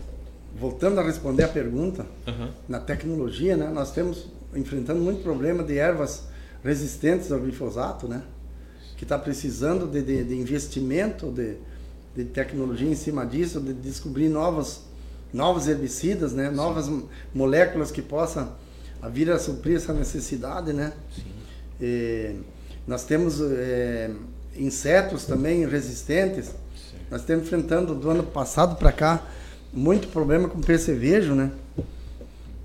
voltando 0.60 0.98
a 1.00 1.02
responder 1.02 1.44
a 1.44 1.48
pergunta, 1.48 2.06
Aham. 2.26 2.50
na 2.68 2.80
tecnologia, 2.80 3.56
né, 3.56 3.70
nós 3.72 3.92
temos 3.92 4.26
enfrentando 4.54 5.00
muito 5.00 5.22
problema 5.22 5.62
de 5.62 5.76
ervas 5.78 6.24
resistentes 6.64 7.30
ao 7.30 7.38
glifosato, 7.38 8.08
né, 8.08 8.22
que 8.96 9.04
está 9.04 9.18
precisando 9.18 9.86
de, 9.86 10.02
de, 10.02 10.24
de 10.24 10.34
investimento, 10.34 11.30
de, 11.30 11.56
de 12.16 12.24
tecnologia 12.24 12.88
em 12.90 12.96
cima 12.96 13.24
disso, 13.24 13.60
de 13.60 13.72
descobrir 13.72 14.28
novos, 14.28 14.80
novos 15.32 15.68
herbicidas, 15.68 16.32
né, 16.32 16.50
novas 16.50 16.88
m- 16.88 17.04
moléculas 17.34 17.90
que 17.90 18.02
possam 18.02 18.52
vir 19.12 19.30
a 19.30 19.38
suprir 19.38 19.76
essa 19.76 19.92
necessidade, 19.92 20.72
né. 20.72 20.92
Nós 22.86 23.04
temos 23.04 23.40
eh, 23.40 24.10
insetos 24.56 25.24
também 25.26 25.66
resistentes. 25.66 26.50
Nós 27.10 27.20
estamos 27.20 27.44
enfrentando 27.44 27.94
do 27.94 28.10
ano 28.10 28.22
passado 28.24 28.76
para 28.76 28.90
cá 28.90 29.22
muito 29.72 30.08
problema 30.08 30.48
com 30.48 30.60
percevejo, 30.60 31.34
né? 31.34 31.50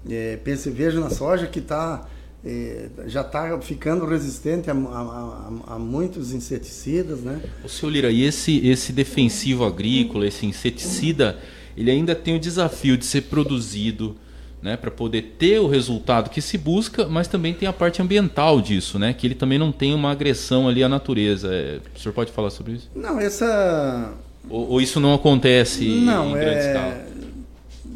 É, 0.09 0.38
percevejo 0.43 0.99
na 0.99 1.09
soja 1.09 1.47
que 1.47 1.61
tá, 1.61 2.05
é, 2.45 2.88
já 3.07 3.21
está 3.21 3.57
ficando 3.61 4.05
resistente 4.05 4.69
a, 4.69 4.73
a- 4.73 5.51
a- 5.67 5.80
muitos 5.80 6.34
inseticidas, 6.34 7.19
né? 7.21 7.41
Ô, 7.63 7.69
seu 7.69 7.89
Lira, 7.89 8.11
e 8.11 8.23
esse, 8.23 8.65
esse 8.67 8.91
defensivo 8.91 9.63
agrícola, 9.63 10.27
esse 10.27 10.45
inseticida, 10.45 11.39
ele 11.77 11.89
ainda 11.89 12.13
tem 12.13 12.35
o 12.35 12.39
desafio 12.39 12.97
de 12.97 13.05
ser 13.05 13.21
produzido 13.23 14.15
né, 14.61 14.77
para 14.77 14.89
poder 14.91 15.35
ter 15.38 15.59
o 15.59 15.67
resultado 15.67 16.30
que 16.30 16.41
se 16.41 16.57
busca, 16.57 17.05
mas 17.07 17.27
também 17.27 17.53
tem 17.53 17.67
a 17.67 17.73
parte 17.73 18.01
ambiental 18.01 18.61
disso, 18.61 18.97
né, 18.97 19.11
que 19.13 19.27
ele 19.27 19.35
também 19.35 19.57
não 19.59 19.71
tem 19.73 19.93
uma 19.93 20.09
agressão 20.11 20.67
ali 20.69 20.81
à 20.84 20.88
natureza. 20.89 21.49
É, 21.53 21.80
o 21.95 21.99
senhor 21.99 22.13
pode 22.13 22.31
falar 22.31 22.49
sobre 22.49 22.73
isso? 22.73 22.89
Não, 22.95 23.19
essa 23.19 24.13
Ou, 24.49 24.69
ou 24.71 24.81
isso 24.81 24.99
não 24.99 25.13
acontece 25.13 25.85
não 26.03 26.29
em 26.31 26.33
grande 26.33 26.55
é 26.59 26.67
escala? 26.67 27.05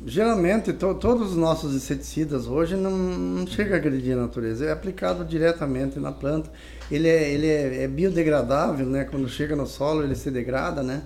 geralmente 0.06 0.72
to- 0.72 0.96
todos 0.96 1.32
os 1.32 1.36
nossos 1.38 1.76
inseticidas 1.76 2.48
hoje 2.48 2.76
não, 2.78 2.92
não 2.92 3.46
chega 3.48 3.76
a 3.76 3.78
agredir 3.78 4.14
a 4.18 4.22
natureza, 4.22 4.66
é 4.66 4.72
aplicado 4.72 5.26
diretamente 5.26 6.00
na 6.00 6.12
planta. 6.12 6.50
Ele 6.90 7.10
é, 7.10 7.30
ele 7.30 7.48
é, 7.48 7.84
é 7.84 7.88
biodegradável, 7.88 8.86
né? 8.86 9.04
Quando 9.04 9.28
chega 9.28 9.56
no 9.56 9.68
solo 9.68 10.04
ele 10.04 10.16
se 10.16 10.32
degrada, 10.32 10.82
né? 10.82 11.04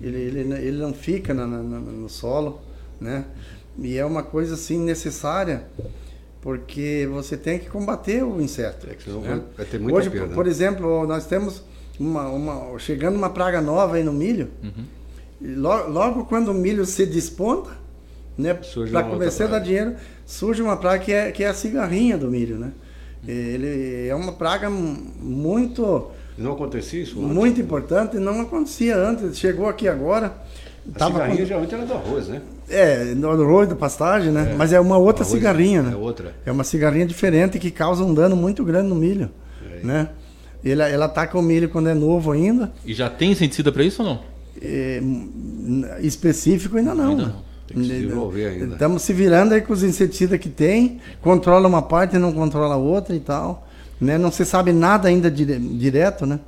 Ele, 0.00 0.16
ele, 0.18 0.40
ele 0.54 0.78
não 0.78 0.94
fica 0.94 1.34
na- 1.34 1.46
na- 1.46 1.62
no 1.62 2.08
solo, 2.08 2.60
né? 3.00 3.24
E 3.78 3.98
é 3.98 4.04
uma 4.04 4.22
coisa 4.22 4.54
assim 4.54 4.78
necessária 4.78 5.64
porque 6.40 7.08
você 7.10 7.36
tem 7.36 7.58
que 7.58 7.68
combater 7.68 8.22
o 8.22 8.40
inseto. 8.40 8.86
É 8.86 8.90
né? 8.90 9.20
vai- 9.28 9.42
vai 9.56 9.66
ter 9.66 9.80
muita 9.80 9.98
Hoje, 9.98 10.10
perda, 10.10 10.26
por, 10.28 10.34
por 10.36 10.46
exemplo, 10.46 11.06
nós 11.06 11.26
temos 11.26 11.62
uma, 11.98 12.28
uma 12.28 12.78
chegando 12.78 13.16
uma 13.16 13.30
praga 13.30 13.60
nova 13.60 13.96
aí 13.96 14.02
no 14.04 14.12
milho. 14.12 14.48
E 15.40 15.48
Logo, 15.54 15.90
logo 15.90 16.24
quando 16.24 16.48
o 16.48 16.54
milho 16.54 16.84
se 16.86 17.04
desponta, 17.06 17.70
né, 18.38 18.54
para 18.90 19.02
começar 19.04 19.44
a 19.44 19.48
dar 19.48 19.58
dinheiro, 19.60 19.94
surge 20.24 20.62
uma 20.62 20.76
praga 20.76 20.98
que 21.04 21.12
é, 21.12 21.30
que 21.30 21.42
é 21.44 21.48
a 21.48 21.54
cigarrinha 21.54 22.16
do 22.18 22.30
milho, 22.30 22.58
né? 22.58 22.72
Ele 23.26 24.06
é 24.08 24.14
uma 24.14 24.32
praga 24.32 24.70
muito 24.70 26.10
Não 26.38 26.52
acontecia 26.52 27.02
isso 27.02 27.18
antes? 27.20 27.34
muito 27.34 27.60
importante, 27.60 28.16
não 28.18 28.40
acontecia 28.40 28.96
antes, 28.96 29.36
chegou 29.38 29.68
aqui 29.68 29.88
agora. 29.88 30.34
A 30.94 30.98
tava 30.98 31.14
cigarrinha 31.14 31.38
com- 31.40 31.44
geralmente 31.46 31.74
era 31.74 31.84
do 31.86 31.92
arroz, 31.94 32.28
né? 32.28 32.42
É, 32.68 33.04
no 33.14 33.30
arroz 33.30 33.68
da 33.68 33.74
pastagem, 33.76 34.30
né? 34.32 34.54
Mas 34.56 34.72
é 34.72 34.78
uma 34.80 34.96
outra 34.96 35.24
cigarrinha, 35.24 35.82
né? 35.82 35.92
É 35.92 35.96
outra. 35.96 36.34
É 36.44 36.52
uma 36.52 36.62
cigarrinha 36.64 37.06
diferente 37.06 37.58
que 37.58 37.70
causa 37.70 38.04
um 38.04 38.14
dano 38.14 38.36
muito 38.36 38.64
grande 38.64 38.88
no 38.88 38.94
milho, 38.94 39.28
É. 39.82 39.84
né? 39.86 40.08
Ela, 40.64 40.88
ela 40.88 41.04
ataca 41.06 41.38
o 41.38 41.42
milho 41.42 41.68
quando 41.68 41.88
é 41.88 41.94
novo 41.94 42.32
ainda, 42.32 42.72
E 42.84 42.92
já 42.94 43.08
tem 43.08 43.32
inseticida 43.32 43.70
para 43.70 43.84
isso 43.84 44.02
ou 44.02 44.08
não? 44.08 44.20
É, 44.60 45.00
específico 46.00 46.76
ainda 46.76 46.94
não. 46.94 47.10
Ainda 47.10 47.22
né? 47.26 47.32
não. 47.34 47.46
Tem 47.66 47.76
que 47.78 47.82
se 47.84 47.88
desenvolver 47.94 48.46
ainda. 48.46 48.74
Estamos 48.74 49.02
se 49.02 49.12
virando 49.12 49.52
aí 49.54 49.60
com 49.60 49.72
os 49.72 49.82
inseticidas 49.82 50.38
que 50.38 50.48
tem, 50.48 51.00
controla 51.20 51.66
uma 51.66 51.82
parte 51.82 52.14
e 52.16 52.18
não 52.18 52.32
controla 52.32 52.74
a 52.74 52.78
outra 52.78 53.14
e 53.14 53.20
tal. 53.20 53.66
Né? 54.00 54.16
Não 54.18 54.30
se 54.30 54.44
sabe 54.44 54.72
nada 54.72 55.08
ainda 55.08 55.30
dire- 55.30 55.58
direto, 55.58 56.26
né? 56.26 56.38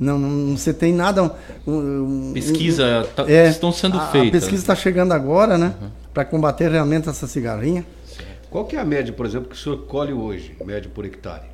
Não, 0.00 0.18
não, 0.18 0.28
não 0.28 0.56
se 0.56 0.72
tem 0.72 0.92
nada. 0.92 1.22
um- 1.66 2.30
um- 2.30 2.32
Pesquisa 2.32 3.08
tá- 3.14 3.24
é, 3.28 3.48
estão 3.48 3.72
sendo 3.72 3.98
a, 3.98 4.06
feitas. 4.08 4.28
A 4.28 4.32
pesquisa 4.32 4.62
está 4.62 4.74
chegando 4.74 5.12
agora, 5.12 5.56
né? 5.58 5.74
Para 6.14 6.24
combater 6.24 6.70
realmente 6.70 7.08
essa 7.08 7.26
cigarrinha. 7.26 7.84
Qual 8.50 8.64
que 8.64 8.76
é 8.76 8.80
a 8.80 8.84
média, 8.84 9.12
por 9.12 9.26
exemplo, 9.26 9.48
que 9.48 9.54
o 9.56 9.58
senhor 9.58 9.78
colhe 9.86 10.12
hoje, 10.12 10.56
média 10.64 10.90
por 10.92 11.04
hectare? 11.04 11.46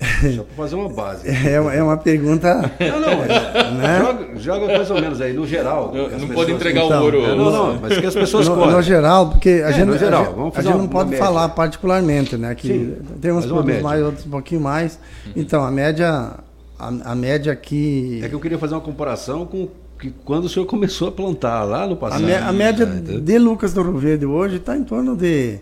Só 0.00 0.42
para 0.44 0.54
fazer 0.56 0.76
uma 0.76 0.88
base. 0.88 1.28
É, 1.28 1.60
uma- 1.60 1.74
é 1.74 1.82
uma 1.82 1.96
pergunta. 1.96 2.70
Não, 2.78 3.00
não, 3.00 3.78
Né? 3.78 3.98
joga, 4.00 4.36
joga 4.36 4.66
mais 4.78 4.90
ou 4.90 5.00
menos 5.00 5.20
aí, 5.20 5.32
no 5.32 5.44
geral. 5.46 5.90
Não, 5.92 6.02
não 6.04 6.10
pessoas- 6.10 6.34
pode 6.34 6.52
entregar 6.52 6.84
Então, 6.84 7.00
o 7.00 7.04
ouro. 7.04 7.24
É, 7.24 7.34
não, 7.34 7.50
não, 7.50 7.78
mas 7.80 7.98
que 7.98 8.06
as 8.06 8.14
pessoas 8.14 8.46
No, 8.48 8.70
no 8.70 8.82
geral, 8.82 9.30
porque 9.30 9.48
a 9.64 9.70
É, 9.70 9.72
gente, 9.72 9.86
no 9.86 9.98
geral, 9.98 10.22
a 10.22 10.24
gente, 10.26 10.34
vamos 10.36 10.52
a 10.52 10.54
fazer 10.56 10.68
gente 10.68 10.76
uma- 10.76 10.82
não 10.84 10.88
pode 10.88 11.10
média. 11.10 11.24
falar 11.24 11.48
particularmente, 11.48 12.36
né? 12.36 12.54
Que 12.54 12.68
Sim, 12.68 12.96
tem 13.20 13.32
uns 13.32 13.44
produtos 13.46 13.82
mais, 13.82 14.02
outros 14.04 14.24
um 14.26 14.30
pouquinho 14.30 14.60
mais. 14.60 14.98
Então, 15.34 15.64
a 15.64 15.70
média, 15.70 16.30
a, 16.78 16.88
a 17.04 17.14
média 17.16 17.52
aqui. 17.52 18.20
É 18.22 18.28
que 18.28 18.34
eu 18.34 18.40
queria 18.40 18.58
fazer 18.58 18.74
uma 18.74 18.80
comparação 18.80 19.44
com 19.46 19.68
que 19.98 20.12
quando 20.24 20.44
o 20.44 20.48
senhor 20.48 20.64
começou 20.66 21.08
a 21.08 21.10
plantar 21.12 21.64
lá 21.64 21.84
no 21.86 21.94
A, 21.94 21.96
passado. 21.96 22.22
me- 22.22 22.32
a 22.36 22.52
média 22.52 22.86
né? 22.86 23.00
de 23.20 23.36
Lucas 23.38 23.72
do 23.72 23.82
Rio 23.82 23.98
Verde 23.98 24.26
hoje 24.26 24.56
está 24.58 24.76
em 24.76 24.84
torno 24.84 25.16
de. 25.16 25.58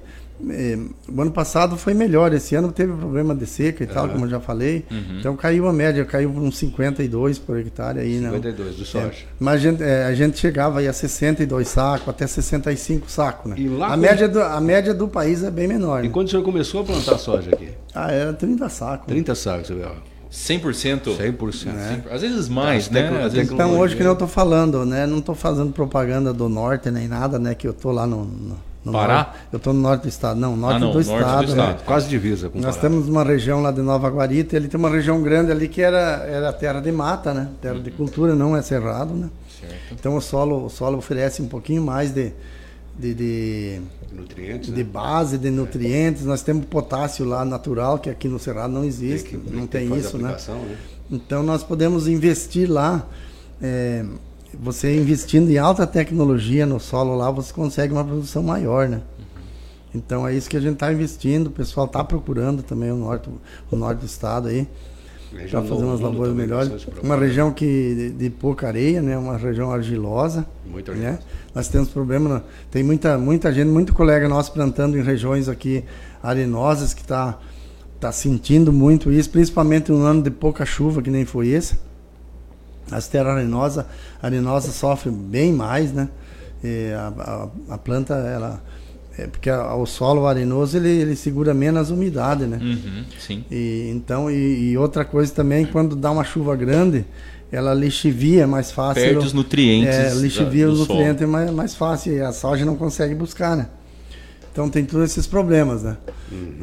Eh, 0.51 0.79
o 1.09 1.21
ano 1.23 1.31
passado 1.31 1.77
foi 1.77 1.95
melhor, 1.95 2.33
esse 2.33 2.55
ano 2.55 2.71
teve 2.73 2.93
problema 2.93 3.35
de 3.35 3.47
seca 3.47 3.83
e 3.85 3.87
tal, 3.87 4.09
como 4.09 4.25
eu 4.27 4.29
já 4.31 4.41
falei. 4.41 4.85
Então 5.19 5.37
caiu 5.37 5.67
a 5.69 5.73
média, 5.73 6.05
caiu 6.05 6.31
para 6.31 6.43
uns 6.43 6.59
52 6.59 7.39
por 7.39 7.59
hectare 7.59 8.01
aí, 8.01 8.17
né? 8.19 8.31
52 8.31 8.77
do 8.77 8.85
soja. 8.85 9.13
Mas 9.41 9.55
a 9.55 9.59
gente, 9.59 9.83
eh, 9.83 10.05
a 10.05 10.15
gente 10.15 10.39
chegava 10.39 10.79
aí 10.81 10.89
a 10.89 10.93
62 10.93 11.69
sacos, 11.69 12.09
até 12.09 12.27
65 12.27 13.11
sacos, 13.11 13.51
né? 13.51 13.57
E 13.59 13.69
lá 13.69 13.89
a, 13.89 13.91
com- 13.91 13.97
média 13.97 14.29
do, 14.29 14.43
a 14.43 14.61
média 14.61 14.95
do 14.95 15.09
país 15.09 15.43
é 15.43 15.51
bem 15.51 15.67
menor. 15.69 16.05
E 16.05 16.09
Né? 16.09 16.13
quando 16.13 16.27
o 16.27 16.31
senhor 16.31 16.43
começou 16.43 16.81
a 16.83 16.85
plantar 16.85 17.19
soja 17.19 17.51
aqui? 17.53 17.69
Ah, 17.95 18.11
era 18.13 18.33
30 18.33 18.69
sacos. 18.69 19.07
30 19.07 19.35
sacos, 19.35 19.71
ó. 19.71 20.17
100%? 20.31 21.17
100%. 21.17 22.03
Às 22.11 22.21
vezes 22.23 22.49
mais, 22.49 22.91
né? 22.91 23.09
Às 23.25 23.33
vezes 23.33 23.51
Então 23.53 23.79
hoje 23.79 23.97
que 23.97 24.03
eu 24.03 24.15
tô 24.17 24.27
falando, 24.27 24.85
né? 24.85 25.07
Não 25.07 25.21
tô 25.21 25.35
fazendo 25.35 25.73
propaganda 25.73 26.33
do 26.33 26.49
norte 26.49 26.91
nem 26.91 27.09
nada, 27.09 27.39
né? 27.39 27.55
Que 27.55 27.67
eu 27.67 27.73
tô 27.73 27.91
lá 27.91 28.07
no, 28.07 28.25
no, 28.25 28.57
no 28.87 28.93
Pará? 28.93 29.15
norte. 29.15 29.39
Eu 29.53 29.59
tô 29.59 29.73
no 29.73 29.81
norte 29.81 30.03
do 30.03 30.09
estado. 30.09 30.39
Não, 30.41 30.57
norte, 30.57 30.77
Ah, 30.77 30.79
não, 30.79 30.93
do, 30.93 30.95
norte 30.95 31.09
do 31.09 31.15
estado, 31.17 31.43
né? 31.43 31.49
estado. 31.71 31.85
Quase 31.85 32.09
divisa 32.09 32.49
com 32.49 32.59
Nós 32.61 32.77
Pará. 32.77 32.89
temos 32.89 33.09
uma 33.09 33.25
região 33.25 33.61
lá 33.61 33.71
de 33.71 33.83
Nova 33.83 34.09
Guarita, 34.09 34.57
ele 34.57 34.69
tem 34.69 34.79
uma 34.79 34.89
região 34.91 35.21
grande 35.23 35.51
ali 35.51 35.69
que 35.69 35.83
era, 35.83 36.25
era 36.27 36.53
terra 36.53 36.81
de 36.81 36.91
mata, 36.93 37.35
né? 37.35 37.49
Terra 37.61 37.79
de 37.81 37.91
cultura, 37.91 38.35
não 38.35 38.57
é 38.57 38.63
cerrado, 38.63 39.13
né? 39.15 39.29
Então 39.93 40.17
o 40.17 40.21
solo, 40.21 40.67
o 40.67 40.71
solo 40.71 40.97
oferece 40.99 41.43
um 41.43 41.49
pouquinho 41.49 41.83
mais 41.83 42.13
de, 42.13 42.33
de, 42.99 43.13
de, 43.15 43.81
Nutrientes, 44.13 44.73
de 44.73 44.85
né? 44.85 44.89
base, 44.91 45.37
de 45.37 45.51
nutrientes. 45.51 46.25
Nós 46.25 46.43
temos 46.43 46.65
potássio 46.67 47.25
lá 47.25 47.45
natural, 47.45 47.99
que 47.99 48.09
aqui 48.09 48.29
no 48.29 48.39
Cerrado 48.39 48.73
não 48.73 48.85
existe, 48.85 49.31
que- 49.31 49.51
não 49.51 49.67
tem 49.67 49.89
fazer 49.89 50.01
isso, 50.01 50.19
né? 50.19 50.37
né? 50.49 50.77
Então 51.11 51.43
nós 51.43 51.63
podemos 51.65 52.07
investir 52.09 52.71
lá. 52.71 53.05
é, 53.61 54.05
você 54.63 54.97
investindo 54.97 55.51
em 55.51 55.59
alta 55.59 55.87
tecnologia 55.87 56.65
no 56.67 56.79
solo 56.81 57.17
lá, 57.17 57.31
você 57.31 57.53
consegue 57.53 57.93
uma 57.93 58.05
produção 58.05 58.43
maior, 58.43 58.89
né? 58.89 59.01
Então 59.95 60.27
é 60.27 60.35
isso 60.35 60.49
que 60.49 60.57
a 60.57 60.61
gente 60.61 60.75
está 60.75 60.93
investindo. 60.93 61.47
O 61.47 61.51
pessoal 61.51 61.87
está 61.87 62.05
procurando 62.05 62.63
também 62.63 62.91
o 62.91 62.97
norte, 62.97 63.29
o 63.71 63.77
norte 63.77 64.01
do 64.01 64.07
estado 64.07 64.49
aí 64.49 64.67
para 65.51 65.63
fazer 65.63 65.85
umas 65.85 66.01
lavouras 66.01 66.35
melhores. 66.35 66.87
Uma 67.03 67.17
região 67.17 67.51
que 67.53 67.95
de, 67.95 68.11
de 68.11 68.31
pouca 68.31 68.67
areia, 68.69 69.01
né? 69.03 69.17
Uma 69.17 69.37
região 69.37 69.71
argilosa. 69.71 70.47
Muito 70.67 70.93
né? 70.93 71.09
argilosa. 71.09 71.27
Nós 71.55 71.69
temos 71.69 71.89
problema, 71.89 72.29
na- 72.29 72.43
tem 72.71 72.83
muita 72.83 73.17
muita 73.19 73.53
gente, 73.53 73.69
muito 73.69 73.93
colega 73.95 74.29
nosso 74.29 74.53
plantando 74.53 74.99
em 74.99 75.03
regiões 75.03 75.49
aqui 75.49 75.85
arenosas 76.23 76.93
que 76.93 77.03
está 77.03 77.39
tá 77.99 78.13
sentindo 78.13 78.73
muito 78.73 79.11
isso, 79.11 79.31
principalmente 79.31 79.91
um 79.91 80.03
ano 80.03 80.23
de 80.23 80.31
pouca 80.31 80.67
chuva 80.67 81.01
que 81.01 81.11
nem 81.11 81.25
foi 81.25 81.49
esse. 81.49 81.79
As 82.91 83.09
terras 83.09 83.37
arenosas, 83.37 83.85
arenosa 84.23 84.71
sofrem 84.71 85.13
bem 85.15 85.53
mais, 85.53 85.93
né? 85.93 86.09
E 86.63 86.93
a, 86.93 87.49
a, 87.69 87.75
a 87.75 87.79
planta, 87.79 88.15
ela, 88.15 88.63
é 89.19 89.27
porque 89.27 89.51
a- 89.51 89.75
o 89.75 89.85
solo 89.87 90.27
arenoso 90.27 90.77
ele, 90.77 90.89
ele 90.89 91.17
segura 91.17 91.53
menos 91.53 91.91
umidade, 91.91 92.45
né? 92.47 92.59
Uhum, 92.63 93.05
sim. 93.19 93.45
E, 93.51 93.91
então, 93.95 94.31
e, 94.31 94.71
e 94.71 94.79
outra 94.79 95.05
coisa 95.05 95.33
também, 95.33 95.67
quando 95.67 95.97
dá 95.97 96.11
uma 96.11 96.25
chuva 96.25 96.55
grande, 96.57 97.05
ela 97.51 97.75
lixivia 97.75 98.47
mais 98.47 98.71
fácil. 98.71 99.03
Perde 99.03 99.27
os 99.27 99.33
nutrientes 99.33 99.89
É, 99.95 100.15
lixivia 100.15 100.67
da- 100.67 100.73
os 100.73 100.79
nutrientes 100.81 101.29
mais, 101.29 101.51
mais 101.51 101.75
fácil 101.75 102.13
e 102.15 102.21
a 102.21 102.33
soja 102.33 102.65
não 102.65 102.77
consegue 102.77 103.15
buscar, 103.15 103.57
né? 103.57 103.69
Então 104.53 104.71
tem 104.71 104.85
todos 104.85 105.11
esses 105.11 105.27
problemas, 105.27 105.83
né? 105.83 105.97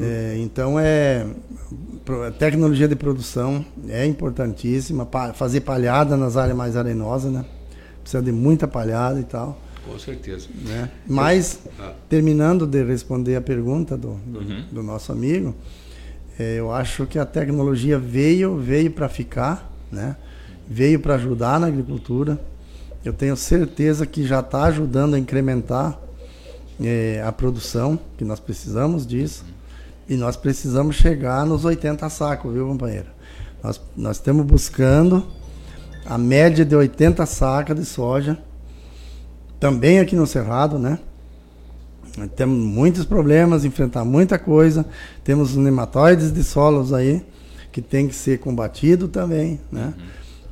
É, 0.01 0.35
então 0.39 0.79
é 0.79 1.25
tecnologia 2.37 2.87
de 2.87 2.95
produção 2.95 3.65
é 3.87 4.05
importantíssima, 4.05 5.07
fazer 5.33 5.61
palhada 5.61 6.17
nas 6.17 6.35
áreas 6.37 6.57
mais 6.57 6.75
arenosas, 6.75 7.31
né? 7.31 7.45
Precisa 8.01 8.21
de 8.21 8.31
muita 8.31 8.67
palhada 8.67 9.19
e 9.19 9.23
tal. 9.23 9.57
Com 9.85 9.97
certeza. 9.99 10.47
Né? 10.65 10.89
Mas, 11.07 11.59
Ah. 11.79 11.93
terminando 12.09 12.65
de 12.67 12.83
responder 12.83 13.35
a 13.35 13.41
pergunta 13.41 13.97
do, 13.97 14.09
Uhum. 14.09 14.63
do 14.71 14.83
nosso 14.83 15.11
amigo, 15.11 15.53
eh, 16.39 16.55
eu 16.59 16.71
acho 16.71 17.05
que 17.05 17.19
a 17.19 17.25
tecnologia 17.25 17.97
veio, 17.99 18.57
veio 18.57 18.91
para 18.91 19.07
ficar, 19.09 19.71
né? 19.91 20.15
veio 20.67 20.99
para 20.99 21.15
ajudar 21.15 21.59
na 21.59 21.67
agricultura. 21.67 22.39
Eu 23.03 23.11
tenho 23.13 23.35
certeza 23.35 24.05
que 24.05 24.25
já 24.25 24.39
está 24.39 24.63
ajudando 24.63 25.13
a 25.15 25.19
incrementar 25.19 25.99
eh, 26.81 27.21
a 27.25 27.31
produção, 27.31 27.99
que 28.17 28.25
nós 28.25 28.39
precisamos 28.39 29.05
disso. 29.05 29.45
E 30.07 30.15
nós 30.15 30.35
precisamos 30.35 30.95
chegar 30.95 31.45
nos 31.45 31.63
80 31.63 32.09
sacos, 32.09 32.53
viu, 32.53 32.67
companheiro? 32.67 33.07
Nós, 33.63 33.81
nós 33.95 34.17
estamos 34.17 34.45
buscando 34.45 35.25
a 36.05 36.17
média 36.17 36.65
de 36.65 36.75
80 36.75 37.25
sacas 37.25 37.79
de 37.79 37.85
soja 37.85 38.37
também 39.59 39.99
aqui 39.99 40.15
no 40.15 40.27
Cerrado, 40.27 40.77
né? 40.77 40.99
Temos 42.35 42.57
muitos 42.57 43.05
problemas, 43.05 43.63
enfrentar 43.63 44.03
muita 44.03 44.37
coisa. 44.37 44.85
Temos 45.23 45.51
os 45.51 45.57
nematóides 45.57 46.31
de 46.31 46.43
solos 46.43 46.93
aí 46.93 47.25
que 47.71 47.81
tem 47.81 48.07
que 48.07 48.13
ser 48.13 48.39
combatido 48.39 49.07
também, 49.07 49.59
né? 49.71 49.93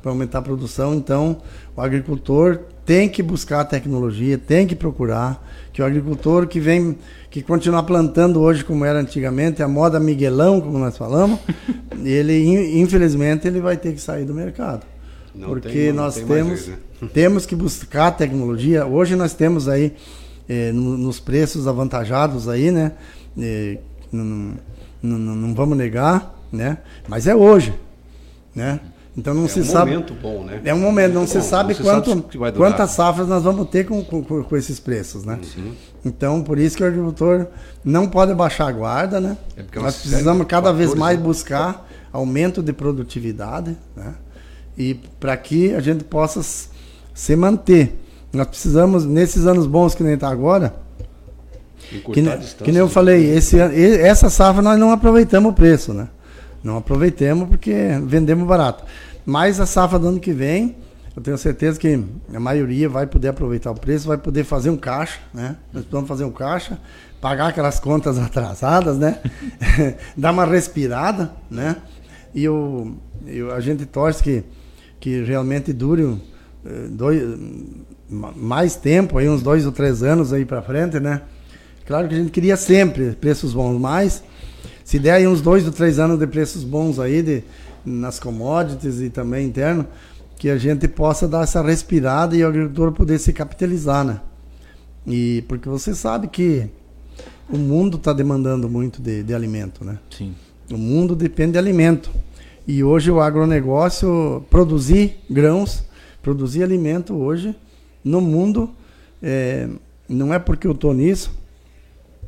Para 0.00 0.10
aumentar 0.10 0.38
a 0.38 0.42
produção. 0.42 0.94
Então, 0.94 1.42
o 1.76 1.80
agricultor 1.80 2.58
tem 2.84 3.08
que 3.08 3.22
buscar 3.22 3.60
a 3.60 3.64
tecnologia, 3.64 4.36
tem 4.38 4.66
que 4.66 4.74
procurar. 4.74 5.48
Que 5.72 5.80
o 5.80 5.84
agricultor 5.86 6.46
que 6.46 6.60
vem, 6.60 6.98
que 7.30 7.40
continuar 7.42 7.84
plantando 7.84 8.40
hoje 8.40 8.62
como 8.64 8.84
era 8.84 9.00
antigamente, 9.00 9.62
a 9.62 9.68
moda 9.68 9.98
Miguelão, 9.98 10.60
como 10.60 10.78
nós 10.78 10.96
falamos, 10.98 11.38
ele 12.04 12.44
in- 12.44 12.80
infelizmente 12.80 13.46
ele 13.48 13.60
vai 13.60 13.76
ter 13.78 13.92
que 13.94 14.00
sair 14.00 14.24
do 14.26 14.34
mercado. 14.34 14.82
Não 15.34 15.48
porque 15.48 15.68
tem- 15.70 15.92
nós 15.92 16.14
tem 16.16 16.26
temos 16.26 16.64
jeito, 16.66 17.08
temos 17.14 17.46
que 17.46 17.56
buscar 17.56 18.10
tecnologia. 18.10 18.84
Hoje 18.84 19.16
nós 19.16 19.32
temos 19.32 19.66
aí 19.66 19.94
eh, 20.48 20.72
no- 20.72 20.98
nos 20.98 21.18
preços 21.20 21.66
avantajados 21.66 22.48
aí, 22.50 22.70
né? 22.70 22.92
Eh, 23.38 23.78
não, 24.12 24.24
não, 25.02 25.18
não- 25.18 25.36
não 25.36 25.54
vamos 25.54 25.78
negar, 25.78 26.38
né? 26.52 26.76
Mas 27.08 27.26
é 27.26 27.34
hoje, 27.34 27.72
né? 28.54 28.78
Então 29.16 29.34
não 29.34 29.44
É 29.44 29.48
se 29.48 29.60
um 29.60 29.64
sabe. 29.64 29.90
momento 29.90 30.14
bom, 30.14 30.44
né? 30.44 30.60
É 30.64 30.72
um 30.72 30.78
momento, 30.78 31.12
não 31.12 31.20
Muito 31.20 31.32
se 31.32 31.38
bom, 31.38 31.44
sabe 31.44 31.74
não 31.74 31.82
quanto, 31.82 32.10
sabe 32.10 32.56
quantas 32.56 32.90
safras 32.92 33.28
nós 33.28 33.42
vamos 33.42 33.68
ter 33.68 33.84
com, 33.84 34.02
com, 34.02 34.22
com- 34.22 34.56
esses 34.56 34.80
preços, 34.80 35.24
né? 35.24 35.38
Uhum. 35.56 35.72
Então, 36.04 36.42
por 36.42 36.58
isso 36.58 36.76
que 36.76 36.82
o 36.82 36.86
agricultor 36.86 37.46
não 37.84 38.08
pode 38.08 38.34
baixar 38.34 38.68
a 38.68 38.72
guarda, 38.72 39.20
né? 39.20 39.36
É 39.56 39.62
porque 39.62 39.78
é 39.78 39.82
nós 39.82 39.96
precisamos 39.96 40.46
cada 40.46 40.72
vez 40.72 40.94
mais 40.94 41.18
né? 41.18 41.24
buscar 41.24 41.86
aumento 42.10 42.62
de 42.62 42.72
produtividade, 42.72 43.76
né? 43.94 44.14
E 44.78 44.94
para 45.20 45.36
que 45.36 45.74
a 45.74 45.80
gente 45.80 46.04
possa 46.04 46.40
se 47.14 47.36
manter. 47.36 47.98
Nós 48.32 48.46
precisamos, 48.46 49.04
nesses 49.04 49.46
anos 49.46 49.66
bons 49.66 49.94
que 49.94 50.02
nem 50.02 50.14
está 50.14 50.30
agora, 50.30 50.74
que, 51.76 52.00
que 52.00 52.72
nem 52.72 52.78
eu 52.78 52.86
né? 52.86 52.90
falei, 52.90 53.30
esse, 53.30 53.58
essa 53.58 54.30
safra 54.30 54.62
nós 54.62 54.78
não 54.78 54.90
aproveitamos 54.90 55.52
o 55.52 55.54
preço, 55.54 55.92
né? 55.92 56.08
Não 56.62 56.76
aproveitemos 56.76 57.48
porque 57.48 57.74
vendemos 58.04 58.46
barato. 58.46 58.84
Mas 59.24 59.60
a 59.60 59.66
safra 59.66 59.98
do 59.98 60.08
ano 60.08 60.20
que 60.20 60.32
vem, 60.32 60.76
eu 61.16 61.22
tenho 61.22 61.36
certeza 61.38 61.78
que 61.78 62.02
a 62.34 62.40
maioria 62.40 62.88
vai 62.88 63.06
poder 63.06 63.28
aproveitar 63.28 63.70
o 63.70 63.74
preço, 63.74 64.08
vai 64.08 64.18
poder 64.18 64.44
fazer 64.44 64.70
um 64.70 64.76
caixa, 64.76 65.18
né? 65.34 65.56
Nós 65.72 65.82
precisamos 65.82 66.08
fazer 66.08 66.24
um 66.24 66.30
caixa, 66.30 66.78
pagar 67.20 67.48
aquelas 67.48 67.78
contas 67.78 68.18
atrasadas, 68.18 68.96
né? 68.98 69.18
Dar 70.16 70.30
uma 70.32 70.44
respirada, 70.44 71.32
né? 71.50 71.76
E 72.34 72.48
o, 72.48 72.94
e 73.26 73.42
o- 73.42 73.52
a 73.52 73.60
gente 73.60 73.84
torce 73.86 74.22
que, 74.22 74.42
que 74.98 75.22
realmente 75.22 75.72
dure 75.72 76.16
eh, 76.64 76.86
dois, 76.90 77.22
ma- 78.08 78.32
mais 78.34 78.74
tempo, 78.76 79.18
aí 79.18 79.28
uns 79.28 79.42
dois 79.42 79.66
ou 79.66 79.72
três 79.72 80.02
anos 80.02 80.32
aí 80.32 80.44
para 80.44 80.62
frente, 80.62 80.98
né? 80.98 81.22
Claro 81.86 82.08
que 82.08 82.14
a 82.14 82.18
gente 82.18 82.30
queria 82.30 82.56
sempre 82.56 83.10
preços 83.12 83.52
bons, 83.52 83.78
mas 83.78 84.22
se 84.84 84.98
der 84.98 85.14
aí 85.14 85.26
uns 85.26 85.40
dois 85.40 85.64
ou 85.66 85.72
três 85.72 85.98
anos 85.98 86.18
de 86.18 86.26
preços 86.26 86.64
bons 86.64 86.98
aí 86.98 87.22
de, 87.22 87.44
nas 87.84 88.18
commodities 88.18 89.00
e 89.00 89.10
também 89.10 89.46
interno, 89.46 89.86
que 90.36 90.50
a 90.50 90.58
gente 90.58 90.88
possa 90.88 91.28
dar 91.28 91.44
essa 91.44 91.62
respirada 91.62 92.36
e 92.36 92.42
o 92.42 92.48
agricultor 92.48 92.92
poder 92.92 93.18
se 93.18 93.32
capitalizar, 93.32 94.04
né? 94.04 94.20
E 95.06 95.44
porque 95.48 95.68
você 95.68 95.94
sabe 95.94 96.28
que 96.28 96.68
o 97.48 97.56
mundo 97.56 97.96
está 97.96 98.12
demandando 98.12 98.68
muito 98.68 99.00
de, 99.00 99.22
de 99.22 99.34
alimento, 99.34 99.84
né? 99.84 99.98
Sim. 100.10 100.34
O 100.70 100.76
mundo 100.76 101.14
depende 101.14 101.52
de 101.52 101.58
alimento. 101.58 102.10
E 102.66 102.82
hoje 102.82 103.10
o 103.10 103.20
agronegócio, 103.20 104.44
produzir 104.48 105.16
grãos, 105.28 105.84
produzir 106.22 106.62
alimento 106.62 107.14
hoje, 107.14 107.54
no 108.04 108.20
mundo, 108.20 108.70
é, 109.22 109.68
não 110.08 110.32
é 110.32 110.38
porque 110.38 110.66
eu 110.66 110.72
estou 110.72 110.94
nisso, 110.94 111.32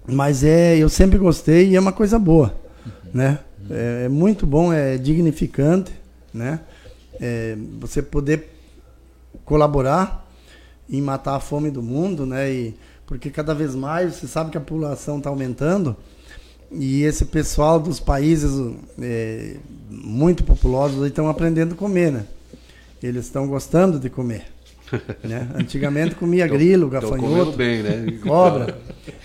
mas 0.07 0.45
é, 0.45 0.77
eu 0.77 0.89
sempre 0.89 1.19
gostei 1.19 1.71
e 1.71 1.77
é 1.77 1.81
uma 1.81 1.93
coisa 1.93 2.19
boa, 2.19 2.55
né? 3.13 3.39
É, 3.71 4.05
é 4.05 4.09
muito 4.09 4.47
bom, 4.47 4.73
é 4.73 4.99
dignificante, 4.99 5.93
né? 6.33 6.61
É, 7.21 7.57
você 7.81 8.03
poder 8.03 8.51
colaborar 9.45 10.29
em 10.89 11.01
matar 11.01 11.37
a 11.37 11.41
fome 11.41 11.71
do 11.71 11.83
mundo, 11.83 12.27
né? 12.27 12.53
E, 12.53 12.75
porque 13.07 13.31
cada 13.31 13.55
vez 13.55 13.75
mais 13.75 14.15
você 14.15 14.27
sabe 14.27 14.51
que 14.51 14.59
a 14.59 14.61
população 14.61 15.19
está 15.19 15.31
aumentando 15.31 15.97
e 16.71 17.03
esse 17.03 17.27
pessoal 17.27 17.79
dos 17.79 18.01
países 18.01 18.75
é, 19.01 19.57
muito 19.89 20.43
populosos 20.43 21.07
estão 21.07 21.29
aprendendo 21.29 21.75
a 21.75 21.77
comer, 21.77 22.11
né? 22.11 22.27
Eles 23.03 23.27
estão 23.27 23.47
gostando 23.47 23.99
de 23.99 24.09
comer. 24.11 24.54
né? 25.23 25.49
Antigamente 25.55 26.15
comia 26.15 26.47
grilo, 26.47 26.87
Estão 26.93 27.11
comendo 27.11 27.27
gafanhoto, 27.27 27.57
bem, 27.57 27.83
né? 27.83 28.19
cobra. 28.23 28.79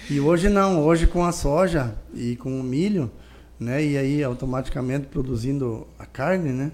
E 0.10 0.20
hoje 0.20 0.50
não, 0.50 0.84
hoje 0.84 1.08
com 1.08 1.24
a 1.24 1.32
soja 1.32 1.94
e 2.14 2.36
com 2.36 2.60
o 2.60 2.64
milho, 2.64 3.12
né? 3.60 3.84
E 3.84 3.98
aí 3.98 4.24
automaticamente 4.24 5.08
produzindo 5.08 5.88
a 5.98 6.06
carne, 6.06 6.52
né? 6.52 6.72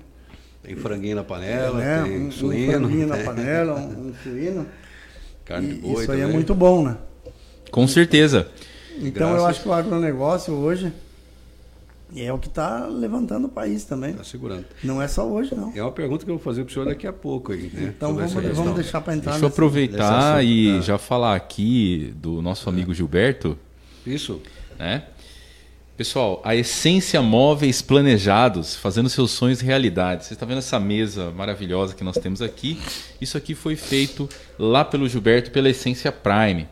Tem 0.63 0.75
franguinho 0.75 1.15
na 1.15 1.23
panela, 1.23 1.77
né? 1.77 2.03
tem 2.03 2.21
um, 2.21 2.27
um 2.27 2.31
suíno. 2.31 2.71
franguinho 2.71 3.07
na 3.07 3.17
né? 3.17 3.23
panela, 3.23 3.75
um, 3.75 4.07
um 4.07 4.13
suíno. 4.23 4.65
Carne 5.43 5.67
de 5.67 5.73
E 5.73 5.77
boi 5.93 6.03
isso 6.03 6.11
aí 6.11 6.21
é 6.21 6.27
muito 6.27 6.55
bom, 6.55 6.83
né? 6.83 6.97
Com 7.69 7.87
certeza. 7.87 8.47
Então 8.97 9.27
eu 9.27 9.33
Graças- 9.35 9.49
acho 9.49 9.61
que 9.63 9.69
o 9.69 9.73
agronegócio 9.73 10.53
hoje 10.53 10.91
é 12.21 12.31
o 12.31 12.37
que 12.37 12.47
está 12.47 12.85
levantando 12.87 13.45
o 13.45 13.49
país 13.49 13.83
também. 13.85 14.13
Tá 14.13 14.23
segurando. 14.23 14.65
Não 14.83 15.01
é 15.01 15.07
só 15.07 15.27
hoje, 15.27 15.53
não. 15.55 15.71
É 15.75 15.81
uma 15.81 15.91
pergunta 15.91 16.23
que 16.23 16.31
eu 16.31 16.35
vou 16.35 16.43
fazer 16.43 16.63
pro 16.63 16.73
senhor 16.73 16.85
daqui 16.85 17.05
a 17.07 17.13
pouco 17.13 17.51
aí, 17.51 17.69
né? 17.73 17.93
Então 17.95 18.09
Sobre 18.27 18.47
vamos, 18.47 18.57
vamos 18.57 18.75
deixar 18.75 19.01
para 19.01 19.15
entrar 19.15 19.31
Deixa 19.33 19.45
eu 19.45 19.49
nesse- 19.49 19.55
aproveitar 19.59 20.37
nesse 20.37 20.47
e 20.49 20.73
tá. 20.75 20.81
já 20.81 20.97
falar 20.97 21.35
aqui 21.35 22.13
do 22.17 22.41
nosso 22.41 22.69
amigo 22.69 22.93
Gilberto, 22.93 23.57
Isso. 24.05 24.41
né? 24.79 25.03
Pessoal, 25.97 26.41
a 26.43 26.53
Essência 26.53 27.21
Móveis 27.21 27.81
Planejados, 27.81 28.75
fazendo 28.75 29.07
seus 29.07 29.31
sonhos 29.31 29.61
realidade. 29.61 30.25
Você 30.25 30.33
está 30.33 30.45
vendo 30.45 30.57
essa 30.57 30.77
mesa 30.77 31.31
maravilhosa 31.31 31.95
que 31.95 32.03
nós 32.03 32.17
temos 32.17 32.41
aqui? 32.41 32.77
Isso 33.21 33.37
aqui 33.37 33.55
foi 33.55 33.77
feito 33.77 34.27
lá 34.59 34.83
pelo 34.83 35.07
Gilberto, 35.07 35.51
pela 35.51 35.69
Essência 35.69 36.11
Prime. 36.11 36.67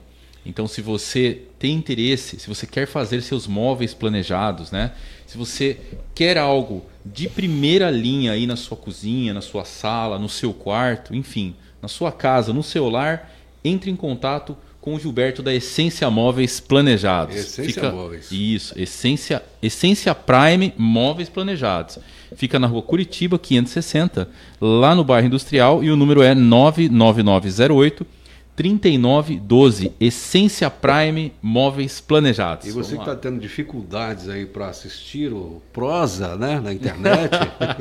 Então, 0.45 0.67
se 0.67 0.81
você 0.81 1.41
tem 1.57 1.73
interesse, 1.73 2.39
se 2.39 2.47
você 2.47 2.67
quer 2.67 2.85
fazer 2.85 3.21
seus 3.21 3.47
móveis 3.47 3.93
planejados, 3.93 4.71
né? 4.71 4.91
Se 5.25 5.37
você 5.37 5.77
quer 6.13 6.37
algo 6.37 6.85
de 7.05 7.29
primeira 7.29 7.89
linha 7.89 8.33
aí 8.33 8.45
na 8.45 8.55
sua 8.55 8.77
cozinha, 8.77 9.33
na 9.33 9.41
sua 9.41 9.65
sala, 9.65 10.19
no 10.19 10.29
seu 10.29 10.53
quarto, 10.53 11.15
enfim, 11.15 11.55
na 11.81 11.87
sua 11.87 12.11
casa, 12.11 12.53
no 12.53 12.61
seu 12.61 12.89
lar, 12.89 13.31
entre 13.63 13.89
em 13.89 13.95
contato 13.95 14.57
com 14.81 14.95
o 14.95 14.99
Gilberto 14.99 15.41
da 15.41 15.53
Essência 15.53 16.09
Móveis 16.09 16.59
Planejados. 16.59 17.37
Essência 17.37 17.89
Móveis. 17.89 18.29
Isso, 18.29 18.77
Essência, 18.77 19.41
Essência 19.61 20.13
Prime 20.13 20.73
Móveis 20.77 21.29
Planejados. 21.29 21.99
Fica 22.35 22.59
na 22.59 22.67
rua 22.67 22.81
Curitiba, 22.81 23.39
560, 23.39 24.29
lá 24.59 24.93
no 24.93 25.05
bairro 25.05 25.27
Industrial, 25.27 25.81
e 25.81 25.89
o 25.89 25.95
número 25.95 26.21
é 26.21 26.35
99908 26.35 28.05
3912. 28.55 29.91
Essência 29.99 30.69
Prime 30.69 31.33
Móveis 31.41 31.99
Planejados. 31.99 32.67
E 32.67 32.71
você 32.71 32.91
que 32.91 32.97
Vamos 32.97 33.11
está 33.11 33.15
tendo 33.15 33.39
dificuldades 33.39 34.29
aí 34.29 34.45
para 34.45 34.67
assistir 34.67 35.33
o 35.33 35.61
Prosa, 35.71 36.35
né, 36.35 36.59
na 36.59 36.73
internet, 36.73 37.31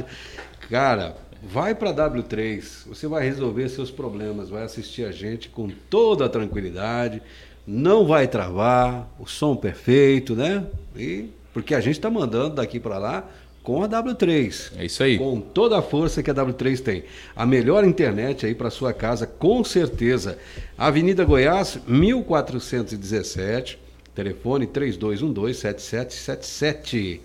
cara, 0.71 1.17
vai 1.43 1.75
para 1.75 1.93
W3. 1.93 2.87
Você 2.89 3.07
vai 3.07 3.25
resolver 3.25 3.69
seus 3.69 3.91
problemas, 3.91 4.49
vai 4.49 4.63
assistir 4.63 5.05
a 5.05 5.13
gente 5.13 5.49
com 5.49 5.69
toda 5.91 6.27
a 6.27 6.29
tranquilidade, 6.29 7.21
não 7.67 8.07
vai 8.07 8.27
travar, 8.27 9.09
o 9.19 9.27
som 9.27 9.55
perfeito, 9.55 10.35
né? 10.35 10.65
E 10.97 11.29
porque 11.53 11.75
a 11.75 11.81
gente 11.81 11.97
está 11.97 12.11
mandando 12.11 12.57
daqui 12.57 12.81
para 12.81 12.99
lá 12.99 13.29
com 13.63 13.83
a 13.83 13.89
W3. 13.89 14.73
É 14.77 14.85
isso 14.85 15.03
aí. 15.03 15.17
Com 15.19 15.41
toda 15.41 15.79
a 15.79 15.83
força 15.83 16.23
que 16.23 16.31
a 16.31 16.35
W3 16.35 16.81
tem. 16.81 17.05
A 17.35 17.47
melhor 17.47 17.85
internet 17.85 18.45
aí 18.45 18.55
para 18.55 18.69
sua 18.71 18.93
casa, 18.93 19.27
com 19.27 19.63
certeza. 19.63 20.37
Avenida 20.77 21.25
Goiás, 21.25 21.79
1417, 21.87 23.79
telefone 24.15 24.67
3212-7777. 24.67 27.21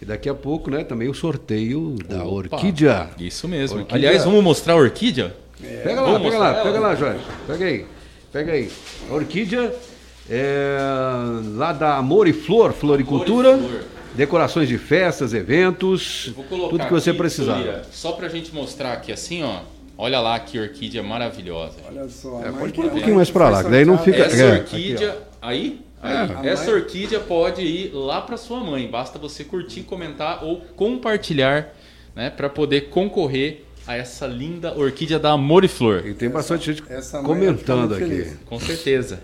E 0.00 0.04
daqui 0.04 0.28
a 0.28 0.34
pouco, 0.34 0.70
né, 0.70 0.84
também 0.84 1.08
o 1.08 1.14
sorteio 1.14 1.96
da 2.08 2.24
Opa, 2.24 2.56
Orquídea. 2.56 3.10
Isso 3.18 3.48
mesmo. 3.48 3.78
Orquídea. 3.78 3.96
Aliás, 3.96 4.24
vamos 4.24 4.44
mostrar 4.44 4.74
a 4.74 4.76
orquídea? 4.76 5.34
Pega 5.82 6.00
lá, 6.00 6.12
Vamos 6.12 6.28
pega 6.28 6.38
lá, 6.38 6.52
ela? 6.52 6.62
pega 6.62 6.80
lá, 6.80 6.94
Jorge. 6.94 7.24
Pega 7.46 7.64
aí, 7.64 7.86
pega 8.32 8.52
aí. 8.52 8.70
A 9.08 9.14
orquídea 9.14 9.74
é 10.28 10.76
lá 11.54 11.72
da 11.72 11.96
Amor 11.96 12.28
e 12.28 12.32
Flor, 12.32 12.72
Floricultura. 12.72 13.54
Amor 13.54 13.64
e 13.64 13.68
Flor. 13.68 13.84
Decorações 14.14 14.68
de 14.68 14.78
festas, 14.78 15.34
eventos, 15.34 16.32
tudo 16.48 16.84
que 16.84 16.90
você 16.90 17.10
aqui, 17.10 17.18
precisar. 17.18 17.56
Lira, 17.58 17.82
Só 17.90 18.12
pra 18.12 18.28
gente 18.28 18.54
mostrar 18.54 18.92
aqui 18.92 19.10
assim, 19.12 19.42
ó. 19.42 19.60
Olha 19.96 20.20
lá 20.20 20.38
que 20.40 20.58
orquídea 20.58 21.02
maravilhosa. 21.02 21.76
Olha 21.88 22.08
só. 22.08 22.42
É, 22.44 22.48
a 22.48 22.52
pode 22.52 22.72
pôr 22.72 22.84
um 22.84 22.88
a 22.88 22.90
pouquinho 22.90 23.16
mais 23.16 23.28
foi 23.28 23.42
lá, 23.42 23.62
que 23.64 23.70
daí 23.70 23.84
não 23.84 23.98
fica- 23.98 24.24
Essa 24.24 24.36
é, 24.42 24.52
orquídea. 24.54 25.18
aí? 25.40 25.80
Aí. 26.02 26.14
a 26.36 26.46
Essa 26.46 26.70
mãe- 26.70 26.80
orquídea 26.80 27.20
pode 27.20 27.62
ir 27.62 27.92
lá 27.94 28.20
para 28.20 28.36
sua 28.36 28.60
mãe. 28.60 28.88
Basta 28.88 29.18
você 29.18 29.42
curtir, 29.44 29.82
comentar 29.82 30.44
ou 30.44 30.60
compartilhar, 30.76 31.72
né? 32.14 32.28
Para 32.28 32.48
poder 32.48 32.88
concorrer 32.90 33.64
a 33.86 33.96
essa 33.96 34.26
linda 34.26 34.76
orquídea 34.76 35.18
da 35.18 35.30
Amor 35.32 35.64
e 35.64 35.68
Flor. 35.68 36.04
E 36.06 36.12
tem 36.14 36.28
bastante 36.28 36.66
gente 36.72 36.82
essa 36.88 37.22
mãe 37.22 37.40
vai 37.40 37.56
ficar 37.56 37.74
comentando 37.74 37.94
aqui. 37.94 38.32
Com 38.46 38.58
certeza. 38.60 39.20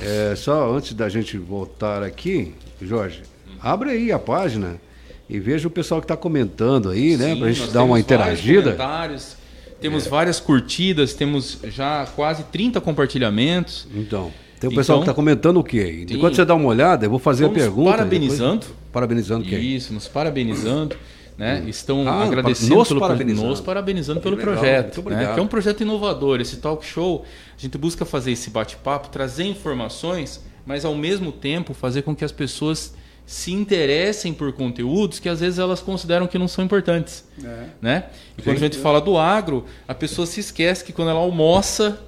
É, 0.00 0.34
só 0.36 0.70
antes 0.72 0.94
da 0.94 1.08
gente 1.08 1.36
voltar 1.38 2.02
aqui, 2.02 2.54
Jorge, 2.82 3.22
abre 3.60 3.90
aí 3.90 4.12
a 4.12 4.18
página 4.18 4.80
e 5.28 5.38
veja 5.38 5.68
o 5.68 5.70
pessoal 5.70 6.00
que 6.00 6.04
está 6.04 6.16
comentando 6.16 6.88
aí, 6.90 7.16
né? 7.16 7.34
Sim, 7.34 7.40
Pra 7.40 7.52
gente 7.52 7.70
dar 7.70 7.82
uma 7.84 7.98
interagida. 8.00 8.62
comentários, 8.72 9.36
Temos 9.80 10.08
várias 10.08 10.40
curtidas, 10.40 11.14
temos 11.14 11.58
já 11.68 12.04
quase 12.16 12.42
30 12.44 12.80
compartilhamentos. 12.80 13.86
Então, 13.94 14.32
tem 14.58 14.68
o 14.68 14.74
pessoal 14.74 14.96
Então, 14.98 15.04
que 15.04 15.10
está 15.10 15.14
comentando 15.14 15.58
o 15.58 15.62
quê? 15.62 16.04
tem- 16.06 16.16
Enquanto 16.16 16.34
você 16.34 16.44
dá 16.44 16.54
uma 16.56 16.66
olhada, 16.68 17.06
eu 17.06 17.10
vou 17.10 17.20
fazer 17.20 17.44
a 17.44 17.48
pergunta. 17.48 17.90
parabenizando. 17.92 18.58
depois- 18.60 18.78
Parabenizando 18.92 19.44
quem? 19.44 19.76
Isso, 19.76 19.92
nos 19.94 20.08
parabenizando. 20.08 20.96
Né? 21.36 21.62
Estão 21.68 22.08
Ah, 22.08 22.24
agradecendo 22.24 22.74
nos 22.74 22.88
pelo, 22.88 22.98
parabenizando. 22.98 23.48
nos 23.48 23.60
parabenizando 23.60 24.20
pelo 24.20 24.34
Legal, 24.34 24.54
projeto. 24.54 25.02
Né? 25.08 25.30
Que 25.34 25.38
é 25.38 25.42
um 25.42 25.46
projeto 25.46 25.82
inovador. 25.82 26.40
Esse 26.40 26.56
talk 26.56 26.84
show, 26.84 27.24
a 27.56 27.60
gente 27.62 27.78
busca 27.78 28.04
fazer 28.04 28.32
esse 28.32 28.50
bate-papo, 28.50 29.08
trazer 29.10 29.44
informações, 29.44 30.42
mas 30.66 30.84
ao 30.84 30.96
mesmo 30.96 31.30
tempo 31.30 31.72
fazer 31.72 32.02
com 32.02 32.16
que 32.16 32.24
as 32.24 32.32
pessoas 32.32 32.92
se 33.28 33.52
interessem 33.52 34.32
por 34.32 34.54
conteúdos 34.54 35.18
que 35.18 35.28
às 35.28 35.40
vezes 35.40 35.58
elas 35.58 35.82
consideram 35.82 36.26
que 36.26 36.38
não 36.38 36.48
são 36.48 36.64
importantes. 36.64 37.28
É. 37.44 37.64
Né? 37.78 38.04
E 38.38 38.40
quando 38.40 38.56
a 38.56 38.60
gente 38.60 38.78
fala 38.78 39.02
do 39.02 39.18
agro, 39.18 39.66
a 39.86 39.94
pessoa 39.94 40.26
se 40.26 40.40
esquece 40.40 40.82
que 40.82 40.94
quando 40.94 41.10
ela 41.10 41.20
almoça, 41.20 42.00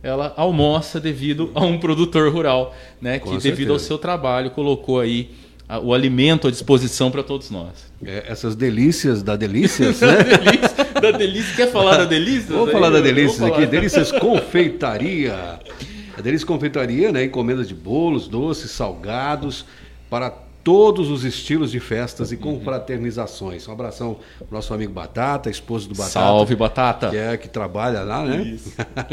ela 0.00 0.32
almoça 0.36 1.00
devido 1.00 1.50
a 1.56 1.64
um 1.64 1.76
produtor 1.80 2.32
rural, 2.32 2.72
né? 3.02 3.18
Com 3.18 3.30
que 3.30 3.42
devido 3.42 3.72
ao 3.72 3.80
certeza. 3.80 3.88
seu 3.88 3.98
trabalho 3.98 4.52
colocou 4.52 5.00
aí 5.00 5.32
o 5.82 5.92
alimento 5.92 6.46
à 6.46 6.52
disposição 6.52 7.10
para 7.10 7.24
todos 7.24 7.50
nós. 7.50 7.90
É, 8.04 8.26
essas 8.28 8.54
delícias 8.54 9.24
da 9.24 9.34
delícias, 9.34 9.98
né? 10.02 10.22
delícia, 10.22 10.84
da 11.00 11.10
delícia. 11.10 11.56
Quer 11.56 11.72
falar 11.72 11.96
da 11.96 12.04
delícia? 12.04 12.54
Vamos 12.54 12.70
falar 12.70 12.90
da 12.90 13.00
Delícias 13.00 13.42
aqui, 13.42 13.66
Delícias 13.66 14.12
Confeitaria. 14.12 15.58
A 16.16 16.20
Delícias 16.22 16.44
Confeitaria, 16.44 17.10
né? 17.10 17.24
Encomendas 17.24 17.66
de 17.66 17.74
bolos, 17.74 18.28
doces, 18.28 18.70
salgados, 18.70 19.64
para 20.08 20.48
todos 20.62 21.08
os 21.10 21.24
estilos 21.24 21.70
de 21.70 21.80
festas 21.80 22.32
e 22.32 22.34
Uhum. 22.34 22.40
confraternizações. 22.58 23.66
Um 23.66 23.72
abração 23.72 24.16
pro 24.38 24.48
nosso 24.50 24.72
amigo 24.74 24.92
Batata, 24.92 25.48
esposo 25.48 25.88
do 25.88 25.94
Batata. 25.94 26.10
Salve, 26.12 26.54
Batata. 26.54 27.10
Que 27.10 27.16
é 27.16 27.36
que 27.36 27.48
trabalha 27.48 28.02
lá, 28.02 28.24
né? 28.24 28.56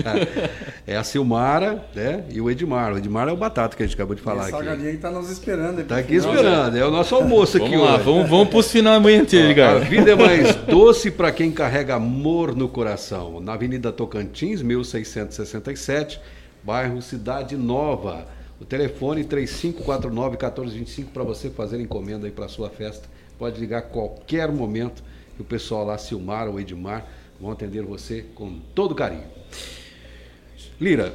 é 0.86 0.98
a 0.98 1.04
Silmara, 1.04 1.86
né? 1.96 2.24
E 2.30 2.42
o 2.42 2.50
Edmar. 2.52 2.94
O 2.94 2.98
Edmar 2.98 3.28
é 3.28 3.32
o 3.32 3.38
Batata 3.38 3.76
que 3.78 3.84
a 3.84 3.86
gente 3.86 3.96
acabou 3.96 4.16
de 4.16 4.22
falar 4.22 4.44
aqui. 4.44 4.52
salgadinho 4.52 4.92
que 4.92 4.98
tá 4.98 5.10
nos 5.12 5.30
esperando. 5.30 5.84
Tá 5.86 5.98
aqui 5.98 6.16
esperando, 6.16 6.78
é 6.78 6.86
o 6.86 6.92
nosso 6.92 7.16
almoço 7.16 7.58
aqui 7.58 7.70
Vamos 7.70 7.86
lá, 7.86 7.96
hoje. 7.96 8.04
vamos, 8.04 8.30
vamos 8.30 8.50
pros 8.50 8.72
finalmente, 8.72 9.38
A 9.38 9.40
Edgar. 9.46 9.80
vida 9.82 10.12
é 10.12 10.16
mais 10.16 10.56
doce 10.56 11.10
para 11.12 11.32
quem 11.32 11.52
carrega 11.52 11.96
amor 11.96 12.56
no 12.56 12.68
coração. 12.68 13.40
Na 13.40 13.54
Avenida 13.54 13.92
Tocantins, 13.92 14.62
1667, 14.62 16.20
bairro 16.64 17.02
Cidade 17.02 17.56
Nova. 17.56 18.26
O 18.60 18.66
telefone 18.66 19.24
3549-1425 19.24 21.06
para 21.14 21.24
você 21.24 21.50
fazer 21.50 21.80
encomenda 21.80 22.26
aí 22.26 22.32
para 22.32 22.48
sua 22.48 22.70
festa. 22.70 23.08
Pode 23.38 23.60
ligar 23.60 23.84
qualquer 23.84 24.52
momento 24.52 25.04
que 25.36 25.42
o 25.42 25.46
pessoal 25.46 25.86
lá, 25.86 25.98
Silmar 25.98 26.48
ou 26.48 26.60
Edmar, 26.60 27.06
vão 27.40 27.52
atender 27.52 27.84
você 27.84 28.26
com 28.34 28.60
todo 28.74 28.96
carinho. 28.96 29.26
Lira, 30.82 31.14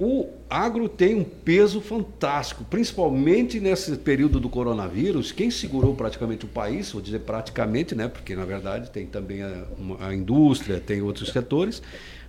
o 0.00 0.28
agro 0.48 0.88
tem 0.88 1.16
um 1.16 1.24
peso 1.24 1.80
fantástico, 1.80 2.64
principalmente 2.64 3.58
nesse 3.58 3.96
período 3.96 4.38
do 4.38 4.48
coronavírus. 4.48 5.32
Quem 5.32 5.50
segurou 5.50 5.92
praticamente 5.94 6.44
o 6.44 6.48
país, 6.48 6.92
vou 6.92 7.02
dizer 7.02 7.20
praticamente, 7.20 7.96
né? 7.96 8.06
Porque 8.06 8.36
na 8.36 8.44
verdade 8.44 8.90
tem 8.90 9.06
também 9.06 9.42
a, 9.42 9.64
a 10.00 10.14
indústria, 10.14 10.78
tem 10.78 11.02
outros 11.02 11.30
setores, 11.30 11.82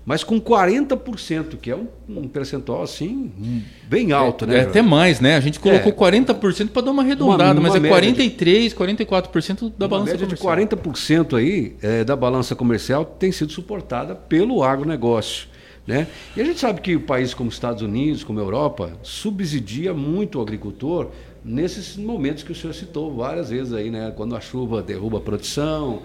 mas 0.05 0.23
com 0.23 0.39
40%, 0.41 1.57
que 1.61 1.69
é 1.69 1.75
um, 1.75 1.87
um 2.09 2.27
percentual 2.27 2.81
assim 2.81 3.31
bem 3.87 4.11
alto, 4.11 4.45
né? 4.47 4.57
É 4.57 4.61
até 4.61 4.81
mais, 4.81 5.19
né? 5.19 5.35
A 5.35 5.39
gente 5.39 5.59
colocou 5.59 5.91
É. 5.91 5.95
40% 5.95 6.69
para 6.69 6.81
dar 6.81 6.91
uma 6.91 7.03
arredondada, 7.03 7.59
Uma- 7.59 7.61
mas 7.61 7.71
uma 7.71 7.77
é 7.77 7.79
média 7.81 7.95
43, 7.97 8.73
44% 8.73 9.71
da 9.77 9.87
balança 9.87 10.11
média 10.11 10.27
de 10.27 10.35
comercial. 10.35 10.67
40% 10.77 11.35
aí 11.37 11.75
é, 11.81 12.03
da 12.03 12.15
balança 12.15 12.55
comercial 12.55 13.05
tem 13.05 13.31
sido 13.31 13.51
suportada 13.51 14.15
pelo 14.15 14.63
agronegócio. 14.63 15.47
Né? 15.87 16.05
E 16.37 16.41
a 16.41 16.43
gente 16.45 16.59
sabe 16.59 16.81
que 16.81 16.95
o 16.95 17.01
país 17.01 17.33
como 17.33 17.49
Estados 17.49 17.81
Unidos, 17.81 18.23
como 18.23 18.39
Europa, 18.39 18.93
subsidia 19.01 19.91
muito 19.91 20.37
o 20.37 20.41
agricultor 20.41 21.09
nesses 21.43 21.95
momentos 21.97 22.43
que 22.43 22.51
o 22.51 22.55
senhor 22.55 22.73
citou 22.73 23.15
várias 23.15 23.49
vezes 23.49 23.73
aí, 23.73 23.89
né? 23.89 24.13
Quando 24.15 24.35
a 24.35 24.41
chuva 24.41 24.83
derruba 24.83 25.17
a 25.17 25.21
produção, 25.21 26.03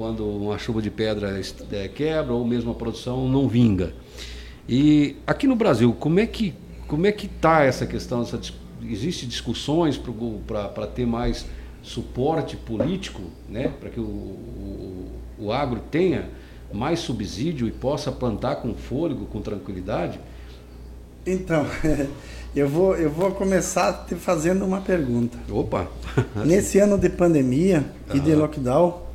quando 0.00 0.26
uma 0.26 0.56
chuva 0.56 0.80
de 0.80 0.90
pedra 0.90 1.38
é, 1.72 1.86
quebra 1.88 2.32
ou 2.32 2.42
mesmo 2.42 2.70
a 2.70 2.74
produção 2.74 3.28
não 3.28 3.46
vinga. 3.46 3.92
E 4.66 5.16
aqui 5.26 5.46
no 5.46 5.54
Brasil, 5.54 5.92
como 5.92 6.18
é 6.18 6.26
que 6.26 6.54
como 6.88 7.06
é 7.06 7.12
que 7.12 7.26
está 7.26 7.64
essa 7.64 7.84
questão? 7.84 8.22
Essa, 8.22 8.40
existe 8.82 9.26
discussões 9.26 10.00
para 10.46 10.86
ter 10.86 11.06
mais 11.06 11.44
suporte 11.82 12.56
político, 12.56 13.20
né, 13.46 13.74
para 13.78 13.90
que 13.90 14.00
o, 14.00 14.04
o, 14.04 15.12
o 15.38 15.52
agro 15.52 15.80
tenha 15.90 16.30
mais 16.72 17.00
subsídio 17.00 17.68
e 17.68 17.70
possa 17.70 18.10
plantar 18.10 18.56
com 18.56 18.74
fôlego, 18.74 19.26
com 19.26 19.42
tranquilidade? 19.42 20.18
Então, 21.26 21.66
eu 22.56 22.66
vou, 22.66 22.96
eu 22.96 23.10
vou 23.10 23.32
começar 23.32 24.06
te 24.08 24.14
fazendo 24.14 24.64
uma 24.64 24.80
pergunta. 24.80 25.36
Opa! 25.50 25.88
Nesse 26.42 26.78
ano 26.78 26.96
de 26.96 27.10
pandemia 27.10 27.84
e 28.14 28.18
de 28.18 28.34
lockdown, 28.34 29.09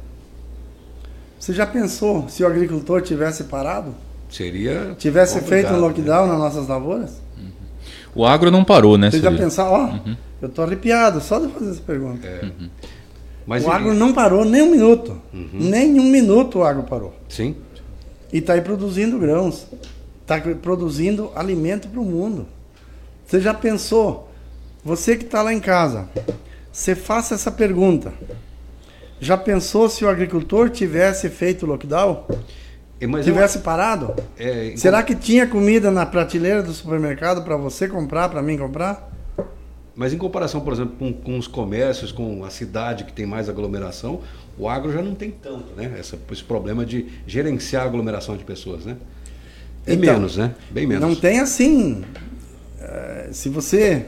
você 1.46 1.54
já 1.54 1.68
pensou 1.68 2.28
se 2.28 2.44
o 2.44 2.48
agricultor 2.48 3.04
tivesse 3.04 3.44
parado? 3.44 3.94
Seria. 4.32 4.96
Tivesse 4.98 5.40
feito 5.42 5.72
um 5.72 5.80
lockdown 5.80 6.26
né? 6.26 6.32
nas 6.32 6.40
nossas 6.40 6.68
lavouras? 6.68 7.22
O 8.16 8.26
agro 8.26 8.50
não 8.50 8.66
parou, 8.66 8.98
né? 8.98 9.12
Você 9.12 9.20
já 9.20 9.32
pensou, 9.32 9.66
ó, 9.66 9.84
uhum. 9.92 10.18
eu 10.42 10.50
tô 10.50 10.64
arrepiado 10.64 11.22
só 11.22 11.40
de 11.40 11.48
fazer 11.50 11.70
essa 11.70 11.82
pergunta. 11.82 12.26
É. 12.26 12.46
Uhum. 12.46 12.70
Mas 13.46 13.64
o 13.64 13.70
agro 13.70 13.94
não 13.94 14.12
parou 14.12 14.44
nem 14.44 14.64
um 14.64 14.72
minuto. 14.72 15.22
Uhum. 15.32 15.50
Nem 15.54 16.00
um 16.00 16.06
minuto 16.06 16.58
o 16.58 16.64
agro 16.64 16.82
parou. 16.82 17.14
Sim. 17.30 17.56
E 18.34 18.40
está 18.40 18.54
aí 18.54 18.62
produzindo 18.62 19.20
grãos. 19.20 19.68
Está 20.24 20.42
produzindo 20.42 21.32
alimento 21.36 21.88
para 21.88 22.00
o 22.00 22.06
mundo. 22.06 22.48
Você 23.24 23.40
já 23.40 23.54
pensou? 23.54 24.32
Você 24.84 25.16
que 25.16 25.26
está 25.26 25.44
lá 25.44 25.54
em 25.54 25.60
casa, 25.60 26.10
você 26.72 26.96
faça 26.96 27.36
essa 27.36 27.52
pergunta. 27.52 28.12
Já 29.20 29.38
pensou 29.38 29.90
se 29.90 30.04
o 30.04 30.10
agricultor 30.10 30.70
tivesse 30.70 31.30
feito 31.30 31.66
lockdown? 31.66 32.26
Mas 33.08 33.26
tivesse 33.26 33.58
eu... 33.58 33.62
parado? 33.62 34.16
É, 34.38 34.74
Será 34.76 35.04
que 35.04 35.16
tinha 35.16 35.46
comida 35.46 35.92
na 35.92 36.06
prateleira 36.06 36.64
do 36.64 36.74
supermercado 36.74 37.44
para 37.44 37.58
você 37.58 37.88
comprar, 37.88 38.30
para 38.30 38.42
mim 38.42 38.58
comprar? 38.58 39.12
Mas 39.96 40.14
em 40.14 40.18
comparação, 40.18 40.60
por 40.62 40.74
exemplo, 40.74 40.96
com, 40.98 41.14
com, 41.14 41.38
os 41.38 41.48
comércios, 41.48 42.12
com 42.12 42.44
a 42.44 42.50
cidade 42.50 43.06
que 43.06 43.14
tem 43.14 43.26
mais 43.26 43.48
aglomeração, 43.48 44.22
o 44.58 44.68
agro 44.68 44.92
já 44.92 45.02
não 45.02 45.16
tem 45.16 45.32
tanto, 45.32 45.74
né? 45.76 45.94
Essa, 45.98 46.18
esse 46.32 46.44
problema 46.44 46.86
de 46.86 47.08
gerenciar 47.26 47.84
a 47.84 47.86
aglomeração 47.86 48.36
de 48.36 48.44
pessoas, 48.44 48.86
né? 48.86 48.98
É 49.88 49.94
então, 49.94 50.14
menos, 50.14 50.36
né? 50.36 50.54
Bem 50.70 50.86
menos. 50.86 51.08
Não 51.08 51.16
tem 51.16 51.40
assim. 51.40 52.04
Eh, 52.80 53.30
se 53.32 53.50
você 53.50 54.06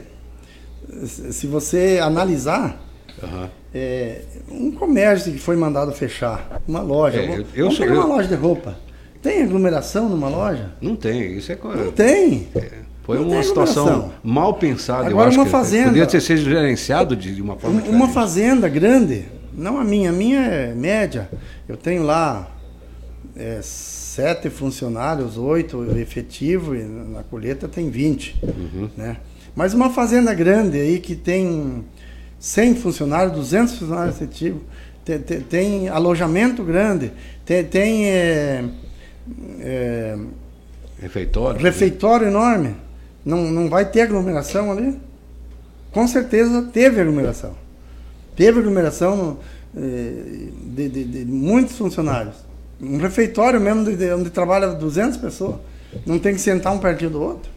se 1.04 1.46
você 1.46 1.98
analisar 2.02 2.82
uhum. 3.22 3.48
É, 3.74 4.22
um 4.50 4.70
comércio 4.72 5.32
que 5.32 5.38
foi 5.38 5.56
mandado 5.56 5.92
fechar, 5.92 6.60
uma 6.66 6.80
loja, 6.80 7.20
é, 7.20 7.28
eu, 7.28 7.46
eu 7.54 7.64
vamos 7.64 7.76
sou, 7.76 7.86
pegar 7.86 7.96
eu... 7.96 8.06
uma 8.06 8.16
loja 8.16 8.28
de 8.28 8.34
roupa. 8.34 8.76
Tem 9.22 9.42
aglomeração 9.42 10.08
numa 10.08 10.28
loja? 10.28 10.72
Não 10.80 10.94
tem, 10.94 11.36
isso 11.36 11.50
é 11.50 11.58
Não 11.62 11.90
tem. 11.90 12.48
É, 12.54 12.70
foi 13.02 13.18
não 13.18 13.28
uma 13.28 13.42
situação 13.42 14.12
mal 14.22 14.54
pensada. 14.54 15.08
Agora 15.08 15.30
uma 15.30 15.46
fazenda. 15.46 15.86
Poderia 15.86 16.06
ter 16.06 16.20
sido 16.20 16.42
gerenciado 16.42 17.16
de 17.16 17.40
uma 17.42 17.56
forma. 17.56 17.82
Uma, 17.82 17.90
uma 17.90 18.08
fazenda 18.08 18.68
grande, 18.68 19.24
não 19.52 19.78
a 19.78 19.84
minha, 19.84 20.10
a 20.10 20.12
minha 20.12 20.40
é 20.40 20.74
média. 20.74 21.28
Eu 21.68 21.76
tenho 21.76 22.04
lá 22.04 22.48
é, 23.36 23.60
sete 23.62 24.50
funcionários, 24.50 25.36
oito 25.36 25.84
efetivo 25.98 26.74
e 26.74 26.82
na 26.82 27.22
colheita 27.22 27.66
tem 27.66 27.90
20. 27.90 28.40
Uhum. 28.42 28.90
Né? 28.96 29.16
Mas 29.54 29.74
uma 29.74 29.90
fazenda 29.90 30.32
grande 30.34 30.78
aí 30.78 31.00
que 31.00 31.16
tem 31.16 31.84
100 32.38 32.76
funcionários, 32.76 33.32
200 33.34 33.78
funcionários 33.78 34.16
efetivos, 34.16 34.62
tem, 35.04 35.18
tem, 35.18 35.40
tem 35.40 35.88
alojamento 35.88 36.62
grande, 36.62 37.12
tem, 37.44 37.64
tem 37.64 38.06
é, 38.06 38.64
é, 39.60 40.18
refeitório, 41.00 41.60
refeitório 41.60 42.26
né? 42.26 42.32
enorme. 42.32 42.76
Não, 43.24 43.50
não 43.50 43.68
vai 43.68 43.84
ter 43.84 44.02
aglomeração 44.02 44.70
ali? 44.72 44.98
Com 45.92 46.06
certeza 46.06 46.62
teve 46.72 47.00
aglomeração. 47.00 47.54
Teve 48.36 48.60
aglomeração 48.60 49.38
é, 49.76 50.12
de, 50.64 50.88
de, 50.88 51.04
de 51.04 51.24
muitos 51.24 51.76
funcionários. 51.76 52.36
Um 52.80 52.98
refeitório 52.98 53.60
mesmo 53.60 53.84
de, 53.84 54.12
onde 54.12 54.30
trabalha 54.30 54.68
200 54.68 55.16
pessoas. 55.16 55.56
Não 56.06 56.18
tem 56.18 56.34
que 56.34 56.40
sentar 56.40 56.72
um 56.72 56.78
pertinho 56.78 57.10
do 57.10 57.20
outro 57.20 57.50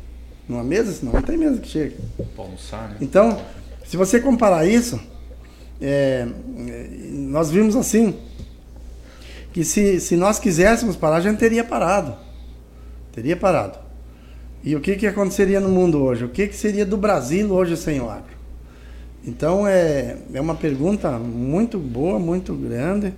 numa 0.48 0.64
mesa, 0.64 0.92
senão 0.92 1.14
não 1.14 1.22
tem 1.22 1.38
mesa 1.38 1.60
que 1.60 1.68
chega. 1.68 1.96
almoçar, 2.38 2.90
né? 2.90 2.98
Então, 3.00 3.40
se 3.92 3.98
você 3.98 4.22
comparar 4.22 4.66
isso, 4.66 4.98
é, 5.82 6.26
nós 7.12 7.52
vimos 7.52 7.76
assim, 7.76 8.16
que 9.52 9.66
se, 9.66 10.00
se 10.00 10.16
nós 10.16 10.40
quiséssemos 10.40 10.96
parar, 10.96 11.18
a 11.18 11.20
gente 11.20 11.40
teria 11.40 11.62
parado. 11.62 12.16
Teria 13.12 13.36
parado. 13.36 13.78
E 14.64 14.78
o 14.78 14.80
que, 14.80 14.96
que 14.96 15.06
aconteceria 15.06 15.60
no 15.60 15.68
mundo 15.68 16.02
hoje? 16.02 16.24
O 16.24 16.30
que, 16.30 16.48
que 16.48 16.56
seria 16.56 16.86
do 16.86 16.96
Brasil 16.96 17.52
hoje 17.52 17.76
sem 17.76 18.00
o 18.00 18.10
agro? 18.10 18.32
Então 19.26 19.68
é, 19.68 20.16
é 20.34 20.40
uma 20.40 20.56
pergunta 20.56 21.12
muito 21.20 21.78
boa, 21.78 22.18
muito 22.18 22.54
grande. 22.54 23.14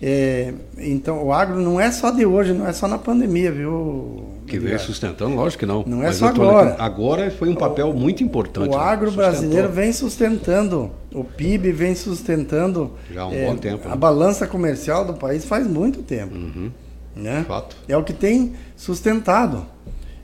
É, 0.00 0.52
então 0.76 1.24
o 1.24 1.32
agro 1.32 1.58
não 1.58 1.80
é 1.80 1.90
só 1.90 2.10
de 2.10 2.26
hoje, 2.26 2.52
não 2.52 2.66
é 2.66 2.72
só 2.72 2.86
na 2.86 2.98
pandemia, 2.98 3.50
viu? 3.50 4.36
Que 4.46 4.58
veio 4.58 4.78
sustentando, 4.78 5.34
lógico 5.34 5.60
que 5.60 5.66
não. 5.66 5.82
Não 5.86 6.02
é 6.02 6.12
só 6.12 6.26
agora. 6.26 6.76
Agora 6.78 7.30
foi 7.30 7.48
um 7.48 7.54
papel 7.54 7.92
muito 7.94 8.22
importante. 8.22 8.74
O 8.74 8.78
né? 8.78 8.84
agro 8.84 9.10
brasileiro 9.10 9.70
vem 9.70 9.92
sustentando, 9.92 10.90
o 11.12 11.24
PIB 11.24 11.72
vem 11.72 11.94
sustentando. 11.94 12.92
Já 13.10 13.22
há 13.22 13.28
um 13.28 13.32
é, 13.32 13.46
bom 13.46 13.56
tempo. 13.56 13.86
A 13.86 13.90
né? 13.92 13.96
balança 13.96 14.46
comercial 14.46 15.04
do 15.04 15.14
país 15.14 15.44
faz 15.44 15.66
muito 15.66 16.02
tempo. 16.02 16.34
Uhum. 16.34 16.70
Né? 17.14 17.44
Fato. 17.48 17.76
É 17.88 17.96
o 17.96 18.04
que 18.04 18.12
tem 18.12 18.52
sustentado. 18.76 19.66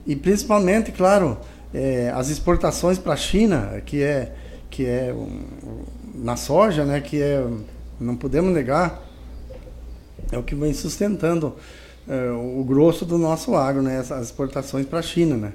E 0.05 0.15
principalmente, 0.15 0.91
claro, 0.91 1.37
é, 1.73 2.11
as 2.13 2.29
exportações 2.29 2.99
para 2.99 3.13
a 3.13 3.17
China, 3.17 3.81
que 3.83 4.03
é, 4.03 4.33
que 4.69 4.85
é 4.85 5.13
um, 5.13 5.39
na 6.13 6.35
soja, 6.35 6.85
né, 6.85 7.01
que 7.01 7.19
é, 7.19 7.43
não 7.99 8.15
podemos 8.15 8.53
negar, 8.53 9.01
é 10.33 10.37
o 10.37 10.43
que 10.43 10.55
vem 10.55 10.73
sustentando 10.73 11.55
é, 12.07 12.31
o 12.31 12.63
grosso 12.63 13.05
do 13.05 13.17
nosso 13.17 13.55
agro, 13.55 13.81
né, 13.81 13.99
as 13.99 14.11
exportações 14.11 14.85
para 14.85 14.99
a 14.99 15.01
China, 15.01 15.37
né? 15.37 15.53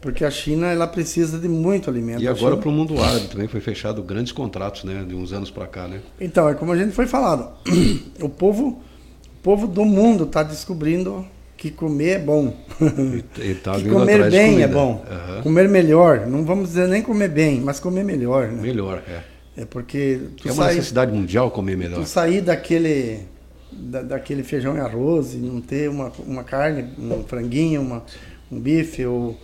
Porque 0.00 0.24
a 0.24 0.30
China 0.30 0.66
ela 0.66 0.86
precisa 0.86 1.38
de 1.38 1.48
muito 1.48 1.88
alimento. 1.88 2.20
E 2.20 2.26
agora 2.26 2.56
para 2.56 2.68
o 2.68 2.72
mundo 2.72 3.00
árabe 3.00 3.28
também 3.28 3.46
foi 3.46 3.60
fechado 3.60 4.02
grandes 4.02 4.32
contratos, 4.32 4.84
né, 4.84 5.04
de 5.06 5.14
uns 5.14 5.32
anos 5.32 5.50
para 5.50 5.66
cá, 5.66 5.86
né? 5.88 6.00
Então 6.20 6.48
é 6.48 6.54
como 6.54 6.72
a 6.72 6.76
gente 6.76 6.92
foi 6.92 7.06
falado, 7.06 7.50
o 8.20 8.28
povo, 8.28 8.80
o 9.38 9.42
povo 9.42 9.66
do 9.66 9.84
mundo 9.84 10.24
está 10.24 10.42
descobrindo 10.42 11.24
que 11.56 11.70
comer 11.70 12.08
é 12.10 12.18
bom. 12.18 12.56
E, 13.38 13.54
tá 13.54 13.76
que 13.78 13.88
comer 13.88 14.28
bem 14.28 14.62
é 14.62 14.66
bom. 14.66 15.04
Uhum. 15.08 15.42
Comer 15.42 15.68
melhor. 15.68 16.26
Não 16.26 16.44
vamos 16.44 16.70
dizer 16.70 16.88
nem 16.88 17.02
comer 17.02 17.28
bem, 17.28 17.60
mas 17.60 17.78
comer 17.78 18.02
melhor. 18.02 18.48
Né? 18.48 18.60
Melhor, 18.60 19.00
é. 19.08 19.22
É 19.56 19.64
porque. 19.64 20.18
é 20.44 20.52
uma 20.52 20.64
sair, 20.64 20.76
necessidade 20.76 21.12
mundial 21.12 21.50
comer 21.52 21.76
melhor. 21.76 22.00
Tu 22.00 22.06
sair 22.06 22.40
daquele, 22.40 23.20
da, 23.72 24.02
daquele 24.02 24.42
feijão 24.42 24.76
e 24.76 24.80
arroz 24.80 25.34
e 25.34 25.38
não 25.38 25.60
ter 25.60 25.88
uma, 25.88 26.12
uma 26.26 26.44
carne, 26.44 26.84
um 26.98 27.24
franguinho, 27.24 27.80
uma, 27.80 28.04
um 28.50 28.60
bife 28.60 29.04
ou. 29.04 29.38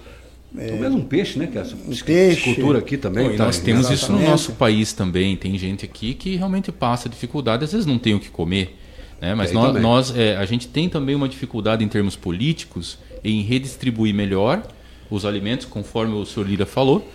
É, 0.57 0.73
ou 0.73 0.79
mesmo 0.79 0.99
um 0.99 1.05
peixe, 1.05 1.39
né? 1.39 1.47
Que 1.47 1.59
é 1.59 1.63
um 1.63 1.95
peixe. 2.05 2.55
cultura 2.55 2.79
aqui 2.79 2.97
também. 2.97 3.31
Bom, 3.31 3.37
tá, 3.37 3.45
nós 3.47 3.59
temos 3.59 3.91
exatamente. 3.91 4.03
isso 4.03 4.13
no 4.13 4.21
nosso 4.21 4.53
país 4.53 4.93
também. 4.93 5.37
Tem 5.37 5.59
gente 5.59 5.85
aqui 5.85 6.15
que 6.15 6.37
realmente 6.37 6.73
passa 6.73 7.09
dificuldade, 7.09 7.65
às 7.65 7.73
vezes 7.73 7.87
não 7.87 7.99
tem 7.99 8.15
o 8.15 8.21
que 8.21 8.31
comer. 8.31 8.77
Né? 9.21 9.35
Mas 9.35 9.53
nós, 9.53 9.81
nós 9.81 10.17
é, 10.17 10.37
a 10.37 10.47
gente 10.47 10.69
tem 10.69 10.89
também 10.89 11.15
uma 11.15 11.29
dificuldade 11.29 11.85
em 11.85 11.89
termos 11.89 12.17
políticos 12.17 12.99
em 13.23 13.43
redistribuir 13.43 14.15
melhor 14.15 14.63
os 15.11 15.25
alimentos, 15.25 15.67
conforme 15.67 16.15
o 16.15 16.25
senhor 16.25 16.49
Lira 16.49 16.67
falou. 16.67 17.07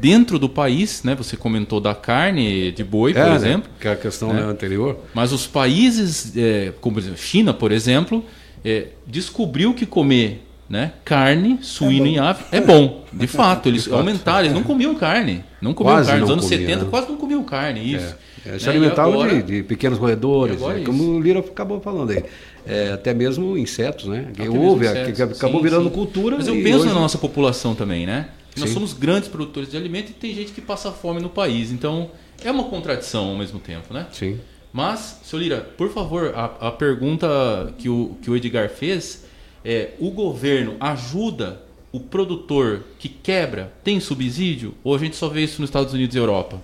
Dentro 0.00 0.38
do 0.38 0.48
país, 0.48 1.02
né, 1.04 1.14
você 1.14 1.36
comentou 1.36 1.80
da 1.80 1.94
carne 1.94 2.72
de 2.72 2.82
boi, 2.82 3.12
é, 3.12 3.14
por 3.14 3.30
né? 3.30 3.36
exemplo. 3.36 3.70
Que 3.78 3.88
é 3.88 3.92
a 3.92 3.96
questão 3.96 4.32
né? 4.32 4.42
anterior. 4.42 4.98
Mas 5.14 5.32
os 5.32 5.46
países, 5.46 6.36
é, 6.36 6.72
como 6.80 6.94
por 6.94 7.00
exemplo, 7.00 7.18
China, 7.18 7.54
por 7.54 7.70
exemplo, 7.70 8.24
é, 8.64 8.88
descobriu 9.06 9.74
que 9.74 9.86
comer 9.86 10.46
né? 10.72 10.92
Carne, 11.04 11.58
suíno 11.60 12.06
é 12.06 12.08
em 12.08 12.18
ave 12.18 12.44
é 12.50 12.58
bom. 12.58 13.04
De 13.12 13.26
fato, 13.28 13.68
eles 13.68 13.84
fato, 13.84 13.98
aumentaram, 13.98 14.46
eles 14.46 14.54
não 14.54 14.62
comiam 14.62 14.94
carne. 14.94 15.44
Não 15.60 15.74
comiam 15.74 15.96
quase 15.96 16.08
carne. 16.08 16.22
Nos 16.22 16.30
anos 16.30 16.44
comia, 16.44 16.58
70 16.60 16.84
né? 16.84 16.90
quase 16.90 17.08
não 17.10 17.16
comiam 17.18 17.44
carne, 17.44 17.94
isso. 17.94 18.16
É. 18.46 18.54
É, 18.54 18.58
se 18.58 18.64
né? 18.64 18.72
alimentavam 18.72 19.12
agora, 19.12 19.34
de, 19.34 19.42
de, 19.42 19.62
pequenos 19.62 19.98
roedores, 19.98 20.60
é, 20.62 20.80
como 20.80 21.04
o 21.04 21.20
Lira 21.20 21.40
acabou 21.40 21.78
falando 21.80 22.10
aí. 22.10 22.24
É, 22.66 22.92
até 22.92 23.12
mesmo 23.12 23.56
insetos, 23.56 24.06
né? 24.06 24.28
Houve, 24.48 24.86
insetos. 24.86 25.20
acabou 25.20 25.60
sim, 25.60 25.64
virando 25.64 25.88
sim. 25.90 25.94
cultura. 25.94 26.36
Mas 26.36 26.48
eu 26.48 26.54
penso 26.54 26.78
hoje... 26.78 26.86
na 26.86 26.94
nossa 26.94 27.18
população 27.18 27.74
também, 27.74 28.06
né? 28.06 28.28
Nós 28.56 28.68
sim. 28.68 28.74
somos 28.74 28.92
grandes 28.92 29.28
produtores 29.28 29.70
de 29.70 29.76
alimento 29.76 30.10
e 30.10 30.14
tem 30.14 30.34
gente 30.34 30.52
que 30.52 30.60
passa 30.60 30.92
fome 30.92 31.20
no 31.20 31.30
país. 31.30 31.70
Então, 31.72 32.10
é 32.44 32.50
uma 32.50 32.64
contradição 32.64 33.30
ao 33.30 33.36
mesmo 33.36 33.58
tempo, 33.58 33.94
né? 33.94 34.06
Sim. 34.12 34.38
Mas, 34.72 35.20
seu 35.24 35.38
Lira, 35.38 35.60
por 35.76 35.90
favor, 35.90 36.32
a, 36.34 36.44
a 36.68 36.70
pergunta 36.72 37.72
que 37.78 37.88
o, 37.88 38.16
que 38.22 38.30
o 38.30 38.36
Edgar 38.36 38.68
fez 38.70 39.24
é, 39.64 39.92
o 39.98 40.10
governo 40.10 40.76
ajuda 40.80 41.62
o 41.92 42.00
produtor 42.00 42.82
que 42.98 43.08
quebra? 43.08 43.72
Tem 43.84 44.00
subsídio? 44.00 44.74
Ou 44.82 44.94
a 44.94 44.98
gente 44.98 45.14
só 45.16 45.28
vê 45.28 45.42
isso 45.42 45.60
nos 45.60 45.68
Estados 45.68 45.92
Unidos 45.92 46.14
e 46.16 46.18
Europa? 46.18 46.60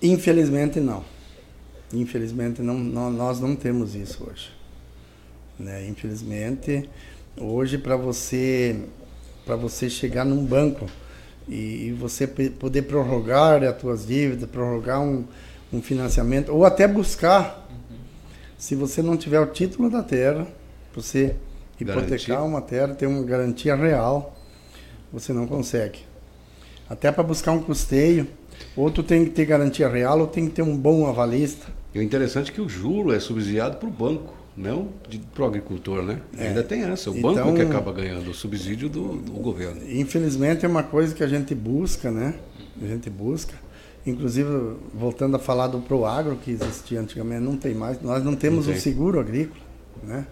Infelizmente 0.00 0.78
não. 0.80 1.04
Infelizmente, 1.92 2.60
não, 2.62 2.78
não- 2.78 3.10
nós 3.10 3.40
não 3.40 3.56
temos 3.56 3.94
isso 3.94 4.24
hoje. 4.30 4.50
Né? 5.58 5.88
Infelizmente, 5.88 6.88
hoje 7.36 7.78
para 7.78 7.96
você 7.96 8.80
para 9.48 9.56
você 9.56 9.88
chegar 9.88 10.26
num 10.26 10.44
banco 10.44 10.84
e, 11.48 11.86
e 11.86 11.92
você 11.92 12.26
poder 12.26 12.82
prorrogar 12.82 13.64
as 13.64 13.78
tuas 13.78 14.06
dívidas, 14.06 14.46
prorrogar 14.50 15.00
um, 15.00 15.24
um 15.72 15.80
financiamento 15.80 16.52
ou 16.52 16.66
até 16.66 16.86
buscar, 16.86 17.66
se 18.58 18.74
você 18.74 19.00
não 19.00 19.16
tiver 19.16 19.40
o 19.40 19.46
título 19.46 19.88
da 19.88 20.02
terra, 20.02 20.46
você 20.94 21.34
hipotecar 21.80 22.08
Garantia. 22.08 22.42
uma 22.42 22.60
terra, 22.60 22.94
ter 22.94 23.06
uma 23.06 23.22
garantia 23.22 23.74
real, 23.74 24.36
você 25.10 25.32
não 25.32 25.46
consegue. 25.46 26.00
Até 26.86 27.10
para 27.10 27.22
buscar 27.22 27.52
um 27.52 27.62
custeio, 27.62 28.28
ou 28.76 28.90
tu 28.90 29.02
tem 29.02 29.24
que 29.24 29.30
ter 29.30 29.46
garantia 29.46 29.88
real, 29.88 30.20
ou 30.20 30.26
tem 30.26 30.46
que 30.46 30.56
ter 30.56 30.62
um 30.62 30.76
bom 30.76 31.06
avalista. 31.06 31.68
E 31.94 31.98
o 31.98 32.02
interessante 32.02 32.50
é 32.50 32.54
que 32.54 32.60
o 32.60 32.68
juro 32.68 33.14
é 33.14 33.18
subsidiado 33.18 33.78
para 33.78 33.88
o 33.88 33.90
banco, 33.90 34.34
não 34.58 34.88
para 35.34 35.44
o 35.44 35.46
agricultor, 35.46 36.02
né? 36.02 36.20
Ainda 36.36 36.62
tem 36.64 36.82
essa. 36.82 37.10
O 37.10 37.16
Então- 37.16 37.34
banco 37.34 37.54
que 37.54 37.62
acaba 37.62 37.92
ganhando 37.92 38.30
o 38.30 38.34
subsídio 38.34 38.88
do, 38.88 39.16
do 39.16 39.32
governo. 39.32 39.80
Infelizmente 39.88 40.66
é 40.66 40.68
uma 40.68 40.82
coisa 40.82 41.14
que 41.14 41.22
a 41.22 41.28
gente 41.28 41.54
busca, 41.54 42.10
né? 42.10 42.34
A 42.82 42.86
gente 42.86 43.08
busca. 43.08 43.54
Inclusive, 44.04 44.48
voltando 44.92 45.36
a 45.36 45.38
falar 45.38 45.68
do 45.68 45.78
Proagro, 45.78 46.36
que 46.36 46.50
existia 46.50 47.00
antigamente, 47.00 47.42
não 47.42 47.56
tem 47.56 47.74
mais. 47.74 48.00
Nós 48.02 48.24
não 48.24 48.34
temos 48.34 48.66
Não 48.66 48.74
o 48.74 48.76
seguro 48.78 49.20
agrícola, 49.20 49.60
né? 50.02 50.26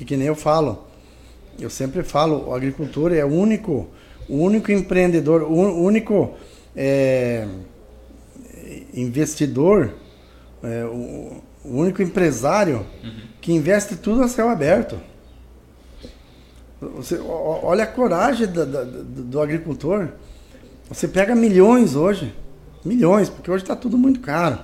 E 0.00 0.04
que 0.04 0.16
nem 0.16 0.28
eu 0.28 0.34
falo, 0.36 0.84
eu 1.58 1.70
sempre 1.70 2.02
falo, 2.02 2.48
o 2.48 2.54
agricultor 2.54 3.12
é 3.12 3.24
o 3.24 3.28
único, 3.28 3.88
o 4.28 4.36
único 4.36 4.70
empreendedor, 4.70 5.42
o 5.42 5.82
único 5.82 6.34
é, 6.74 7.48
investidor, 8.94 9.94
é, 10.62 10.84
o, 10.84 11.42
o 11.64 11.78
único 11.78 12.02
empresário 12.02 12.84
que 13.46 13.52
investe 13.52 13.94
tudo 13.94 14.24
a 14.24 14.28
céu 14.28 14.48
aberto. 14.48 14.98
Você, 16.80 17.16
olha 17.16 17.84
a 17.84 17.86
coragem 17.86 18.48
da- 18.48 18.64
do, 18.64 19.04
do 19.04 19.40
agricultor. 19.40 20.08
Você 20.88 21.06
pega 21.06 21.32
milhões 21.32 21.94
hoje, 21.94 22.34
milhões, 22.84 23.30
porque 23.30 23.48
hoje 23.48 23.62
está 23.62 23.76
tudo 23.76 23.96
muito 23.96 24.18
caro. 24.18 24.58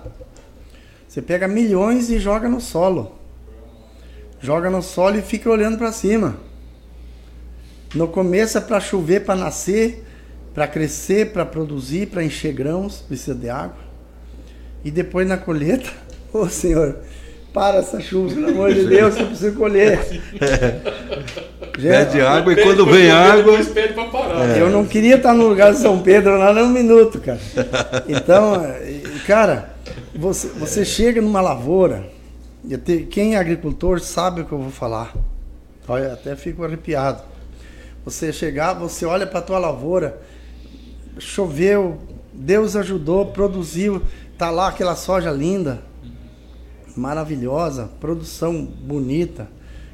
Você 1.09 1.23
pega 1.23 1.47
milhões 1.47 2.11
e 2.11 2.19
joga 2.19 2.49
no 2.49 2.61
solo. 2.61 3.13
Joga 4.41 4.69
no 4.69 4.83
solo 4.83 5.17
e 5.17 5.23
fica 5.23 5.49
olhando 5.49 5.79
para 5.79 5.93
cima. 5.93 6.35
No 7.95 8.09
começo 8.09 8.59
é 8.59 8.61
para 8.61 8.81
chover, 8.81 9.25
para 9.25 9.37
nascer, 9.37 10.05
para 10.53 10.67
crescer, 10.67 11.33
para 11.33 11.47
produzir, 11.47 12.09
para 12.09 12.25
encher 12.25 12.53
grãos, 12.53 12.97
precisa 12.97 13.33
de 13.37 13.49
água. 13.49 13.77
E 14.85 14.91
depois 14.91 15.25
na 15.29 15.37
colheita, 15.37 15.89
ô 16.35 16.49
senhor, 16.49 16.99
para 17.53 17.79
essa 17.79 18.01
chuva, 18.01 18.35
pelo 18.35 18.49
amor 18.49 18.73
de 18.73 18.87
Deus, 18.87 19.17
eu 19.17 19.27
preciso 19.27 19.57
colher. 19.57 20.23
Pede 21.73 22.21
água 22.21 22.53
e 22.53 22.63
quando 22.63 22.87
vem 22.87 23.11
água. 23.11 23.59
Eu 24.59 24.71
não 24.71 24.87
queria 24.87 25.17
estar 25.17 25.35
no 25.35 25.49
lugar 25.49 25.73
de 25.73 25.79
São 25.79 26.01
Pedro 26.01 26.39
lá 26.39 26.53
nem 26.53 26.65
um 26.65 26.71
minuto, 26.71 27.21
cara. 27.21 27.41
Então, 28.09 28.63
cara, 29.27 29.75
você, 30.15 30.49
você 30.49 30.85
chega 30.85 31.21
numa 31.21 31.41
lavoura, 31.41 32.07
e 32.65 32.77
quem 33.05 33.35
é 33.35 33.39
agricultor 33.39 34.01
sabe 34.01 34.43
o 34.43 34.45
que 34.45 34.53
eu 34.53 34.59
vou 34.59 34.71
falar. 34.71 35.13
Olha, 35.87 36.13
até 36.13 36.37
fico 36.37 36.65
arrepiado. 36.65 37.23
Você 38.05 38.33
chegar, 38.33 38.75
você 38.75 39.05
olha 39.05 39.27
para 39.27 39.43
tua 39.43 39.59
lavoura, 39.59 40.21
choveu, 41.19 41.99
Deus 42.33 42.75
ajudou, 42.77 43.27
produziu, 43.27 44.03
tá 44.39 44.51
lá 44.51 44.69
aquela 44.69 44.97
soja 44.97 45.31
linda, 45.31 45.83
maravilhosa, 46.97 47.91
produção 48.01 48.65
bonita, 48.65 49.49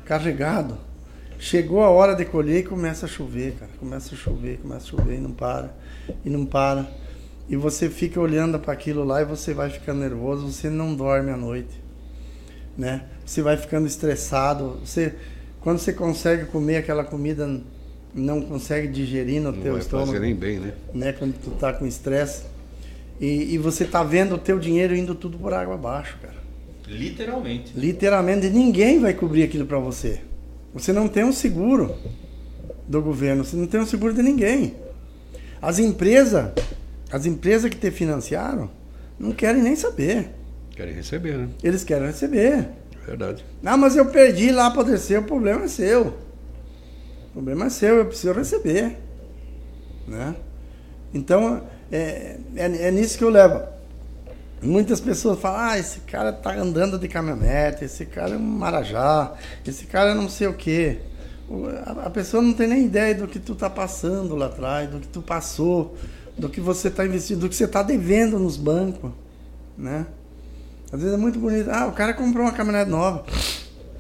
carregado. 0.05 0.77
Chegou 1.39 1.83
a 1.83 1.89
hora 1.89 2.15
de 2.15 2.25
colher 2.25 2.61
e 2.61 2.63
começa 2.65 3.07
a 3.07 3.09
chover, 3.09 3.55
cara. 3.55 3.71
Começa 3.79 4.15
a 4.15 4.19
chover, 4.19 4.59
começa 4.59 4.87
a 4.87 4.89
chover 4.89 5.17
e 5.17 5.21
não 5.21 5.31
para. 5.31 5.75
E 6.25 6.31
não 6.31 6.45
para. 6.45 6.89
E 7.49 7.57
você 7.57 7.89
fica 7.89 8.21
olhando 8.21 8.59
para 8.59 8.73
aquilo 8.73 9.05
lá 9.05 9.23
e 9.23 9.25
você 9.25 9.55
vai 9.55 9.71
ficando 9.71 10.01
nervoso, 10.01 10.51
você 10.51 10.69
não 10.69 10.95
dorme 10.95 11.31
à 11.31 11.37
noite. 11.37 11.81
Né? 12.77 13.05
Você 13.25 13.41
vai 13.41 13.57
ficando 13.57 13.87
estressado. 13.87 14.81
Você 14.85 15.15
quando 15.61 15.79
você 15.79 15.93
consegue 15.93 16.47
comer 16.47 16.77
aquela 16.77 17.05
comida 17.05 17.61
não 18.15 18.41
consegue 18.41 18.89
digerir 18.89 19.41
no 19.41 19.53
Não 19.53 19.61
teu 19.61 19.73
vai 19.73 19.83
estômago 19.83 20.13
fazer 20.13 20.21
nem 20.21 20.35
bem, 20.35 20.59
né? 20.59 20.73
né, 20.95 21.13
quando 21.13 21.35
tu 21.39 21.51
tá 21.51 21.73
com 21.73 21.87
estresse. 21.87 22.45
E, 23.21 23.55
e 23.55 23.59
você 23.59 23.85
tá 23.85 24.03
vendo 24.03 24.37
o 24.37 24.39
teu 24.39 24.59
dinheiro 24.59 24.95
indo 24.95 25.15
tudo 25.15 25.37
por 25.39 25.53
água 25.53 25.75
abaixo, 25.75 26.17
cara. 26.23 26.38
Literalmente. 26.89 27.73
Literalmente, 27.77 28.49
ninguém 28.49 28.99
vai 28.99 29.13
cobrir 29.13 29.43
aquilo 29.43 29.67
para 29.67 29.79
você. 29.79 30.21
Você 30.73 30.93
não 30.93 31.07
tem 31.07 31.23
um 31.25 31.33
seguro 31.33 31.95
do 32.87 33.03
governo, 33.03 33.45
você 33.45 33.57
não 33.57 33.67
tem 33.67 33.81
um 33.81 33.87
seguro 33.87 34.15
de 34.15 34.23
ninguém. 34.23 34.75
As 35.61 35.79
empresas, 35.79 36.51
as 37.11 37.27
empresas 37.27 37.71
que 37.71 37.77
te 37.77 37.91
financiaram, 37.91 38.71
não 39.19 39.33
querem 39.33 39.63
nem 39.63 39.77
saber. 39.77 40.31
Querem 40.71 40.95
receber, 40.95 41.37
né? 41.37 41.49
Eles 41.63 41.85
querem 41.85 42.07
receber. 42.07 42.69
Verdade. 43.05 43.45
Ah, 43.65 43.77
mas 43.77 43.97
eu 43.97 44.07
perdi 44.07 44.51
lá 44.51 44.71
para 44.71 44.85
descer, 44.85 45.19
o 45.19 45.25
problema 45.25 45.65
é 45.65 45.69
seu. 45.69 46.15
O 47.29 47.33
problema 47.33 47.67
é 47.67 47.71
seu, 47.71 47.97
eu 47.97 48.07
preciso 48.07 48.33
receber. 48.33 48.97
Né? 50.07 50.35
Então, 51.13 51.63
é, 51.91 52.37
é, 52.57 52.65
é 52.65 52.91
nisso 52.91 53.19
que 53.19 53.25
eu 53.25 53.31
levo. 53.31 53.63
Muitas 54.61 55.01
pessoas 55.01 55.39
falam, 55.39 55.61
ah, 55.61 55.79
esse 55.79 56.01
cara 56.01 56.33
tá 56.33 56.53
andando 56.53 56.99
de 56.99 57.07
caminhonete, 57.07 57.85
esse 57.85 58.05
cara 58.05 58.35
é 58.35 58.37
um 58.37 58.41
marajá, 58.41 59.35
esse 59.65 59.87
cara 59.87 60.11
é 60.11 60.15
não 60.15 60.29
sei 60.29 60.49
o 60.49 60.55
quê. 60.55 60.99
A 62.05 62.11
pessoa 62.11 62.43
não 62.43 62.53
tem 62.53 62.67
nem 62.67 62.85
ideia 62.85 63.15
do 63.15 63.29
que 63.29 63.39
tu 63.39 63.55
tá 63.55 63.71
passando 63.71 64.35
lá 64.35 64.47
atrás, 64.47 64.91
do 64.91 64.99
que 64.99 65.07
tu 65.07 65.23
passou, 65.23 65.97
do 66.37 66.49
que 66.49 66.61
você 66.61 66.91
tá 66.91 67.07
investindo, 67.07 67.41
do 67.41 67.49
que 67.49 67.55
você 67.55 67.69
tá 67.69 67.83
devendo 67.83 68.39
nos 68.39 68.57
bancos, 68.57 69.13
né? 69.77 70.07
Às 70.93 71.01
vezes 71.01 71.15
é 71.15 71.19
muito 71.19 71.39
bonito. 71.39 71.71
Ah, 71.71 71.87
o 71.87 71.93
cara 71.93 72.13
comprou 72.13 72.45
uma 72.45 72.53
caminhonete 72.53 72.91
nova. 72.91 73.25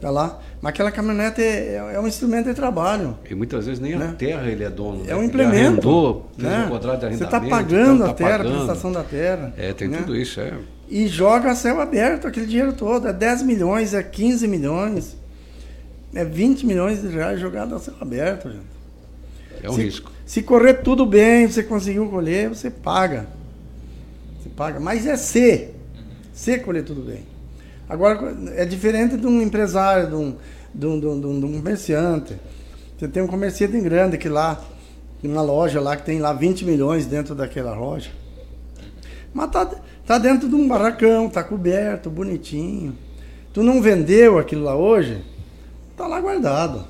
Tá 0.01 0.10
lá. 0.10 0.40
Mas 0.60 0.70
aquela 0.70 0.90
caminhonete 0.90 1.40
é, 1.40 1.93
é 1.94 2.01
um 2.01 2.06
instrumento 2.09 2.47
de 2.47 2.55
trabalho. 2.55 3.16
E 3.30 3.35
muitas 3.35 3.66
vezes 3.66 3.80
nem 3.80 3.94
a 3.94 3.98
Né? 3.98 4.14
terra 4.18 4.47
ele 4.48 4.64
é 4.64 4.70
dono. 4.70 5.05
É 5.05 5.09
né? 5.09 5.14
um 5.14 5.18
Ele 5.18 5.26
implemento. 5.28 5.56
arrendou, 5.89 6.30
fez 6.36 6.48
né? 6.48 6.64
um 6.66 6.68
contrato 6.70 6.94
de 6.94 7.01
Você 7.01 7.06
arrendamento. 7.24 7.24
está 7.36 7.40
pagando 7.56 7.94
então 7.94 8.06
a 8.06 8.09
tá 8.09 8.14
terra, 8.14 8.35
a 8.35 8.39
pagando. 8.39 8.55
prestação 8.56 8.93
da 8.93 9.05
terra. 9.05 9.55
É, 9.56 9.72
tem 9.72 9.86
né? 9.89 9.98
tudo 9.98 10.16
isso, 10.16 10.40
é. 10.40 10.52
E 10.89 11.06
joga 11.06 11.51
a 11.52 11.55
céu 11.55 11.80
aberto 11.80 12.26
aquele 12.26 12.47
dinheiro 12.47 12.72
todo. 12.72 13.06
É 13.06 13.12
10 13.12 13.43
milhões, 13.43 13.94
é 13.94 14.02
15 14.02 14.48
milhões, 14.48 15.16
é 16.14 16.24
20 16.24 16.66
milhões 16.66 17.02
de 17.02 17.09
reais 17.09 17.39
jogados 17.39 17.74
a 17.74 17.78
céu 17.78 17.94
aberto, 18.01 18.51
gente. 18.51 18.78
É 19.62 19.70
um 19.70 19.74
se, 19.74 19.82
risco. 19.82 20.10
Se 20.26 20.43
correr 20.43 20.74
tudo 20.82 21.06
bem, 21.06 21.47
você 21.47 21.62
conseguiu 21.62 22.09
colher, 22.09 22.48
você 22.48 22.68
paga. 22.70 23.26
Você 24.43 24.48
paga. 24.48 24.80
Mas 24.80 25.06
é 25.06 25.16
se. 25.16 25.68
Se 26.32 26.59
colher 26.59 26.85
tudo 26.85 27.02
bem. 27.02 27.24
Agora, 27.89 28.36
é 28.55 28.65
diferente 28.65 29.16
de 29.16 29.27
um 29.27 29.40
empresário, 29.40 30.09
de 30.09 30.15
um, 30.15 30.36
de 30.74 30.86
um, 30.86 31.01
de 31.01 31.06
um, 31.06 31.40
de 31.40 31.47
um- 31.47 31.52
comerciante. 31.59 32.36
Você 32.98 33.09
tem 33.09 33.23
um 33.23 33.27
comerciante 33.27 33.81
grande 33.81 34.19
que 34.19 34.28
lá, 34.28 34.60
uma 35.23 35.40
loja 35.43 35.81
lá 35.81 35.97
que 35.97 36.05
tem 36.05 36.19
lá 36.19 36.32
20 36.32 36.65
milhões 36.65 37.06
dentro 37.06 37.35
daquela 37.35 37.74
loja. 37.74 38.10
Mas 39.32 39.51
tá, 39.51 39.66
tá 40.06 40.19
dentro 40.19 40.48
de 40.48 40.55
um 40.55 40.66
barracão, 40.69 41.28
tá 41.28 41.43
coberto, 41.43 42.10
bonitinho. 42.10 42.94
Tu 43.52 43.62
não 43.62 43.81
vendeu 43.81 44.39
aquilo 44.39 44.65
lá 44.65 44.77
hoje, 44.77 45.23
tá 45.97 46.06
lá 46.06 46.20
guardado. 46.20 46.85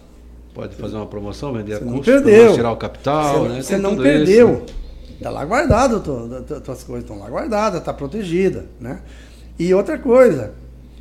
Pode 0.54 0.74
fazer 0.76 0.96
uma 0.96 1.06
promoção, 1.06 1.52
vender 1.52 1.74
a 1.74 1.78
Você 1.78 1.84
não 1.84 1.92
custo, 1.98 2.04
perdeu. 2.12 2.54
tirar 2.54 2.72
o 2.72 2.76
capital, 2.76 3.42
Você, 3.44 3.48
né? 3.48 3.62
você 3.62 3.74
Tem 3.74 3.82
não 3.82 3.96
perdeu. 3.96 4.64
isso. 4.66 4.74
Tá 5.22 5.30
lá 5.30 5.44
guardado, 5.44 6.00
tu, 6.00 6.42
tu, 6.46 6.60
tuas 6.60 6.82
coisas 6.84 7.04
estão 7.04 7.18
lá 7.18 7.28
guardadas, 7.28 7.82
tá 7.82 7.92
protegida, 7.92 8.66
né? 8.80 9.00
E 9.58 9.72
outra 9.74 9.98
coisa, 9.98 10.52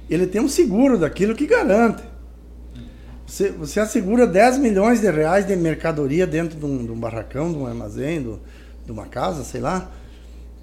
ele 0.10 0.28
tem 0.28 0.42
um 0.42 0.48
seguro 0.48 0.98
daquilo 0.98 1.36
que 1.36 1.46
garante. 1.46 2.04
Você, 3.26 3.50
você 3.52 3.80
assegura 3.80 4.26
10 4.26 4.58
milhões 4.58 5.02
de 5.02 5.12
reais 5.12 5.46
de 5.46 5.56
mercadoria 5.56 6.26
dentro 6.26 6.58
de 6.58 6.66
um, 6.66 6.86
de 6.86 6.92
um 6.92 7.00
barracão, 7.00 7.52
de 7.52 7.58
um 7.58 7.68
armazém, 7.68 8.22
do- 8.22 8.40
de 8.86 8.92
uma 8.92 9.06
casa, 9.06 9.44
sei 9.44 9.60
lá. 9.60 9.92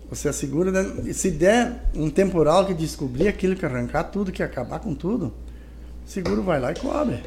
Você 0.09 0.29
assegura, 0.29 0.71
né? 0.71 1.03
E 1.05 1.13
se 1.13 1.31
der 1.31 1.91
um 1.95 2.09
temporal 2.09 2.65
que 2.65 2.73
descobrir 2.73 3.29
aquilo 3.29 3.55
que 3.55 3.67
arrancar 3.67 4.05
tudo, 4.05 4.33
que 4.33 4.43
acabar 4.43 4.79
com 4.79 4.95
tudo, 4.95 5.27
o 6.07 6.09
seguro 6.11 6.43
vai 6.43 6.59
lá 6.59 6.73
e 6.73 6.75
cobre. 6.75 7.21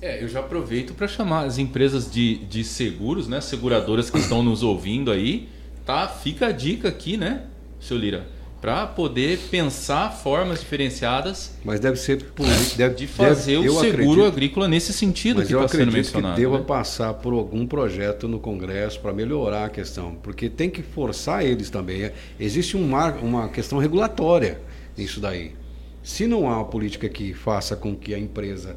É, 0.00 0.22
eu 0.22 0.28
já 0.28 0.40
aproveito 0.40 0.94
para 0.94 1.06
chamar 1.08 1.44
as 1.46 1.58
empresas 1.58 2.10
de, 2.10 2.36
de 2.46 2.62
seguros, 2.64 3.26
né? 3.28 3.40
Seguradoras 3.40 4.08
que 4.08 4.18
estão 4.18 4.42
nos 4.42 4.62
ouvindo 4.62 5.10
aí, 5.10 5.48
tá? 5.84 6.06
Fica 6.08 6.46
a 6.46 6.52
dica 6.52 6.88
aqui, 6.88 7.16
né, 7.16 7.44
seu 7.80 7.96
Lira? 7.96 8.26
Para 8.60 8.86
poder 8.86 9.38
pensar 9.50 10.10
formas 10.10 10.60
diferenciadas 10.60 11.52
Mas 11.64 11.80
deve 11.80 11.96
ser 11.96 12.22
por 12.32 12.44
deve, 12.76 12.94
de 12.94 13.06
fazer 13.06 13.54
deve- 13.56 13.68
o 13.70 13.80
seguro 13.80 13.96
acredito- 14.10 14.24
agrícola 14.26 14.68
nesse 14.68 14.92
sentido 14.92 15.38
Mas 15.38 15.48
que 15.48 15.54
está 15.54 15.66
sendo 15.68 15.80
acredito 15.88 15.92
que 15.94 16.14
mencionado. 16.16 16.40
deva 16.40 16.58
né? 16.58 16.64
passar 16.66 17.14
por 17.14 17.32
algum 17.32 17.66
projeto 17.66 18.28
no 18.28 18.38
Congresso 18.38 19.00
para 19.00 19.12
melhorar 19.14 19.64
a 19.64 19.68
questão, 19.70 20.14
porque 20.22 20.50
tem 20.50 20.68
que 20.68 20.82
forçar 20.82 21.42
eles 21.44 21.70
também. 21.70 22.02
É, 22.02 22.12
Existe 22.38 22.76
um 22.76 22.86
mar- 22.86 23.18
uma 23.22 23.48
questão 23.48 23.78
regulatória 23.78 24.60
nisso 24.96 25.20
daí. 25.20 25.52
Se 26.02 26.26
não 26.26 26.46
há 26.50 26.56
uma 26.56 26.64
política 26.66 27.08
que 27.08 27.32
faça 27.32 27.74
com 27.74 27.94
que 27.96 28.14
a 28.14 28.18
empresa 28.18 28.76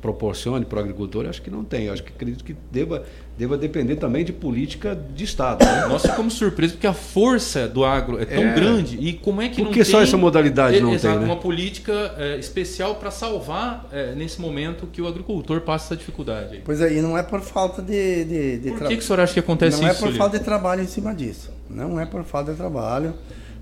proporcione 0.00 0.64
para 0.64 0.78
o 0.78 0.80
agricultor, 0.82 1.26
acho 1.26 1.40
que 1.42 1.50
não 1.50 1.64
tem. 1.64 1.88
Acho 1.88 2.02
que 2.02 2.10
acredito 2.12 2.42
que 2.44 2.56
deva, 2.70 3.04
deva 3.38 3.56
depender 3.56 3.96
também 3.96 4.24
de 4.24 4.32
política 4.32 4.94
de 5.14 5.24
Estado. 5.24 5.64
Né? 5.64 5.86
Nós 5.88 6.02
ficamos 6.02 6.34
surpresos 6.34 6.74
porque 6.74 6.86
a 6.86 6.92
força 6.92 7.66
do 7.66 7.84
agro 7.84 8.20
é 8.20 8.24
tão 8.26 8.42
É. 8.42 8.54
grande 8.54 8.98
e 9.00 9.14
como 9.14 9.40
é 9.40 9.48
que 9.48 9.56
Por 9.56 9.64
não 9.64 9.70
que 9.72 9.82
tem 9.82 9.90
só 9.90 10.02
essa 10.02 10.16
modalidade 10.18 10.80
não 10.80 10.92
exato, 10.92 11.18
tem, 11.18 11.26
né? 11.26 11.32
uma 11.32 11.40
política 11.40 12.14
é, 12.18 12.36
especial 12.38 12.96
para 12.96 13.10
salvar 13.10 13.88
é, 13.90 14.14
nesse 14.14 14.40
momento 14.40 14.86
que 14.86 15.00
o 15.00 15.06
agricultor 15.08 15.60
passa 15.62 15.86
essa 15.86 15.96
dificuldade. 15.96 16.56
aí? 16.56 16.62
Pois 16.64 16.80
é, 16.80 16.92
e 16.92 17.00
não 17.00 17.16
é 17.16 17.22
por 17.22 17.40
falta 17.40 17.80
de, 17.80 18.24
de, 18.24 18.58
de 18.58 18.68
Por 18.70 18.78
tra- 18.80 18.88
que, 18.88 18.96
que 18.96 19.02
o 19.02 19.06
senhor 19.06 19.20
acha 19.20 19.32
que 19.32 19.40
acontece 19.40 19.80
Não 19.80 19.88
é 19.88 19.90
isso? 19.92 20.00
por 20.00 20.06
Lili? 20.06 20.18
falta 20.18 20.38
de 20.38 20.44
trabalho 20.44 20.82
em 20.82 20.86
cima 20.86 21.14
disso. 21.14 21.50
Não 21.70 21.98
é 21.98 22.04
por 22.06 22.22
falta 22.24 22.50
de 22.52 22.56
trabalho. 22.58 23.14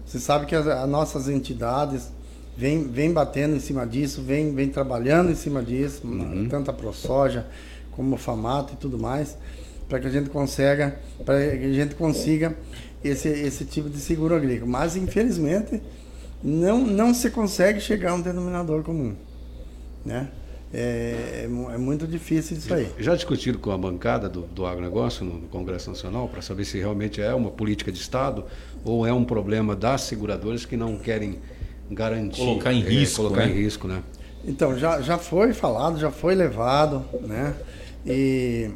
Você 0.05 0.19
sabe 0.19 0.47
que 0.47 0.55
as, 0.57 0.67
as 0.67 0.89
nossas 0.89 1.29
entidades 1.29 2.13
vêm 2.57 2.89
vem 2.89 3.13
batendo 3.13 3.55
em 3.55 3.61
cima 3.61 3.87
disso, 3.87 4.21
vêm 4.21 4.53
vem 4.53 4.69
trabalhando 4.69 5.31
em 5.31 5.35
cima 5.37 5.63
disso, 5.63 6.01
Uhum. 6.05 6.49
tanto 6.51 6.71
a 6.71 6.75
ProSoja 6.75 7.47
como 7.93 8.15
o 8.15 8.19
Famato 8.19 8.75
e 8.75 8.77
tudo 8.77 8.99
mais, 8.99 9.37
para 9.89 10.01
que 10.01 10.07
a 10.07 10.11
gente 10.11 10.31
consiga, 10.31 10.99
para 11.25 11.39
que 11.57 11.65
a 11.65 11.73
gente 11.73 11.95
consiga 11.95 12.57
esse, 13.03 13.29
esse 13.29 13.65
tipo 13.65 13.89
de 13.89 13.99
seguro 13.99 14.35
agrícola. 14.35 14.71
Mas 14.71 14.97
infelizmente 14.97 15.81
não, 16.43 16.85
não 16.85 17.13
se 17.13 17.31
consegue 17.31 17.81
chegar 17.81 18.13
a 18.13 18.15
um 18.15 18.21
denominador 18.21 18.83
comum. 18.83 19.15
Né? 20.05 20.29
É, 20.73 21.45
é 21.45 21.75
é 21.75 21.79
muito 21.79 22.07
difícil 22.07 22.57
isso 22.57 22.73
aí. 22.73 22.89
Já 22.99 23.15
discutiram 23.15 23.59
com 23.59 23.73
a 23.73 23.79
bancada 23.79 24.29
do, 24.29 24.43
do 24.43 24.65
agronegócio 24.65 25.25
no, 25.25 25.35
no 25.35 25.49
Congresso 25.49 25.91
Nacional 25.91 26.29
para 26.29 26.41
saber 26.41 26.65
se 26.65 26.79
realmente 26.79 27.21
é 27.21 27.35
uma 27.35 27.51
política 27.51 27.91
de 27.91 27.99
Estado 27.99 28.45
ou 28.85 29.07
é 29.07 29.13
um 29.13 29.25
problema 29.25 29.75
das 29.75 30.03
seguradoras 30.03 30.65
que 30.65 30.77
não 30.77 30.97
querem 30.97 31.39
garantir. 31.91 32.41
Colocar 32.41 32.73
em 32.73 32.83
é, 32.83 32.89
risco, 32.89 33.17
Colocar 33.17 33.47
né? 33.47 33.53
em 33.53 33.55
risco, 33.55 33.89
né? 33.89 34.03
Então, 34.45 34.79
já, 34.79 35.03
já 35.03 35.19
foi 35.19 35.53
falado, 35.53 35.99
já 35.99 36.11
foi 36.11 36.35
levado, 36.35 37.05
né? 37.21 37.55
E 38.07 38.71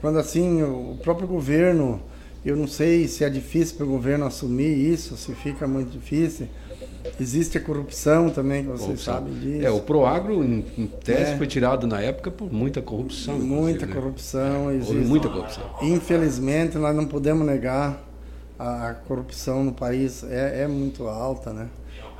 quando 0.00 0.18
assim, 0.18 0.62
o 0.62 0.96
próprio 1.02 1.26
governo, 1.28 2.00
eu 2.44 2.56
não 2.56 2.66
sei 2.66 3.06
se 3.06 3.24
é 3.24 3.30
difícil 3.30 3.76
para 3.76 3.86
o 3.86 3.88
governo 3.88 4.24
assumir 4.26 4.74
isso, 4.76 5.16
se 5.16 5.34
fica 5.34 5.66
muito 5.66 5.90
difícil. 5.90 6.48
Existe 7.18 7.56
a 7.56 7.60
corrupção 7.60 8.28
também, 8.30 8.62
que 8.62 8.68
vocês 8.68 8.82
Corrupção. 8.82 9.14
sabem 9.14 9.34
disso. 9.34 9.66
É, 9.66 9.70
o 9.70 9.80
Proagro, 9.80 10.44
em, 10.44 10.64
em 10.76 10.86
tese, 10.86 11.32
É. 11.32 11.36
foi 11.36 11.46
tirado 11.46 11.86
na 11.86 12.00
época 12.00 12.30
por 12.30 12.52
muita 12.52 12.82
corrupção. 12.82 13.38
Muita 13.38 13.86
né? 13.86 13.94
corrupção 13.94 14.64
Houve 14.64 14.76
existe. 14.76 14.94
muita 15.08 15.28
corrupção. 15.28 15.64
Infelizmente, 15.82 16.76
nós 16.78 16.94
não 16.94 17.06
podemos 17.06 17.46
negar 17.46 18.02
a, 18.58 18.88
a 18.90 18.94
corrupção 18.94 19.64
no 19.64 19.72
país 19.72 20.22
é, 20.24 20.62
é 20.64 20.68
muito 20.68 21.06
alta, 21.08 21.52
né? 21.52 21.68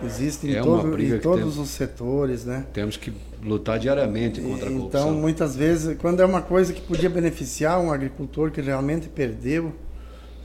Existe 0.03 0.47
em, 0.49 0.55
É 0.55 0.63
uma 0.63 0.83
todo- 0.83 1.03
em 1.03 1.19
todos 1.19 1.39
temos. 1.41 1.59
os 1.59 1.69
setores, 1.71 2.45
né? 2.45 2.67
Temos 2.73 2.97
que 2.97 3.13
lutar 3.43 3.79
diariamente 3.79 4.41
contra 4.41 4.69
a 4.69 4.73
corrupção. 4.73 5.01
Então, 5.11 5.21
muitas 5.21 5.55
vezes, 5.55 5.97
quando 5.99 6.21
é 6.21 6.25
uma 6.25 6.41
coisa 6.41 6.73
que 6.73 6.81
podia 6.81 7.11
beneficiar 7.11 7.79
um 7.81 7.93
agricultor 7.93 8.51
que 8.51 8.61
realmente 8.63 9.09
perdeu, 9.09 9.75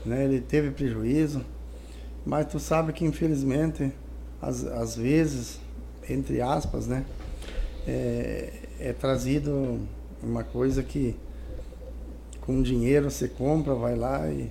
né, 0.04 0.24
ele 0.24 0.40
teve 0.40 0.70
prejuízo, 0.70 1.42
mas 2.24 2.46
tu 2.46 2.58
sabe 2.60 2.92
que 2.92 3.04
infelizmente, 3.04 3.90
às, 4.42 4.64
às 4.66 4.94
vezes, 4.96 5.58
entre 6.08 6.40
aspas, 6.42 6.86
né, 6.86 7.04
é, 7.88 8.52
é 8.78 8.92
trazido 8.92 9.80
uma 10.22 10.44
coisa 10.44 10.82
que 10.82 11.16
com 12.42 12.62
dinheiro 12.62 13.10
você 13.10 13.26
compra, 13.26 13.74
vai 13.74 13.96
lá 13.96 14.28
e, 14.30 14.50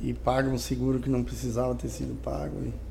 e 0.00 0.12
paga 0.12 0.48
um 0.50 0.58
seguro 0.58 0.98
que 0.98 1.08
não 1.08 1.22
precisava 1.22 1.74
ter 1.74 1.88
sido 1.88 2.14
pago. 2.22 2.56
e, 2.64 2.87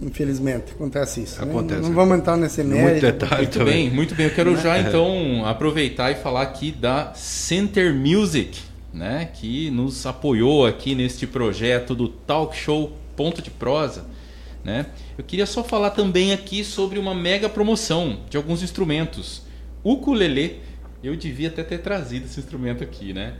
infelizmente, 0.00 0.72
acontece 0.72 1.22
isso. 1.22 1.44
né? 1.44 1.50
Acontece. 1.50 1.80
Não, 1.82 1.92
vamos 1.92 2.18
entrar 2.18 2.36
nesse 2.36 2.62
Muito 2.62 2.76
mérito. 2.82 3.00
detalhe 3.06 3.42
Muito 3.42 3.58
também. 3.58 3.74
bem, 3.88 3.90
muito 3.94 4.14
bem. 4.14 4.26
Eu 4.26 4.34
quero 4.34 4.56
já 4.60 4.78
então 4.78 5.44
aproveitar 5.46 6.10
e 6.10 6.14
falar 6.14 6.42
aqui 6.42 6.72
da 6.72 7.12
Center 7.14 7.94
Music, 7.94 8.60
né, 8.92 9.28
que 9.34 9.70
nos 9.70 10.06
apoiou 10.06 10.64
aqui 10.66 10.94
neste 10.94 11.26
projeto 11.26 11.94
do 11.94 12.08
Talk 12.08 12.56
Show 12.56 12.92
Ponto 13.16 13.42
de 13.42 13.50
Prosa, 13.50 14.04
né? 14.64 14.86
Eu 15.18 15.22
queria 15.24 15.46
só 15.46 15.62
falar 15.62 15.90
também 15.90 16.32
aqui 16.32 16.64
sobre 16.64 16.98
uma 16.98 17.14
mega 17.14 17.48
promoção 17.48 18.20
de 18.30 18.36
alguns 18.36 18.62
instrumentos. 18.62 19.42
Ukulele, 19.84 20.60
eu 21.02 21.14
devia 21.14 21.48
até 21.48 21.62
ter 21.62 21.78
trazido 21.78 22.24
esse 22.24 22.40
instrumento 22.40 22.82
aqui, 22.82 23.12
né? 23.12 23.34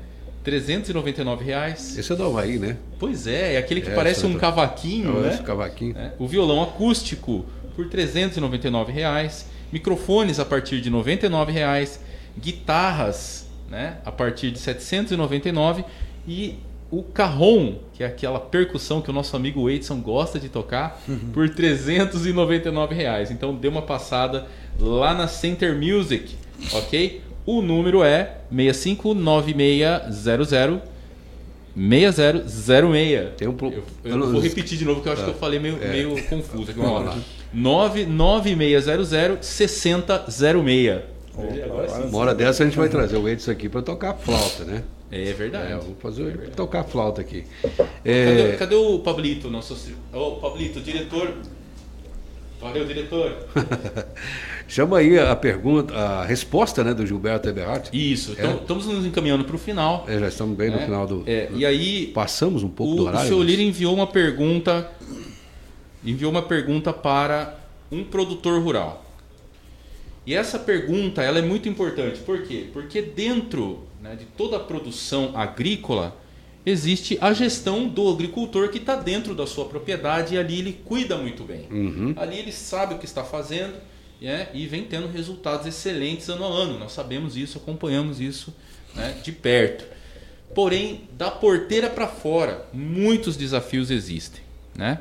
399 0.45 1.45
reais. 1.45 1.97
Esse 1.99 2.13
é 2.13 2.17
do 2.17 2.25
Havaí, 2.25 2.59
né? 2.59 2.77
Pois 2.99 3.27
é, 3.27 3.55
é 3.55 3.57
aquele 3.57 3.81
que 3.81 3.91
É, 3.91 3.95
parece 3.95 4.25
um 4.27 4.37
é- 4.37 4.39
cavaquinho, 4.39 5.17
Olha 5.17 5.29
né? 5.29 5.35
esse 5.35 5.43
cavaquinho. 5.43 5.95
né? 5.95 6.13
O 6.19 6.29
violão 6.29 6.63
acústico 6.63 7.45
por 7.75 7.89
399 7.89 8.93
reais, 8.93 9.47
microfones 9.73 10.39
a 10.39 10.45
partir 10.45 10.81
de 10.81 10.91
99 10.91 11.51
reais, 11.51 11.99
guitarras, 12.39 13.47
né, 13.71 13.97
a 14.05 14.13
partir 14.13 14.51
de 14.51 14.59
R$ 14.59 14.65
799 14.65 15.85
e 16.29 16.57
o 16.91 17.03
carrom, 17.03 17.79
que 17.93 18.05
é 18.05 18.07
aquela 18.07 18.39
percussão 18.39 19.01
que 19.01 19.11
o 19.11 19.13
nosso 19.13 19.35
amigo 19.35 19.69
Edson 19.69 20.01
gosta 20.01 20.39
de 20.39 20.49
tocar, 20.49 21.01
por 21.33 21.49
399 21.49 22.95
reais. 22.95 23.31
Então 23.33 23.55
dê 23.55 23.67
uma 23.67 23.83
passada 23.83 24.47
lá 24.79 25.13
na 25.15 25.27
Center 25.27 25.75
Music, 25.77 26.37
ok? 26.73 27.21
O 27.47 27.63
número 27.63 28.03
é 28.03 28.39
659600 28.51 30.81
6006. 31.77 33.31
Tem 33.37 33.49
um 33.49 33.57
Eu, 33.63 33.83
eu 34.05 34.31
vou 34.33 34.41
repetir 34.41 34.79
de 34.79 34.85
novo, 34.85 35.01
que 35.03 35.09
eu 35.09 35.13
acho 35.13 35.25
que 35.25 35.31
eu 35.31 35.35
falei 35.35 35.59
meio, 35.59 35.77
É. 35.83 35.89
meio 35.89 36.11
confuso 36.25 36.71
aqui. 36.71 36.79
Vamos 36.81 37.05
lá. 37.07 37.15
lá. 37.15 37.19
99600 37.53 39.45
6006. 39.47 41.01
Agora 41.65 41.89
sim. 41.89 42.03
Uma 42.09 42.19
hora 42.19 42.33
dessa 42.35 42.63
a 42.63 42.67
gente 42.67 42.77
vai 42.79 42.89
trazer 42.89 43.17
o 43.17 43.29
Edson 43.29 43.51
aqui 43.51 43.69
para 43.69 43.83
tocar 43.83 44.15
flauta, 44.15 44.65
né? 44.65 44.85
É 45.11 45.33
verdade. 45.33 45.73
É, 45.73 45.77
vamos 45.77 45.97
fazer 46.01 46.23
ele 46.23 46.39
tocar 46.57 46.85
flauta 46.85 47.21
aqui. 47.21 47.45
Cadê, 47.63 47.89
É, 48.05 48.57
cadê 48.59 48.75
o 48.77 49.01
Pablito, 49.01 49.51
nosso. 49.51 49.77
Ô, 50.13 50.33
Pablito, 50.37 50.81
diretor. 50.81 51.33
Valeu, 52.65 52.87
diretor. 52.87 53.47
chama 54.67 54.97
aí 54.97 55.19
a 55.19 55.37
pergunta, 55.37 55.95
a 55.95 56.25
resposta 56.25 56.83
né, 56.83 56.95
do 56.95 57.07
Gilberto 57.07 57.47
Eberhardt. 57.47 57.91
Isso, 57.93 58.33
então, 58.33 58.55
estamos 58.57 58.87
nos 58.87 59.05
encaminhando 59.05 59.45
para 59.45 59.55
o 59.55 59.59
final. 59.59 60.07
É, 60.09 60.19
já 60.19 60.29
estamos 60.29 60.57
bem 60.57 60.71
no 60.71 60.79
né? 60.79 60.85
final 60.87 61.07
do. 61.07 61.25
É, 61.27 61.51
e 61.53 61.67
aí, 61.67 62.07
Passamos 62.15 62.63
um 62.63 62.71
pouco 62.71 62.95
o, 62.95 62.97
do 62.97 63.03
o 63.03 63.07
horário. 63.09 63.29
seu 63.29 63.37
mas- 63.37 63.47
Lira 63.47 63.61
enviou 63.61 63.95
uma 63.95 64.07
pergunta. 64.07 64.91
Enviou 66.03 66.31
uma 66.31 66.41
pergunta 66.41 66.91
para 66.91 67.55
um 67.93 68.03
produtor 68.03 68.59
rural. 68.63 69.05
E 70.27 70.35
essa 70.35 70.59
pergunta 70.59 71.23
ela 71.23 71.39
é 71.39 71.43
muito 71.43 71.69
importante. 71.69 72.21
Por 72.21 72.45
quê? 72.45 72.69
Porque 72.73 73.03
dentro 73.03 73.81
né, 74.01 74.17
de 74.17 74.25
toda 74.25 74.57
a 74.57 74.61
produção 74.61 75.33
agrícola 75.35 76.17
existe 76.67 77.19
a 77.21 77.33
gestão 77.33 77.87
do 77.87 78.09
agricultor 78.09 78.69
que 78.69 78.79
está 78.79 78.97
dentro 78.97 79.35
da 79.35 79.47
sua 79.47 79.67
propriedade 79.67 80.35
e 80.35 80.39
ali 80.39 80.59
ele 80.61 80.81
cuida 80.85 81.17
muito 81.17 81.45
bem. 81.45 81.67
Uhum. 81.71 82.15
Ali 82.17 82.39
ele 82.39 82.53
sabe 82.53 82.95
o 82.95 82.99
que 82.99 83.05
está 83.05 83.23
fazendo 83.23 83.75
né, 84.21 84.49
e 84.55 84.67
vem 84.67 84.85
tendo 84.85 85.07
resultados 85.09 85.67
excelentes 85.67 86.29
ano 86.29 86.45
a 86.45 86.49
ano. 86.49 86.79
Nós 86.79 86.93
sabemos 86.93 87.37
isso, 87.37 87.59
acompanhamos 87.59 88.21
isso 88.21 88.55
né, 88.95 89.17
de 89.23 89.33
perto. 89.33 89.85
Porém, 90.55 91.09
da 91.13 91.31
porteira 91.31 91.91
para 91.91 92.07
fora, 92.07 92.65
muitos 92.73 93.37
desafios 93.37 93.91
existem. 93.91 94.41
Né? 94.75 95.01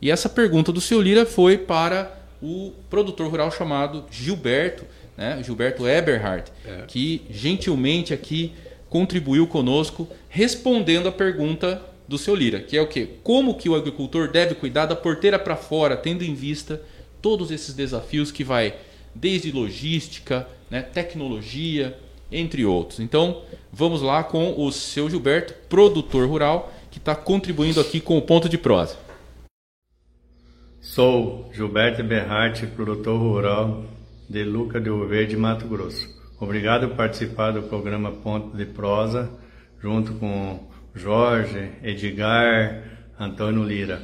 E 0.00 0.10
essa 0.10 0.28
pergunta 0.28 0.72
do 0.72 0.80
seu 0.80 1.00
Lira 1.00 1.26
foi 1.26 1.58
para 1.58 2.18
o 2.40 2.72
produtor 2.88 3.28
rural 3.28 3.50
chamado 3.52 4.04
Gilberto, 4.10 4.84
né? 5.16 5.40
Gilberto 5.44 5.86
Eberhardt, 5.86 6.50
É. 6.66 6.84
que 6.88 7.22
gentilmente 7.30 8.12
aqui 8.12 8.52
contribuiu 8.92 9.46
conosco 9.46 10.06
respondendo 10.28 11.08
a 11.08 11.12
pergunta 11.12 11.80
do 12.06 12.18
seu 12.18 12.34
Lira, 12.34 12.60
que 12.60 12.76
é 12.76 12.82
o 12.82 12.86
quê? 12.86 13.08
Como 13.22 13.54
que 13.54 13.66
o 13.66 13.74
agricultor 13.74 14.30
deve 14.30 14.54
cuidar 14.54 14.84
da 14.84 14.94
porteira 14.94 15.38
para 15.38 15.56
fora, 15.56 15.96
tendo 15.96 16.22
em 16.22 16.34
vista 16.34 16.82
todos 17.22 17.50
esses 17.50 17.74
desafios 17.74 18.30
que 18.30 18.44
vai 18.44 18.74
desde 19.14 19.50
logística, 19.50 20.46
né, 20.70 20.82
tecnologia, 20.82 21.96
entre 22.30 22.66
outros. 22.66 23.00
Então, 23.00 23.40
vamos 23.72 24.02
lá 24.02 24.22
com 24.22 24.62
o 24.62 24.70
seu 24.70 25.08
Gilberto, 25.08 25.54
produtor 25.70 26.28
rural, 26.28 26.70
que 26.90 26.98
está 26.98 27.14
contribuindo 27.14 27.80
aqui 27.80 27.98
com 27.98 28.18
o 28.18 28.22
ponto 28.22 28.46
de 28.46 28.58
prosa. 28.58 28.98
Sou 30.82 31.50
Gilberto 31.54 32.04
Berrarte, 32.04 32.66
produtor 32.66 33.18
rural 33.18 33.84
de 34.28 34.44
Luca 34.44 34.78
de 34.78 34.90
Verde, 35.06 35.34
Mato 35.34 35.66
Grosso. 35.66 36.21
Obrigado 36.42 36.88
por 36.88 36.96
participar 36.96 37.52
do 37.52 37.62
programa 37.62 38.10
Ponto 38.10 38.56
de 38.56 38.66
Prosa, 38.66 39.30
junto 39.80 40.14
com 40.14 40.68
Jorge, 40.92 41.70
Edgar, 41.84 42.82
Antônio 43.16 43.62
Lira. 43.62 44.02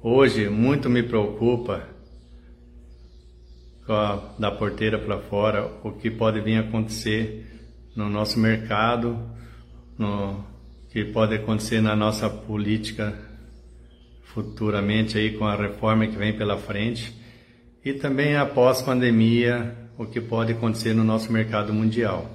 Hoje, 0.00 0.48
muito 0.48 0.88
me 0.88 1.02
preocupa 1.02 1.88
da 4.38 4.52
porteira 4.52 4.96
para 4.96 5.18
fora 5.18 5.66
o 5.82 5.90
que 5.90 6.08
pode 6.08 6.40
vir 6.40 6.56
acontecer 6.56 7.44
no 7.96 8.08
nosso 8.08 8.38
mercado, 8.38 9.18
no 9.98 10.44
que 10.92 11.04
pode 11.06 11.34
acontecer 11.34 11.80
na 11.80 11.96
nossa 11.96 12.30
política 12.30 13.12
futuramente 14.22 15.18
aí 15.18 15.36
com 15.36 15.48
a 15.48 15.56
reforma 15.56 16.06
que 16.06 16.16
vem 16.16 16.32
pela 16.32 16.56
frente 16.56 17.12
e 17.84 17.92
também 17.92 18.36
após 18.36 18.80
pandemia, 18.82 19.79
o 20.00 20.06
que 20.06 20.18
pode 20.18 20.52
acontecer 20.54 20.94
no 20.94 21.04
nosso 21.04 21.30
mercado 21.30 21.74
mundial. 21.74 22.26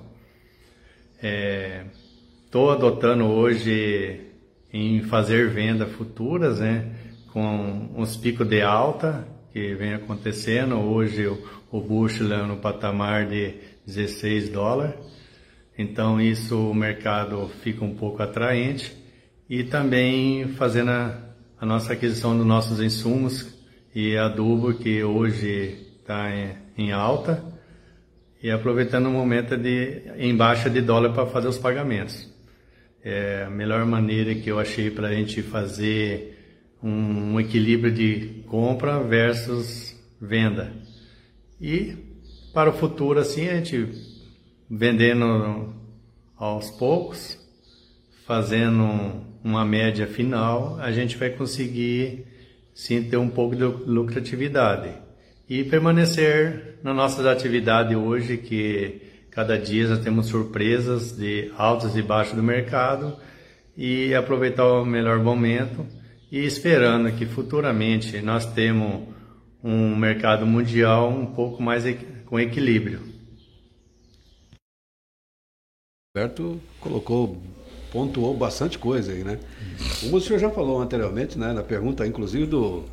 Estou 2.45 2.69
é, 2.69 2.75
adotando 2.75 3.25
hoje 3.25 4.21
em 4.71 5.01
fazer 5.01 5.49
vendas 5.49 5.91
futuras, 5.93 6.59
né, 6.59 6.91
com 7.33 7.89
os 7.97 8.15
picos 8.15 8.47
de 8.47 8.61
alta 8.61 9.27
que 9.51 9.73
vem 9.73 9.95
acontecendo. 9.95 10.75
Hoje 10.75 11.25
o, 11.25 11.43
o 11.71 11.81
bushel 11.81 12.31
é 12.31 12.43
no 12.45 12.57
patamar 12.57 13.25
de 13.25 13.55
16 13.87 14.49
dólares, 14.49 14.93
então 15.75 16.21
isso 16.21 16.69
o 16.69 16.75
mercado 16.75 17.49
fica 17.63 17.83
um 17.83 17.95
pouco 17.95 18.21
atraente 18.21 18.95
e 19.49 19.63
também 19.63 20.49
fazendo 20.49 20.91
a, 20.91 21.17
a 21.59 21.65
nossa 21.65 21.93
aquisição 21.93 22.37
dos 22.37 22.45
nossos 22.45 22.79
insumos 22.79 23.57
e 23.95 24.15
adubo 24.15 24.75
que 24.75 25.03
hoje 25.03 25.83
está 25.99 26.29
em, 26.29 26.55
em, 26.77 26.91
alta 26.91 27.54
e 28.45 28.51
aproveitando 28.51 29.07
o 29.07 29.11
momento 29.11 29.57
de 29.57 30.03
em 30.19 30.37
baixa 30.37 30.69
de 30.69 30.79
dólar 30.79 31.13
para 31.13 31.25
fazer 31.25 31.47
os 31.47 31.57
pagamentos. 31.57 32.31
É 33.03 33.45
a 33.47 33.49
melhor 33.49 33.83
maneira 33.87 34.35
que 34.35 34.51
eu 34.51 34.59
achei 34.59 34.91
para 34.91 35.07
a 35.07 35.13
gente 35.15 35.41
fazer 35.41 36.37
um, 36.83 37.33
um 37.33 37.39
equilíbrio 37.39 37.91
de 37.91 38.43
compra 38.45 38.99
versus 38.99 39.99
venda. 40.21 40.71
E 41.59 41.97
para 42.53 42.69
o 42.69 42.73
futuro 42.73 43.19
assim 43.19 43.47
a 43.47 43.55
gente 43.55 43.89
vendendo 44.69 45.73
aos 46.37 46.69
poucos, 46.69 47.39
fazendo 48.27 49.25
uma 49.43 49.65
média 49.65 50.05
final, 50.05 50.79
a 50.79 50.91
gente 50.91 51.17
vai 51.17 51.31
conseguir 51.31 52.27
sim 52.75 53.01
ter 53.01 53.17
um 53.17 53.27
pouco 53.27 53.55
de 53.55 53.63
lucratividade 53.63 54.93
e 55.49 55.63
permanecer 55.63 56.74
nas 56.85 56.95
nossas 56.95 57.25
atividades 57.25 57.97
hoje 57.97 58.37
que 58.37 59.01
cada 59.31 59.57
dia 59.57 59.87
nós 59.87 60.03
temos 60.03 60.27
surpresas 60.27 61.17
de 61.17 61.51
altos 61.57 61.97
e 61.97 62.01
baixos 62.03 62.35
do 62.35 62.43
mercado 62.43 63.17
e 63.75 64.13
aproveitar 64.13 64.67
o 64.67 64.85
melhor 64.85 65.17
momento 65.17 65.83
e 66.31 66.45
esperando 66.45 67.11
que 67.11 67.25
futuramente 67.25 68.21
nós 68.21 68.45
temos 68.45 69.01
um 69.63 69.95
mercado 69.95 70.45
mundial 70.45 71.09
um 71.09 71.25
pouco 71.25 71.63
mais 71.63 71.83
com 72.27 72.39
equilíbrio. 72.39 72.99
Roberto 76.15 76.61
colocou 76.79 77.41
pontuou 77.91 78.37
bastante 78.37 78.77
coisa 78.77 79.11
aí, 79.11 79.23
né? 79.23 79.39
Como 80.01 80.17
o 80.17 80.21
senhor 80.21 80.37
já 80.37 80.51
falou 80.51 80.79
anteriormente, 80.79 81.39
né, 81.39 81.51
na 81.51 81.63
pergunta, 81.63 82.05
inclusive, 82.05 82.45
do, 82.45 82.83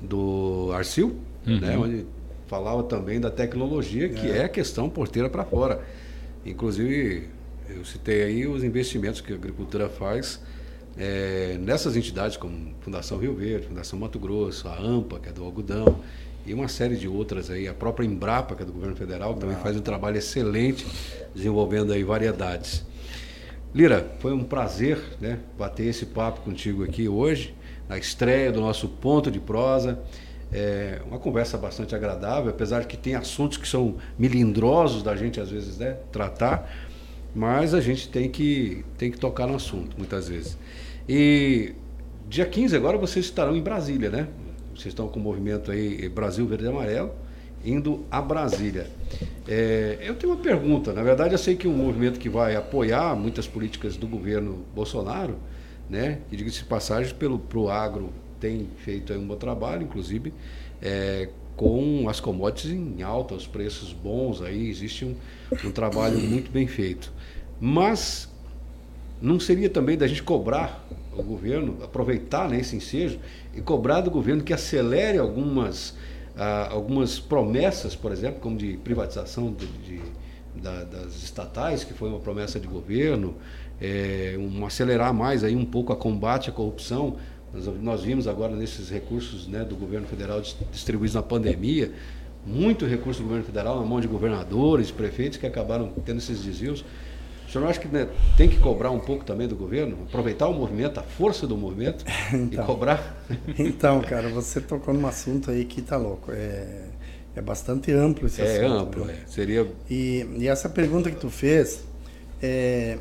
do 0.00 0.70
Arcil, 0.72 1.20
uhum. 1.46 1.60
né, 1.60 1.76
onde 1.76 2.06
falava 2.46 2.82
também 2.82 3.20
da 3.20 3.30
tecnologia, 3.30 4.08
que 4.08 4.30
é, 4.30 4.38
é 4.38 4.44
a 4.44 4.48
questão 4.48 4.88
porteira 4.88 5.28
para 5.28 5.44
fora. 5.44 5.82
Inclusive, 6.44 7.28
eu 7.68 7.84
citei 7.84 8.22
aí 8.22 8.46
os 8.46 8.64
investimentos 8.64 9.20
que 9.20 9.32
a 9.32 9.36
agricultura 9.36 9.88
faz 9.88 10.40
é, 10.96 11.56
nessas 11.60 11.96
entidades 11.96 12.36
como 12.36 12.74
Fundação 12.80 13.18
Rio 13.18 13.34
Verde, 13.34 13.68
Fundação 13.68 13.98
Mato 13.98 14.18
Grosso, 14.18 14.68
a 14.68 14.78
AMPA, 14.78 15.18
que 15.20 15.28
é 15.28 15.32
do 15.32 15.44
algodão, 15.44 16.00
e 16.44 16.52
uma 16.52 16.68
série 16.68 16.96
de 16.96 17.06
outras 17.06 17.50
aí, 17.50 17.68
a 17.68 17.74
própria 17.74 18.04
Embrapa, 18.04 18.54
que 18.54 18.62
é 18.62 18.66
do 18.66 18.72
governo 18.72 18.96
federal, 18.96 19.34
que 19.34 19.40
também 19.40 19.56
faz 19.56 19.76
um 19.76 19.80
trabalho 19.80 20.18
excelente 20.18 20.86
desenvolvendo 21.34 21.92
aí 21.92 22.02
variedades. 22.02 22.84
Lira, 23.74 24.12
foi 24.18 24.32
um 24.32 24.44
prazer 24.44 25.00
né, 25.20 25.38
bater 25.56 25.86
esse 25.86 26.04
papo 26.04 26.40
contigo 26.40 26.84
aqui 26.84 27.08
hoje, 27.08 27.54
na 27.88 27.96
estreia 27.96 28.52
do 28.52 28.60
nosso 28.60 28.88
Ponto 28.88 29.30
de 29.30 29.40
Prosa. 29.40 29.98
É 30.52 31.00
uma 31.06 31.18
conversa 31.18 31.56
bastante 31.56 31.94
agradável, 31.94 32.50
apesar 32.50 32.80
de 32.80 32.86
que 32.86 32.96
tem 32.96 33.14
assuntos 33.14 33.56
que 33.56 33.66
são 33.66 33.96
milindrosos 34.18 35.02
da 35.02 35.16
gente 35.16 35.40
às 35.40 35.50
vezes 35.50 35.78
né, 35.78 35.96
tratar, 36.12 36.70
mas 37.34 37.72
a 37.72 37.80
gente 37.80 38.08
tem 38.08 38.28
que, 38.28 38.84
tem 38.98 39.10
que 39.10 39.18
tocar 39.18 39.46
no 39.46 39.54
assunto 39.54 39.96
muitas 39.96 40.28
vezes. 40.28 40.58
E 41.08 41.74
dia 42.28 42.44
15 42.44 42.76
agora 42.76 42.98
vocês 42.98 43.24
estarão 43.24 43.56
em 43.56 43.62
Brasília, 43.62 44.10
né? 44.10 44.28
Vocês 44.74 44.86
estão 44.88 45.08
com 45.08 45.18
o 45.18 45.22
movimento 45.22 45.70
aí 45.70 46.08
Brasil 46.08 46.46
Verde 46.46 46.64
e 46.64 46.68
Amarelo 46.68 47.12
indo 47.64 48.04
a 48.10 48.20
Brasília. 48.20 48.86
É, 49.46 49.98
eu 50.00 50.14
tenho 50.14 50.32
uma 50.32 50.42
pergunta. 50.42 50.92
Na 50.92 51.02
verdade, 51.02 51.34
eu 51.34 51.38
sei 51.38 51.56
que 51.56 51.68
um 51.68 51.72
movimento 51.72 52.18
que 52.18 52.28
vai 52.28 52.56
apoiar 52.56 53.14
muitas 53.14 53.46
políticas 53.46 53.96
do 53.96 54.06
governo 54.06 54.64
Bolsonaro, 54.74 55.36
né? 55.88 56.18
E 56.30 56.36
diga-se 56.36 56.58
de 56.58 56.64
passagem, 56.64 57.14
pelo 57.14 57.38
pro 57.38 57.68
agro 57.68 58.12
tem 58.42 58.66
feito 58.78 59.12
um 59.12 59.24
bom 59.24 59.36
trabalho, 59.36 59.84
inclusive 59.84 60.34
é, 60.82 61.28
com 61.56 62.08
as 62.08 62.18
commodities 62.18 62.72
em 62.72 63.02
alta, 63.02 63.34
os 63.34 63.46
preços 63.46 63.92
bons 63.92 64.42
aí, 64.42 64.68
existe 64.68 65.04
um, 65.04 65.14
um 65.64 65.70
trabalho 65.70 66.18
muito 66.18 66.50
bem 66.50 66.66
feito. 66.66 67.12
Mas 67.60 68.28
não 69.20 69.38
seria 69.38 69.70
também 69.70 69.96
da 69.96 70.08
gente 70.08 70.24
cobrar 70.24 70.84
o 71.16 71.22
governo, 71.22 71.78
aproveitar 71.84 72.48
né, 72.48 72.58
esse 72.58 72.74
ensejo 72.74 73.20
e 73.54 73.60
cobrar 73.60 74.00
do 74.00 74.10
governo 74.10 74.42
que 74.42 74.52
acelere 74.52 75.18
algumas 75.18 75.94
ah, 76.36 76.68
algumas 76.70 77.20
promessas, 77.20 77.94
por 77.94 78.10
exemplo, 78.10 78.40
como 78.40 78.56
de 78.56 78.78
privatização 78.78 79.52
de, 79.52 79.66
de, 79.66 80.00
da, 80.54 80.82
das 80.82 81.22
estatais, 81.22 81.84
que 81.84 81.92
foi 81.92 82.08
uma 82.08 82.20
promessa 82.20 82.58
de 82.58 82.66
governo, 82.66 83.36
é, 83.78 84.34
um 84.38 84.64
acelerar 84.64 85.12
mais 85.12 85.44
aí 85.44 85.54
um 85.54 85.64
pouco 85.64 85.92
a 85.92 85.96
combate 85.96 86.48
à 86.48 86.52
corrupção. 86.52 87.16
Nós, 87.52 87.66
nós 87.80 88.02
vimos 88.02 88.26
agora 88.26 88.54
nesses 88.56 88.88
recursos 88.88 89.46
né, 89.46 89.64
do 89.64 89.76
governo 89.76 90.06
federal 90.06 90.40
distribuídos 90.70 91.14
na 91.14 91.22
pandemia, 91.22 91.92
muito 92.46 92.86
recurso 92.86 93.20
do 93.20 93.24
governo 93.24 93.44
federal 93.44 93.78
na 93.80 93.86
mão 93.86 94.00
de 94.00 94.08
governadores, 94.08 94.90
prefeitos 94.90 95.38
que 95.38 95.46
acabaram 95.46 95.92
tendo 96.04 96.18
esses 96.18 96.42
desvios. 96.42 96.84
O 97.46 97.50
senhor 97.52 97.64
não 97.64 97.70
acha 97.70 97.80
que 97.80 97.88
né, 97.88 98.08
tem 98.36 98.48
que 98.48 98.58
cobrar 98.58 98.90
um 98.90 98.98
pouco 98.98 99.24
também 99.24 99.46
do 99.46 99.54
governo? 99.54 99.98
Aproveitar 100.08 100.48
o 100.48 100.54
movimento, 100.54 100.98
a 100.98 101.02
força 101.02 101.46
do 101.46 101.56
movimento 101.56 102.04
então, 102.32 102.64
e 102.64 102.66
cobrar? 102.66 103.24
Então, 103.58 104.00
cara, 104.00 104.28
você 104.30 104.60
tocou 104.60 104.94
num 104.94 105.06
assunto 105.06 105.50
aí 105.50 105.64
que 105.64 105.82
tá 105.82 105.96
louco. 105.96 106.32
É, 106.32 106.86
é 107.36 107.42
bastante 107.42 107.92
amplo 107.92 108.26
esse 108.26 108.40
é 108.40 108.44
assunto. 108.44 108.62
É 108.62 108.66
amplo, 108.66 109.04
né? 109.04 109.16
Seria... 109.26 109.66
E, 109.88 110.26
e, 110.38 110.48
essa 110.48 110.68
pergunta 110.68 111.10
que 111.10 111.20
tu 111.20 111.28
fez, 111.28 111.84
é, 112.42 112.98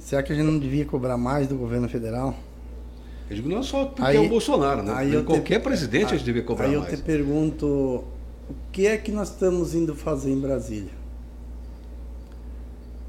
será 0.00 0.22
que 0.22 0.32
a 0.32 0.36
gente 0.36 0.46
não 0.46 0.58
devia 0.58 0.84
cobrar 0.86 1.18
mais 1.18 1.46
do 1.46 1.54
governo 1.54 1.88
federal? 1.88 2.34
Eu 3.30 3.36
digo 3.36 3.48
não 3.48 3.62
só 3.62 3.86
porque 3.86 4.02
aí, 4.02 4.16
é 4.16 4.20
o 4.20 4.28
Bolsonaro, 4.28 4.82
né? 4.82 4.92
Aí 4.94 5.22
qualquer 5.22 5.58
te, 5.58 5.64
presidente 5.64 6.06
a 6.06 6.16
gente 6.16 6.24
devia 6.24 6.42
cobrar 6.42 6.68
mais. 6.68 6.82
Aí 6.84 6.92
eu 6.92 6.96
te 6.96 7.02
pergunto, 7.02 7.66
o 7.66 8.54
que 8.70 8.86
é 8.86 8.96
que 8.96 9.10
nós 9.10 9.30
estamos 9.30 9.74
indo 9.74 9.94
fazer 9.94 10.30
em 10.30 10.38
Brasília? 10.38 10.92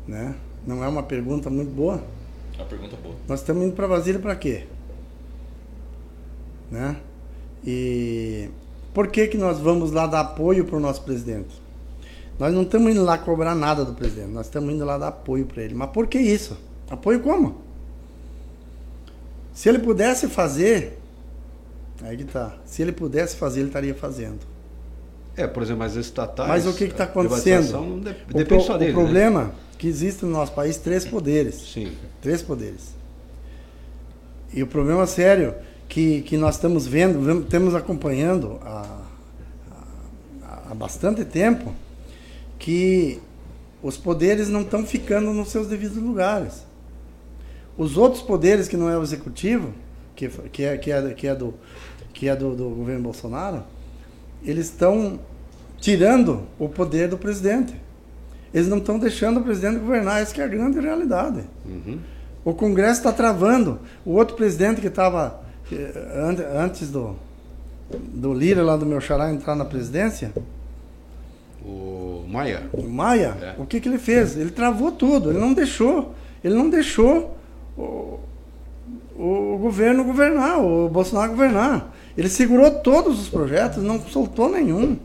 Né? 0.07 0.35
Não 0.65 0.83
é 0.83 0.87
uma 0.87 1.03
pergunta 1.03 1.49
muito 1.49 1.71
boa? 1.71 2.01
É 2.53 2.61
uma 2.61 2.65
pergunta 2.65 2.95
boa. 2.97 3.15
Nós 3.27 3.39
estamos 3.39 3.63
indo 3.63 3.73
para 3.73 3.87
Brasília 3.87 4.19
para 4.19 4.35
quê? 4.35 4.65
Né? 6.71 6.97
E 7.65 8.49
por 8.93 9.07
que, 9.07 9.27
que 9.27 9.37
nós 9.37 9.59
vamos 9.59 9.91
lá 9.91 10.07
dar 10.07 10.21
apoio 10.21 10.65
para 10.65 10.77
o 10.77 10.79
nosso 10.79 11.01
presidente? 11.01 11.61
Nós 12.37 12.53
não 12.53 12.63
estamos 12.63 12.91
indo 12.91 13.03
lá 13.03 13.17
cobrar 13.17 13.55
nada 13.55 13.85
do 13.85 13.93
presidente, 13.93 14.29
nós 14.29 14.47
estamos 14.47 14.73
indo 14.73 14.83
lá 14.83 14.97
dar 14.97 15.09
apoio 15.09 15.45
para 15.45 15.63
ele. 15.63 15.73
Mas 15.73 15.89
por 15.91 16.07
que 16.07 16.19
isso? 16.19 16.57
Apoio 16.89 17.19
como? 17.21 17.62
Se 19.53 19.69
ele 19.69 19.79
pudesse 19.79 20.27
fazer, 20.27 20.99
aí 22.01 22.17
que 22.17 22.23
tá. 22.23 22.57
Se 22.65 22.81
ele 22.81 22.91
pudesse 22.91 23.35
fazer, 23.35 23.59
ele 23.59 23.69
estaria 23.69 23.93
fazendo. 23.93 24.39
É, 25.35 25.47
por 25.47 25.63
exemplo, 25.63 25.83
as 25.83 25.95
estatais. 25.95 26.49
Mas 26.49 26.67
o 26.67 26.73
que 26.73 26.85
está 26.85 27.05
acontecendo? 27.05 28.01
Depende 28.01 28.43
o, 28.43 28.45
pro, 28.45 28.61
só 28.61 28.77
dele. 28.77 28.91
O 28.91 28.95
né? 28.95 29.01
problema 29.03 29.43
né? 29.45 29.51
que 29.77 29.87
existe 29.87 30.25
no 30.25 30.31
nosso 30.31 30.53
país 30.53 30.77
três 30.77 31.05
poderes. 31.05 31.55
Sim. 31.55 31.91
Três 32.21 32.41
poderes. 32.41 32.95
E 34.53 34.61
o 34.61 34.67
problema 34.67 35.07
sério 35.07 35.55
que, 35.89 36.21
que 36.21 36.37
nós 36.37 36.55
estamos 36.55 36.85
vendo, 36.87 37.43
temos 37.45 37.73
acompanhando 37.73 38.59
há, 38.63 39.01
há 40.69 40.75
bastante 40.75 41.25
tempo, 41.25 41.73
que 42.59 43.19
os 43.81 43.97
poderes 43.97 44.47
não 44.49 44.61
estão 44.61 44.85
ficando 44.85 45.33
nos 45.33 45.49
seus 45.49 45.67
devidos 45.67 45.97
lugares. 45.97 46.65
Os 47.77 47.97
outros 47.97 48.21
poderes 48.21 48.67
que 48.67 48.77
não 48.77 48.89
é 48.89 48.97
o 48.97 49.01
executivo, 49.01 49.73
que, 50.15 50.27
que, 50.27 50.63
é, 50.63 50.77
que, 50.77 50.91
é, 50.91 51.13
que 51.13 51.27
é, 51.27 51.35
do, 51.35 51.53
que 52.13 52.29
é 52.29 52.35
do, 52.35 52.55
do 52.55 52.69
governo 52.69 53.03
Bolsonaro, 53.03 53.63
eles 54.43 54.65
estão 54.65 55.19
tirando 55.79 56.43
o 56.59 56.69
poder 56.69 57.07
do 57.07 57.17
presidente. 57.17 57.73
Eles 58.53 58.67
não 58.67 58.77
estão 58.77 58.99
deixando 58.99 59.39
o 59.39 59.43
presidente 59.43 59.79
governar, 59.79 60.21
essa 60.21 60.39
é 60.39 60.45
a 60.45 60.47
grande 60.47 60.79
realidade. 60.79 61.41
Uhum. 61.65 61.99
O 62.45 62.53
Congresso 62.53 62.99
está 62.99 63.11
travando. 63.11 63.79
O 64.05 64.11
outro 64.11 64.35
presidente 64.35 64.79
que 64.79 64.87
estava 64.87 65.41
antes 66.55 66.89
do, 66.89 67.15
do 67.91 68.33
Lira, 68.33 68.61
lá 68.61 68.77
do 68.77 68.85
meu 68.85 69.01
xará, 69.01 69.31
entrar 69.31 69.55
na 69.55 69.65
presidência. 69.65 70.31
O 71.65 72.25
Maia. 72.27 72.63
O 72.73 72.83
Maia, 72.83 73.37
é. 73.41 73.55
o 73.57 73.65
que, 73.65 73.79
que 73.79 73.87
ele 73.87 73.97
fez? 73.97 74.37
Ele 74.37 74.51
travou 74.51 74.91
tudo, 74.91 75.31
ele 75.31 75.39
não 75.39 75.53
deixou. 75.53 76.13
Ele 76.43 76.53
não 76.53 76.69
deixou 76.69 77.37
o, 77.77 78.19
o 79.15 79.57
governo 79.57 80.03
governar, 80.03 80.59
o 80.63 80.89
Bolsonaro 80.89 81.31
governar. 81.31 81.93
Ele 82.17 82.29
segurou 82.29 82.69
todos 82.69 83.19
os 83.19 83.29
projetos, 83.29 83.83
não 83.83 83.99
soltou 83.99 84.49
nenhum. 84.49 84.97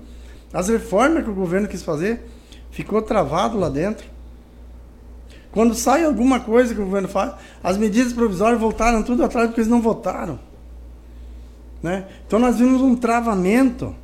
As 0.53 0.69
reformas 0.69 1.24
que 1.24 1.31
o 1.31 1.35
governo 1.35 1.69
quis 1.69 1.82
fazer, 1.82 2.27
ficou 2.70 3.01
travado 3.03 3.59
lá 3.59 3.69
dentro. 3.69 4.07
Quando 5.51 5.74
sai 5.74 6.05
alguma 6.05 6.40
coisa 6.40 6.74
que 6.74 6.81
o 6.81 6.85
governo 6.85 7.09
faz, 7.09 7.35
as 7.62 7.77
medidas 7.77 8.12
provisórias 8.12 8.61
voltaram 8.61 9.03
tudo 9.03 9.24
atrás 9.24 9.47
porque 9.47 9.61
eles 9.61 9.70
não 9.70 9.81
votaram. 9.81 10.39
Né? 11.82 12.07
Então 12.27 12.39
nós 12.39 12.59
vimos 12.59 12.82
um 12.82 12.95
travamento. 12.95 13.95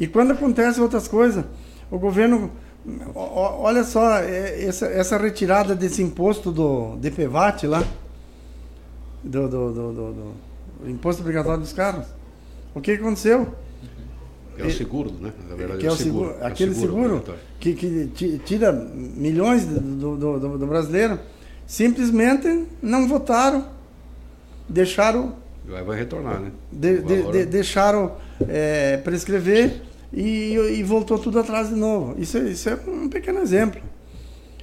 E 0.00 0.06
quando 0.06 0.32
acontecem 0.32 0.82
outras 0.82 1.08
coisas, 1.08 1.44
o 1.90 1.98
governo. 1.98 2.50
Olha 3.14 3.84
só, 3.84 4.18
é, 4.18 4.64
essa, 4.64 4.86
essa 4.86 5.16
retirada 5.18 5.74
desse 5.74 6.02
imposto 6.02 6.50
do 6.50 6.96
DPVAT 6.96 7.66
lá, 7.66 7.84
do, 9.22 9.48
do, 9.48 9.72
do, 9.72 9.92
do, 9.92 10.88
imposto 10.88 11.22
obrigatório 11.22 11.60
dos 11.60 11.72
carros. 11.72 12.06
O 12.74 12.80
que 12.80 12.92
aconteceu? 12.92 13.52
É 14.56 14.64
o 14.64 14.70
seguro, 14.70 15.12
né? 15.20 15.32
Na 15.48 15.54
verdade, 15.54 15.80
que 15.80 15.86
é 15.86 15.90
o 15.90 15.96
seguro, 15.96 16.30
seguro 16.30 16.46
aquele 16.46 16.74
seguro, 16.74 17.22
seguro 17.22 17.38
que, 17.60 17.74
que, 17.74 18.38
tira 18.38 18.72
milhões 18.72 19.64
do, 19.64 20.16
do, 20.16 20.38
do, 20.40 20.58
do, 20.58 20.66
brasileiro, 20.66 21.18
simplesmente 21.64 22.66
não 22.82 23.06
votaram, 23.06 23.66
deixaram. 24.68 25.36
Vai 25.64 25.96
retornar, 25.96 26.40
né? 26.40 26.50
De, 26.72 27.02
de, 27.02 27.22
de, 27.30 27.46
deixaram 27.46 28.16
é, 28.48 28.96
prescrever 28.96 29.82
e, 30.12 30.54
e, 30.54 30.82
voltou 30.82 31.18
tudo 31.18 31.38
atrás 31.38 31.68
de 31.68 31.74
novo. 31.74 32.14
Isso, 32.18 32.38
isso 32.38 32.68
é 32.68 32.78
um 32.86 33.08
pequeno 33.08 33.40
exemplo. 33.40 33.80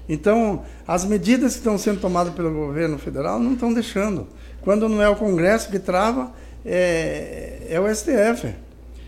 Então, 0.08 0.64
as 0.88 1.06
medidas 1.06 1.54
que 1.54 1.60
estão 1.60 1.78
sendo 1.78 2.00
tomadas 2.00 2.34
pelo 2.34 2.52
governo 2.52 2.98
federal 2.98 3.40
não 3.40 3.54
estão 3.54 3.74
deixando. 3.74 4.28
Quando 4.62 4.90
não 4.90 5.02
é 5.02 5.10
o 5.10 5.16
Congresso 5.16 5.70
que 5.70 5.80
trava, 5.80 6.32
é, 6.66 7.68
é 7.70 7.80
o 7.80 7.94
STF, 7.94 8.54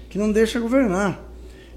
que 0.10 0.18
não 0.18 0.32
deixa 0.32 0.60
governar. 0.60 1.20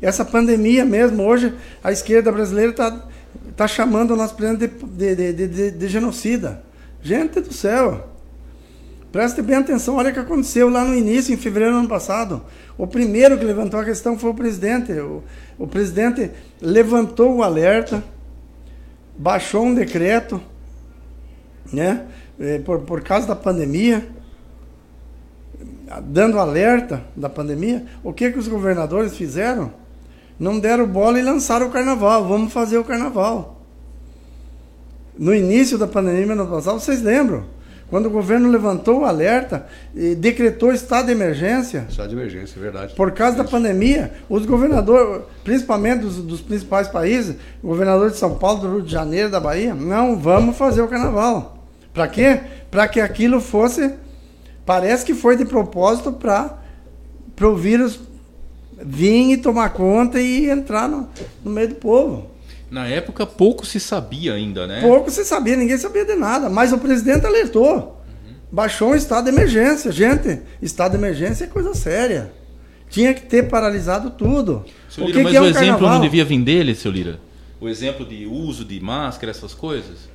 Essa 0.00 0.24
pandemia 0.24 0.84
mesmo, 0.84 1.22
hoje 1.22 1.54
a 1.82 1.92
esquerda 1.92 2.32
brasileira 2.32 2.70
está 2.70 3.08
tá 3.56 3.68
chamando 3.68 4.12
o 4.12 4.16
nosso 4.16 4.34
presidente 4.34 4.74
de, 4.84 5.14
de, 5.14 5.32
de, 5.32 5.48
de, 5.48 5.70
de 5.70 5.88
genocida. 5.88 6.62
Gente 7.02 7.40
do 7.40 7.52
céu, 7.52 8.09
Preste 9.12 9.42
bem 9.42 9.56
atenção, 9.56 9.96
olha 9.96 10.10
o 10.10 10.12
que 10.12 10.20
aconteceu 10.20 10.70
lá 10.70 10.84
no 10.84 10.94
início, 10.94 11.34
em 11.34 11.36
fevereiro 11.36 11.74
do 11.74 11.80
ano 11.80 11.88
passado. 11.88 12.42
O 12.78 12.86
primeiro 12.86 13.36
que 13.36 13.44
levantou 13.44 13.80
a 13.80 13.84
questão 13.84 14.16
foi 14.16 14.30
o 14.30 14.34
presidente. 14.34 14.92
O, 14.92 15.24
o 15.58 15.66
presidente 15.66 16.30
levantou 16.60 17.36
o 17.36 17.42
alerta, 17.42 18.04
baixou 19.18 19.64
um 19.64 19.74
decreto, 19.74 20.40
né, 21.72 22.06
eh, 22.38 22.60
por, 22.60 22.80
por 22.80 23.02
causa 23.02 23.26
da 23.26 23.34
pandemia, 23.34 24.06
dando 26.04 26.38
alerta 26.38 27.02
da 27.16 27.28
pandemia. 27.28 27.84
O 28.04 28.12
que, 28.12 28.30
que 28.30 28.38
os 28.38 28.46
governadores 28.46 29.16
fizeram? 29.16 29.72
Não 30.38 30.60
deram 30.60 30.86
bola 30.86 31.18
e 31.18 31.22
lançaram 31.22 31.66
o 31.66 31.70
carnaval. 31.70 32.28
Vamos 32.28 32.52
fazer 32.52 32.78
o 32.78 32.84
carnaval. 32.84 33.60
No 35.18 35.34
início 35.34 35.76
da 35.76 35.88
pandemia, 35.88 36.24
no 36.26 36.42
ano 36.42 36.46
passado, 36.46 36.78
vocês 36.78 37.02
lembram? 37.02 37.44
Quando 37.90 38.06
o 38.06 38.10
governo 38.10 38.48
levantou 38.48 39.00
o 39.00 39.04
alerta 39.04 39.66
e 39.92 40.14
decretou 40.14 40.72
estado 40.72 41.06
de 41.06 41.12
emergência. 41.12 41.86
Estado 41.90 42.08
de 42.10 42.14
emergência, 42.14 42.56
é 42.56 42.62
verdade. 42.62 42.94
Por 42.94 43.10
causa 43.10 43.36
da 43.36 43.42
pandemia, 43.42 44.12
os 44.28 44.46
governadores, 44.46 45.24
principalmente 45.42 46.02
dos, 46.02 46.18
dos, 46.18 46.40
principais 46.40 46.86
países, 46.86 47.34
o 47.60 47.66
governador 47.66 48.10
de 48.10 48.16
São 48.16 48.36
Paulo, 48.36 48.60
do 48.60 48.72
Rio 48.74 48.82
de 48.82 48.92
Janeiro, 48.92 49.28
da 49.28 49.40
Bahia, 49.40 49.74
não, 49.74 50.16
vamos 50.16 50.56
fazer 50.56 50.80
o 50.82 50.86
carnaval. 50.86 51.66
Para 51.92 52.06
quê? 52.06 52.40
Para 52.70 52.86
que 52.86 53.00
aquilo 53.00 53.40
fosse. 53.40 53.92
Parece 54.64 55.04
que 55.04 55.14
foi 55.14 55.36
de 55.36 55.44
propósito 55.44 56.12
para 56.12 56.60
o 57.42 57.56
vírus 57.56 57.98
vir 58.80 59.32
e 59.32 59.36
tomar 59.36 59.70
conta 59.70 60.20
e 60.20 60.48
entrar 60.48 60.88
no, 60.88 61.08
no 61.44 61.50
meio 61.50 61.70
do 61.70 61.74
povo. 61.74 62.29
Na 62.70 62.86
época, 62.86 63.26
pouco 63.26 63.66
se 63.66 63.80
sabia 63.80 64.34
ainda, 64.34 64.66
né? 64.66 64.80
Pouco 64.80 65.10
se 65.10 65.24
sabia, 65.24 65.56
ninguém 65.56 65.76
sabia 65.76 66.04
de 66.04 66.14
nada. 66.14 66.48
Mas 66.48 66.72
o 66.72 66.78
presidente 66.78 67.26
alertou. 67.26 67.74
Uhum. 67.76 68.34
Baixou 68.50 68.90
um 68.90 68.94
estado 68.94 69.24
de 69.24 69.30
emergência. 69.30 69.90
Gente, 69.90 70.40
estado 70.62 70.92
de 70.92 70.98
emergência 70.98 71.44
é 71.44 71.46
coisa 71.48 71.74
séria. 71.74 72.32
Tinha 72.88 73.12
que 73.12 73.22
ter 73.22 73.48
paralisado 73.48 74.10
tudo. 74.10 74.64
Seu 74.88 75.04
Lira, 75.04 75.18
o 75.18 75.18
que 75.18 75.22
mas 75.24 75.32
que 75.32 75.36
é 75.36 75.40
o 75.40 75.44
exemplo 75.44 75.66
carnaval? 75.66 75.94
não 75.94 76.00
devia 76.00 76.24
vir 76.24 76.42
dele, 76.42 76.74
seu 76.74 76.90
Lira? 76.92 77.20
O 77.60 77.68
exemplo 77.68 78.06
de 78.06 78.26
uso 78.26 78.64
de 78.64 78.80
máscara, 78.80 79.30
essas 79.30 79.52
coisas? 79.52 80.08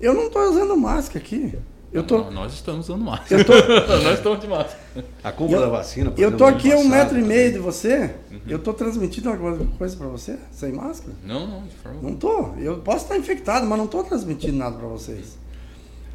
Eu 0.00 0.14
não 0.14 0.26
estou 0.26 0.42
usando 0.50 0.76
máscara 0.76 1.24
aqui. 1.24 1.54
Eu 1.92 2.02
tô... 2.04 2.30
Nós 2.30 2.54
estamos 2.54 2.88
usando 2.88 3.04
máscara. 3.04 3.44
Tô... 3.44 3.52
Nós 4.02 4.14
estamos 4.14 4.40
de 4.40 4.46
máscara. 4.48 4.78
A 5.22 5.30
compra 5.30 5.56
eu, 5.56 5.60
da 5.60 5.68
vacina, 5.68 6.10
por 6.10 6.20
Eu 6.20 6.30
estou 6.30 6.46
aqui 6.46 6.72
a 6.72 6.76
um 6.78 6.88
metro 6.88 7.18
e 7.18 7.22
meio 7.22 7.52
de 7.52 7.58
você. 7.58 8.14
Uhum. 8.30 8.40
Eu 8.48 8.56
estou 8.56 8.72
transmitindo 8.72 9.28
alguma 9.28 9.58
coisa 9.76 9.96
para 9.96 10.06
você 10.06 10.38
sem 10.50 10.72
máscara? 10.72 11.12
Não, 11.22 11.46
não, 11.46 11.62
de 11.64 11.74
forma 11.76 12.00
Não 12.00 12.12
estou. 12.14 12.54
Eu 12.58 12.78
posso 12.78 13.04
estar 13.04 13.18
infectado, 13.18 13.66
mas 13.66 13.76
não 13.76 13.84
estou 13.84 14.02
transmitindo 14.04 14.56
nada 14.56 14.76
para 14.76 14.88
vocês. 14.88 15.36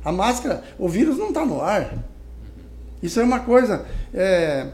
A 0.04 0.12
máscara, 0.12 0.64
o 0.80 0.90
vírus 0.90 1.18
não 1.18 1.30
está 1.30 1.45
no 1.45 1.62
ar. 1.62 1.94
Isso 3.02 3.20
é 3.20 3.24
uma 3.24 3.41
coisa. 3.41 3.86
É, 4.14 4.68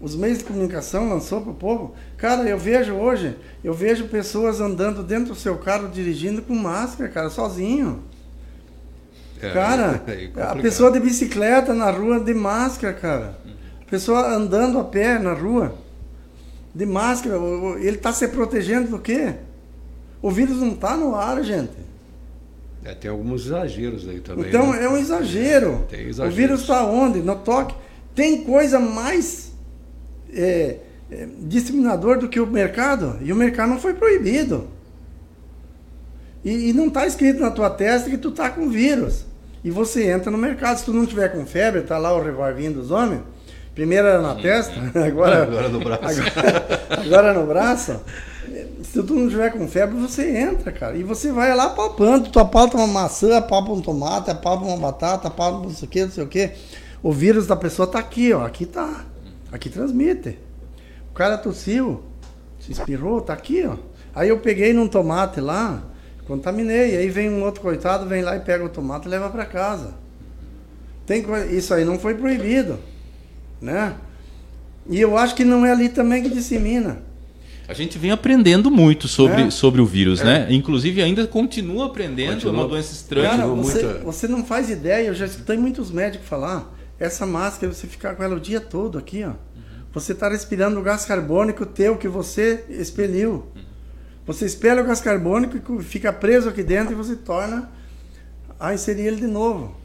os 0.00 0.14
meios 0.14 0.38
de 0.38 0.44
comunicação 0.44 1.08
lançou 1.08 1.40
para 1.40 1.50
o 1.50 1.54
povo. 1.54 1.94
Cara, 2.16 2.48
eu 2.48 2.58
vejo 2.58 2.94
hoje, 2.94 3.36
eu 3.64 3.74
vejo 3.74 4.06
pessoas 4.08 4.60
andando 4.60 5.02
dentro 5.02 5.32
do 5.32 5.34
seu 5.34 5.58
carro 5.58 5.88
dirigindo 5.88 6.42
com 6.42 6.54
máscara, 6.54 7.10
cara, 7.10 7.30
sozinho. 7.30 8.04
É, 9.40 9.50
cara, 9.50 10.02
é 10.08 10.42
a 10.42 10.56
pessoa 10.56 10.90
de 10.90 11.00
bicicleta 11.00 11.74
na 11.74 11.90
rua 11.90 12.20
de 12.20 12.34
máscara, 12.34 12.92
cara. 12.94 13.38
A 13.80 13.90
pessoa 13.90 14.34
andando 14.34 14.78
a 14.78 14.84
pé 14.84 15.18
na 15.18 15.32
rua 15.32 15.74
de 16.74 16.86
máscara. 16.86 17.36
Ele 17.78 17.96
está 17.96 18.12
se 18.12 18.28
protegendo 18.28 18.88
do 18.88 18.98
quê? 18.98 19.34
O 20.20 20.30
vírus 20.30 20.58
não 20.58 20.72
está 20.72 20.96
no 20.96 21.14
ar, 21.14 21.42
gente. 21.42 21.86
É, 22.84 22.94
tem 22.94 23.10
alguns 23.10 23.46
exageros 23.46 24.08
aí 24.08 24.20
também. 24.20 24.48
Então 24.48 24.72
né? 24.72 24.84
é 24.84 24.88
um 24.88 24.96
exagero. 24.96 25.84
Tem 25.90 26.08
O 26.08 26.30
vírus 26.30 26.60
está 26.60 26.84
onde? 26.84 27.20
No 27.20 27.36
toque. 27.36 27.74
Tem 28.14 28.44
coisa 28.44 28.78
mais 28.78 29.52
é, 30.32 30.78
é, 31.10 31.28
disseminador 31.40 32.18
do 32.18 32.28
que 32.28 32.38
o 32.38 32.46
mercado. 32.46 33.18
E 33.22 33.32
o 33.32 33.36
mercado 33.36 33.70
não 33.70 33.80
foi 33.80 33.94
proibido. 33.94 34.68
E, 36.44 36.70
e 36.70 36.72
não 36.72 36.86
está 36.86 37.06
escrito 37.06 37.40
na 37.40 37.50
tua 37.50 37.68
testa 37.68 38.08
que 38.08 38.16
tu 38.16 38.30
tá 38.30 38.48
com 38.50 38.68
vírus. 38.68 39.25
E 39.66 39.70
você 39.72 40.08
entra 40.08 40.30
no 40.30 40.38
mercado. 40.38 40.78
Se 40.78 40.84
tu 40.84 40.92
não 40.92 41.04
tiver 41.04 41.28
com 41.30 41.44
febre, 41.44 41.82
tá 41.82 41.98
lá 41.98 42.16
o 42.16 42.22
revolvinho 42.22 42.72
dos 42.72 42.92
homens. 42.92 43.22
Primeiro 43.74 44.06
era 44.06 44.22
na 44.22 44.36
testa, 44.36 44.72
agora, 45.04 45.42
agora 45.42 45.68
no 45.68 45.80
braço. 45.80 46.20
Agora, 46.20 46.80
agora 46.90 47.34
no 47.34 47.46
braço. 47.48 48.00
Se 48.84 49.02
tu 49.02 49.14
não 49.14 49.28
tiver 49.28 49.50
com 49.50 49.66
febre, 49.66 49.96
você 49.96 50.38
entra, 50.38 50.70
cara. 50.70 50.96
E 50.96 51.02
você 51.02 51.32
vai 51.32 51.52
lá 51.52 51.70
palpando. 51.70 52.30
Tu 52.30 52.38
apalpa 52.38 52.78
uma 52.78 52.86
maçã, 52.86 53.38
apalpa 53.38 53.72
um 53.72 53.80
tomate, 53.80 54.30
apalpa 54.30 54.64
uma 54.64 54.76
batata, 54.76 55.26
apalpa 55.26 55.66
não 55.66 55.74
sei 55.74 55.88
o 55.88 55.90
que, 55.90 56.04
não 56.04 56.12
sei 56.12 56.22
o 56.22 56.28
que. 56.28 56.52
O 57.02 57.10
vírus 57.10 57.48
da 57.48 57.56
pessoa 57.56 57.88
tá 57.88 57.98
aqui, 57.98 58.32
ó. 58.32 58.46
Aqui 58.46 58.66
tá. 58.66 59.04
Aqui 59.50 59.68
transmite. 59.68 60.38
O 61.10 61.12
cara 61.12 61.36
tossiu, 61.36 62.04
se 62.60 62.70
espirrou, 62.70 63.20
tá 63.20 63.32
aqui, 63.32 63.66
ó. 63.66 63.74
Aí 64.14 64.28
eu 64.28 64.38
peguei 64.38 64.72
num 64.72 64.86
tomate 64.86 65.40
lá, 65.40 65.82
Contaminei. 66.26 66.96
Aí 66.96 67.08
vem 67.08 67.30
um 67.30 67.42
outro 67.42 67.60
coitado, 67.60 68.06
vem 68.06 68.22
lá 68.22 68.36
e 68.36 68.40
pega 68.40 68.64
o 68.64 68.68
tomate 68.68 69.06
e 69.06 69.10
leva 69.10 69.30
para 69.30 69.44
casa. 69.44 69.94
Tem 71.06 71.24
Isso 71.50 71.72
aí 71.72 71.84
não 71.84 71.98
foi 71.98 72.14
proibido. 72.14 72.78
Né? 73.60 73.94
E 74.88 75.00
eu 75.00 75.16
acho 75.16 75.34
que 75.34 75.44
não 75.44 75.64
é 75.64 75.70
ali 75.70 75.88
também 75.88 76.22
que 76.22 76.28
dissemina. 76.28 77.02
A 77.68 77.74
gente 77.74 77.98
vem 77.98 78.12
aprendendo 78.12 78.70
muito 78.70 79.08
sobre, 79.08 79.42
é. 79.42 79.50
sobre 79.50 79.80
o 79.80 79.86
vírus, 79.86 80.20
é. 80.20 80.24
né? 80.24 80.46
Inclusive 80.50 81.02
ainda 81.02 81.26
continua 81.26 81.86
aprendendo, 81.86 82.34
continua. 82.34 82.52
é 82.52 82.58
uma 82.58 82.68
doença 82.68 82.92
estranha. 82.92 83.30
Cara, 83.30 83.46
você, 83.46 83.84
você 84.04 84.28
não 84.28 84.44
faz 84.44 84.70
ideia, 84.70 85.08
eu 85.08 85.14
já 85.14 85.26
escutei 85.26 85.56
muitos 85.56 85.90
médicos 85.90 86.28
falar, 86.28 86.72
essa 86.98 87.26
máscara, 87.26 87.72
você 87.72 87.88
ficar 87.88 88.14
com 88.14 88.22
ela 88.22 88.36
o 88.36 88.40
dia 88.40 88.60
todo 88.60 88.98
aqui, 88.98 89.24
ó. 89.24 89.28
Uhum. 89.28 89.34
Você 89.92 90.12
está 90.12 90.28
respirando 90.28 90.78
o 90.78 90.82
gás 90.82 91.04
carbônico 91.04 91.66
teu 91.66 91.96
que 91.96 92.06
você 92.06 92.64
expeliu. 92.68 93.46
Uhum. 93.56 93.65
Você 94.26 94.44
espelha 94.44 94.82
o 94.82 94.86
gás 94.86 95.00
carbônico 95.00 95.80
e 95.80 95.84
fica 95.84 96.12
preso 96.12 96.48
aqui 96.48 96.62
dentro 96.62 96.92
e 96.92 96.96
você 96.96 97.14
torna 97.14 97.70
a 98.58 98.74
inserir 98.74 99.02
ele 99.02 99.16
de 99.16 99.26
novo. 99.26 99.76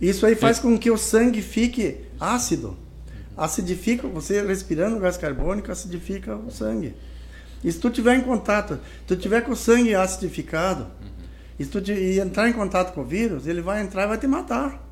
Isso 0.00 0.26
aí 0.26 0.34
faz 0.34 0.58
com 0.58 0.76
que 0.76 0.90
o 0.90 0.98
sangue 0.98 1.40
fique 1.40 2.00
ácido. 2.18 2.76
Acidifica, 3.36 4.06
você 4.08 4.42
respirando 4.42 4.96
o 4.96 5.00
gás 5.00 5.16
carbônico, 5.16 5.70
acidifica 5.70 6.36
o 6.36 6.50
sangue. 6.50 6.94
E 7.62 7.70
se 7.70 7.78
tu 7.78 7.88
tiver 7.88 8.16
em 8.16 8.20
contato, 8.20 8.78
tu 9.06 9.16
tiver 9.16 9.40
com 9.40 9.52
o 9.52 9.56
sangue 9.56 9.94
acidificado, 9.94 10.86
e 11.58 11.64
se 11.64 11.70
tu 11.70 11.78
e 11.90 12.18
entrar 12.18 12.48
em 12.48 12.52
contato 12.52 12.92
com 12.92 13.00
o 13.00 13.04
vírus, 13.04 13.46
ele 13.46 13.62
vai 13.62 13.80
entrar 13.80 14.04
e 14.04 14.08
vai 14.08 14.18
te 14.18 14.26
matar. 14.26 14.84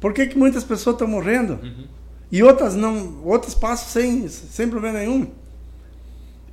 Por 0.00 0.12
que, 0.12 0.26
que 0.26 0.38
muitas 0.38 0.64
pessoas 0.64 0.94
estão 0.94 1.08
morrendo? 1.08 1.58
Uhum. 1.62 1.86
E 2.32 2.42
outras 2.42 2.74
não, 2.74 3.22
outras 3.22 3.54
passam 3.54 3.88
sem, 3.88 4.28
sem 4.28 4.68
problema 4.68 4.98
nenhum? 4.98 5.30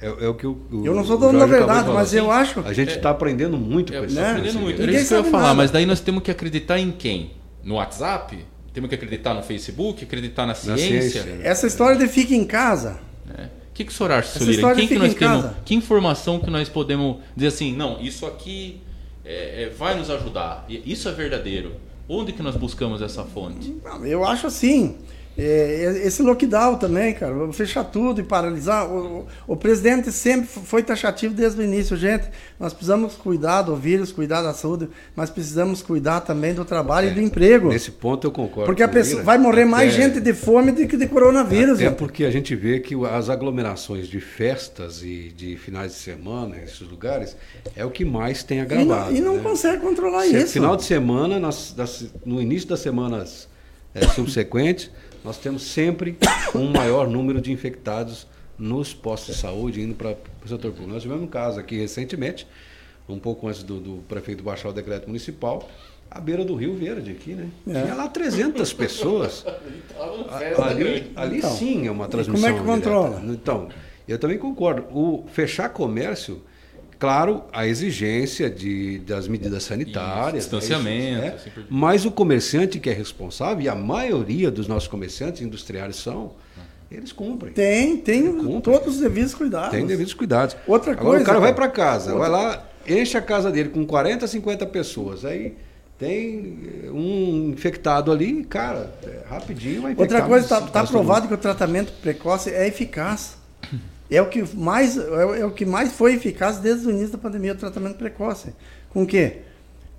É, 0.04 0.26
é, 0.26 0.28
o 0.28 0.34
que 0.34 0.46
o, 0.46 0.58
o 0.70 0.86
Eu 0.86 0.94
não 0.94 1.06
sou 1.06 1.18
dono 1.18 1.40
da 1.40 1.46
verdade, 1.46 1.88
mas 1.88 2.10
assim, 2.10 2.18
eu 2.18 2.30
acho. 2.30 2.60
A 2.60 2.74
gente 2.74 2.90
está 2.96 3.10
é, 3.10 3.12
aprendendo 3.14 3.58
muito 3.58 3.94
é, 3.94 4.00
com 4.00 4.06
isso. 4.06 4.16
Né? 4.16 4.32
aprendendo 4.32 4.60
muito. 4.60 4.82
Era 4.82 4.92
isso 4.92 5.08
que 5.08 5.14
eu 5.14 5.24
ia 5.24 5.32
falar, 5.32 5.44
nada. 5.44 5.56
mas 5.56 5.72
daí 5.72 5.86
nós 5.86 6.02
temos 6.02 6.22
que 6.22 6.30
acreditar 6.30 6.78
em 6.78 6.92
quem? 6.92 7.32
No 7.64 7.76
WhatsApp? 7.76 8.46
Temos 8.74 8.90
que 8.90 8.96
acreditar 8.96 9.34
no 9.34 9.42
Facebook, 9.42 10.04
acreditar 10.04 10.42
na 10.42 10.48
Na 10.48 10.56
ciência. 10.56 11.24
ciência. 11.24 11.40
Essa 11.42 11.68
história 11.68 11.96
de 11.98 12.08
fica 12.08 12.36
em 12.36 12.44
casa, 12.44 13.00
né? 13.26 13.50
O 13.70 13.74
que, 13.74 13.86
que 13.86 13.92
o 13.92 13.96
senhor 13.96 14.12
acha, 14.12 14.30
Essa 14.30 14.40
seu 14.40 14.48
Lira? 14.48 14.56
história 14.56 14.76
Quem 14.76 14.88
que 14.88 14.96
nós 15.00 15.12
em 15.14 15.16
temos, 15.16 15.42
casa. 15.44 15.58
que 15.66 15.74
informação 15.74 16.40
que 16.40 16.50
nós 16.50 16.70
podemos 16.70 17.18
dizer 17.36 17.48
assim, 17.48 17.76
não, 17.76 18.00
isso 18.02 18.26
aqui 18.26 18.82
é, 19.26 19.64
é, 19.64 19.70
vai 19.70 19.98
nos 19.98 20.10
ajudar, 20.10 20.66
isso 20.68 21.08
é 21.08 21.12
verdadeiro. 21.12 21.74
Onde 22.08 22.34
que 22.34 22.44
nós 22.44 22.56
buscamos 22.56 23.02
essa 23.02 23.24
fonte? 23.24 23.76
Eu 24.04 24.26
acho 24.26 24.46
assim. 24.48 24.98
É, 25.36 26.02
esse 26.06 26.22
lockdown 26.22 26.76
também, 26.78 27.12
cara, 27.14 27.34
vou 27.34 27.52
fechar 27.52 27.84
tudo 27.84 28.22
e 28.22 28.24
paralisar. 28.24 28.88
O, 28.88 29.22
o- 29.22 29.28
o 29.48 29.56
presidente 29.56 30.12
sempre 30.12 30.48
foi 30.48 30.84
taxativo 30.84 31.34
desde 31.34 31.60
o 31.60 31.64
início. 31.64 31.98
Gente, 31.98 32.26
nós 32.60 32.72
precisamos 32.72 33.16
cuidar 33.16 33.64
do 33.64 33.76
vírus, 33.76 34.12
cuidar 34.12 34.44
da 34.44 34.54
saúde, 34.54 34.88
mas 35.16 35.32
precisamos 35.32 35.82
cuidar 35.82 36.22
também 36.22 36.54
do 36.54 36.64
trabalho 36.64 37.10
e 37.10 37.12
do 37.16 37.20
emprego. 37.22 37.70
Nesse 37.70 37.90
ponto 37.90 38.28
eu 38.28 38.32
concordo. 38.32 38.68
Porque 38.68 38.84
a 38.84 38.88
pessoa 38.88 39.14
Lira. 39.22 39.24
vai 39.26 39.38
morrer 39.40 39.66
mais 39.66 39.94
Até- 39.94 40.04
gente 40.04 40.20
de 40.20 40.34
fome 40.34 40.72
do 40.72 40.88
que 40.88 40.96
de 40.98 41.08
coronavírus. 41.08 41.80
Gente. 41.80 41.96
porque 41.96 42.26
a 42.26 42.32
gente 42.32 42.56
vê 42.56 42.80
que 42.80 42.94
as 43.06 43.30
aglomerações 43.30 44.08
de 44.08 44.20
festas 44.20 45.02
e 45.02 45.34
de 45.36 45.58
finais 45.58 45.94
de 45.94 45.98
semana, 45.98 46.58
esses 46.64 46.82
lugares, 46.82 47.36
é 47.76 47.84
o 47.84 47.90
que 47.90 48.06
mais 48.06 48.44
tem 48.44 48.60
E 48.60 48.62
agravado. 48.62 49.10
não, 49.12 49.18
e 49.18 49.22
não 49.22 49.36
né? 49.38 49.42
consegue 49.42 49.82
controlar 49.82 50.26
Se- 50.26 50.38
isso. 50.38 50.54
Final 50.54 50.76
de 50.76 50.84
semana, 50.84 51.40
nas- 51.40 51.74
das- 51.74 52.06
no 52.24 52.40
início 52.42 52.70
das 52.70 52.82
semanas 52.82 53.48
eh, 53.96 54.08
subsequentes, 54.08 54.90
nós 55.24 55.38
temos 55.38 55.64
sempre 55.64 56.18
um 56.56 56.72
maior 56.72 57.08
número 57.08 57.40
de 57.42 57.52
infectados 57.52 58.28
nos 58.58 58.94
postos 58.94 59.36
de 59.36 59.42
saúde 59.42 59.82
indo 59.82 59.96
para 59.96 60.16
o 60.44 60.48
setor 60.48 60.72
público. 60.72 60.92
Nós 60.94 61.02
tivemos 61.02 61.24
um 61.24 61.28
caso 61.28 61.60
aqui 61.60 61.78
recentemente, 61.78 62.48
um 63.08 63.18
pouco 63.20 63.48
antes 63.48 63.64
do, 63.64 63.80
do 63.80 64.04
prefeito 64.08 64.44
baixar 64.44 64.70
o 64.70 64.74
decreto 64.74 65.08
municipal, 65.08 65.68
à 66.10 66.20
beira 66.22 66.46
do 66.46 66.56
Rio 66.56 66.76
Verde 66.76 67.12
aqui, 67.12 67.34
né? 67.34 67.50
É. 67.68 67.82
Tinha 67.84 67.96
lá 67.96 68.08
300 68.08 68.72
pessoas. 68.74 69.46
Ali 70.64 71.12
ali 71.16 71.38
Então, 71.40 71.56
sim 71.56 71.88
é 71.88 71.92
uma 71.92 72.06
e 72.06 72.10
transmissão. 72.10 72.42
como 72.42 72.46
é 72.46 72.60
que 72.60 72.66
direta. 72.66 72.90
controla? 72.90 73.34
Então, 73.34 73.70
eu 74.08 74.20
também 74.20 74.38
concordo. 74.38 74.84
O 74.92 75.26
fechar 75.32 75.70
comércio, 75.70 76.42
claro, 77.04 77.44
a 77.52 77.68
exigência 77.68 78.50
de, 78.50 79.00
das 79.00 79.28
medidas 79.28 79.64
sanitárias, 79.64 80.46
Isso, 80.46 80.56
distanciamento, 80.58 81.22
né, 81.22 81.34
assim 81.36 81.52
mas 81.70 82.06
o 82.06 82.12
comerciante 82.12 82.80
que 82.80 82.90
é 82.90 82.94
responsável, 82.94 83.62
e 83.62 83.68
a 83.68 83.76
maioria 83.76 84.50
dos 84.50 84.70
nossos 84.70 84.88
comerciantes 84.88 85.42
industriais 85.42 85.98
são, 85.98 86.32
eles 86.90 87.12
cumprem. 87.12 87.52
Tem, 87.52 87.98
tem 87.98 88.32
Cumpre. 88.32 88.62
todos 88.62 88.96
os 88.96 89.02
devidos 89.02 89.34
cuidados. 89.34 89.72
Tem 89.72 89.86
devidos 89.86 90.14
cuidados. 90.14 90.56
Outra 90.66 90.94
Agora 90.94 91.08
coisa, 91.08 91.24
o 91.24 91.26
cara 91.26 91.40
vai 91.42 91.54
para 91.54 91.68
casa, 91.68 92.16
vai 92.16 92.30
lá, 92.30 92.70
enche 92.88 93.18
a 93.18 93.22
casa 93.22 93.52
dele 93.52 93.68
com 93.68 93.86
40, 93.86 94.26
50 94.26 94.66
pessoas. 94.68 95.26
Aí 95.26 95.58
tem 96.00 96.58
eh, 96.86 96.90
um 96.90 97.50
infectado 97.50 98.14
ali, 98.14 98.46
cara, 98.46 98.94
é, 99.04 99.24
rapidinho 99.30 99.82
vai. 99.82 99.94
Outra 99.98 100.22
coisa, 100.22 100.46
está 100.46 100.62
quase 100.62 100.72
todo 100.72 100.88
provado 100.88 101.28
que 101.28 101.34
o 101.34 101.38
tratamento 101.38 101.92
precoce 102.02 102.50
é 102.50 102.66
eficaz. 102.66 103.43
É 104.16 104.22
o 104.22 104.28
que 104.28 104.44
mais, 104.56 104.98
é 104.98 105.26
o- 105.26 105.36
é 105.36 105.46
o 105.46 105.52
que 105.52 105.66
mais 105.66 105.92
foi 105.94 106.14
eficaz 106.16 106.58
desde 106.58 106.88
o 106.88 106.92
início 106.92 107.12
da 107.14 107.18
pandemia, 107.18 107.54
o 107.54 107.56
tratamento 107.56 107.96
precoce. 107.98 108.54
Com 108.90 109.04
o 109.04 109.08
quê? 109.08 109.38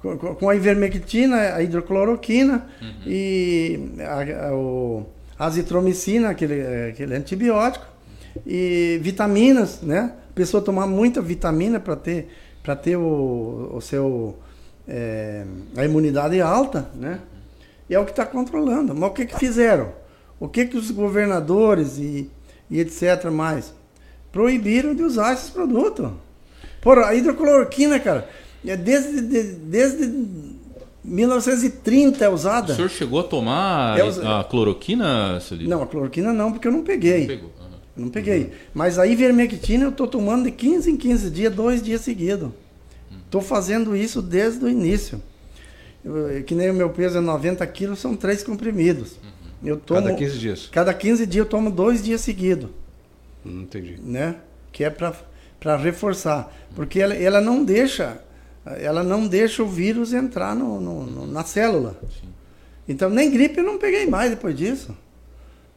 Com, 0.00 0.16
com- 0.18 0.48
a 0.48 0.54
ivermectina, 0.54 1.54
a 1.54 1.62
hidrocloroquina 1.62 2.66
e 3.06 3.80
a, 4.00 4.48
a, 4.48 4.54
o 4.54 5.06
azitromicina, 5.38 6.30
aquele, 6.30 6.60
eh, 6.60 6.88
aquele 6.92 7.14
antibiótico, 7.16 7.86
e 8.46 8.98
vitaminas, 9.02 9.80
né? 9.82 10.12
A 10.30 10.34
pessoa 10.34 10.62
tomar 10.62 10.86
muita 10.86 11.20
vitamina 11.22 11.80
para 11.80 11.96
ter, 11.96 12.28
para 12.62 12.76
ter 12.76 12.96
o, 12.96 13.70
o 13.74 13.80
seu, 13.80 14.36
eh, 14.86 15.44
a 15.76 15.84
imunidade 15.84 16.40
alta, 16.40 16.88
né? 16.94 17.20
E 17.88 17.94
é 17.94 17.98
o 17.98 18.04
que 18.04 18.10
está 18.12 18.26
controlando. 18.26 18.94
Mas 18.94 19.10
o 19.10 19.12
que, 19.12 19.24
que 19.26 19.38
fizeram? 19.38 19.92
O 20.38 20.48
que, 20.48 20.66
que 20.66 20.76
os 20.76 20.90
governadores 20.90 21.98
e, 21.98 22.30
e 22.70 22.80
etc. 22.80 23.30
mais 23.30 23.72
proibiram 24.34 24.94
de 24.94 25.02
usar 25.02 25.32
esses 25.32 25.48
produtos? 25.48 26.10
Porra, 26.82 27.06
a 27.06 27.14
hidrocloroquina, 27.14 27.98
cara, 28.00 28.28
é 28.66 28.76
desde, 28.76 29.20
de- 29.22 29.52
desde 29.54 30.12
1930 31.02 32.24
é 32.24 32.28
O 32.28 32.32
usada. 32.32 32.74
senhor 32.74 32.90
chegou 32.90 33.20
a 33.20 33.22
tomar 33.22 33.98
Eu- 33.98 34.28
a 34.28 34.42
cloroquina, 34.44 35.38
seu? 35.40 35.56
Não, 35.60 35.82
a 35.82 35.86
cloroquina 35.86 36.32
não, 36.32 36.52
porque 36.52 36.66
eu 36.68 36.72
não 36.72 36.82
peguei. 36.82 37.26
Pegou. 37.26 37.50
aham. 37.60 37.68
Eu 37.96 38.02
não 38.02 38.10
peguei. 38.10 38.50
Mas 38.74 38.98
a 38.98 39.06
ivermectina 39.06 39.84
eu 39.84 39.92
tô 39.92 40.06
tomando 40.06 40.44
de 40.44 40.50
15 40.50 40.90
em 40.90 40.96
15 40.96 41.30
dias, 41.30 41.54
dois 41.54 41.80
dias 41.82 42.00
seguidos. 42.00 42.50
Tô 43.30 43.40
fazendo 43.40 43.94
isso 43.96 44.20
desde 44.20 44.64
o 44.64 44.68
início. 44.68 45.22
Eu- 46.04 46.42
que 46.44 46.54
nem 46.54 46.70
o 46.70 46.74
meu 46.74 46.90
peso 46.90 47.18
é 47.18 47.20
90 47.20 47.66
quilos, 47.66 47.98
são 48.00 48.14
três 48.16 48.42
comprimidos. 48.42 49.12
Eu 49.64 49.76
tomo, 49.78 50.02
Cada 50.02 50.14
15 50.14 50.38
dias. 50.38 50.68
Cada 50.70 50.92
15 50.92 51.24
dias 51.24 51.44
eu 51.46 51.50
tomo 51.50 51.70
dois 51.70 52.02
dias 52.02 52.20
seguidos, 52.20 52.64
Não 52.68 52.83
entendi. 53.44 53.98
né? 54.02 54.36
Que 54.72 54.84
é 54.84 54.90
para 54.90 55.76
reforçar. 55.76 56.52
Porque 56.74 57.00
ela, 57.00 57.14
ela 57.14 57.40
não 57.40 57.64
deixa 57.64 58.18
ela 58.80 59.02
não 59.02 59.26
deixa 59.28 59.62
o 59.62 59.68
vírus 59.68 60.14
entrar 60.14 60.56
no, 60.56 60.80
no- 60.80 61.04
no- 61.04 61.26
na 61.26 61.44
célula. 61.44 62.00
Então 62.88 63.10
nem 63.10 63.30
gripe 63.30 63.58
eu 63.58 63.64
não 63.64 63.76
peguei 63.78 64.06
mais 64.06 64.30
depois 64.30 64.56
disso, 64.56 64.96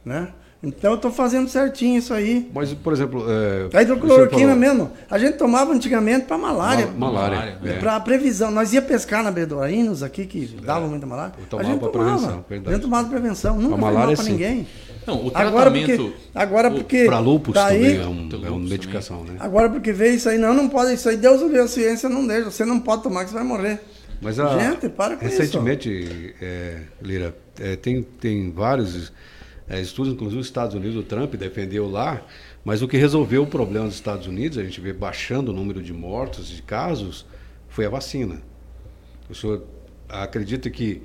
né? 0.04 0.28
Então 0.62 0.90
eu 0.92 0.96
estou 0.96 1.12
fazendo 1.12 1.48
certinho 1.48 1.98
isso 1.98 2.12
aí. 2.12 2.50
Mas, 2.52 2.72
por 2.74 2.92
exemplo. 2.92 3.24
É, 3.28 3.76
A 3.76 3.82
hidrocloroquina 3.82 4.56
mesmo, 4.56 4.90
a 5.08 5.16
gente 5.16 5.36
tomava 5.38 5.72
antigamente 5.72 6.24
para 6.26 6.36
malária. 6.36 6.86
Ma- 6.86 7.12
Malária. 7.12 7.36
Malária, 7.36 7.58
é. 7.64 7.78
Para 7.78 8.00
previsão, 8.00 8.50
nós 8.50 8.72
ia 8.72 8.82
pescar 8.82 9.22
na 9.22 9.30
Beduínos 9.30 10.02
aqui, 10.02 10.26
que 10.26 10.46
dava 10.64 10.88
muita 10.88 11.06
malária. 11.06 11.34
Eu 11.38 11.44
A 11.44 11.46
tomava 11.46 11.78
tomava. 11.78 11.90
prevenção, 11.90 12.44
verdade. 12.48 12.68
A 12.68 12.72
gente 12.72 12.82
tomava 12.82 13.08
prevenção, 13.08 13.54
nunca 13.56 13.66
A 13.66 13.68
foi 13.68 13.78
mal 13.80 13.92
malária, 13.92 14.16
para 14.16 14.24
sim. 14.24 14.32
ninguém. 14.32 14.66
Não, 15.06 15.26
o 15.26 15.30
Agora 15.34 15.70
tratamento... 15.70 16.02
porque, 16.02 16.14
agora 16.34 16.70
porque 16.70 17.04
Para 17.04 17.18
lúpus 17.18 17.54
tá 17.54 17.68
também 17.68 17.86
aí, 17.86 17.96
é, 17.96 18.06
um, 18.06 18.28
Tem 18.28 18.44
é 18.44 18.50
uma 18.50 18.58
medicação, 18.58 19.24
né? 19.24 19.36
agora 19.38 19.70
porque 19.70 19.92
veio 19.92 20.14
isso 20.14 20.28
aí, 20.28 20.36
não, 20.36 20.52
não 20.52 20.68
pode, 20.68 20.94
isso 20.94 21.08
aí 21.08 21.16
Deus 21.16 21.40
ouviu 21.40 21.62
a 21.62 21.68
ciência, 21.68 22.08
não 22.08 22.26
deixa, 22.26 22.50
você 22.50 22.64
não 22.64 22.78
pode 22.80 23.02
tomar 23.02 23.24
que 23.24 23.30
você 23.30 23.36
vai 23.36 23.44
morrer. 23.44 23.80
Mas 24.20 24.38
a, 24.38 24.58
Gente, 24.58 24.88
para 24.88 25.16
com 25.16 25.24
recentemente, 25.24 26.34
é, 26.42 26.82
Lira, 27.00 27.34
é, 27.60 27.76
tem, 27.76 28.02
tem 28.02 28.50
vários 28.50 29.12
é, 29.68 29.80
estudos, 29.80 30.12
inclusive 30.12 30.40
os 30.40 30.46
Estados 30.46 30.74
Unidos, 30.74 30.96
o 30.96 31.02
Trump 31.02 31.34
defendeu 31.34 31.88
lá, 31.88 32.22
mas 32.64 32.82
o 32.82 32.88
que 32.88 32.96
resolveu 32.96 33.44
o 33.44 33.46
problema 33.46 33.86
dos 33.86 33.94
Estados 33.94 34.26
Unidos, 34.26 34.58
a 34.58 34.64
gente 34.64 34.80
vê 34.80 34.92
baixando 34.92 35.52
o 35.52 35.54
número 35.54 35.82
de 35.82 35.92
mortos, 35.92 36.48
de 36.48 36.62
casos, 36.62 37.24
foi 37.68 37.86
a 37.86 37.88
vacina. 37.88 38.42
O 39.30 39.34
senhor 39.34 39.62
acredita 40.08 40.68
que 40.70 41.02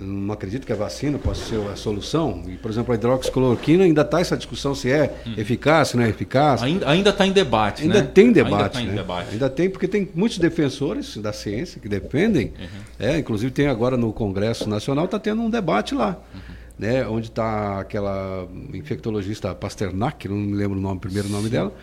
não 0.00 0.32
acredito 0.32 0.66
que 0.66 0.72
a 0.72 0.76
vacina 0.76 1.18
possa 1.18 1.44
ser 1.44 1.60
a 1.68 1.76
solução? 1.76 2.42
E, 2.46 2.56
por 2.56 2.70
exemplo, 2.70 2.92
a 2.92 2.94
hidroxicloroquina 2.96 3.84
ainda 3.84 4.02
está 4.02 4.20
essa 4.20 4.36
discussão 4.36 4.74
se 4.74 4.90
é 4.90 5.22
eficaz, 5.36 5.88
se 5.88 5.96
não 5.96 6.04
é 6.04 6.08
eficaz. 6.08 6.62
Ainda, 6.62 7.10
está 7.10 7.26
em 7.26 7.32
debate, 7.32 7.82
Ainda 7.82 8.02
né? 8.02 8.10
tem 8.12 8.32
debate, 8.32 8.54
Ainda 8.54 8.68
tá 8.68 8.80
em 8.82 8.86
né? 8.86 8.94
debate. 8.94 9.28
Ainda 9.32 9.50
tem, 9.50 9.70
porque 9.70 9.86
tem 9.86 10.08
muitos 10.14 10.38
defensores 10.38 11.16
da 11.18 11.32
ciência 11.32 11.80
que 11.80 11.88
defendem. 11.88 12.52
Uhum. 12.58 12.66
É, 12.98 13.18
inclusive 13.18 13.52
tem 13.52 13.66
agora 13.66 13.96
no 13.96 14.12
Congresso 14.12 14.68
Nacional, 14.68 15.04
está 15.04 15.18
tendo 15.18 15.42
um 15.42 15.50
debate 15.50 15.94
lá. 15.94 16.18
Uhum. 16.34 16.40
Né, 16.78 17.06
onde 17.06 17.26
está 17.26 17.78
aquela 17.78 18.48
infectologista 18.72 19.54
Pasternak, 19.54 20.26
não 20.26 20.36
me 20.36 20.54
lembro 20.54 20.78
o 20.78 20.80
nome, 20.80 20.96
o 20.96 21.00
primeiro 21.00 21.28
nome 21.28 21.50
dela. 21.50 21.74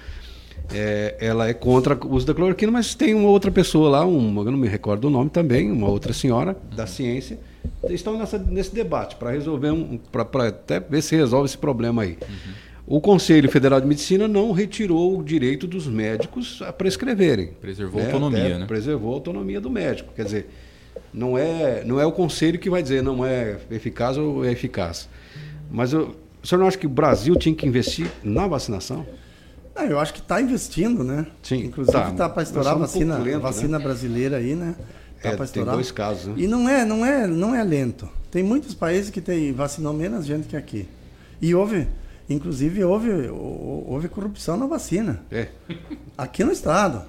É, 0.73 1.15
ela 1.19 1.47
é 1.47 1.53
contra 1.53 1.95
o 1.95 2.13
uso 2.13 2.25
da 2.25 2.33
cloroquina, 2.33 2.71
mas 2.71 2.93
tem 2.93 3.13
uma 3.13 3.29
outra 3.29 3.51
pessoa 3.51 3.89
lá, 3.89 4.05
um, 4.05 4.37
eu 4.39 4.51
não 4.51 4.57
me 4.57 4.67
recordo 4.67 5.05
o 5.05 5.09
nome 5.09 5.29
também, 5.29 5.71
uma 5.71 5.87
outra 5.87 6.13
senhora 6.13 6.57
da 6.75 6.85
ciência, 6.85 7.39
estão 7.89 8.17
nessa, 8.17 8.37
nesse 8.37 8.73
debate 8.73 9.15
para 9.15 9.31
resolver 9.31 9.71
um, 9.71 9.97
para 9.97 10.47
até 10.47 10.79
ver 10.79 11.01
se 11.01 11.15
resolve 11.15 11.45
esse 11.45 11.57
problema 11.57 12.03
aí. 12.03 12.17
O 12.85 13.01
Conselho 13.01 13.51
Federal 13.51 13.81
de 13.81 13.87
Medicina 13.87 14.27
não 14.27 14.53
retirou 14.53 15.19
o 15.19 15.23
direito 15.23 15.67
dos 15.67 15.87
médicos 15.87 16.61
a 16.61 16.71
prescreverem. 16.71 17.47
Preservou 17.59 17.99
a 17.99 18.03
né? 18.03 18.11
autonomia, 18.11 18.45
Até 18.45 18.57
né? 18.59 18.65
Preservou 18.65 19.11
a 19.11 19.15
autonomia 19.15 19.59
do 19.59 19.69
médico. 19.69 20.13
Quer 20.15 20.23
dizer, 20.23 20.49
não 21.13 21.37
é, 21.37 21.83
não 21.83 21.99
é 21.99 22.05
o 22.05 22.11
conselho 22.13 22.57
que 22.57 22.69
vai 22.69 22.81
dizer 22.81 23.03
não 23.03 23.25
é 23.25 23.57
eficaz 23.69 24.17
ou 24.17 24.45
é 24.45 24.51
eficaz. 24.53 25.09
Mas 25.69 25.91
eu, 25.91 26.15
o 26.41 26.47
senhor 26.47 26.59
não 26.59 26.67
acha 26.67 26.77
que 26.77 26.87
o 26.87 26.89
Brasil 26.89 27.35
tinha 27.35 27.53
que 27.53 27.67
investir 27.67 28.07
na 28.23 28.47
vacinação? 28.47 29.05
Ah, 29.75 29.85
eu 29.85 29.99
acho 29.99 30.13
que 30.13 30.21
está 30.21 30.41
investindo, 30.41 31.03
né? 31.03 31.27
Sim, 31.43 31.65
Inclusive 31.65 31.97
tá. 31.97 32.09
está 32.09 32.29
para 32.29 32.41
estourar 32.41 32.73
a 32.73 32.75
um 32.77 32.79
vacina, 32.79 33.17
lento, 33.17 33.35
a 33.35 33.39
vacina 33.39 33.77
brasileira 33.77 34.37
aí, 34.37 34.55
né? 34.55 34.75
É, 35.23 35.35
tem 35.53 35.63
dois 35.75 35.91
casos, 35.91 36.27
né? 36.27 36.33
E 36.37 36.47
não 36.47 36.67
é, 36.69 36.85
não 36.85 37.05
é, 37.05 37.25
não 37.27 37.55
é 37.55 37.63
lento. 37.63 38.07
Tem 38.31 38.43
muitos 38.43 38.73
países 38.73 39.09
que 39.09 39.21
tem, 39.21 39.51
vacinou 39.53 39.93
menos 39.93 40.25
gente 40.25 40.47
que 40.47 40.55
aqui. 40.57 40.87
E 41.41 41.53
houve, 41.55 41.87
inclusive 42.29 42.83
houve, 42.83 43.09
houve 43.29 44.07
corrupção 44.09 44.57
na 44.57 44.65
vacina. 44.67 45.21
É. 45.31 45.47
Aqui 46.17 46.43
no 46.43 46.51
estado. 46.51 47.03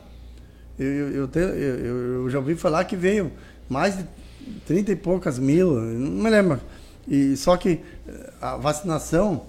Eu, 0.79 0.87
eu, 0.87 1.29
eu- 1.35 1.97
eu 2.25 2.31
já 2.31 2.39
ouvi 2.39 2.55
falar 2.55 2.85
que 2.85 2.97
veio 2.97 3.33
mais 3.69 3.97
de 3.99 4.05
30 4.67 4.93
e 4.93 4.97
poucas 4.97 5.39
mil, 5.39 5.73
não 5.81 6.23
me 6.23 6.31
lembro. 6.31 6.61
E, 7.07 7.37
só 7.37 7.57
que 7.57 7.81
eh, 8.07 8.31
a 8.41 8.57
vacinação 8.57 9.43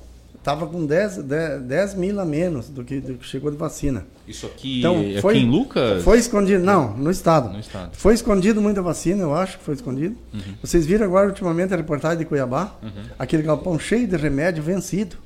estava 0.53 0.67
com 0.67 0.85
10, 0.85 1.17
10, 1.23 1.61
10 1.63 1.93
mil 1.95 2.19
a 2.19 2.26
menos 2.26 2.69
do 2.69 2.84
que, 2.84 2.99
do 2.99 3.15
que 3.15 3.26
chegou 3.26 3.51
de 3.51 3.57
vacina. 3.57 4.05
Isso 4.27 4.45
aqui, 4.45 4.80
Então, 4.80 4.95
foi- 5.21 5.35
aqui 5.38 5.43
em 5.45 5.49
Lucas? 5.49 6.03
Foi 6.03 6.17
escondido, 6.17 6.63
não, 6.63 6.95
no 6.97 7.11
estado. 7.11 7.49
No 7.53 7.59
estado. 7.59 7.91
Foi 7.95 8.13
escondido 8.13 8.61
muita 8.61 8.81
vacina, 8.81 9.21
eu 9.23 9.34
acho 9.35 9.57
que 9.59 9.63
foi 9.63 9.76
escondido. 9.76 10.15
Vocês 10.61 10.85
viram 10.85 11.05
agora 11.05 11.27
ultimamente 11.27 11.73
a 11.73 11.77
reportagem 11.77 12.17
de 12.19 12.26
Cuiabá? 12.26 12.76
Aquele 13.17 13.43
galpão 13.43 13.77
cheio 13.77 14.07
de 14.07 14.15
remédio 14.17 14.63
vencido, 14.63 15.17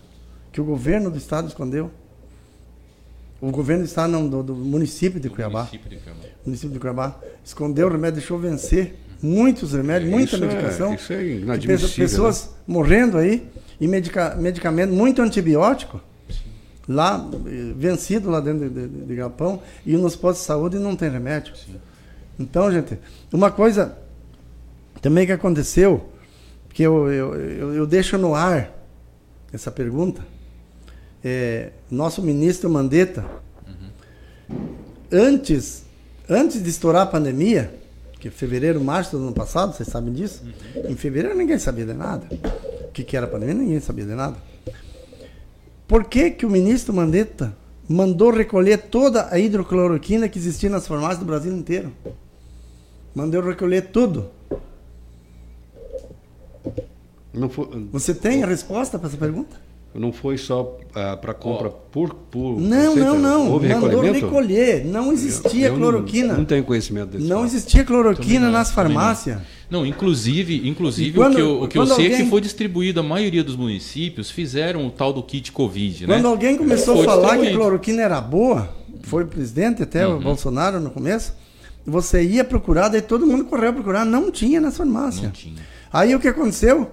que 0.51 0.59
o 0.59 0.63
governo 0.63 1.09
do 1.09 1.17
estado 1.17 1.47
escondeu. 1.47 1.89
O 3.41 3.51
governo 3.51 3.83
do 3.83 3.87
estado, 3.87 4.11
não, 4.11 4.27
do, 4.27 4.41
do 4.41 4.55
município 4.55 5.19
de 5.19 5.29
Cuiabá. 5.29 5.59
Município 5.63 5.89
de 5.89 5.97
Cuiabá. 5.97 6.21
município 6.45 6.73
de 6.73 6.79
Cuiabá, 6.79 7.19
escondeu 7.43 7.87
o 7.87 7.91
remédio, 7.91 8.19
deixou 8.19 8.39
vencer 8.39 8.95
muitos 9.21 9.73
remédios, 9.73 10.09
muita 10.11 10.35
Isso 10.35 10.43
é- 10.43 10.47
medicação. 10.47 10.93
isso 10.93 11.13
é 11.13 11.17
Que 11.17 11.23
inadmissível, 11.41 11.89
pe- 11.89 11.95
Pessoas 11.95 12.49
morrendo 12.67 13.17
aí 13.17 13.45
e 13.83 13.87
medica, 13.87 14.33
medicamento, 14.35 14.93
muito 14.93 15.21
antibiótico, 15.21 15.99
lá, 16.87 17.29
vencido 17.75 18.29
lá 18.29 18.39
dentro 18.39 18.69
de, 18.69 18.87
de, 18.87 19.05
de 19.07 19.15
galpão, 19.15 19.61
e 19.85 19.97
nos 19.97 20.15
postos 20.15 20.43
de 20.43 20.47
saúde 20.47 20.79
não 20.79 20.95
tem 20.95 21.09
remédio. 21.09 21.53
Então, 22.39 22.71
gente, 22.71 22.97
uma 23.31 23.51
coisa 23.51 23.97
também 25.01 25.25
que 25.25 25.33
aconteceu, 25.33 26.09
que 26.69 26.81
eu, 26.81 27.11
eu, 27.11 27.35
eu, 27.35 27.73
eu 27.73 27.85
deixo 27.85 28.17
no 28.17 28.33
ar 28.33 28.71
essa 29.51 29.69
pergunta, 29.69 30.25
é, 31.21 31.71
nosso 31.91 32.21
ministro 32.21 32.69
Mandetta, 32.69 33.25
antes, 35.11 35.83
antes 36.29 36.63
de 36.63 36.69
estourar 36.69 37.01
a 37.01 37.05
pandemia, 37.05 37.81
que 38.23 38.29
é 38.29 38.31
fevereiro, 38.31 38.81
março 38.81 39.17
do 39.17 39.23
ano 39.23 39.33
passado, 39.33 39.75
vocês 39.75 39.89
sabem 39.89 40.13
disso? 40.13 40.45
Em 40.87 40.95
fevereiro 40.95 41.37
ninguém 41.37 41.59
sabia 41.59 41.85
de 41.85 41.91
nada. 41.91 42.25
O 42.87 42.91
que, 42.93 43.03
que 43.03 43.17
era 43.17 43.25
a 43.25 43.29
pandemia, 43.29 43.53
ninguém 43.53 43.81
sabia 43.81 44.05
de 44.05 44.15
nada. 44.15 44.37
Por 45.85 46.05
que, 46.05 46.31
que 46.31 46.45
o 46.45 46.49
ministro 46.49 46.93
Mandetta 46.93 47.53
mandou 47.85 48.31
recolher 48.31 48.77
toda 48.77 49.27
a 49.29 49.37
hidrocloroquina 49.37 50.29
que 50.29 50.39
existia 50.39 50.69
nas 50.69 50.87
farmácias 50.87 51.19
do 51.19 51.25
Brasil 51.25 51.53
inteiro? 51.53 51.91
Mandou 53.13 53.41
recolher 53.41 53.89
tudo. 53.91 54.29
Foi, 57.49 57.87
Você 57.91 58.15
tem 58.15 58.41
a 58.41 58.47
resposta 58.47 58.97
para 58.97 59.09
essa 59.09 59.17
pergunta? 59.17 59.62
Não 59.95 60.11
foi 60.11 60.37
só 60.37 60.77
para 61.21 61.33
compra 61.33 61.69
por, 61.69 62.13
por 62.13 62.59
Não, 62.59 62.95
não, 62.95 63.19
não. 63.19 63.51
Houve 63.51 63.67
Mandou 63.69 64.01
recolher. 64.01 64.85
Não 64.85 65.11
existia 65.11 65.67
Eu 65.67 65.73
não- 65.73 65.79
cloroquina. 65.79 66.33
Não, 66.35 66.45
tenho 66.45 66.63
conhecimento 66.63 67.09
desse 67.09 67.25
Não 67.27 67.41
fato. 67.41 67.47
existia 67.47 67.83
cloroquina 67.83 68.45
não, 68.47 68.51
nas 68.51 68.69
não. 68.69 68.75
farmácias. 68.75 69.37
Não, 69.69 69.85
inclusive, 69.85 70.67
inclusive 70.67 71.13
quando- 71.15 71.33
o 71.33 71.35
que 71.35 71.41
eu, 71.41 71.61
o 71.63 71.67
que 71.67 71.77
eu 71.77 71.85
sei 71.87 72.05
é 72.05 72.09
alguém- 72.11 72.23
que 72.25 72.29
foi 72.29 72.41
distribuído, 72.41 72.99
a 72.99 73.03
maioria 73.03 73.43
dos 73.43 73.55
municípios 73.55 74.29
fizeram 74.29 74.85
o 74.85 74.91
tal 74.91 75.11
do 75.13 75.23
kit 75.23 75.51
Covid, 75.51 76.05
né? 76.07 76.15
Quando 76.15 76.27
alguém 76.27 76.57
começou 76.57 77.01
a 77.01 77.05
falar 77.05 77.37
que 77.37 77.51
cloroquina 77.51 78.01
era 78.01 78.21
boa, 78.21 78.69
foi 79.03 79.23
o 79.23 79.27
presidente 79.27 79.81
até 79.83 80.07
Uhum. 80.07 80.17
o 80.17 80.19
Bolsonaro 80.21 80.79
no 80.79 80.89
começo, 80.91 81.33
você 81.85 82.23
ia 82.23 82.43
procurar, 82.43 82.87
daí 82.89 83.01
todo 83.01 83.25
mundo 83.25 83.45
correu 83.45 83.69
a 83.69 83.73
procurar, 83.73 84.05
não 84.05 84.29
tinha 84.31 84.61
nas 84.61 84.77
farmácias. 84.77 85.23
Não 85.23 85.31
tinha. 85.31 85.61
Aí 85.91 86.13
o 86.15 86.19
que 86.19 86.27
aconteceu? 86.27 86.89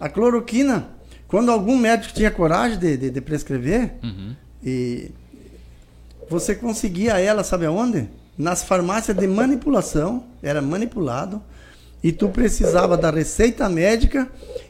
A 0.00 0.08
cloroquina, 0.08 0.88
quando 1.34 1.50
algum 1.50 1.76
médico 1.76 2.14
tinha 2.14 2.30
coragem 2.30 2.78
de, 2.78 2.96
de- 2.96 3.10
de 3.10 3.20
prescrever, 3.20 3.90
Uhum. 4.04 4.36
e 4.64 5.10
você 6.30 6.54
conseguia 6.54 7.18
ela, 7.18 7.42
sabe 7.42 7.66
aonde? 7.66 8.08
Nas 8.38 8.62
farmácias 8.62 9.16
de 9.16 9.26
manipulação, 9.26 10.22
era 10.40 10.62
manipulado, 10.62 11.42
e 12.04 12.12
tu 12.12 12.28
precisava 12.28 12.96
da 12.96 13.10
receita 13.10 13.68
médica 13.68 14.28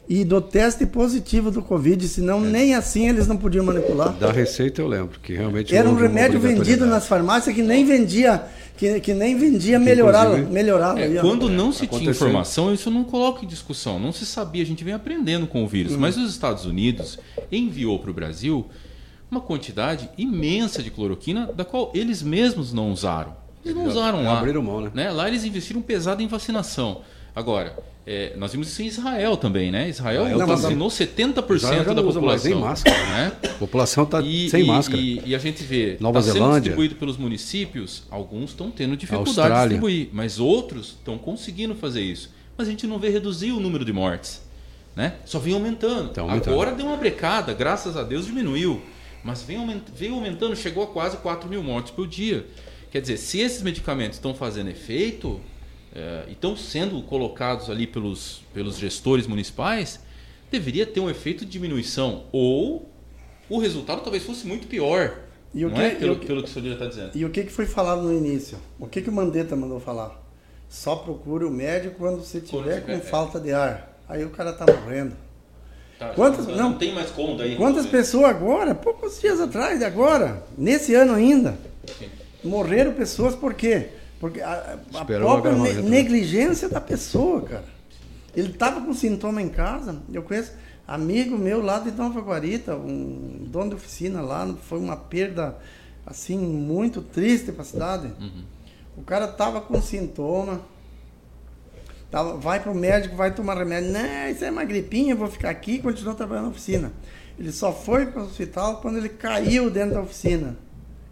e 0.08 0.24
do 0.24 0.40
teste 0.40 0.86
positivo 0.86 1.50
do 1.50 1.60
Covid, 1.60 2.08
senão 2.08 2.42
É. 2.42 2.48
nem 2.48 2.74
assim 2.74 3.10
eles 3.10 3.26
não 3.26 3.36
podiam 3.36 3.62
manipular. 3.66 4.14
Da 4.14 4.32
receita 4.32 4.80
eu 4.80 4.88
lembro, 4.88 5.20
que 5.20 5.34
realmente 5.34 5.76
Era 5.76 5.86
um 5.90 5.94
remédio 5.94 6.40
vendido 6.40 6.86
nas 6.86 7.06
farmácias 7.06 7.54
que 7.54 7.62
nem 7.62 7.84
vendia, 7.84 8.42
que, 8.76 9.00
que 9.00 9.14
nem 9.14 9.36
vendia 9.36 9.78
melhorava, 9.78 10.36
melhorava. 10.36 11.00
É, 11.00 11.20
quando 11.20 11.48
não 11.48 11.70
se 11.70 11.86
tinha 11.86 11.88
Aconteceu. 11.88 12.10
informação, 12.10 12.74
isso 12.74 12.88
eu 12.88 12.92
não 12.92 13.04
coloco 13.04 13.44
em 13.44 13.48
discussão. 13.48 13.98
Não 13.98 14.12
se 14.12 14.26
sabia, 14.26 14.62
a 14.62 14.66
gente 14.66 14.82
vem 14.82 14.94
aprendendo 14.94 15.46
com 15.46 15.62
o 15.62 15.68
vírus. 15.68 15.96
Mas 15.96 16.16
os 16.16 16.30
Estados 16.30 16.64
Unidos 16.66 17.18
enviou 17.50 17.98
para 17.98 18.10
o 18.10 18.14
Brasil 18.14 18.66
uma 19.30 19.40
quantidade 19.40 20.10
imensa 20.18 20.82
de 20.82 20.90
cloroquina, 20.90 21.46
da 21.52 21.64
qual 21.64 21.90
eles 21.94 22.22
mesmos 22.22 22.72
não 22.72 22.90
usaram. 22.90 23.36
Eles 23.64 23.76
não 23.76 23.86
usaram 23.86 24.22
lá. 24.22 24.38
abriram 24.38 24.62
mão, 24.62 24.90
né? 24.92 25.10
Lá 25.10 25.26
eles 25.26 25.44
investiram 25.44 25.80
pesado 25.80 26.22
em 26.22 26.26
vacinação. 26.26 27.00
Agora, 27.34 27.76
é, 28.06 28.32
nós 28.36 28.52
vimos 28.52 28.68
isso 28.68 28.82
em 28.82 28.86
Israel 28.86 29.36
também, 29.36 29.70
né? 29.72 29.88
Israel 29.88 30.24
vacinou 30.46 30.88
70% 30.88 31.54
Israel 31.56 31.84
já 31.84 31.92
da 31.94 32.02
mais 32.02 32.14
população. 32.14 32.50
nem 32.50 32.60
máscara. 32.60 32.96
Né? 33.06 33.32
A 33.44 33.48
população 33.58 34.04
está 34.04 34.20
sem 34.22 34.62
e- 34.62 34.66
máscara. 34.66 35.00
E, 35.00 35.22
e 35.26 35.34
a 35.34 35.38
gente 35.38 35.62
vê, 35.64 35.96
Nova 35.98 36.20
tá 36.20 36.22
sendo 36.26 36.34
Zelândia. 36.34 36.60
distribuído 36.60 36.94
pelos 36.96 37.16
municípios, 37.16 38.04
alguns 38.10 38.50
estão 38.50 38.70
tendo 38.70 38.96
dificuldade 38.96 39.54
de 39.54 39.60
distribuir, 39.60 40.08
mas 40.12 40.38
outros 40.38 40.88
estão 40.98 41.18
conseguindo 41.18 41.74
fazer 41.74 42.02
isso. 42.02 42.30
Mas 42.56 42.68
a 42.68 42.70
gente 42.70 42.86
não 42.86 42.98
vê 42.98 43.08
reduzir 43.08 43.50
o 43.52 43.58
número 43.58 43.84
de 43.84 43.92
mortes. 43.92 44.42
Né? 44.94 45.14
Só 45.24 45.40
vem 45.40 45.54
aumentando. 45.54 46.10
Tá 46.10 46.20
aumentando. 46.22 46.52
Agora 46.54 46.70
deu 46.72 46.86
uma 46.86 46.96
brecada, 46.96 47.52
graças 47.52 47.96
a 47.96 48.04
Deus 48.04 48.26
diminuiu. 48.26 48.80
Mas 49.24 49.42
vem 49.42 49.56
aument- 49.56 49.88
veio 49.96 50.14
aumentando, 50.14 50.54
chegou 50.54 50.84
a 50.84 50.86
quase 50.86 51.16
4 51.16 51.48
mil 51.48 51.64
mortes 51.64 51.90
por 51.90 52.06
dia. 52.06 52.46
Quer 52.92 53.00
dizer, 53.00 53.16
se 53.16 53.40
esses 53.40 53.60
medicamentos 53.60 54.18
estão 54.18 54.34
fazendo 54.34 54.70
efeito 54.70 55.40
eh, 55.94 56.24
estão 56.30 56.56
sendo 56.56 57.00
colocados 57.02 57.70
ali 57.70 57.86
pelos, 57.86 58.42
pelos 58.52 58.76
gestores 58.78 59.26
municipais, 59.26 60.00
deveria 60.50 60.84
ter 60.86 61.00
um 61.00 61.08
efeito 61.10 61.44
de 61.44 61.50
diminuição. 61.52 62.24
Ou 62.32 62.88
o 63.48 63.58
resultado 63.58 64.02
talvez 64.02 64.22
fosse 64.24 64.46
muito 64.46 64.66
pior. 64.66 65.18
E 65.54 65.64
o 65.64 65.68
não 65.68 65.76
que- 65.76 65.82
é? 65.82 65.90
Pelo, 65.94 66.16
que- 66.16 66.26
pelo 66.26 66.42
que 66.42 66.48
o 66.48 66.52
senhor 66.52 66.72
está 66.72 66.86
dizendo. 66.86 67.10
E 67.14 67.24
o 67.24 67.30
que, 67.30 67.44
que 67.44 67.52
foi 67.52 67.66
falado 67.66 68.02
no 68.02 68.12
início? 68.12 68.58
O 68.78 68.86
que, 68.86 69.00
que 69.02 69.08
o 69.08 69.12
Mandetta 69.12 69.54
mandou 69.54 69.78
falar? 69.78 70.20
Só 70.68 70.96
procure 70.96 71.44
o 71.44 71.50
médico 71.50 71.96
quando 71.98 72.18
você 72.24 72.40
tiver 72.40 72.80
com 72.84 72.90
é. 72.92 72.98
falta 72.98 73.38
de 73.38 73.52
ar. 73.52 73.96
Aí 74.08 74.24
o 74.24 74.30
cara 74.30 74.52
tá 74.52 74.66
morrendo. 74.66 75.14
Tá, 75.98 76.08
Quantas- 76.08 76.46
não, 76.48 76.56
não. 76.70 76.78
tem 76.78 76.92
mais 76.92 77.10
como 77.10 77.36
daí. 77.36 77.54
Quantas 77.54 77.86
pessoas 77.86 78.24
agora, 78.24 78.74
poucos 78.74 79.20
dias 79.20 79.38
atrás, 79.40 79.80
agora, 79.80 80.42
nesse 80.58 80.92
ano 80.94 81.12
ainda, 81.14 81.56
morreram 82.42 82.92
pessoas 82.94 83.34
por 83.36 83.54
quê? 83.54 83.90
Porque 84.24 84.40
a, 84.40 84.78
a 84.94 85.04
própria 85.26 85.52
ne- 85.52 85.68
negligência 85.90 86.66
da 86.66 86.80
pessoa, 86.80 87.42
cara. 87.42 87.64
Ele 88.34 88.48
estava 88.52 88.80
com 88.80 88.94
sintoma 88.94 89.42
em 89.42 89.50
casa. 89.50 90.00
Eu 90.10 90.22
conheço 90.22 90.52
amigo 90.88 91.36
meu 91.36 91.60
lá 91.60 91.78
de 91.78 91.90
Nova 91.90 92.22
Guarita, 92.22 92.74
um 92.74 93.44
dono 93.48 93.68
de 93.68 93.76
oficina 93.76 94.22
lá, 94.22 94.50
foi 94.66 94.78
uma 94.78 94.96
perda 94.96 95.58
assim 96.06 96.38
muito 96.38 97.02
triste 97.02 97.52
para 97.52 97.60
a 97.60 97.66
cidade. 97.66 98.12
O 98.96 99.02
cara 99.02 99.28
tava 99.28 99.60
com 99.60 99.78
sintoma. 99.82 100.62
Tava, 102.10 102.38
vai 102.38 102.60
pro 102.60 102.74
médico, 102.74 103.16
vai 103.16 103.30
tomar 103.34 103.58
remédio. 103.58 103.92
Não, 103.92 104.28
isso 104.30 104.42
é 104.42 104.50
uma 104.50 104.64
gripinha, 104.64 105.14
vou 105.14 105.28
ficar 105.28 105.50
aqui 105.50 105.72
e 105.72 105.78
continuar 105.80 106.14
trabalhando 106.14 106.44
na 106.44 106.50
oficina. 106.50 106.90
Ele 107.38 107.52
só 107.52 107.74
foi 107.74 108.06
para 108.06 108.22
o 108.22 108.24
hospital 108.24 108.80
quando 108.80 108.96
ele 108.96 109.10
caiu 109.10 109.68
dentro 109.70 109.96
da 109.96 110.00
oficina. 110.00 110.56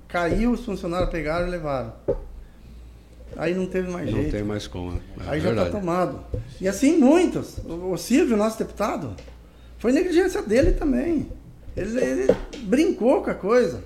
Caiu, 0.08 0.52
os 0.52 0.64
funcionários 0.64 1.10
pegaram 1.10 1.46
e 1.46 1.50
levaram. 1.50 1.92
Aí 3.36 3.54
não 3.54 3.66
teve 3.66 3.90
mais 3.90 4.06
Não 4.10 4.18
jeito. 4.18 4.30
tem 4.32 4.42
mais 4.42 4.66
como. 4.66 4.98
É 5.20 5.30
Aí 5.30 5.40
já 5.40 5.46
verdade. 5.48 5.68
está 5.68 5.80
tomado. 5.80 6.20
E 6.60 6.68
assim 6.68 6.98
muitos. 6.98 7.58
O 7.64 7.96
Silvio, 7.96 8.36
nosso 8.36 8.58
deputado, 8.58 9.14
foi 9.78 9.92
negligência 9.92 10.42
dele 10.42 10.72
também. 10.72 11.28
Ele, 11.76 11.98
ele 12.00 12.36
brincou 12.64 13.22
com 13.22 13.30
a 13.30 13.34
coisa. 13.34 13.82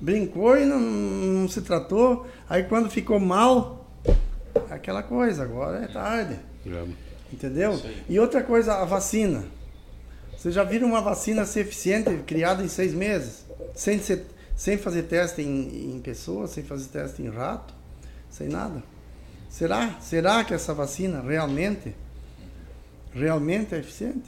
Brincou 0.00 0.56
e 0.58 0.64
não, 0.64 0.80
não 0.80 1.48
se 1.48 1.62
tratou. 1.62 2.26
Aí 2.48 2.64
quando 2.64 2.90
ficou 2.90 3.18
mal, 3.20 3.88
aquela 4.70 5.02
coisa, 5.02 5.42
agora 5.42 5.84
é 5.84 5.88
tarde. 5.88 6.36
Já. 6.66 6.84
Entendeu? 7.32 7.80
E 8.08 8.18
outra 8.18 8.42
coisa, 8.42 8.74
a 8.74 8.84
vacina. 8.84 9.44
Vocês 10.36 10.54
já 10.54 10.62
viram 10.64 10.88
uma 10.88 11.00
vacina 11.00 11.44
ser 11.46 11.60
eficiente, 11.60 12.10
criada 12.26 12.62
em 12.62 12.68
seis 12.68 12.92
meses? 12.92 13.44
Sem, 13.74 13.98
ser, 13.98 14.26
sem 14.54 14.76
fazer 14.76 15.04
teste 15.04 15.40
em, 15.42 15.94
em 15.96 16.00
pessoas, 16.00 16.50
sem 16.50 16.62
fazer 16.62 16.88
teste 16.88 17.22
em 17.22 17.28
rato, 17.30 17.74
sem 18.36 18.48
nada? 18.48 18.82
Será? 19.48 19.96
Será 20.00 20.44
que 20.44 20.52
essa 20.52 20.74
vacina 20.74 21.22
realmente, 21.22 21.94
realmente 23.14 23.74
é 23.74 23.78
eficiente? 23.78 24.24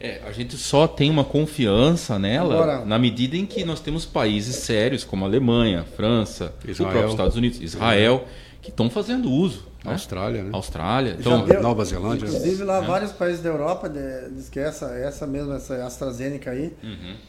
É, 0.00 0.22
a 0.26 0.32
gente 0.32 0.56
só 0.56 0.88
tem 0.88 1.10
uma 1.10 1.22
confiança 1.24 2.18
nela 2.18 2.54
Agora- 2.54 2.84
na 2.84 2.98
medida 2.98 3.36
em 3.36 3.44
que 3.46 3.64
nós 3.64 3.78
temos 3.80 4.04
países 4.06 4.56
sérios 4.56 5.04
como 5.04 5.24
a 5.24 5.28
Alemanha, 5.28 5.84
França, 5.96 6.54
Israel. 6.66 6.88
o 6.88 6.92
próprio 6.92 7.10
Estados 7.12 7.36
Unidos, 7.36 7.60
Israel, 7.60 8.24
que 8.60 8.70
estão 8.70 8.88
fazendo 8.90 9.30
uso. 9.30 9.70
Né? 9.84 9.92
Austrália, 9.92 10.42
né? 10.42 10.50
Austrália. 10.52 11.16
Então, 11.18 11.44
deu- 11.44 11.62
Nova 11.62 11.84
Zelândia. 11.84 12.26
Inclusive 12.26 12.62
lá 12.64 12.82
É. 12.82 12.86
vários 12.86 13.12
países 13.12 13.42
da 13.42 13.48
Europa 13.50 13.88
de- 13.88 14.30
diz 14.34 14.48
que 14.48 14.58
essa, 14.60 14.86
essa 14.94 15.26
mesmo, 15.26 15.52
essa 15.52 15.84
AstraZeneca 15.84 16.50
aí, 16.50 16.72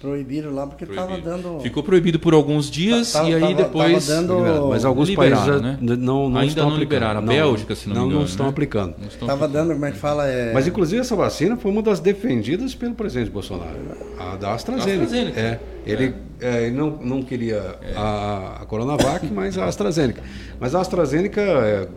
proibiram 0.02 0.54
lá 0.54 0.68
porque 0.68 0.84
estava 0.84 1.16
Uhum. 1.16 1.22
dando. 1.22 1.60
ficou 1.62 1.84
proibido 1.84 2.20
por 2.20 2.34
alguns 2.34 2.70
dias 2.70 3.12
Tava- 3.12 3.30
e 3.30 3.34
aí 3.36 3.42
tava- 3.42 3.54
depois 3.54 4.08
tava 4.08 4.22
dando-. 4.22 4.70
Mas 4.70 4.86
alguns 4.86 5.10
liberaram, 5.10 5.36
países 5.46 5.62
né? 5.62 5.78
já 5.82 5.96
não, 5.96 6.30
não 6.30 6.38
Ainda 6.40 6.46
estão 6.48 6.64
não 6.66 6.74
aplicando. 6.76 6.80
liberaram. 6.80 7.20
A 7.20 7.24
Bélgica, 7.24 7.76
se 7.76 7.88
não 7.88 7.94
me 7.96 8.00
não, 8.02 8.08
engano, 8.08 8.26
estão 8.26 8.46
né? 8.46 8.52
aplicando. 8.52 8.96
Não 9.00 9.08
estão 9.08 9.28
Tava 9.28 9.48
dando, 9.48 9.74
como 9.74 9.86
é 9.86 9.92
que 9.92 9.98
fala? 9.98 10.28
É, 10.28 10.54
Mas 10.54 10.68
inclusive 10.68 11.02
essa 11.02 11.16
vacina 11.16 11.58
foi 11.58 11.72
uma 11.72 11.82
das 11.82 12.00
defendidas 12.00 12.76
pelo 12.76 12.94
presidente 12.94 13.30
Bolsonaro, 13.32 13.78
a 14.20 14.36
da 14.36 14.54
AstraZeneca. 14.54 15.04
AstraZeneca. 15.04 15.40
É, 15.40 15.60
ele, 15.86 16.14
é, 16.40 16.64
ele 16.68 16.76
não, 16.76 16.90
não 16.92 17.22
queria 17.24 17.76
a, 17.96 18.58
a 18.62 18.66
Coronavac, 18.66 19.26
mas 19.34 19.58
a 19.58 19.66
AstraZeneca. 19.66 20.22
Mas 20.60 20.74
a 20.76 20.82
AstraZeneca 20.82 21.42
é, 21.42 21.88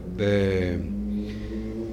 é 0.46 0.78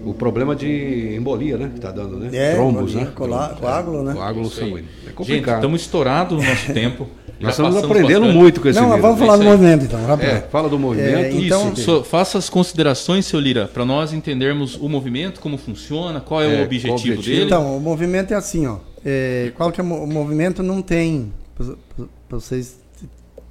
o 0.05 0.13
problema 0.13 0.53
de 0.55 1.15
embolia, 1.15 1.57
né? 1.57 1.71
Que 1.73 1.80
tá 1.80 1.89
dando, 1.91 2.17
né? 2.17 2.30
É, 2.34 2.55
Trombos, 2.55 2.91
embolia, 2.91 3.05
né? 3.05 3.11
cola- 3.15 3.38
Trombos, 3.47 3.59
coágulo, 3.61 3.99
é. 3.99 4.03
né? 4.03 4.13
Coágulo 4.13 4.49
sanguíneo. 4.49 4.80
É 4.80 5.05
Gente, 5.05 5.13
complicado. 5.15 5.55
estamos 5.55 5.81
estourados 5.81 6.38
no 6.43 6.49
nosso 6.49 6.73
tempo. 6.73 7.07
Já 7.39 7.47
Nós 7.47 7.53
estamos 7.59 7.77
aprendendo 7.77 8.19
bastante. 8.21 8.38
muito 8.38 8.61
com 8.61 8.67
esse 8.69 8.80
Não, 8.80 9.01
vamos 9.01 9.19
falar 9.19 9.35
É 9.35 9.38
do 9.38 9.43
movimento 9.43 9.85
então, 9.85 10.05
rápido. 10.05 10.27
É, 10.30 10.41
fala 10.41 10.69
do 10.69 10.77
movimento. 10.80 11.15
É, 11.17 11.31
então- 11.31 11.71
Isso, 11.73 11.81
so- 11.84 12.03
faça 12.03 12.38
as 12.38 12.49
considerações, 12.49 13.25
seu 13.25 13.39
Lira, 13.39 13.67
para 13.67 13.84
nós 13.85 14.11
entendermos 14.13 14.75
o 14.75 14.88
movimento, 14.89 15.39
como 15.41 15.57
funciona, 15.57 16.19
qual 16.21 16.41
é, 16.41 16.53
É, 16.53 16.61
o 16.61 16.63
objetivo, 16.65 16.91
o 16.93 16.95
objetivo? 16.95 17.21
dele. 17.23 17.45
Então, 17.45 17.75
o 17.77 17.80
movimento 17.80 18.34
é 18.34 18.35
assim, 18.38 18.65
ó. 18.67 18.77
É, 19.05 19.51
qual 19.55 19.71
que 19.71 19.80
é 19.81 19.84
o 19.84 19.88
movimento? 20.07 20.61
Não 20.63 20.81
tem, 20.81 21.34
para 21.57 22.38
vocês 22.39 22.77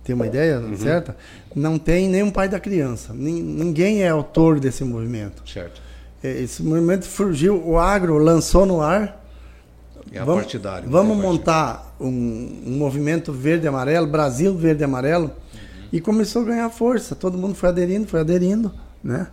terem 0.05 0.15
uma 0.21 0.27
ideia 0.27 0.59
Uhum. 0.59 0.77
certa, 0.77 1.15
não 1.55 1.79
tem 1.79 2.09
nenhum 2.09 2.31
pai 2.31 2.49
da 2.49 2.59
criança. 2.61 3.13
Nin- 3.13 3.43
Ninguém 3.43 4.03
é 4.03 4.09
autor 4.09 4.59
desse 4.61 4.85
movimento. 4.85 5.43
Certo. 5.49 5.81
É, 6.23 6.43
Esse 6.43 6.63
movimento 6.63 7.05
surgiu, 7.05 7.63
o 7.67 7.79
agro 7.79 8.17
lançou 8.19 8.65
no 8.67 8.81
ar. 8.81 9.21
É 10.13 10.19
a 10.19 10.25
vamos 10.25 10.43
partidário. 10.43 10.89
vamos 10.91 11.19
É 11.19 11.23
montar 11.23 11.97
um, 12.01 12.63
um 12.67 12.77
movimento 12.77 13.33
verde 13.33 13.65
e 13.65 13.69
amarelo, 13.69 14.07
Brasil 14.07 14.55
verde 14.57 14.83
e 14.83 14.85
amarelo, 14.85 15.31
e 15.93 16.01
começou 16.01 16.43
a 16.43 16.45
ganhar 16.47 16.69
força. 16.71 17.15
Todo 17.15 17.39
mundo 17.39 17.55
foi 17.55 17.69
aderindo, 17.71 18.07
foi 18.07 18.21
aderindo, 18.21 18.73
né? 19.03 19.29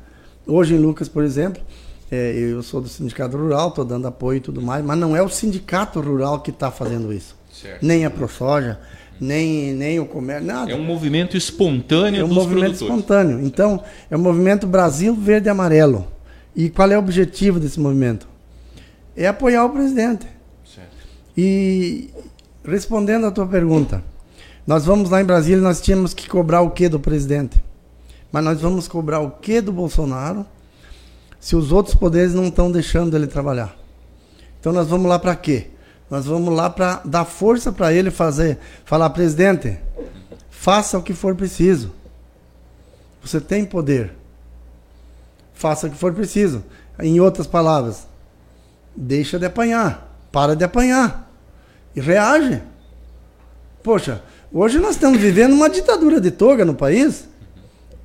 Hoje 0.48 0.76
em 0.76 0.78
Lucas, 0.80 1.08
por 1.10 1.24
exemplo, 1.24 1.62
é, 2.10 2.32
eu 2.34 2.64
sou 2.64 2.82
do 2.82 2.88
sindicato 2.88 3.36
rural, 3.38 3.70
estou 3.70 3.84
dando 3.86 4.08
apoio 4.08 4.38
e 4.38 4.42
tudo 4.42 4.62
mais, 4.62 4.84
mas 4.86 4.98
não 4.98 5.16
é 5.16 5.22
o 5.22 5.30
sindicato 5.30 6.00
rural 6.00 6.40
que 6.42 6.50
está 6.52 6.72
fazendo 6.72 7.12
isso. 7.14 7.36
Certo. 7.52 7.86
Nem 7.86 8.06
a 8.06 8.10
ProSoja, 8.10 8.80
nem, 9.20 9.74
nem 9.74 10.00
o 10.00 10.06
comércio, 10.06 10.48
nada. 10.48 10.72
É 10.72 10.76
um 10.76 10.84
movimento 10.84 11.36
espontâneo 11.36 12.22
É 12.22 12.24
um 12.24 12.28
dos 12.28 12.38
movimento 12.38 12.78
produtores. 12.78 12.82
espontâneo. 12.82 13.46
Então, 13.46 13.84
é 14.10 14.16
o 14.16 14.20
movimento 14.20 14.66
Brasil 14.66 15.14
Verde 15.16 15.48
e 15.48 15.50
Amarelo. 15.50 16.08
E 16.56 16.70
qual 16.70 16.90
é 16.92 16.96
o 16.96 17.00
objetivo 17.00 17.60
desse 17.60 17.80
movimento? 17.80 18.28
É 19.16 19.28
apoiar 19.28 19.66
o 19.66 19.70
presidente. 19.70 20.26
Certo. 20.66 20.90
E 21.38 22.10
respondendo 22.66 23.26
à 23.26 23.32
tua 23.32 23.46
pergunta, 23.48 24.04
nós 24.66 24.86
vamos 24.86 25.10
lá 25.10 25.22
em 25.22 25.26
Brasília 25.26 25.62
nós 25.62 25.82
tínhamos 25.82 26.14
que 26.14 26.30
cobrar 26.30 26.62
o 26.62 26.72
que 26.72 26.88
do 26.88 27.00
presidente? 27.00 27.62
Mas 28.32 28.44
nós 28.44 28.62
vamos 28.62 28.88
cobrar 28.88 29.20
o 29.20 29.32
que 29.32 29.60
do 29.62 29.72
Bolsonaro 29.72 30.46
se 31.40 31.56
os 31.56 31.72
outros 31.72 31.96
poderes 31.96 32.34
não 32.34 32.48
estão 32.48 32.72
deixando 32.72 33.16
ele 33.16 33.28
trabalhar? 33.28 33.76
Então 34.60 34.72
nós 34.72 34.88
vamos 34.88 35.08
lá 35.08 35.18
para 35.18 35.36
quê? 35.36 35.68
Nós 36.10 36.26
vamos 36.26 36.54
lá 36.54 36.70
para 36.70 37.02
dar 37.06 37.26
força 37.26 37.72
para 37.72 37.94
ele 37.94 38.10
fazer, 38.10 38.58
falar, 38.84 39.10
presidente, 39.12 39.78
faça 40.50 40.98
o 40.98 41.04
que 41.04 41.14
for 41.14 41.36
preciso. 41.36 41.92
Você 43.22 43.40
tem 43.40 43.64
poder. 43.64 44.12
Faça 45.54 45.88
o 45.88 45.90
que 45.90 45.98
for 45.98 46.14
preciso. 46.14 46.64
Em 47.00 47.20
outras 47.20 47.46
palavras, 47.46 48.08
deixa 48.96 49.38
de 49.38 49.46
apanhar, 49.46 50.16
para 50.32 50.56
de 50.56 50.64
apanhar 50.64 51.30
e 51.96 52.02
reage. 52.02 52.62
Poxa, 53.84 54.22
hoje 54.52 54.80
nós 54.80 54.92
estamos 54.92 55.20
vivendo 55.20 55.54
uma 55.54 55.70
ditadura 55.70 56.20
de 56.20 56.32
toga 56.32 56.66
no 56.66 56.74
país 56.74 57.28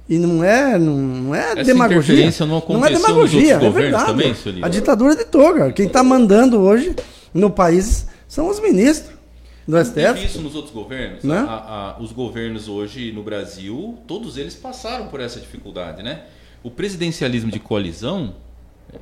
e 0.08 0.18
não 0.18 0.44
é, 0.44 0.78
não, 0.78 0.96
não 0.96 1.34
é 1.34 1.52
Essa 1.52 1.64
demagogia. 1.64 2.14
interferência 2.14 2.46
não 2.46 2.84
é 2.84 2.90
demagogia, 2.90 3.54
é 3.54 3.70
verdade. 3.70 4.06
também? 4.06 4.34
A 4.62 4.68
ditadura 4.68 5.16
de 5.16 5.24
toga. 5.24 5.72
Quem 5.72 5.86
está 5.86 6.02
mandando 6.02 6.60
hoje 6.60 6.94
no 7.34 7.50
país 7.50 8.06
são 8.28 8.48
os 8.48 8.60
ministros 8.60 9.12
do 9.66 9.76
STF. 9.82 10.24
isso 10.24 10.40
nos 10.40 10.54
outros 10.54 10.72
governos. 10.72 11.24
Né? 11.24 11.36
A- 11.38 11.96
a- 11.98 12.02
os 12.02 12.12
governos 12.12 12.68
hoje 12.68 13.10
no 13.12 13.22
Brasil, 13.22 13.98
todos 14.06 14.36
eles 14.38 14.54
passaram 14.54 15.08
por 15.08 15.20
essa 15.20 15.40
dificuldade, 15.40 16.02
né? 16.02 16.22
O 16.62 16.70
presidencialismo 16.70 17.50
de 17.50 17.58
coalizão, 17.58 18.34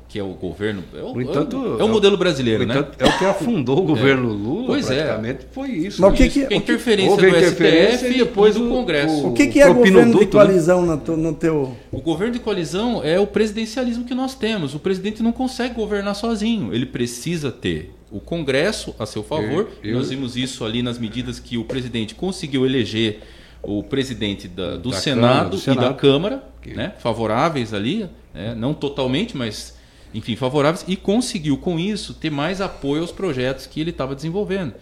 que 0.09 0.19
é 0.19 0.23
o 0.23 0.29
governo, 0.35 0.83
é 0.95 1.03
o, 1.03 1.13
No 1.15 1.21
entanto, 1.21 1.77
é 1.79 1.85
o 1.85 1.89
modelo 1.89 2.17
brasileiro, 2.17 2.63
No 2.65 2.73
né? 2.73 2.79
entanto, 2.81 2.97
É 2.99 3.05
o 3.07 3.19
que 3.19 3.25
afundou 3.25 3.79
o 3.81 3.83
governo 3.87 4.29
Lula, 4.33 4.67
Pois 4.69 4.89
é. 4.91 5.03
praticamente, 5.05 5.47
foi 5.53 5.69
isso. 5.71 6.01
Mas 6.01 6.09
o 6.11 6.13
né? 6.13 6.17
que 6.17 6.25
Isso, 6.25 6.33
que- 6.39 6.45
é 6.45 6.47
que- 6.49 6.55
interferência 6.55 7.11
houve 7.11 7.23
do 7.31 7.37
interferência 7.37 7.99
STF 7.99 8.15
e 8.15 8.19
depois 8.19 8.55
do 8.55 8.67
o- 8.67 8.69
Congresso. 8.69 9.27
O 9.29 9.33
que, 9.35 9.47
que 9.49 9.61
é 9.61 9.67
governo 9.73 10.15
de 10.19 10.25
né? 10.25 10.31
coalizão 10.31 10.87
no, 10.87 10.97
teu- 10.99 11.17
no 11.17 11.33
teu. 11.35 11.77
O 11.91 12.01
governo 12.01 12.33
de 12.35 12.39
coalizão 12.41 13.03
é 13.05 13.19
o 13.21 13.27
presidencialismo 13.27 14.05
que 14.05 14.15
nós 14.15 14.35
temos. 14.35 14.75
O 14.75 14.79
presidente 14.79 15.23
não 15.23 15.33
consegue 15.33 15.75
governar 15.75 16.15
sozinho. 16.15 16.73
Ele 16.75 16.87
precisa 16.87 17.51
ter 17.53 17.93
o 18.13 18.21
Congresso 18.21 18.95
a 18.99 19.07
seu 19.07 19.23
favor. 19.23 19.69
Eu- 19.83 19.91
eu- 19.91 19.97
Nós 19.99 20.11
vimos 20.11 20.37
isso 20.37 20.65
ali 20.65 20.83
nas 20.83 20.99
medidas 20.99 21.41
que 21.41 21.57
o 21.57 21.65
presidente 21.65 22.15
conseguiu 22.15 22.67
eleger 22.67 23.21
o 23.63 23.83
presidente 23.83 24.47
da- 24.49 24.77
do, 24.77 24.91
Da 24.91 24.97
Senado 24.99 25.23
Câmara, 25.31 25.49
do 25.49 25.57
e 25.57 25.61
Senado. 25.61 25.89
da 25.89 25.95
Câmara, 25.95 26.45
Que- 26.61 26.75
né, 26.75 26.93
favoráveis 26.99 27.73
ali, 27.73 28.09
né, 28.35 28.55
não 28.55 28.75
totalmente, 28.75 29.37
mas 29.37 29.77
enfim, 30.15 30.37
favoráveis, 30.37 30.85
e 30.87 30.95
conseguiu 30.95 31.57
com 31.57 31.79
isso 31.79 32.13
ter 32.13 32.29
mais 32.31 32.61
apoio 32.61 33.01
aos 33.01 33.11
projetos 33.13 33.67
que 33.67 33.81
ele 33.81 33.91
estava 33.91 34.15
desenvolvendo. 34.15 34.75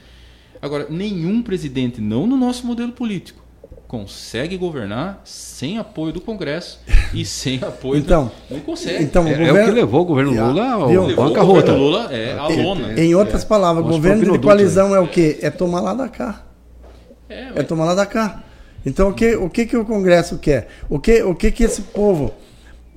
Agora, 0.60 0.86
nenhum 0.90 1.40
presidente, 1.42 2.00
não 2.00 2.26
no 2.26 2.36
nosso 2.36 2.66
modelo 2.66 2.90
político, 2.92 3.39
consegue 3.90 4.56
governar 4.56 5.20
sem 5.24 5.76
apoio 5.76 6.12
do 6.12 6.20
Congresso 6.20 6.78
e 7.12 7.24
sem 7.24 7.58
apoio 7.60 7.98
Então, 7.98 8.30
do... 8.48 8.54
Não 8.54 8.60
consegue. 8.60 9.02
Então, 9.02 9.26
É, 9.26 9.32
o 9.32 9.32
é 9.32 9.34
o 9.42 9.46
governo- 9.48 9.68
que 9.74 9.80
levou 9.80 10.00
o 10.02 10.04
governo 10.04 10.40
Ah, 10.40 10.46
Lula 10.48 10.70
ao 10.70 10.88
o 10.90 11.16
bancarrota. 11.16 11.72
governo 11.72 11.76
Lula 11.76 12.08
é 12.14 12.38
a 12.38 12.46
lona. 12.46 12.92
Em 13.00 13.14
outras 13.16 13.42
palavras, 13.44 13.84
o 13.84 13.88
Os 13.88 13.96
governo 13.96 14.30
de 14.32 14.38
coalizão 14.38 14.94
é 14.94 15.00
o 15.00 15.08
quê? 15.08 15.38
É 15.42 15.50
tomar 15.50 15.80
lá 15.80 15.92
da 15.92 16.08
cá. 16.08 16.42
É, 17.28 17.40
É 17.48 17.52
mas- 17.56 17.66
tomar 17.66 17.84
lá 17.84 17.94
da 17.96 18.06
cá. 18.06 18.44
Então 18.86 19.08
o 19.08 19.12
que 19.12 19.34
o 19.34 19.50
que, 19.50 19.66
que 19.66 19.76
o 19.76 19.84
Congresso 19.84 20.38
quer? 20.38 20.68
O 20.88 20.98
que 21.00 21.20
o 21.24 21.34
que, 21.34 21.50
que 21.50 21.64
esse 21.64 21.82
povo, 21.82 22.32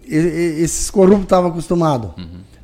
esses 0.07 0.91
corruptos 0.91 1.24
estavam 1.24 1.49
acostumados? 1.49 2.11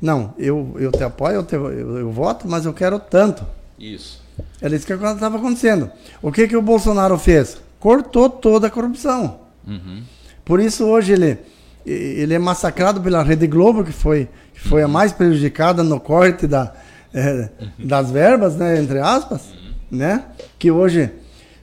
Não, 0.00 0.32
eu, 0.38 0.74
eu 0.78 0.90
te 0.92 1.02
apoio, 1.02 1.34
eu, 1.34 1.42
te- 1.42 1.56
eu- 1.56 1.98
eu 1.98 2.10
voto, 2.12 2.46
mas 2.48 2.64
eu 2.64 2.72
quero 2.72 2.98
tanto. 3.00 3.44
Isso. 3.78 4.22
Era 4.62 4.74
isso 4.74 4.86
que 4.86 4.92
estava 4.92 5.36
acontecendo. 5.36 5.90
O 6.22 6.30
que, 6.32 6.46
que 6.48 6.56
o 6.56 6.62
Bolsonaro 6.62 7.18
fez? 7.18 7.58
Cortou 7.80 8.30
toda 8.30 8.68
a 8.68 8.70
corrupção. 8.70 9.40
Uhum. 9.66 10.02
Por 10.44 10.60
isso 10.60 10.84
hoje 10.84 11.12
ele, 11.12 11.38
ele 11.84 12.34
é 12.34 12.38
massacrado 12.38 13.00
pela 13.00 13.22
Rede 13.24 13.48
Globo, 13.48 13.82
que 13.82 13.92
foi, 13.92 14.28
que 14.54 14.60
foi 14.60 14.82
a 14.82 14.88
mais 14.88 15.12
prejudicada 15.12 15.82
no 15.82 15.98
corte 15.98 16.46
da, 16.46 16.72
eh, 17.12 17.48
das 17.78 18.12
verbas, 18.12 18.54
né, 18.54 18.78
entre 18.78 19.00
aspas, 19.00 19.42
né? 19.90 20.24
Que 20.58 20.70
hoje 20.70 21.10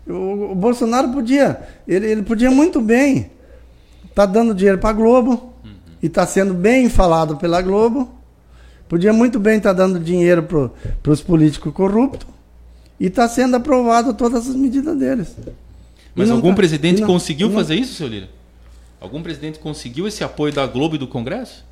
o, 0.06 0.52
o 0.52 0.56
Bolsonaro 0.56 1.14
podia, 1.14 1.62
ele, 1.88 2.08
ele 2.08 2.24
podia 2.24 2.52
muito 2.52 2.82
bem 2.82 3.32
tá 4.18 4.26
dando 4.26 4.56
dinheiro 4.56 4.80
para 4.80 4.90
a 4.90 4.94
Globo 4.94 5.54
e 6.02 6.10
tá 6.10 6.26
sendo 6.26 6.52
bem 6.52 6.90
falado 6.90 7.38
pela 7.38 7.62
Globo. 7.62 8.10
Podia 8.90 9.14
muito 9.14 9.40
bem 9.40 9.58
estar 9.58 9.74
dando 9.74 10.00
dinheiro 10.00 10.42
para 10.42 11.12
os 11.12 11.22
políticos 11.22 11.72
corruptos 11.72 12.28
e 13.00 13.06
está 13.06 13.30
sendo 13.30 13.58
aprovado 13.58 14.16
todas 14.16 14.50
as 14.50 14.56
medidas 14.56 14.98
deles. 14.98 15.36
Mas 16.18 16.30
algum 16.32 16.50
tá- 16.50 16.56
presidente 16.56 17.02
não- 17.02 17.08
conseguiu 17.08 17.48
não- 17.48 17.56
fazer 17.56 17.76
isso, 17.76 17.94
seu 17.94 18.08
Lira? 18.08 18.30
Algum 19.00 19.22
presidente 19.22 19.60
conseguiu 19.60 20.08
esse 20.08 20.24
apoio 20.24 20.52
da 20.52 20.66
Globo 20.66 20.96
e 20.96 20.98
do 20.98 21.08
Congresso? 21.08 21.64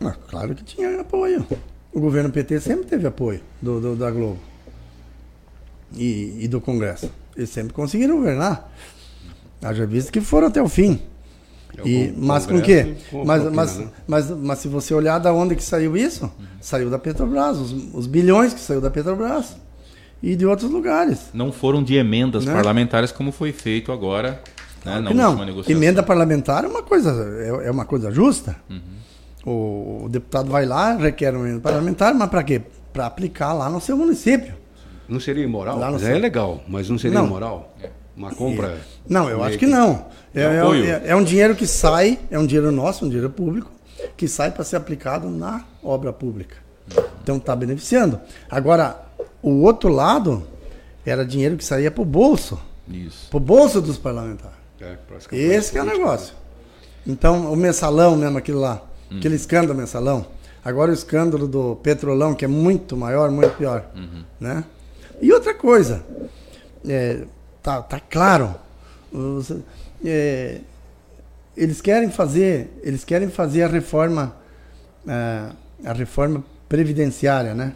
Ah, 0.00 0.14
claro 0.28 0.54
que 0.54 0.62
tinha 0.64 1.00
apoio. 1.00 1.46
O 1.92 2.00
governo 2.00 2.30
PT 2.30 2.60
sempre 2.60 2.84
teve 2.86 3.06
apoio 3.06 3.40
do, 3.62 3.80
do- 3.80 3.96
da 3.96 4.10
Globo 4.10 4.38
e, 5.96 6.36
e 6.40 6.48
do 6.48 6.60
Congresso. 6.60 7.10
Eles 7.36 7.50
sempre 7.50 7.72
conseguiram 7.72 8.16
governar. 8.16 8.72
Haja 9.62 9.86
visto 9.86 10.12
que 10.12 10.20
foram 10.20 10.48
até 10.48 10.60
o 10.62 10.68
fim. 10.68 11.00
É 11.78 11.88
E, 11.88 12.14
mas 12.16 12.46
com 12.46 12.56
o 12.56 12.62
quê? 12.62 12.94
Mas, 13.24 13.42
mas, 13.52 13.78
né? 13.78 13.88
mas, 14.06 14.30
mas 14.30 14.58
se 14.60 14.68
você 14.68 14.94
olhar 14.94 15.18
da 15.18 15.32
onde 15.32 15.56
que 15.56 15.62
saiu 15.64 15.96
isso, 15.96 16.30
saiu 16.60 16.88
da 16.90 16.98
Petrobras, 16.98 17.56
os, 17.58 17.72
os 17.94 18.06
bilhões 18.06 18.54
que 18.54 18.60
saiu 18.60 18.80
da 18.80 18.90
Petrobras 18.90 19.56
e 20.22 20.34
de 20.36 20.46
outros 20.46 20.70
lugares. 20.70 21.30
Não 21.34 21.52
foram 21.52 21.82
de 21.82 21.94
emendas 21.96 22.44
Né? 22.44 22.52
parlamentares 22.52 23.12
como 23.12 23.30
foi 23.32 23.52
feito 23.52 23.92
agora 23.92 24.40
né, 24.84 25.00
na 25.00 25.12
não, 25.14 25.26
última 25.30 25.46
negociação. 25.46 25.76
emenda 25.82 26.02
parlamentar 26.02 26.64
é 26.64 26.68
uma 26.68 26.82
coisa, 26.82 27.10
é, 27.62 27.68
é 27.68 27.70
uma 27.70 27.84
coisa 27.84 28.10
justa. 28.10 28.56
Uhum. 28.70 28.80
O, 29.46 30.04
o 30.04 30.08
deputado 30.08 30.50
vai 30.50 30.64
lá, 30.64 30.94
requer 30.96 31.34
uma 31.34 31.44
emenda 31.46 31.60
parlamentar, 31.60 32.14
mas 32.14 32.30
para 32.30 32.42
quê? 32.42 32.62
Para 32.92 33.06
aplicar 33.06 33.52
lá 33.52 33.68
no 33.68 33.80
seu 33.80 33.96
município. 33.96 34.54
Não 35.06 35.20
seria 35.20 35.44
imoral? 35.44 35.78
Lá 35.78 35.86
no 35.88 35.92
Mas 35.94 36.02
céu. 36.02 36.16
é 36.16 36.18
legal, 36.18 36.62
mas 36.66 36.88
não 36.88 36.96
seria 36.96 37.18
Não. 37.18 37.26
imoral? 37.26 37.74
Uma 38.16 38.30
compra. 38.34 38.78
Não, 39.06 39.28
eu 39.28 39.42
acho 39.44 39.58
que 39.58 39.66
não. 39.66 40.06
É, 40.34 40.40
é- 40.42 40.46
é- 40.46 41.02
é 41.10 41.16
um 41.16 41.22
dinheiro 41.22 41.54
que 41.54 41.66
sai, 41.66 42.18
é 42.30 42.38
um 42.38 42.46
dinheiro 42.46 42.72
nosso, 42.72 43.04
um 43.04 43.08
dinheiro 43.08 43.28
público, 43.28 43.70
que 44.16 44.26
sai 44.26 44.50
para 44.50 44.64
ser 44.64 44.76
aplicado 44.76 45.28
na 45.28 45.62
obra 45.82 46.10
pública. 46.12 46.56
Então 47.22 47.36
está 47.36 47.54
beneficiando. 47.54 48.18
Agora, 48.50 49.03
o 49.50 49.62
outro 49.62 49.88
lado 49.90 50.42
era 51.04 51.24
dinheiro 51.24 51.56
que 51.56 51.64
saía 51.64 51.90
para 51.90 52.02
o 52.02 52.04
bolso, 52.04 52.58
Isso. 52.88 53.28
para 53.30 53.36
o 53.36 53.40
bolso 53.40 53.80
dos 53.80 53.98
parlamentares. 53.98 54.56
É, 54.80 54.96
Esse 55.56 55.72
que 55.72 55.78
é 55.78 55.82
o 55.82 55.86
negócio. 55.86 56.34
Então, 57.06 57.52
o 57.52 57.56
mensalão 57.56 58.16
mesmo, 58.16 58.38
aquilo 58.38 58.60
lá, 58.60 58.82
aquele 59.14 59.34
escândalo 59.36 59.78
mensalão. 59.78 60.26
Agora 60.64 60.90
o 60.90 60.94
escândalo 60.94 61.46
do 61.46 61.76
petrolão, 61.76 62.34
que 62.34 62.44
é 62.44 62.48
muito 62.48 62.96
maior, 62.96 63.30
muito 63.30 63.54
pior. 63.56 63.84
Né? 64.40 64.64
E 65.20 65.30
outra 65.32 65.52
coisa, 65.54 66.02
é, 66.88 67.24
tá, 67.62 67.82
tá 67.82 68.00
claro, 68.00 68.54
os- 69.12 69.52
é, 70.04 70.60
eles 71.56 71.80
querem 71.82 72.10
fazer, 72.10 72.80
eles 72.82 73.04
querem 73.04 73.28
fazer 73.28 73.62
a 73.64 73.68
reforma, 73.68 74.34
ah, 75.06 75.52
a 75.84 75.92
reforma 75.92 76.42
previdenciária, 76.68 77.54
né? 77.54 77.74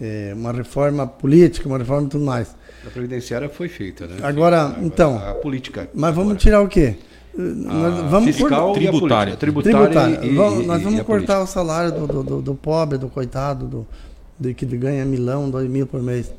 É, 0.00 0.32
uma 0.36 0.52
reforma 0.52 1.06
política, 1.06 1.66
uma 1.68 1.78
reforma 1.78 2.06
e 2.06 2.10
tudo 2.10 2.24
mais. 2.24 2.54
A 2.86 2.90
previdenciária 2.90 3.48
foi 3.48 3.68
feita, 3.68 4.06
né? 4.06 4.16
Agora, 4.22 4.76
então, 4.82 5.16
A, 5.16 5.34
política. 5.34 5.88
Mas 5.94 6.14
vamos 6.14 6.30
agora. 6.32 6.38
tirar 6.38 6.60
o 6.60 6.68
quê? 6.68 6.96
Nós 7.34 7.98
A 7.98 8.02
vamos 8.08 8.34
fiscal 8.36 8.72
cor- 8.72 8.82
e 8.82 8.86
a 8.86 8.90
Tributária. 8.90 9.36
Tributária. 9.36 9.78
tributária. 9.88 10.26
e- 10.26 10.34
Vamos- 10.34 10.64
e- 10.64 10.66
nós 10.66 10.82
vamos 10.82 11.00
a 11.00 11.04
cortar 11.04 11.34
política. 11.38 11.42
o 11.42 11.46
salário 11.46 11.92
do, 11.92 12.06
do, 12.06 12.22
do- 12.22 12.42
do 12.42 12.54
pobre, 12.54 12.96
do 12.98 13.08
coitado, 13.08 13.66
do, 13.66 13.86
do 14.38 14.54
que 14.54 14.64
ganha 14.66 15.04
milão, 15.04 15.48
dois 15.50 15.68
mil 15.68 15.86
por 15.86 16.02
mês. 16.02 16.30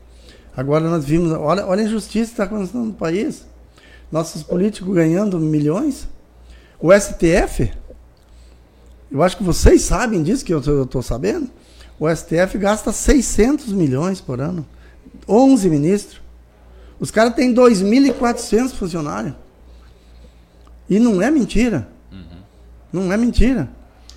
Agora 0.56 0.88
nós 0.90 1.06
vimos, 1.06 1.32
olha, 1.34 1.66
olha 1.68 1.82
a 1.84 1.86
injustiça 1.86 2.26
que 2.26 2.32
está 2.34 2.44
acontecendo 2.46 2.86
no 2.86 2.94
país. 2.94 3.46
Nossos 4.12 4.42
políticos 4.44 4.94
ganhando 4.96 5.40
milhões. 5.40 6.08
O 6.80 6.92
STF, 6.94 7.72
eu 9.12 9.22
acho 9.24 9.38
que 9.38 9.44
vocês 9.44 9.82
sabem 9.82 10.22
disso, 10.24 10.44
que 10.46 10.54
eu 10.54 10.60
estou 10.84 11.02
sabendo. 11.02 11.50
O 12.00 12.08
STF 12.14 12.58
gasta 12.58 12.92
600 12.92 13.72
milhões 13.72 14.22
por 14.22 14.40
ano. 14.40 14.66
11 15.28 15.70
ministros. 15.70 16.22
Os 17.00 17.12
caras 17.12 17.34
têm 17.36 17.54
2.400 17.54 18.72
funcionários. 18.74 19.34
E 20.90 21.00
não 21.00 21.22
é 21.22 21.30
mentira. 21.30 21.88
Não 22.92 23.12
é 23.12 23.18
mentira. 23.18 23.70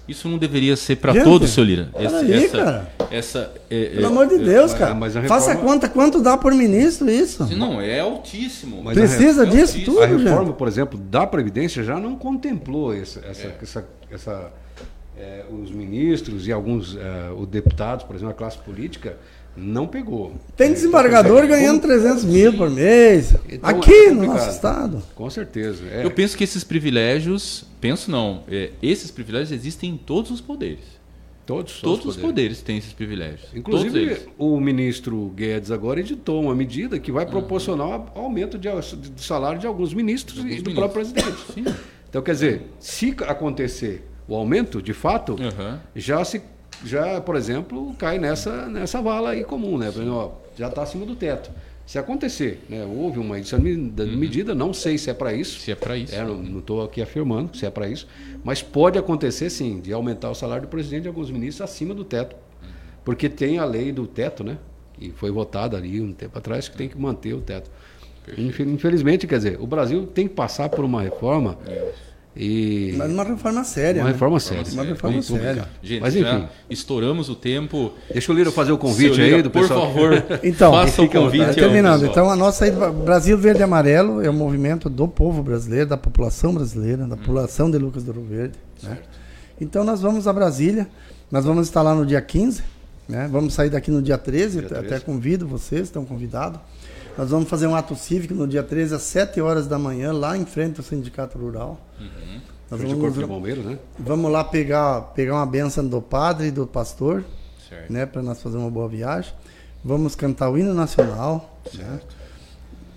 Isso 0.06 0.28
não 0.28 0.38
deveria 0.38 0.76
ser 0.76 0.96
para 0.96 1.12
Gente, 1.12 1.24
todos, 1.24 1.50
seu 1.50 1.62
Lira. 1.62 1.88
peraí, 1.96 2.32
essa, 2.32 2.56
cara. 2.56 2.92
essa 3.12 3.52
é, 3.70 3.84
Pelo 3.90 4.02
é- 4.02 4.06
amor 4.06 4.26
de 4.26 4.38
Deus, 4.38 4.70
mas- 4.72 4.78
cara. 4.78 4.94
mas 4.94 5.16
a 5.16 5.22
Faça 5.22 5.50
reforma- 5.52 5.72
conta 5.74 5.88
quanto 5.88 6.20
dá 6.20 6.36
por 6.36 6.52
ministro 6.52 7.08
isso. 7.08 7.44
Não, 7.56 7.80
é 7.80 8.00
altíssimo. 8.00 8.82
Mas 8.82 8.96
a 8.96 9.00
Precisa 9.00 9.44
re- 9.44 9.50
disso 9.52 9.78
é 9.78 9.84
tudo, 9.84 10.00
A 10.00 10.08
gente. 10.08 10.24
reforma, 10.24 10.52
por 10.52 10.66
exemplo, 10.66 10.98
da 10.98 11.26
Previdência 11.28 11.84
já 11.84 11.98
não 12.00 12.16
contemplou 12.16 12.92
essa, 12.92 13.20
essa, 13.24 13.54
essa, 13.62 13.88
essa, 14.10 14.52
eh, 15.20 15.44
os 15.50 15.70
ministros 15.70 16.46
e 16.46 16.52
alguns 16.52 16.96
eh, 16.96 17.30
os 17.36 17.46
deputados, 17.46 18.04
por 18.04 18.16
exemplo, 18.16 18.32
a 18.32 18.36
classe 18.36 18.58
política, 18.58 19.16
não 19.56 19.86
pegou. 19.86 20.32
Tem 20.56 20.72
desembargador 20.72 21.38
então, 21.44 21.48
ganhando 21.48 21.80
como- 21.80 21.92
300 21.92 22.24
mil 22.24 22.56
por 22.56 22.70
mês. 22.70 23.34
Então, 23.48 23.68
Aqui 23.70 23.92
é 24.06 24.10
no 24.12 24.24
nosso 24.26 24.48
estado. 24.50 25.02
Com 25.14 25.28
certeza. 25.28 25.82
é. 25.92 26.04
Eu 26.04 26.10
penso 26.10 26.36
que 26.36 26.44
esses 26.44 26.62
privilégios, 26.64 27.64
penso 27.80 28.10
não, 28.10 28.42
é, 28.48 28.70
esses 28.82 29.10
privilégios 29.10 29.50
existem 29.52 29.90
em 29.90 29.96
todos 29.96 30.30
os 30.30 30.40
poderes. 30.40 30.84
todos, 31.44 31.80
Todos 31.80 32.06
os 32.06 32.16
poderes 32.16 32.62
têm 32.62 32.78
esses 32.78 32.92
privilégios. 32.92 33.48
Inclusive, 33.52 34.28
o 34.38 34.60
ministro 34.60 35.32
Guedes 35.34 35.72
agora 35.72 35.98
editou 35.98 36.40
uma 36.40 36.54
medida 36.54 36.96
que 37.00 37.10
vai 37.10 37.26
proporcionar 37.26 38.06
ao 38.14 38.22
aumento 38.24 38.56
de, 38.56 38.68
de 38.68 39.20
salário 39.22 39.58
de 39.58 39.66
alguns 39.66 39.92
ministros 39.92 40.38
Alguns 40.38 40.54
e 40.54 40.62
do 40.62 40.70
ministros. 40.70 40.92
próprio 40.92 41.12
presidente. 41.12 41.52
Sim. 41.52 41.64
Então, 42.08 42.22
quer 42.22 42.32
dizer, 42.32 42.62
se 42.78 43.14
acontecer 43.26 44.04
o 44.30 44.34
aumento, 44.36 44.80
de 44.80 44.92
fato, 44.94 45.36
Aham. 45.40 45.80
já 45.94 46.24
se 46.24 46.40
já, 46.84 47.20
por 47.20 47.36
exemplo, 47.36 47.94
cai 47.98 48.18
nessa 48.18 48.66
nessa 48.66 49.02
vala 49.02 49.30
aí 49.30 49.44
comum, 49.44 49.76
né? 49.76 49.88
Exemplo, 49.88 50.14
ó, 50.14 50.30
já 50.56 50.68
está 50.68 50.82
acima 50.82 51.04
do 51.04 51.14
teto. 51.14 51.50
Se 51.84 51.98
acontecer, 51.98 52.64
né, 52.68 52.84
houve 52.86 53.18
uma 53.18 53.36
edição 53.36 53.58
de 53.58 53.74
medida, 54.16 54.54
não 54.54 54.72
sei 54.72 54.96
se 54.96 55.10
é 55.10 55.14
para 55.14 55.32
isso. 55.34 55.58
Se 55.58 55.72
é 55.72 55.74
para 55.74 55.96
isso. 55.96 56.14
É, 56.14 56.24
não 56.24 56.60
estou 56.60 56.82
aqui 56.84 57.02
afirmando 57.02 57.56
se 57.56 57.66
é 57.66 57.70
para 57.70 57.88
isso, 57.88 58.06
mas 58.44 58.62
pode 58.62 58.96
acontecer 58.96 59.50
sim, 59.50 59.80
de 59.80 59.92
aumentar 59.92 60.30
o 60.30 60.34
salário 60.34 60.62
do 60.62 60.68
presidente 60.68 61.06
e 61.06 61.08
alguns 61.08 61.30
ministros 61.32 61.68
acima 61.68 61.92
do 61.92 62.04
teto. 62.04 62.36
Porque 63.04 63.28
tem 63.28 63.58
a 63.58 63.64
lei 63.64 63.90
do 63.90 64.06
teto, 64.06 64.44
né? 64.44 64.56
Que 64.94 65.10
foi 65.10 65.30
votada 65.32 65.76
ali 65.76 66.00
um 66.00 66.12
tempo 66.12 66.38
atrás, 66.38 66.68
que 66.68 66.76
tem 66.76 66.88
que 66.88 66.96
manter 66.96 67.34
o 67.34 67.40
teto. 67.40 67.68
Infel- 68.38 68.68
Infelizmente, 68.68 69.26
quer 69.26 69.38
dizer, 69.38 69.60
o 69.60 69.66
Brasil 69.66 70.06
tem 70.06 70.28
que 70.28 70.34
passar 70.34 70.68
por 70.68 70.84
uma 70.84 71.02
reforma 71.02 71.58
e. 72.36 72.94
Mas 72.96 73.10
uma 73.10 73.24
reforma 73.24 73.64
séria. 73.64 74.00
Uma 74.02 74.06
né? 74.06 74.12
reforma 74.12 74.38
séria. 74.38 74.72
Uma 74.72 74.84
reforma 74.84 75.20
Vamos 75.20 75.26
séria. 75.26 75.68
Gente, 75.82 76.00
Mas 76.00 76.14
já 76.14 76.20
enfim, 76.20 76.48
estouramos 76.68 77.28
o 77.28 77.34
tempo. 77.34 77.92
deixa 78.10 78.30
o 78.30 78.34
Lira 78.34 78.52
fazer 78.52 78.72
o 78.72 78.78
convite 78.78 79.16
Seu 79.16 79.24
aí 79.24 79.30
Lira, 79.30 79.42
do 79.42 79.50
por 79.50 79.62
pessoal. 79.62 79.86
favor, 79.88 80.24
Então, 80.44 80.72
faça 80.72 81.02
o 81.02 81.08
convite. 81.08 81.46
Tá 81.46 81.54
terminando. 81.54 82.06
Então, 82.06 82.30
a 82.30 82.36
nossa 82.36 82.70
Brasil 82.70 83.36
Verde 83.36 83.60
e 83.60 83.62
Amarelo 83.64 84.22
é 84.24 84.30
um 84.30 84.34
movimento 84.34 84.88
do 84.88 85.08
povo 85.08 85.42
brasileiro, 85.42 85.86
da 85.88 85.96
população 85.96 86.54
brasileira, 86.54 87.06
da 87.06 87.16
população 87.16 87.70
de 87.70 87.78
Lucas 87.78 88.04
do 88.04 88.12
Rio 88.12 88.24
Verde. 88.24 88.58
Né? 88.82 88.98
Então, 89.60 89.82
nós 89.84 90.00
vamos 90.00 90.28
a 90.28 90.32
Brasília. 90.32 90.88
Nós 91.30 91.44
vamos 91.44 91.66
estar 91.66 91.82
lá 91.82 91.94
no 91.94 92.06
dia 92.06 92.20
15. 92.20 92.62
Né? 93.08 93.28
Vamos 93.30 93.54
sair 93.54 93.70
daqui 93.70 93.90
no 93.90 94.00
dia 94.00 94.16
13. 94.16 94.58
Dia 94.58 94.66
Até 94.78 94.82
13. 94.82 95.04
convido 95.04 95.46
vocês, 95.48 95.82
estão 95.82 96.04
convidados. 96.04 96.60
Nós 97.16 97.30
vamos 97.30 97.48
fazer 97.48 97.66
um 97.66 97.74
ato 97.74 97.94
cívico 97.94 98.34
no 98.34 98.46
dia 98.46 98.62
13, 98.62 98.94
às 98.94 99.02
7 99.02 99.40
horas 99.40 99.66
da 99.66 99.78
manhã, 99.78 100.12
lá 100.12 100.36
em 100.36 100.46
frente 100.46 100.78
ao 100.78 100.84
Sindicato 100.84 101.38
Rural. 101.38 101.80
Nós 102.70 102.80
Frente 102.80 102.92
ao 102.92 102.98
vamos, 102.98 103.00
Corpo 103.00 103.20
de 103.20 103.26
Bombeiros, 103.26 103.64
né? 103.64 103.78
vamos 103.98 104.30
lá 104.30 104.44
pegar, 104.44 105.00
pegar 105.14 105.34
uma 105.34 105.46
benção 105.46 105.86
do 105.86 106.00
padre 106.00 106.48
e 106.48 106.50
do 106.50 106.66
pastor 106.66 107.24
Certo. 107.68 107.92
né, 107.92 108.06
para 108.06 108.22
nós 108.22 108.40
fazer 108.40 108.56
uma 108.56 108.70
boa 108.70 108.88
viagem. 108.88 109.32
Vamos 109.84 110.14
cantar 110.14 110.50
o 110.50 110.58
hino 110.58 110.72
nacional. 110.72 111.60
Né? 111.74 112.00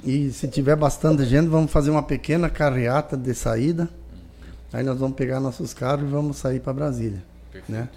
E 0.03 0.31
se 0.31 0.47
tiver 0.47 0.75
bastante 0.75 1.25
gente, 1.25 1.47
vamos 1.47 1.71
fazer 1.71 1.89
uma 1.89 2.03
pequena 2.03 2.49
carreata 2.49 3.15
de 3.15 3.33
saída. 3.33 3.89
Aí 4.71 4.83
nós 4.83 4.99
vamos 4.99 5.15
pegar 5.15 5.39
nossos 5.39 5.73
carros 5.73 6.07
e 6.07 6.11
vamos 6.11 6.37
sair 6.37 6.59
para 6.59 6.73
Brasília. 6.73 7.23
Né? 7.69 7.87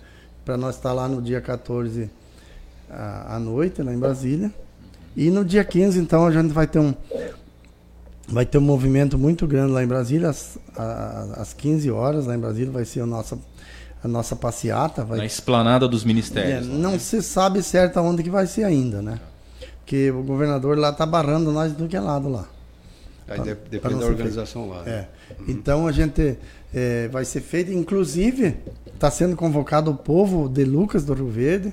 Para 0.44 0.56
nós 0.56 0.76
estar 0.76 0.92
lá 0.92 1.08
no 1.08 1.20
dia 1.20 1.40
14 1.40 2.08
à, 2.88 3.36
à 3.36 3.38
noite, 3.38 3.82
lá 3.82 3.92
em 3.92 3.98
Brasília. 3.98 4.52
E 5.16 5.30
no 5.30 5.44
dia 5.44 5.64
15, 5.64 5.98
então, 5.98 6.26
a 6.26 6.30
gente 6.30 6.52
vai 6.52 6.66
ter 6.66 6.78
um. 6.78 6.94
Vai 8.28 8.44
ter 8.44 8.58
um 8.58 8.62
movimento 8.62 9.16
muito 9.16 9.46
grande 9.46 9.72
lá 9.72 9.82
em 9.82 9.86
Brasília, 9.86 10.28
às, 10.30 10.58
às 11.36 11.52
15 11.54 11.90
horas, 11.92 12.26
lá 12.26 12.34
em 12.34 12.38
Brasília, 12.38 12.72
vai 12.72 12.84
ser 12.84 13.00
a 13.00 13.06
nossa, 13.06 13.38
a 14.02 14.08
nossa 14.08 14.34
passeata. 14.34 15.04
Vai 15.04 15.18
Na 15.18 15.24
esplanada 15.26 15.86
dos 15.86 16.02
é, 16.02 16.06
ministérios. 16.06 16.66
não 16.66 16.98
se 16.98 17.22
sabe 17.22 17.62
certo 17.62 17.98
aonde 17.98 18.22
que 18.24 18.30
vai 18.30 18.46
ser 18.48 18.64
ainda, 18.64 19.00
né? 19.00 19.20
Porque 19.78 20.10
o 20.10 20.24
governador 20.24 20.76
lá 20.76 20.92
tá 20.92 21.06
barrando 21.06 21.52
nós 21.52 21.72
do 21.72 21.86
que 21.86 21.96
é 21.96 22.00
lado 22.00 22.28
lá. 22.28 22.48
Aí 23.28 23.36
Pra- 23.36 23.44
de- 23.44 23.54
pra 23.54 23.68
depende 23.70 23.94
não 23.94 24.00
da 24.00 24.06
organização 24.06 24.68
lá. 24.68 24.82
né? 24.82 24.90
É. 24.90 25.08
Então 25.46 25.86
a 25.86 25.92
gente 25.92 26.36
é, 26.74 27.06
vai 27.08 27.24
ser 27.24 27.40
feito, 27.40 27.72
inclusive 27.72 28.56
está 28.92 29.08
sendo 29.10 29.36
convocado 29.36 29.90
o 29.90 29.94
povo 29.96 30.48
de 30.48 30.64
Lucas 30.64 31.04
do 31.04 31.14
Rio 31.14 31.28
Verde 31.28 31.72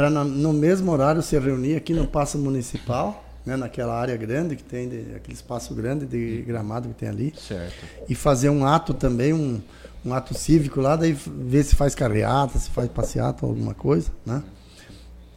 para 0.00 0.08
no 0.08 0.50
mesmo 0.54 0.90
horário 0.90 1.20
se 1.20 1.38
reunir 1.38 1.76
aqui 1.76 1.92
no 1.92 2.06
Paço 2.06 2.38
Municipal, 2.38 3.22
né, 3.44 3.54
naquela 3.54 4.00
área 4.00 4.16
grande 4.16 4.56
que 4.56 4.62
tem, 4.62 4.88
de, 4.88 5.14
aquele 5.14 5.34
espaço 5.34 5.74
grande 5.74 6.06
de 6.06 6.40
gramado 6.40 6.88
que 6.88 6.94
tem 6.94 7.06
ali 7.10 7.34
Certo. 7.36 7.74
e 8.08 8.14
fazer 8.14 8.48
um 8.48 8.64
ato 8.64 8.94
também, 8.94 9.34
um, 9.34 9.60
um 10.02 10.14
ato 10.14 10.32
cívico 10.32 10.80
lá, 10.80 10.96
daí 10.96 11.12
ver 11.12 11.64
se 11.64 11.76
faz 11.76 11.94
carreata, 11.94 12.58
se 12.58 12.70
faz 12.70 12.88
passeata 12.88 13.44
ou 13.44 13.52
alguma 13.52 13.74
coisa, 13.74 14.10
né? 14.24 14.42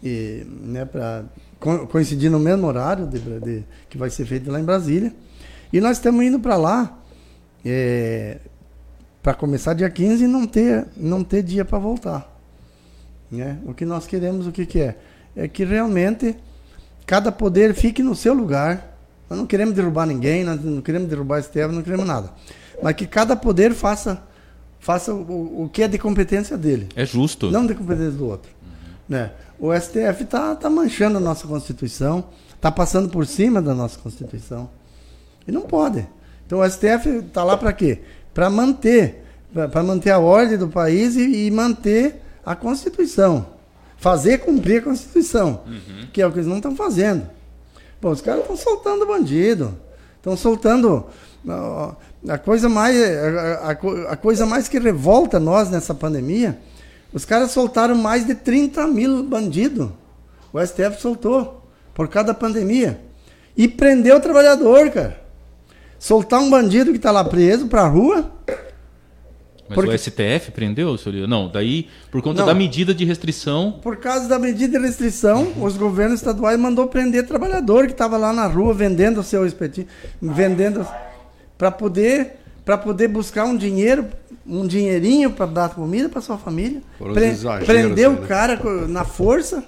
E, 0.01 0.47
né, 0.61 0.85
para 0.85 1.25
coincidir 1.91 2.31
no 2.31 2.39
mesmo 2.39 2.65
horário 2.65 3.05
de, 3.05 3.19
de- 3.19 3.63
que 3.89 3.97
vai 3.97 4.09
ser 4.09 4.25
feito 4.25 4.49
lá 4.49 4.61
em 4.61 4.63
Brasília. 4.63 5.13
E 5.73 5.81
nós 5.81 5.97
estamos 5.97 6.23
indo 6.23 6.39
para 6.39 6.55
lá 6.55 6.99
para 9.21 9.33
começar 9.33 9.73
dia 9.73 9.89
15 9.89 10.23
e 10.23 10.27
não 10.27 10.47
ter, 10.47 10.87
não 10.95 11.21
ter 11.21 11.43
dia 11.43 11.65
para 11.65 11.77
voltar. 11.79 12.32
Né? 13.37 13.57
O 13.65 13.73
que 13.73 13.85
nós 13.85 14.05
queremos, 14.05 14.47
o 14.47 14.51
que, 14.51 14.65
que 14.65 14.79
é? 14.79 14.97
É 15.35 15.47
que 15.47 15.63
realmente 15.63 16.35
cada 17.05 17.31
poder 17.31 17.73
fique 17.73 18.01
no 18.03 18.15
seu 18.15 18.33
lugar. 18.33 18.95
Nós 19.29 19.39
não 19.39 19.45
queremos 19.47 19.73
derrubar 19.73 20.05
ninguém, 20.05 20.43
nós 20.43 20.63
não 20.63 20.81
queremos 20.81 21.09
derrubar 21.09 21.39
Estevam, 21.39 21.75
não 21.75 21.81
queremos 21.81 22.05
nada. 22.05 22.31
Mas 22.81 22.95
que 22.95 23.07
cada 23.07 23.35
poder 23.35 23.73
faça, 23.73 24.21
faça 24.79 25.13
o, 25.13 25.63
o 25.63 25.69
que 25.69 25.83
é 25.83 25.87
de 25.87 25.97
competência 25.97 26.57
dele, 26.57 26.89
É 26.95 27.05
justo. 27.05 27.49
não 27.49 27.65
de 27.65 27.73
competência 27.73 28.11
do 28.11 28.27
outro. 28.27 28.51
Né? 29.07 29.31
O 29.59 29.73
STF 29.73 30.23
está 30.23 30.55
tá 30.55 30.69
manchando 30.69 31.17
a 31.17 31.21
nossa 31.21 31.47
Constituição, 31.47 32.25
está 32.55 32.71
passando 32.71 33.09
por 33.09 33.25
cima 33.25 33.61
da 33.61 33.73
nossa 33.73 33.97
Constituição. 33.99 34.69
E 35.47 35.51
não 35.51 35.61
pode. 35.61 36.05
Então 36.45 36.59
o 36.59 36.69
STF 36.69 37.09
está 37.27 37.43
lá 37.43 37.57
para 37.57 37.73
quê? 37.73 37.99
Para 38.33 38.49
manter, 38.49 39.23
para 39.71 39.83
manter 39.83 40.11
a 40.11 40.19
ordem 40.19 40.57
do 40.57 40.67
país 40.67 41.15
e, 41.15 41.47
e 41.47 41.51
manter 41.51 42.21
a 42.45 42.55
Constituição. 42.55 43.45
Fazer 43.97 44.39
cumprir 44.39 44.79
a 44.79 44.83
Constituição. 44.83 45.61
Que 46.11 46.21
é 46.21 46.27
o 46.27 46.31
que 46.31 46.37
eles 46.39 46.47
não 46.47 46.57
estão 46.57 46.75
fazendo. 46.75 47.27
Pô, 48.01 48.09
os 48.09 48.21
caras 48.21 48.41
estão 48.41 48.57
soltando 48.57 49.05
bandido. 49.05 49.77
Estão 50.17 50.35
soltando. 50.35 51.05
ó, 51.47 51.91
A 52.27 52.37
coisa, 52.37 52.67
mais, 52.69 52.95
a, 53.01 53.69
a 53.69 54.11
a 54.13 54.15
coisa 54.17 54.45
mais 54.45 54.67
que 54.67 54.77
revolta 54.79 55.39
nós 55.39 55.69
nessa 55.69 55.93
pandemia, 55.93 56.57
os 57.13 57.23
caras 57.25 57.51
soltaram 57.51 57.95
mais 57.95 58.25
de 58.25 58.35
30 58.35 58.87
mil 58.87 59.23
bandidos. 59.23 59.89
O 60.51 60.59
STF 60.65 61.01
soltou 61.01 61.61
por 61.93 62.07
causa 62.07 62.27
da 62.27 62.33
pandemia. 62.33 62.99
E 63.55 63.67
prendeu 63.67 64.17
o 64.17 64.19
trabalhador, 64.19 64.89
cara. 64.89 65.21
Soltar 65.99 66.41
um 66.41 66.49
bandido 66.49 66.91
que 66.91 66.97
está 66.97 67.11
lá 67.11 67.23
preso 67.23 67.67
pra 67.67 67.87
rua. 67.87 68.29
Mas 69.69 69.75
Porque- 69.75 69.91
o 69.91 69.97
STF 69.97 70.51
prendeu, 70.51 70.97
seu 70.97 71.11
Lira? 71.11 71.25
Não, 71.27 71.47
daí, 71.49 71.87
por 72.11 72.21
conta 72.21 72.41
Não. 72.41 72.47
da 72.47 72.53
medida 72.53 72.93
de 72.93 73.05
restrição. 73.05 73.79
Por 73.81 73.97
causa 73.97 74.27
da 74.27 74.37
medida 74.37 74.77
de 74.77 74.85
restrição, 74.85 75.53
os 75.61 75.77
governos 75.77 76.19
estaduais 76.19 76.59
mandou 76.59 76.87
prender 76.87 77.25
trabalhador 77.25 77.85
que 77.85 77.93
estava 77.93 78.17
lá 78.17 78.33
na 78.33 78.45
rua 78.45 78.73
vendendo 78.73 79.19
o 79.21 79.23
seu 79.23 79.45
espetinho, 79.45 79.87
vendendo 80.21 80.85
para 81.57 81.71
poder 81.71 82.39
para 82.65 82.77
poder 82.77 83.09
buscar 83.09 83.43
um 83.43 83.57
dinheiro, 83.57 84.05
um 84.47 84.65
dinheirinho 84.65 85.31
para 85.31 85.45
dar 85.45 85.69
comida 85.75 86.07
para 86.07 86.21
sua 86.21 86.37
família. 86.37 86.81
Foram 86.97 87.11
os 87.11 87.17
exageros 87.17 87.65
prendeu 87.67 88.11
aí, 88.11 88.15
o 88.17 88.21
né? 88.21 88.25
cara 88.27 88.59
na 88.87 89.03
força, 89.03 89.61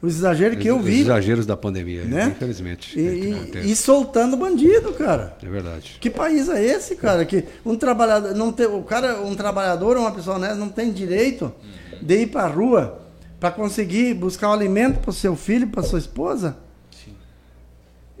os 0.00 0.14
exageros 0.16 0.58
que 0.58 0.68
eu 0.68 0.78
Os 0.78 0.84
vi, 0.84 1.00
exageros 1.00 1.44
da 1.44 1.56
pandemia, 1.56 2.04
né? 2.04 2.32
infelizmente. 2.36 2.98
E, 2.98 3.56
é 3.56 3.60
e- 3.64 3.74
soltando 3.76 4.36
bandido, 4.36 4.92
cara. 4.94 5.36
É 5.42 5.46
verdade. 5.48 5.96
Que 6.00 6.08
país 6.08 6.48
é 6.48 6.64
esse, 6.64 6.94
cara? 6.96 7.24
Que 7.24 7.44
um 7.66 7.74
trabalhador 7.76 8.34
não 8.34 8.52
tem, 8.52 8.66
o 8.66 8.82
cara, 8.82 9.20
um 9.20 9.34
trabalhador, 9.34 9.96
uma 9.96 10.12
pessoa 10.12 10.36
honesta 10.36 10.54
não 10.54 10.68
tem 10.68 10.92
direito 10.92 11.52
de 12.00 12.22
ir 12.22 12.26
para 12.28 12.42
a 12.44 12.46
rua 12.48 13.00
para 13.40 13.50
conseguir 13.50 14.14
buscar 14.14 14.50
o 14.50 14.52
alimento 14.52 15.00
para 15.00 15.10
o 15.10 15.12
seu 15.12 15.34
filho, 15.34 15.66
para 15.68 15.82
sua 15.82 15.98
esposa? 15.98 16.56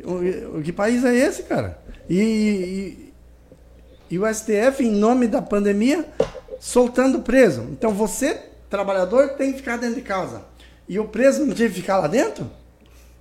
O, 0.02 0.58
o- 0.58 0.62
que 0.62 0.72
país 0.72 1.04
é 1.04 1.14
esse, 1.14 1.42
cara? 1.44 1.78
E, 2.08 2.18
e, 2.20 3.12
e 4.14 4.18
o 4.18 4.26
STF, 4.32 4.84
em 4.84 4.90
nome 4.90 5.26
da 5.26 5.42
pandemia, 5.42 6.04
soltando 6.60 7.20
preso. 7.20 7.62
Então 7.72 7.92
você, 7.92 8.40
trabalhador, 8.70 9.30
tem 9.30 9.52
que 9.52 9.58
ficar 9.58 9.76
dentro 9.76 9.96
de 9.96 10.02
casa. 10.02 10.42
E 10.88 10.98
o 10.98 11.04
preso 11.04 11.44
não 11.44 11.54
tinha 11.54 11.68
que 11.68 11.74
ficar 11.74 11.98
lá 11.98 12.06
dentro? 12.06 12.50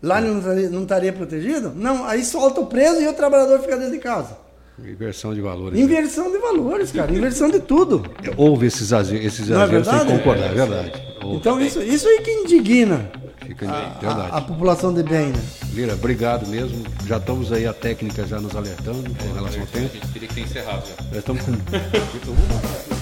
Lá 0.01 0.19
ele 0.21 0.29
não 0.29 0.39
estaria, 0.39 0.69
não 0.69 0.83
estaria 0.83 1.11
protegido? 1.13 1.71
Não, 1.75 2.05
aí 2.05 2.23
solta 2.23 2.61
o 2.61 2.67
preso 2.67 3.01
e 3.01 3.07
o 3.07 3.13
trabalhador 3.13 3.59
fica 3.59 3.75
dentro 3.75 3.93
de 3.93 3.99
casa. 3.99 4.37
Inversão 4.79 5.33
de 5.33 5.41
valores. 5.41 5.79
Inversão 5.79 6.31
de 6.31 6.37
valores, 6.37 6.91
cara. 6.91 7.11
Inversão 7.11 7.49
de 7.49 7.59
tudo. 7.59 8.03
Houve 8.37 8.67
esses 8.67 8.91
esses 8.91 9.49
Não 9.49 9.61
é 9.61 9.65
sem 9.65 9.71
verdade? 9.75 10.11
concordar, 10.11 10.51
é 10.51 10.53
verdade. 10.53 10.93
Houve. 11.23 11.37
Então 11.37 11.59
isso, 11.59 11.81
isso 11.81 12.07
aí 12.07 12.21
que 12.21 12.31
indigna 12.31 13.09
Fica 13.43 13.67
a, 13.67 13.97
a- 14.03 14.37
a 14.37 14.41
população 14.41 14.93
de 14.93 15.01
bem, 15.03 15.27
né? 15.29 15.39
Lira, 15.73 15.93
obrigado 15.93 16.45
mesmo. 16.47 16.83
Já 17.07 17.17
estamos 17.17 17.51
aí, 17.51 17.65
a 17.65 17.73
técnica 17.73 18.27
já 18.27 18.39
nos 18.39 18.55
alertando 18.55 19.09
com 19.15 19.33
relação 19.33 19.61
ao 19.61 19.67
tempo. 19.67 19.93
gente 19.93 20.07
teria 20.13 20.27
que 20.27 20.35
ter 20.35 20.41
encerrado 20.41 20.83
já. 20.85 21.03
Já 21.13 21.19
estamos 21.19 21.41
com. 21.43 21.51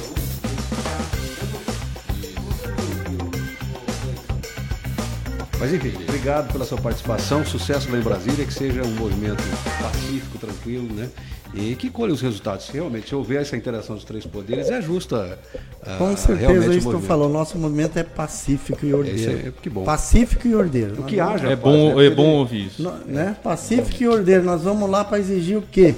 Mas 5.66 5.74
enfim, 5.74 5.94
obrigado 6.08 6.52
pela 6.52 6.64
sua 6.64 6.78
participação, 6.80 7.44
sucesso 7.44 7.92
lá 7.92 7.98
em 7.98 8.02
Brasília, 8.02 8.46
que 8.46 8.54
seja 8.54 8.84
um 8.84 8.92
movimento 8.92 9.44
pacífico, 9.82 10.38
tranquilo, 10.38 10.94
né? 10.94 11.10
E 11.56 11.74
que 11.74 11.90
colhe 11.90 12.12
os 12.12 12.22
resultados. 12.22 12.70
Realmente, 12.70 13.08
se 13.10 13.16
houver 13.16 13.42
essa 13.42 13.56
interação 13.58 13.96
dos 13.96 14.04
três 14.04 14.26
poderes, 14.26 14.70
é 14.70 14.80
justa. 14.82 15.40
ah, 15.82 15.96
Com 15.98 16.16
certeza 16.16 16.52
realmente 16.52 16.74
é 16.74 16.78
isso 16.78 16.90
que 16.90 16.96
eu 16.96 17.02
falo. 17.02 17.26
O 17.26 17.30
nosso 17.30 17.58
movimento 17.58 17.98
é 17.98 18.04
pacífico 18.04 18.86
e 18.86 18.94
ordeiro. 18.94 19.18
Esse 19.18 19.48
é- 19.48 19.54
que 19.62 19.70
bom. 19.70 19.84
Pacífico 19.84 20.48
e 20.48 20.54
ordeiro. 20.54 21.02
O 21.02 21.04
que 21.04 21.20
haja. 21.20 21.48
É 21.48 21.56
paz, 21.56 21.62
bom, 21.62 21.96
né? 21.96 22.06
é 22.06 22.10
bom 22.12 22.30
ouvir 22.36 22.68
isso. 22.68 22.84
No- 22.84 22.98
né? 23.08 23.36
Pacífico 23.42 24.04
e 24.04 24.08
ordeiro. 24.08 24.44
Nós 24.44 24.62
vamos 24.62 24.88
lá 24.90 25.04
para 25.04 25.18
exigir 25.18 25.58
o 25.58 25.62
quê? 25.64 25.96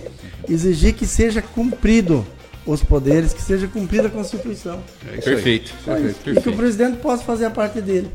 Exigir 0.47 0.93
que 0.93 1.05
seja 1.07 1.41
cumprido 1.41 2.25
os 2.65 2.83
poderes, 2.83 3.33
que 3.33 3.41
seja 3.41 3.67
cumprida 3.67 4.07
a 4.07 4.11
Constituição. 4.11 4.79
É 5.11 5.17
isso 5.17 5.27
aí. 5.29 5.35
Perfeito. 5.35 5.65
Isso. 5.73 5.83
Perfeito. 5.85 6.39
E 6.39 6.41
que 6.43 6.49
o 6.49 6.55
presidente 6.55 6.97
possa 6.97 7.23
fazer 7.23 7.45
a 7.45 7.49
parte 7.49 7.81
dele. 7.81 8.09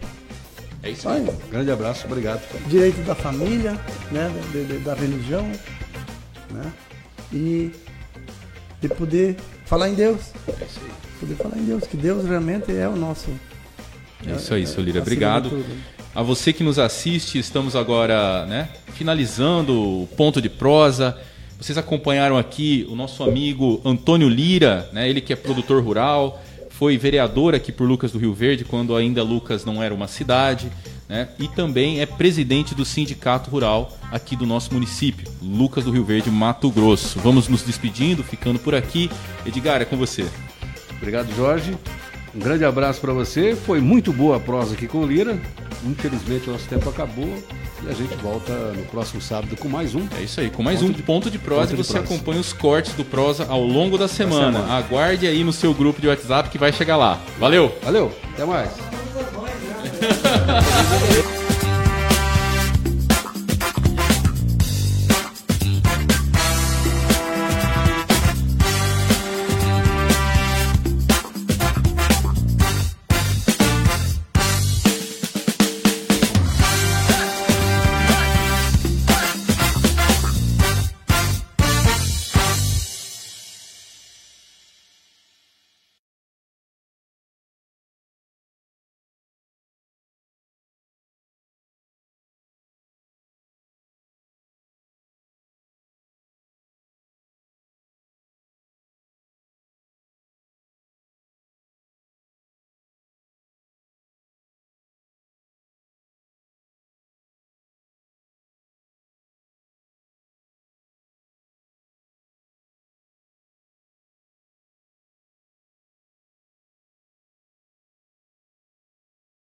É 0.83 0.91
isso 0.91 1.09
aí. 1.09 1.23
isso. 1.25 1.33
Grande 1.51 1.71
abraço, 1.71 2.07
obrigado. 2.07 2.41
Direito 2.69 3.01
da 3.05 3.15
família, 3.15 3.73
né? 4.11 4.31
da, 4.35 4.59
de- 4.59 4.65
de- 4.67 4.79
da 4.79 4.95
religião, 4.95 5.47
né? 6.51 6.73
E 7.33 7.71
de 8.81 8.89
poder 8.89 9.37
falar 9.65 9.89
em 9.89 9.95
Deus. 9.95 10.21
Poder 11.21 11.35
falar 11.37 11.57
em 11.57 11.65
Deus, 11.65 11.85
que 11.87 11.97
Deus 11.97 12.25
realmente 12.27 12.75
é 12.77 12.89
o 12.89 12.97
nosso. 12.97 13.31
É 14.27 14.33
isso 14.33 14.53
aí, 14.55 14.67
seu 14.67 14.83
Lira. 14.83 15.01
acima 15.01 15.17
de 15.17 15.25
Obrigado. 15.25 15.65
A 16.15 16.23
você 16.23 16.53
que 16.53 16.63
nos 16.63 16.79
assiste, 16.79 17.39
estamos 17.39 17.75
agora 17.75 18.45
né, 18.47 18.69
finalizando 18.95 19.73
o 20.03 20.07
ponto 20.17 20.43
de 20.43 20.49
prosa. 20.51 21.17
Vocês 21.59 21.79
acompanharam 21.79 22.37
aqui 22.37 22.85
o 22.91 22.97
nosso 22.97 23.23
amigo 23.23 23.81
Antônio 23.85 24.29
Lira, 24.29 24.91
né, 24.93 25.09
ele 25.09 25.21
que 25.21 25.33
é 25.33 25.37
produtor 25.37 25.83
rural, 25.83 26.43
foi 26.83 26.99
vereador 26.99 27.55
aqui 27.55 27.71
por 27.71 27.87
Lucas 27.87 28.11
do 28.11 28.19
Rio 28.19 28.35
Verde, 28.35 28.65
quando 28.65 28.97
ainda 28.97 29.23
Lucas 29.23 29.65
não 29.65 29.81
era 29.81 29.95
uma 29.95 30.09
cidade, 30.09 30.69
né, 31.09 31.29
e 31.39 31.47
também 31.47 32.01
é 32.01 32.07
presidente 32.07 32.75
do 32.75 32.85
Sindicato 32.85 33.49
Rural 33.51 33.97
aqui 34.11 34.35
do 34.35 34.45
nosso 34.45 34.75
município, 34.75 35.31
Lucas 35.41 35.85
do 35.85 35.93
Rio 35.93 36.05
Verde, 36.05 36.29
Mato 36.29 36.69
Grosso. 36.73 37.21
Vamos 37.21 37.47
nos 37.47 37.63
despedindo, 37.63 38.25
ficando 38.25 38.59
por 38.59 38.75
aqui. 38.75 39.09
Edgar, 39.47 39.81
é 39.81 39.85
com 39.85 39.97
você. 39.97 40.27
Obrigado, 40.97 41.33
Jorge. 41.37 41.73
Um 42.35 42.39
grande 42.39 42.65
abraço 42.65 43.01
para 43.01 43.13
você. 43.13 43.55
Foi 43.55 43.81
muito 43.81 44.13
boa 44.13 44.39
a 44.39 44.41
prosa 44.41 44.75
aqui 44.75 44.87
com 44.87 44.99
o 44.99 45.07
Lira. 45.07 45.39
Infelizmente, 45.85 46.49
o 46.49 46.53
nosso 46.53 46.67
tempo 46.69 46.89
acabou 46.89 47.29
e 47.85 47.89
a 47.89 47.93
gente 47.93 48.15
volta 48.17 48.53
no 48.73 48.85
próximo 48.85 49.21
sábado 49.21 49.57
com 49.57 49.69
mais 49.69 49.95
um. 49.95 50.07
É 50.19 50.23
isso 50.23 50.41
aí, 50.41 50.49
com 50.49 50.63
mais 50.63 50.79
Ponto 50.81 50.91
um 50.91 50.95
de- 50.95 51.03
ponto 51.03 51.31
de 51.31 51.39
prosa 51.39 51.75
e 51.75 51.77
você 51.77 51.93
prosa. 51.95 52.07
acompanha 52.15 52.41
os 52.41 52.53
cortes 52.53 52.95
do 52.95 53.05
prosa 53.05 53.47
ao 53.49 53.63
longo 53.63 53.99
da 53.99 54.09
semana. 54.09 54.59
semana. 54.61 54.75
Aguarde 54.79 55.27
aí 55.27 55.45
no 55.45 55.53
seu 55.53 55.75
grupo 55.75 56.01
de 56.01 56.09
WhatsApp 56.09 56.49
que 56.51 56.59
vai 56.59 56.73
chegar 56.73 56.97
lá. 56.97 57.21
Valeu! 57.39 57.77
Valeu, 57.83 58.13
até 58.33 58.45
mais. 58.45 58.71